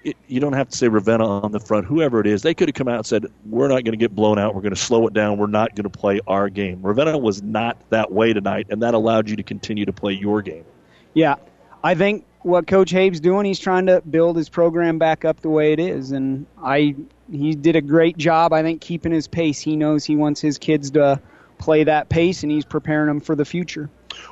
It, 0.03 0.15
you 0.27 0.39
don't 0.39 0.53
have 0.53 0.69
to 0.69 0.77
say 0.77 0.87
Ravenna 0.87 1.27
on 1.27 1.51
the 1.51 1.59
front, 1.59 1.85
whoever 1.85 2.21
it 2.21 2.27
is. 2.27 2.41
They 2.41 2.53
could 2.53 2.69
have 2.69 2.75
come 2.75 2.87
out 2.87 2.97
and 2.97 3.05
said, 3.05 3.25
We're 3.45 3.67
not 3.67 3.83
going 3.83 3.91
to 3.91 3.97
get 3.97 4.15
blown 4.15 4.39
out. 4.39 4.55
We're 4.55 4.61
going 4.61 4.73
to 4.73 4.79
slow 4.79 5.05
it 5.07 5.13
down. 5.13 5.37
We're 5.37 5.47
not 5.47 5.75
going 5.75 5.83
to 5.83 5.89
play 5.89 6.21
our 6.25 6.47
game. 6.49 6.79
Ravenna 6.81 7.17
was 7.17 7.43
not 7.43 7.77
that 7.89 8.11
way 8.11 8.31
tonight, 8.31 8.67
and 8.69 8.81
that 8.81 8.93
allowed 8.93 9.29
you 9.29 9.35
to 9.35 9.43
continue 9.43 9.85
to 9.85 9.91
play 9.91 10.13
your 10.13 10.41
game. 10.41 10.63
Yeah, 11.13 11.35
I 11.83 11.95
think 11.95 12.23
what 12.41 12.67
Coach 12.67 12.91
Habe's 12.91 13.19
doing, 13.19 13.45
he's 13.45 13.59
trying 13.59 13.85
to 13.87 14.01
build 14.09 14.37
his 14.37 14.49
program 14.49 14.97
back 14.97 15.25
up 15.25 15.41
the 15.41 15.49
way 15.49 15.73
it 15.73 15.79
is, 15.79 16.11
and 16.11 16.45
I 16.63 16.95
he 17.31 17.53
did 17.53 17.75
a 17.75 17.81
great 17.81 18.17
job. 18.17 18.53
I 18.53 18.61
think 18.61 18.81
keeping 18.81 19.11
his 19.11 19.27
pace. 19.27 19.59
He 19.59 19.75
knows 19.75 20.05
he 20.05 20.15
wants 20.15 20.41
his 20.41 20.57
kids 20.57 20.91
to 20.91 21.19
play 21.57 21.83
that 21.83 22.09
pace, 22.09 22.43
and 22.43 22.51
he's 22.51 22.65
preparing 22.65 23.07
them 23.07 23.19
for 23.19 23.35
the 23.35 23.45
future. 23.45 23.89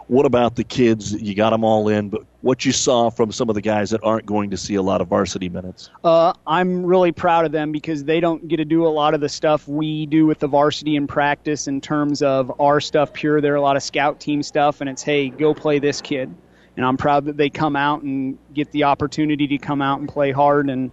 What 0.08 0.26
about 0.26 0.56
the 0.56 0.64
kids? 0.64 1.14
You 1.14 1.36
got 1.36 1.52
them 1.52 1.64
all 1.64 1.88
in, 1.88 2.10
but 2.10 2.26
what 2.42 2.66
you 2.66 2.72
saw 2.72 3.10
from 3.10 3.32
some 3.32 3.48
of 3.48 3.56
the 3.56 3.62
guys 3.62 3.90
that 3.92 4.04
aren't 4.04 4.26
going 4.26 4.50
to 4.50 4.58
see 4.58 4.76
a 4.76 4.82
lot 4.82 5.02
of 5.02 5.08
varsity 5.08 5.50
minutes? 5.50 5.90
Uh, 6.04 6.34
I'm 6.46 6.86
really 6.86 7.12
proud 7.12 7.46
of 7.46 7.52
them 7.52 7.72
because 7.72 8.04
they 8.04 8.20
don't 8.20 8.48
get 8.48 8.58
to 8.58 8.66
do 8.66 8.86
a 8.86 8.90
lot 8.90 9.14
of 9.14 9.22
the 9.22 9.30
stuff 9.30 9.68
we 9.68 10.06
do 10.06 10.26
with 10.26 10.40
the 10.40 10.48
varsity 10.48 10.96
in 10.96 11.08
practice 11.08 11.68
in 11.68 11.80
terms 11.80 12.22
of 12.22 12.60
our 12.60 12.80
stuff 12.82 13.14
pure. 13.14 13.40
There 13.40 13.54
are 13.54 13.58
a 13.58 13.62
lot 13.62 13.76
of 13.76 13.84
scout 13.84 14.20
team 14.20 14.42
stuff, 14.44 14.82
and 14.82 14.90
it's, 14.90 15.04
hey, 15.04 15.30
go 15.30 15.54
play 15.54 15.80
this 15.80 16.02
kid 16.02 16.34
and 16.78 16.86
I'm 16.86 16.96
proud 16.96 17.26
that 17.26 17.36
they 17.36 17.50
come 17.50 17.76
out 17.76 18.04
and 18.04 18.38
get 18.54 18.72
the 18.72 18.86
opportunity 18.86 19.48
to 19.48 19.58
come 19.58 19.82
out 19.82 20.00
and 20.00 20.08
play 20.08 20.32
hard 20.32 20.70
and 20.70 20.92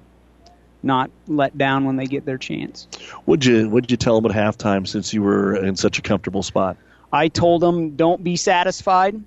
not 0.82 1.11
let 1.28 1.56
down 1.56 1.85
when 1.85 1.97
they 1.97 2.06
get 2.06 2.24
their 2.24 2.39
chance. 2.39 2.89
Would 3.27 3.44
you 3.44 3.69
would 3.69 3.90
you 3.90 3.97
tell 3.97 4.20
them 4.20 4.31
at 4.31 4.36
halftime 4.36 4.89
since 4.89 5.12
you 5.12 5.23
were 5.23 5.55
in 5.55 5.77
such 5.77 5.98
a 5.98 6.02
comfortable 6.02 6.43
spot? 6.43 6.77
I 7.12 7.28
told 7.28 7.61
them 7.61 7.97
don't 7.97 8.24
be 8.24 8.36
satisfied, 8.36 9.23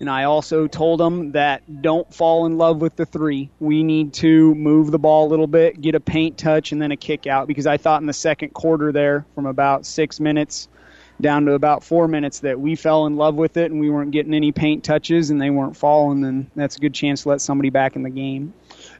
and 0.00 0.10
I 0.10 0.24
also 0.24 0.66
told 0.66 0.98
them 0.98 1.32
that 1.32 1.82
don't 1.82 2.12
fall 2.12 2.46
in 2.46 2.56
love 2.58 2.80
with 2.80 2.96
the 2.96 3.06
three. 3.06 3.50
We 3.60 3.82
need 3.82 4.14
to 4.14 4.54
move 4.54 4.90
the 4.90 4.98
ball 4.98 5.26
a 5.26 5.30
little 5.30 5.46
bit, 5.46 5.80
get 5.80 5.94
a 5.94 6.00
paint 6.00 6.38
touch, 6.38 6.72
and 6.72 6.80
then 6.80 6.90
a 6.90 6.96
kick 6.96 7.26
out 7.26 7.46
because 7.46 7.66
I 7.66 7.76
thought 7.76 8.00
in 8.00 8.06
the 8.06 8.12
second 8.12 8.54
quarter 8.54 8.92
there, 8.92 9.26
from 9.34 9.46
about 9.46 9.84
six 9.86 10.20
minutes 10.20 10.68
down 11.20 11.46
to 11.46 11.52
about 11.52 11.82
four 11.82 12.06
minutes 12.06 12.40
that 12.40 12.60
we 12.60 12.76
fell 12.76 13.06
in 13.06 13.16
love 13.16 13.34
with 13.34 13.56
it 13.56 13.70
and 13.70 13.80
we 13.80 13.90
weren't 13.90 14.12
getting 14.12 14.34
any 14.34 14.52
paint 14.52 14.84
touches 14.84 15.30
and 15.30 15.40
they 15.40 15.50
weren't 15.50 15.76
falling, 15.76 16.20
then 16.20 16.50
that's 16.54 16.76
a 16.76 16.80
good 16.80 16.94
chance 16.94 17.22
to 17.22 17.30
let 17.30 17.40
somebody 17.40 17.70
back 17.70 17.96
in 17.96 18.02
the 18.02 18.10
game. 18.10 18.52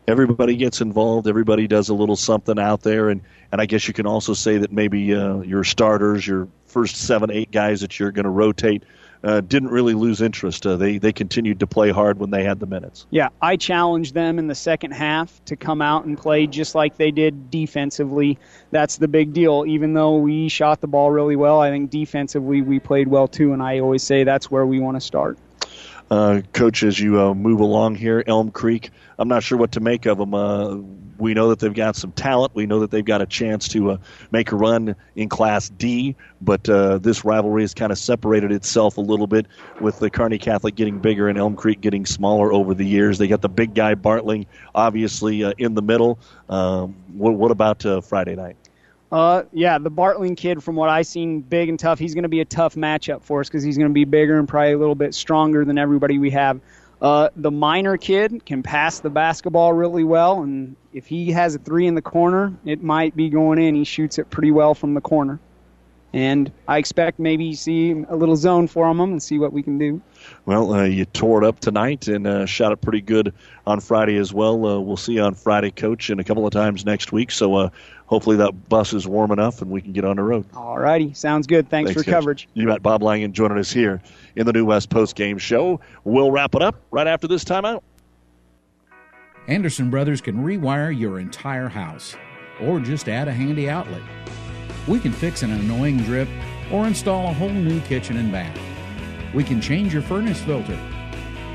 Everybody 0.08 0.56
gets 0.56 0.80
involved. 0.80 1.28
Everybody 1.28 1.66
does 1.66 1.88
a 1.88 1.94
little 1.94 2.16
something 2.16 2.58
out 2.58 2.82
there, 2.82 3.10
and 3.10 3.20
and 3.52 3.60
I 3.60 3.66
guess 3.66 3.86
you 3.86 3.94
can 3.94 4.06
also 4.06 4.34
say 4.34 4.58
that 4.58 4.72
maybe 4.72 5.14
uh, 5.14 5.40
your 5.40 5.64
starters, 5.64 6.26
your 6.26 6.48
first 6.66 6.96
seven, 6.96 7.30
eight 7.30 7.50
guys 7.50 7.82
that 7.82 7.98
you're 7.98 8.10
going 8.10 8.24
to 8.24 8.30
rotate, 8.30 8.84
uh, 9.24 9.40
didn't 9.40 9.70
really 9.70 9.94
lose 9.94 10.20
interest. 10.20 10.66
Uh, 10.66 10.76
they 10.76 10.98
they 10.98 11.12
continued 11.12 11.60
to 11.60 11.66
play 11.66 11.90
hard 11.90 12.18
when 12.18 12.30
they 12.30 12.44
had 12.44 12.60
the 12.60 12.66
minutes. 12.66 13.06
Yeah, 13.10 13.28
I 13.40 13.56
challenged 13.56 14.14
them 14.14 14.38
in 14.38 14.46
the 14.46 14.54
second 14.54 14.92
half 14.92 15.44
to 15.46 15.56
come 15.56 15.82
out 15.82 16.04
and 16.04 16.16
play 16.16 16.46
just 16.46 16.74
like 16.74 16.96
they 16.96 17.10
did 17.10 17.50
defensively. 17.50 18.38
That's 18.70 18.96
the 18.96 19.08
big 19.08 19.32
deal. 19.32 19.64
Even 19.66 19.94
though 19.94 20.16
we 20.16 20.48
shot 20.48 20.80
the 20.80 20.86
ball 20.86 21.10
really 21.10 21.36
well, 21.36 21.60
I 21.60 21.70
think 21.70 21.90
defensively 21.90 22.62
we 22.62 22.78
played 22.78 23.08
well 23.08 23.28
too, 23.28 23.52
and 23.52 23.62
I 23.62 23.80
always 23.80 24.02
say 24.02 24.24
that's 24.24 24.50
where 24.50 24.66
we 24.66 24.78
want 24.80 24.96
to 24.96 25.00
start. 25.00 25.38
Uh, 26.10 26.40
coach, 26.52 26.82
as 26.82 26.98
you 26.98 27.20
uh, 27.20 27.34
move 27.34 27.60
along 27.60 27.94
here, 27.96 28.24
Elm 28.26 28.50
Creek, 28.50 28.90
I'm 29.18 29.28
not 29.28 29.42
sure 29.42 29.58
what 29.58 29.72
to 29.72 29.80
make 29.80 30.06
of 30.06 30.18
them. 30.18 30.32
Uh, 30.32 30.76
we 31.18 31.34
know 31.34 31.48
that 31.48 31.58
they've 31.58 31.74
got 31.74 31.96
some 31.96 32.12
talent. 32.12 32.54
We 32.54 32.66
know 32.66 32.80
that 32.80 32.92
they've 32.92 33.04
got 33.04 33.20
a 33.20 33.26
chance 33.26 33.66
to 33.68 33.92
uh, 33.92 33.96
make 34.30 34.52
a 34.52 34.56
run 34.56 34.94
in 35.16 35.28
Class 35.28 35.68
D, 35.68 36.14
but 36.40 36.68
uh, 36.68 36.98
this 36.98 37.24
rivalry 37.24 37.62
has 37.62 37.74
kind 37.74 37.90
of 37.90 37.98
separated 37.98 38.52
itself 38.52 38.96
a 38.96 39.00
little 39.00 39.26
bit 39.26 39.46
with 39.80 39.98
the 39.98 40.10
Kearney 40.10 40.38
Catholic 40.38 40.76
getting 40.76 41.00
bigger 41.00 41.28
and 41.28 41.36
Elm 41.36 41.56
Creek 41.56 41.80
getting 41.80 42.06
smaller 42.06 42.52
over 42.52 42.74
the 42.74 42.86
years. 42.86 43.18
They 43.18 43.26
got 43.26 43.42
the 43.42 43.48
big 43.48 43.74
guy 43.74 43.96
Bartling, 43.96 44.46
obviously, 44.74 45.42
uh, 45.42 45.52
in 45.58 45.74
the 45.74 45.82
middle. 45.82 46.20
Um, 46.48 46.94
what, 47.12 47.34
what, 47.34 47.50
about 47.50 47.84
Friday 48.04 48.36
night? 48.36 48.56
Uh, 49.10 49.42
yeah, 49.52 49.78
the 49.78 49.90
Bartling 49.90 50.36
kid, 50.36 50.62
from 50.62 50.76
what 50.76 50.90
I've 50.90 51.06
seen, 51.06 51.40
big 51.40 51.68
and 51.68 51.78
tough. 51.78 51.98
He's 51.98 52.14
going 52.14 52.24
to 52.24 52.28
be 52.28 52.40
a 52.40 52.44
tough 52.44 52.74
matchup 52.74 53.22
for 53.22 53.40
us 53.40 53.48
because 53.48 53.62
he's 53.62 53.78
going 53.78 53.88
to 53.88 53.94
be 53.94 54.04
bigger 54.04 54.38
and 54.38 54.46
probably 54.46 54.72
a 54.72 54.78
little 54.78 54.94
bit 54.94 55.14
stronger 55.14 55.64
than 55.64 55.78
everybody 55.78 56.18
we 56.18 56.30
have. 56.30 56.60
Uh, 57.00 57.28
the 57.36 57.50
minor 57.50 57.96
kid 57.96 58.44
can 58.44 58.62
pass 58.62 59.00
the 59.00 59.10
basketball 59.10 59.72
really 59.72 60.04
well, 60.04 60.42
and 60.42 60.74
if 60.92 61.06
he 61.06 61.30
has 61.30 61.54
a 61.54 61.58
three 61.58 61.86
in 61.86 61.94
the 61.94 62.02
corner, 62.02 62.52
it 62.64 62.82
might 62.82 63.14
be 63.14 63.28
going 63.28 63.58
in. 63.58 63.74
He 63.74 63.84
shoots 63.84 64.18
it 64.18 64.30
pretty 64.30 64.50
well 64.50 64.74
from 64.74 64.94
the 64.94 65.00
corner. 65.00 65.38
And 66.14 66.50
I 66.66 66.78
expect 66.78 67.18
maybe 67.18 67.54
see 67.54 67.90
a 68.08 68.16
little 68.16 68.36
zone 68.36 68.66
for 68.66 68.88
them 68.88 69.00
and 69.00 69.22
see 69.22 69.38
what 69.38 69.52
we 69.52 69.62
can 69.62 69.76
do. 69.76 70.00
Well, 70.46 70.72
uh, 70.72 70.84
you 70.84 71.04
tore 71.04 71.42
it 71.42 71.46
up 71.46 71.60
tonight 71.60 72.08
and 72.08 72.26
uh, 72.26 72.46
shot 72.46 72.72
it 72.72 72.80
pretty 72.80 73.02
good 73.02 73.34
on 73.66 73.80
Friday 73.80 74.16
as 74.16 74.32
well. 74.32 74.54
Uh, 74.64 74.80
we'll 74.80 74.96
see 74.96 75.14
you 75.14 75.22
on 75.22 75.34
Friday, 75.34 75.70
Coach, 75.70 76.08
and 76.08 76.18
a 76.18 76.24
couple 76.24 76.46
of 76.46 76.52
times 76.52 76.86
next 76.86 77.12
week. 77.12 77.30
So 77.30 77.54
uh, 77.56 77.70
hopefully 78.06 78.36
that 78.36 78.70
bus 78.70 78.94
is 78.94 79.06
warm 79.06 79.30
enough 79.32 79.60
and 79.60 79.70
we 79.70 79.82
can 79.82 79.92
get 79.92 80.06
on 80.06 80.16
the 80.16 80.22
road. 80.22 80.46
All 80.54 80.78
righty. 80.78 81.12
Sounds 81.12 81.46
good. 81.46 81.68
Thanks, 81.68 81.90
Thanks 81.90 82.00
for 82.00 82.04
Coach. 82.04 82.14
coverage. 82.14 82.48
You 82.54 82.66
got 82.66 82.82
Bob 82.82 83.02
Langen 83.02 83.32
joining 83.32 83.58
us 83.58 83.70
here 83.70 84.00
in 84.34 84.46
the 84.46 84.52
New 84.54 84.64
West 84.64 84.88
Post 84.88 85.14
Game 85.14 85.36
Show. 85.36 85.78
We'll 86.04 86.30
wrap 86.30 86.54
it 86.54 86.62
up 86.62 86.76
right 86.90 87.06
after 87.06 87.28
this 87.28 87.44
timeout. 87.44 87.82
Anderson 89.46 89.90
Brothers 89.90 90.20
can 90.22 90.42
rewire 90.44 90.96
your 90.98 91.20
entire 91.20 91.68
house 91.68 92.16
or 92.62 92.80
just 92.80 93.08
add 93.08 93.28
a 93.28 93.32
handy 93.32 93.68
outlet. 93.68 94.02
We 94.88 94.98
can 94.98 95.12
fix 95.12 95.42
an 95.42 95.52
annoying 95.52 95.98
drip 95.98 96.28
or 96.72 96.86
install 96.86 97.28
a 97.28 97.34
whole 97.34 97.50
new 97.50 97.78
kitchen 97.82 98.16
and 98.16 98.32
bath. 98.32 98.58
We 99.34 99.44
can 99.44 99.60
change 99.60 99.92
your 99.92 100.00
furnace 100.00 100.40
filter 100.40 100.80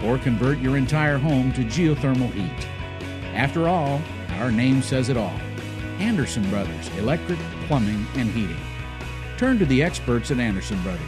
or 0.03 0.19
convert 0.19 0.59
your 0.59 0.77
entire 0.77 1.17
home 1.17 1.51
to 1.53 1.61
geothermal 1.61 2.31
heat. 2.31 2.67
After 3.33 3.67
all, 3.67 3.99
our 4.33 4.51
name 4.51 4.83
says 4.83 5.09
it 5.09 5.17
all. 5.17 5.39
Anderson 5.97 6.47
Brothers, 6.51 6.89
electric, 6.99 7.39
plumbing, 7.67 8.05
and 8.15 8.29
heating. 8.29 8.59
Turn 9.37 9.57
to 9.57 9.65
the 9.65 9.81
experts 9.81 10.29
at 10.29 10.39
Anderson 10.39 10.81
Brothers, 10.83 11.01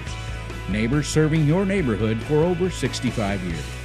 neighbors 0.69 1.07
serving 1.07 1.45
your 1.45 1.63
neighborhood 1.63 2.21
for 2.23 2.37
over 2.37 2.71
65 2.71 3.43
years. 3.43 3.84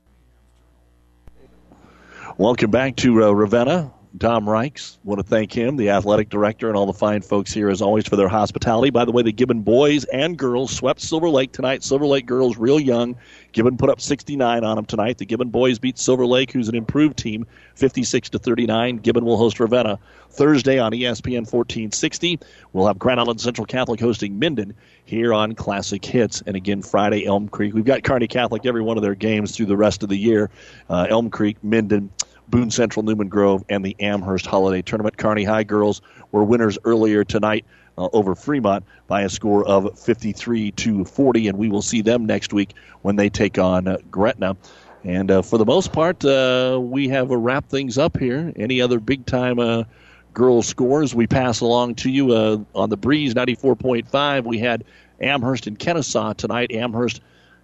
Welcome 2.41 2.71
back 2.71 2.95
to 2.95 3.23
uh, 3.23 3.29
Ravenna 3.29 3.93
Tom 4.19 4.45
Reichs. 4.45 4.97
Want 5.03 5.19
to 5.19 5.23
thank 5.23 5.53
him, 5.53 5.77
the 5.77 5.91
athletic 5.91 6.29
director, 6.29 6.67
and 6.67 6.75
all 6.75 6.85
the 6.85 6.93
fine 6.93 7.21
folks 7.21 7.53
here, 7.53 7.69
as 7.69 7.81
always, 7.81 8.07
for 8.07 8.15
their 8.15 8.27
hospitality. 8.27 8.89
By 8.89 9.05
the 9.05 9.11
way, 9.11 9.23
the 9.23 9.31
Gibbon 9.31 9.61
boys 9.61 10.03
and 10.05 10.37
girls 10.37 10.75
swept 10.75 11.01
Silver 11.01 11.29
Lake 11.29 11.53
tonight. 11.53 11.83
Silver 11.83 12.05
Lake 12.05 12.25
girls, 12.25 12.57
real 12.57 12.79
young. 12.79 13.15
Gibbon 13.53 13.77
put 13.77 13.89
up 13.89 14.01
69 14.01 14.63
on 14.63 14.75
them 14.75 14.85
tonight. 14.85 15.17
The 15.17 15.25
Gibbon 15.25 15.49
boys 15.49 15.79
beat 15.79 15.97
Silver 15.97 16.25
Lake, 16.25 16.51
who's 16.51 16.67
an 16.67 16.75
improved 16.75 17.17
team, 17.17 17.45
56 17.75 18.31
to 18.31 18.39
39. 18.39 18.97
Gibbon 18.97 19.23
will 19.23 19.37
host 19.37 19.59
Ravenna 19.59 19.99
Thursday 20.29 20.77
on 20.77 20.91
ESPN 20.91 21.49
1460. 21.49 22.39
We'll 22.73 22.87
have 22.87 22.99
Grand 22.99 23.19
Island 23.19 23.39
Central 23.39 23.65
Catholic 23.65 23.99
hosting 23.99 24.39
Minden 24.39 24.73
here 25.05 25.33
on 25.33 25.53
Classic 25.53 26.03
Hits. 26.03 26.41
And 26.45 26.55
again, 26.57 26.81
Friday, 26.81 27.25
Elm 27.25 27.47
Creek. 27.47 27.73
We've 27.73 27.85
got 27.85 28.03
Kearney 28.03 28.27
Catholic 28.27 28.65
every 28.65 28.81
one 28.81 28.97
of 28.97 29.03
their 29.03 29.15
games 29.15 29.55
through 29.55 29.67
the 29.67 29.77
rest 29.77 30.03
of 30.03 30.09
the 30.09 30.17
year. 30.17 30.49
Uh, 30.89 31.07
Elm 31.09 31.29
Creek, 31.29 31.63
Minden. 31.63 32.11
Boone 32.51 32.69
Central, 32.69 33.03
Newman 33.03 33.29
Grove, 33.29 33.63
and 33.69 33.83
the 33.83 33.95
Amherst 34.01 34.45
Holiday 34.45 34.81
Tournament. 34.81 35.17
Kearney 35.17 35.45
High 35.45 35.63
girls 35.63 36.01
were 36.31 36.43
winners 36.43 36.77
earlier 36.83 37.23
tonight 37.23 37.65
uh, 37.97 38.09
over 38.11 38.35
Fremont 38.35 38.83
by 39.07 39.21
a 39.21 39.29
score 39.29 39.65
of 39.65 39.97
53 39.97 40.71
to 40.71 41.05
40, 41.05 41.47
and 41.47 41.57
we 41.57 41.69
will 41.69 41.81
see 41.81 42.01
them 42.01 42.25
next 42.25 42.51
week 42.53 42.73
when 43.01 43.15
they 43.15 43.29
take 43.29 43.57
on 43.57 43.87
uh, 43.87 43.97
Gretna. 44.11 44.57
And 45.03 45.31
uh, 45.31 45.41
for 45.41 45.57
the 45.57 45.65
most 45.65 45.93
part, 45.93 46.23
uh, 46.25 46.77
we 46.81 47.07
have 47.07 47.31
uh, 47.31 47.37
wrapped 47.37 47.71
things 47.71 47.97
up 47.97 48.17
here. 48.17 48.51
Any 48.57 48.81
other 48.81 48.99
big 48.99 49.25
time 49.25 49.57
uh, 49.57 49.85
girls 50.33 50.67
scores 50.67 51.15
we 51.15 51.27
pass 51.27 51.61
along 51.61 51.95
to 51.95 52.09
you 52.09 52.35
on 52.75 52.89
the 52.89 52.97
Breeze 52.97 53.33
94.5. 53.33 54.43
We 54.43 54.59
had 54.59 54.83
Amherst 55.21 55.67
and 55.67 55.79
Kenesaw 55.79 56.35
tonight. 56.35 56.71
Amherst 56.71 57.21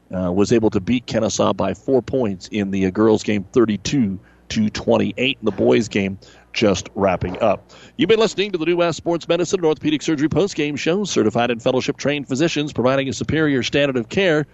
was 0.09 0.51
able 0.53 0.69
to 0.69 0.80
beat 0.80 1.05
Kenesaw 1.05 1.55
by 1.55 1.73
four 1.73 2.01
points 2.01 2.47
in 2.47 2.72
the 2.72 2.89
girls 2.91 3.23
game 3.23 3.43
32 3.43 4.19
to 4.49 4.69
28 4.69 5.38
in 5.40 5.45
the 5.45 5.52
boys 5.52 5.88
game 5.88 6.18
just 6.53 6.90
wrapping 6.95 7.40
up. 7.41 7.72
You've 7.98 8.10
been 8.10 8.19
listening 8.19 8.52
to 8.52 8.57
the 8.57 8.65
New 8.65 8.78
West 8.78 8.98
Sports 8.98 9.28
Medicine 9.28 9.60
and 9.60 9.65
Orthopedic 9.65 10.02
Surgery 10.02 10.28
post 10.28 10.56
game 10.56 10.76
show. 10.76 11.03
Certified 11.03 11.52
and 11.52 11.61
fellowship 11.61 11.98
trained 11.98 12.28
physicians 12.28 12.74
providing 12.74 13.07
a 13.07 13.14
superior 13.14 13.61
standard 13.61 13.95
of 13.95 14.10
care. 14.10 14.48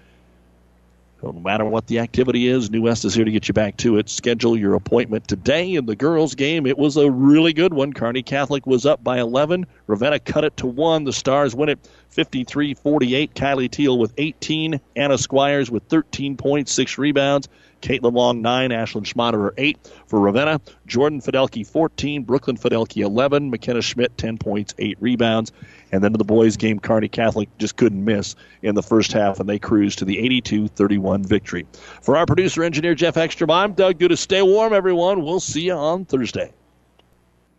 No 1.24 1.32
matter 1.32 1.64
what 1.64 1.88
the 1.88 2.00
activity 2.00 2.50
is, 2.50 2.70
New 2.70 2.82
West 2.82 3.06
is 3.06 3.14
here 3.14 3.24
to 3.24 3.32
get 3.32 3.48
you 3.48 3.54
back 3.54 3.78
to 3.78 3.98
it. 3.98 4.10
Schedule 4.10 4.58
your 4.58 4.74
appointment 4.74 5.26
today 5.26 5.74
in 5.74 5.86
the 5.86 5.96
girls' 5.96 6.36
game. 6.36 6.66
It 6.66 6.78
was 6.78 6.98
a 6.98 7.10
really 7.10 7.54
good 7.54 7.74
one. 7.74 7.94
Kearney 7.94 8.24
Catholic 8.24 8.68
was 8.68 8.86
up 8.86 9.02
by 9.06 9.20
11. 9.20 9.66
Ravenna 9.88 10.20
cut 10.20 10.44
it 10.44 10.58
to 10.58 10.68
1. 10.68 11.06
The 11.06 11.14
Stars 11.14 11.56
win 11.56 11.70
it 11.70 11.80
53 12.10 12.74
48. 12.74 13.36
Kylie 13.36 13.72
Teal 13.72 13.98
with 13.98 14.14
18. 14.18 14.82
Anna 14.98 15.18
Squires 15.18 15.72
with 15.72 15.84
13 15.84 16.36
points, 16.36 16.74
6 16.74 16.98
rebounds. 16.98 17.48
Caitlin 17.82 18.14
Long, 18.14 18.42
9. 18.42 18.72
Ashlyn 18.72 19.06
Schmaderer, 19.06 19.52
8 19.58 19.78
for 20.08 20.20
Ravenna. 20.20 20.60
Jordan 20.86 21.22
Fidelke, 21.22 21.66
14. 21.66 22.24
Brooklyn 22.24 22.58
Fidelke, 22.58 23.02
11. 23.02 23.50
McKenna 23.50 23.82
Schmidt, 23.82 24.18
10 24.18 24.38
points, 24.38 24.76
8 24.78 24.98
rebounds. 25.00 25.54
And 25.94 26.04
then 26.04 26.12
the 26.12 26.24
boys' 26.24 26.58
game, 26.58 26.80
Kearney 26.80 27.08
Catholic 27.08 27.56
just 27.60 27.78
couldn't 27.78 28.04
miss 28.04 28.36
in 28.64 28.74
the 28.74 28.82
first 28.82 29.14
half, 29.14 29.40
and 29.40 29.48
they 29.48 29.60
cruised 29.60 30.00
to 30.00 30.06
the 30.06 30.18
82 30.18 30.70
31 30.70 31.24
victory. 31.24 31.68
For 32.02 32.18
our 32.18 32.26
producer 32.26 32.64
engineer, 32.64 32.96
Jeff 32.96 33.16
Ekstrom, 33.16 33.52
I'm 33.52 33.74
Doug 33.74 34.00
Duda. 34.00 34.18
Stay 34.18 34.42
warm, 34.42 34.74
everyone. 34.74 35.24
We'll 35.24 35.40
see 35.40 35.62
you 35.62 35.74
on 35.74 36.06
Thursday. 36.06 36.52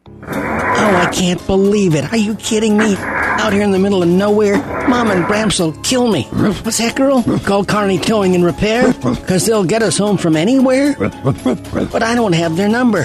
Oh, 0.06 0.23
I 0.27 1.11
can't 1.15 1.47
believe 1.47 1.94
it. 1.94 2.12
Are 2.12 2.16
you 2.16 2.35
kidding 2.35 2.77
me? 2.77 2.97
Out 2.97 3.52
here 3.52 3.62
in 3.62 3.70
the 3.70 3.78
middle 3.78 4.02
of 4.02 4.09
nowhere, 4.09 4.56
Mom 4.89 5.12
and 5.12 5.24
Gramps 5.27 5.61
will 5.61 5.73
kill 5.82 6.09
me. 6.09 6.24
What's 6.24 6.78
that, 6.78 6.97
girl? 6.97 7.23
Call 7.40 7.65
Kearney 7.65 7.98
Towing 7.98 8.35
and 8.35 8.44
Repair? 8.44 8.93
Because 8.94 9.47
they'll 9.47 9.65
get 9.65 9.82
us 9.82 9.97
home 9.97 10.16
from 10.16 10.35
anywhere? 10.35 10.97
But 10.98 12.02
I 12.02 12.16
don't 12.16 12.32
have 12.32 12.56
their 12.56 12.69
number. 12.69 13.05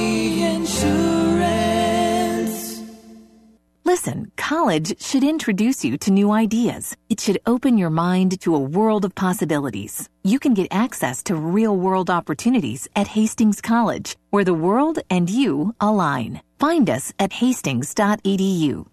Listen, 3.83 4.31
college 4.37 5.01
should 5.01 5.23
introduce 5.23 5.83
you 5.83 5.97
to 5.97 6.11
new 6.11 6.31
ideas. 6.31 6.95
It 7.09 7.19
should 7.19 7.39
open 7.47 7.79
your 7.79 7.89
mind 7.89 8.39
to 8.41 8.55
a 8.55 8.59
world 8.59 9.05
of 9.05 9.15
possibilities. 9.15 10.07
You 10.23 10.37
can 10.37 10.53
get 10.53 10.67
access 10.71 11.23
to 11.23 11.35
real 11.35 11.75
world 11.75 12.09
opportunities 12.09 12.87
at 12.95 13.07
Hastings 13.07 13.59
College, 13.59 14.15
where 14.29 14.43
the 14.43 14.53
world 14.53 14.99
and 15.09 15.29
you 15.29 15.73
align. 15.79 16.41
Find 16.59 16.89
us 16.91 17.11
at 17.17 17.33
hastings.edu. 17.33 18.85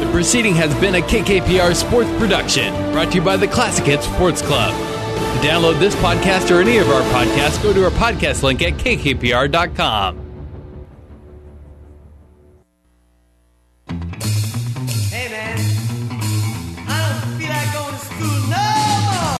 The 0.00 0.10
proceeding 0.10 0.54
has 0.56 0.74
been 0.80 0.96
a 0.96 1.02
KKPR 1.02 1.74
sports 1.74 2.10
production 2.18 2.74
brought 2.92 3.10
to 3.12 3.18
you 3.18 3.22
by 3.22 3.36
the 3.36 3.46
Classic 3.46 3.84
Hits 3.84 4.06
Sports 4.06 4.42
Club. 4.42 4.95
To 5.16 5.46
download 5.46 5.78
this 5.78 5.94
podcast 5.96 6.50
or 6.54 6.60
any 6.60 6.78
of 6.78 6.88
our 6.88 7.02
podcasts, 7.12 7.62
go 7.62 7.72
to 7.72 7.84
our 7.84 7.90
podcast 7.90 8.42
link 8.42 8.62
at 8.62 8.74
kkpr.com. 8.74 10.25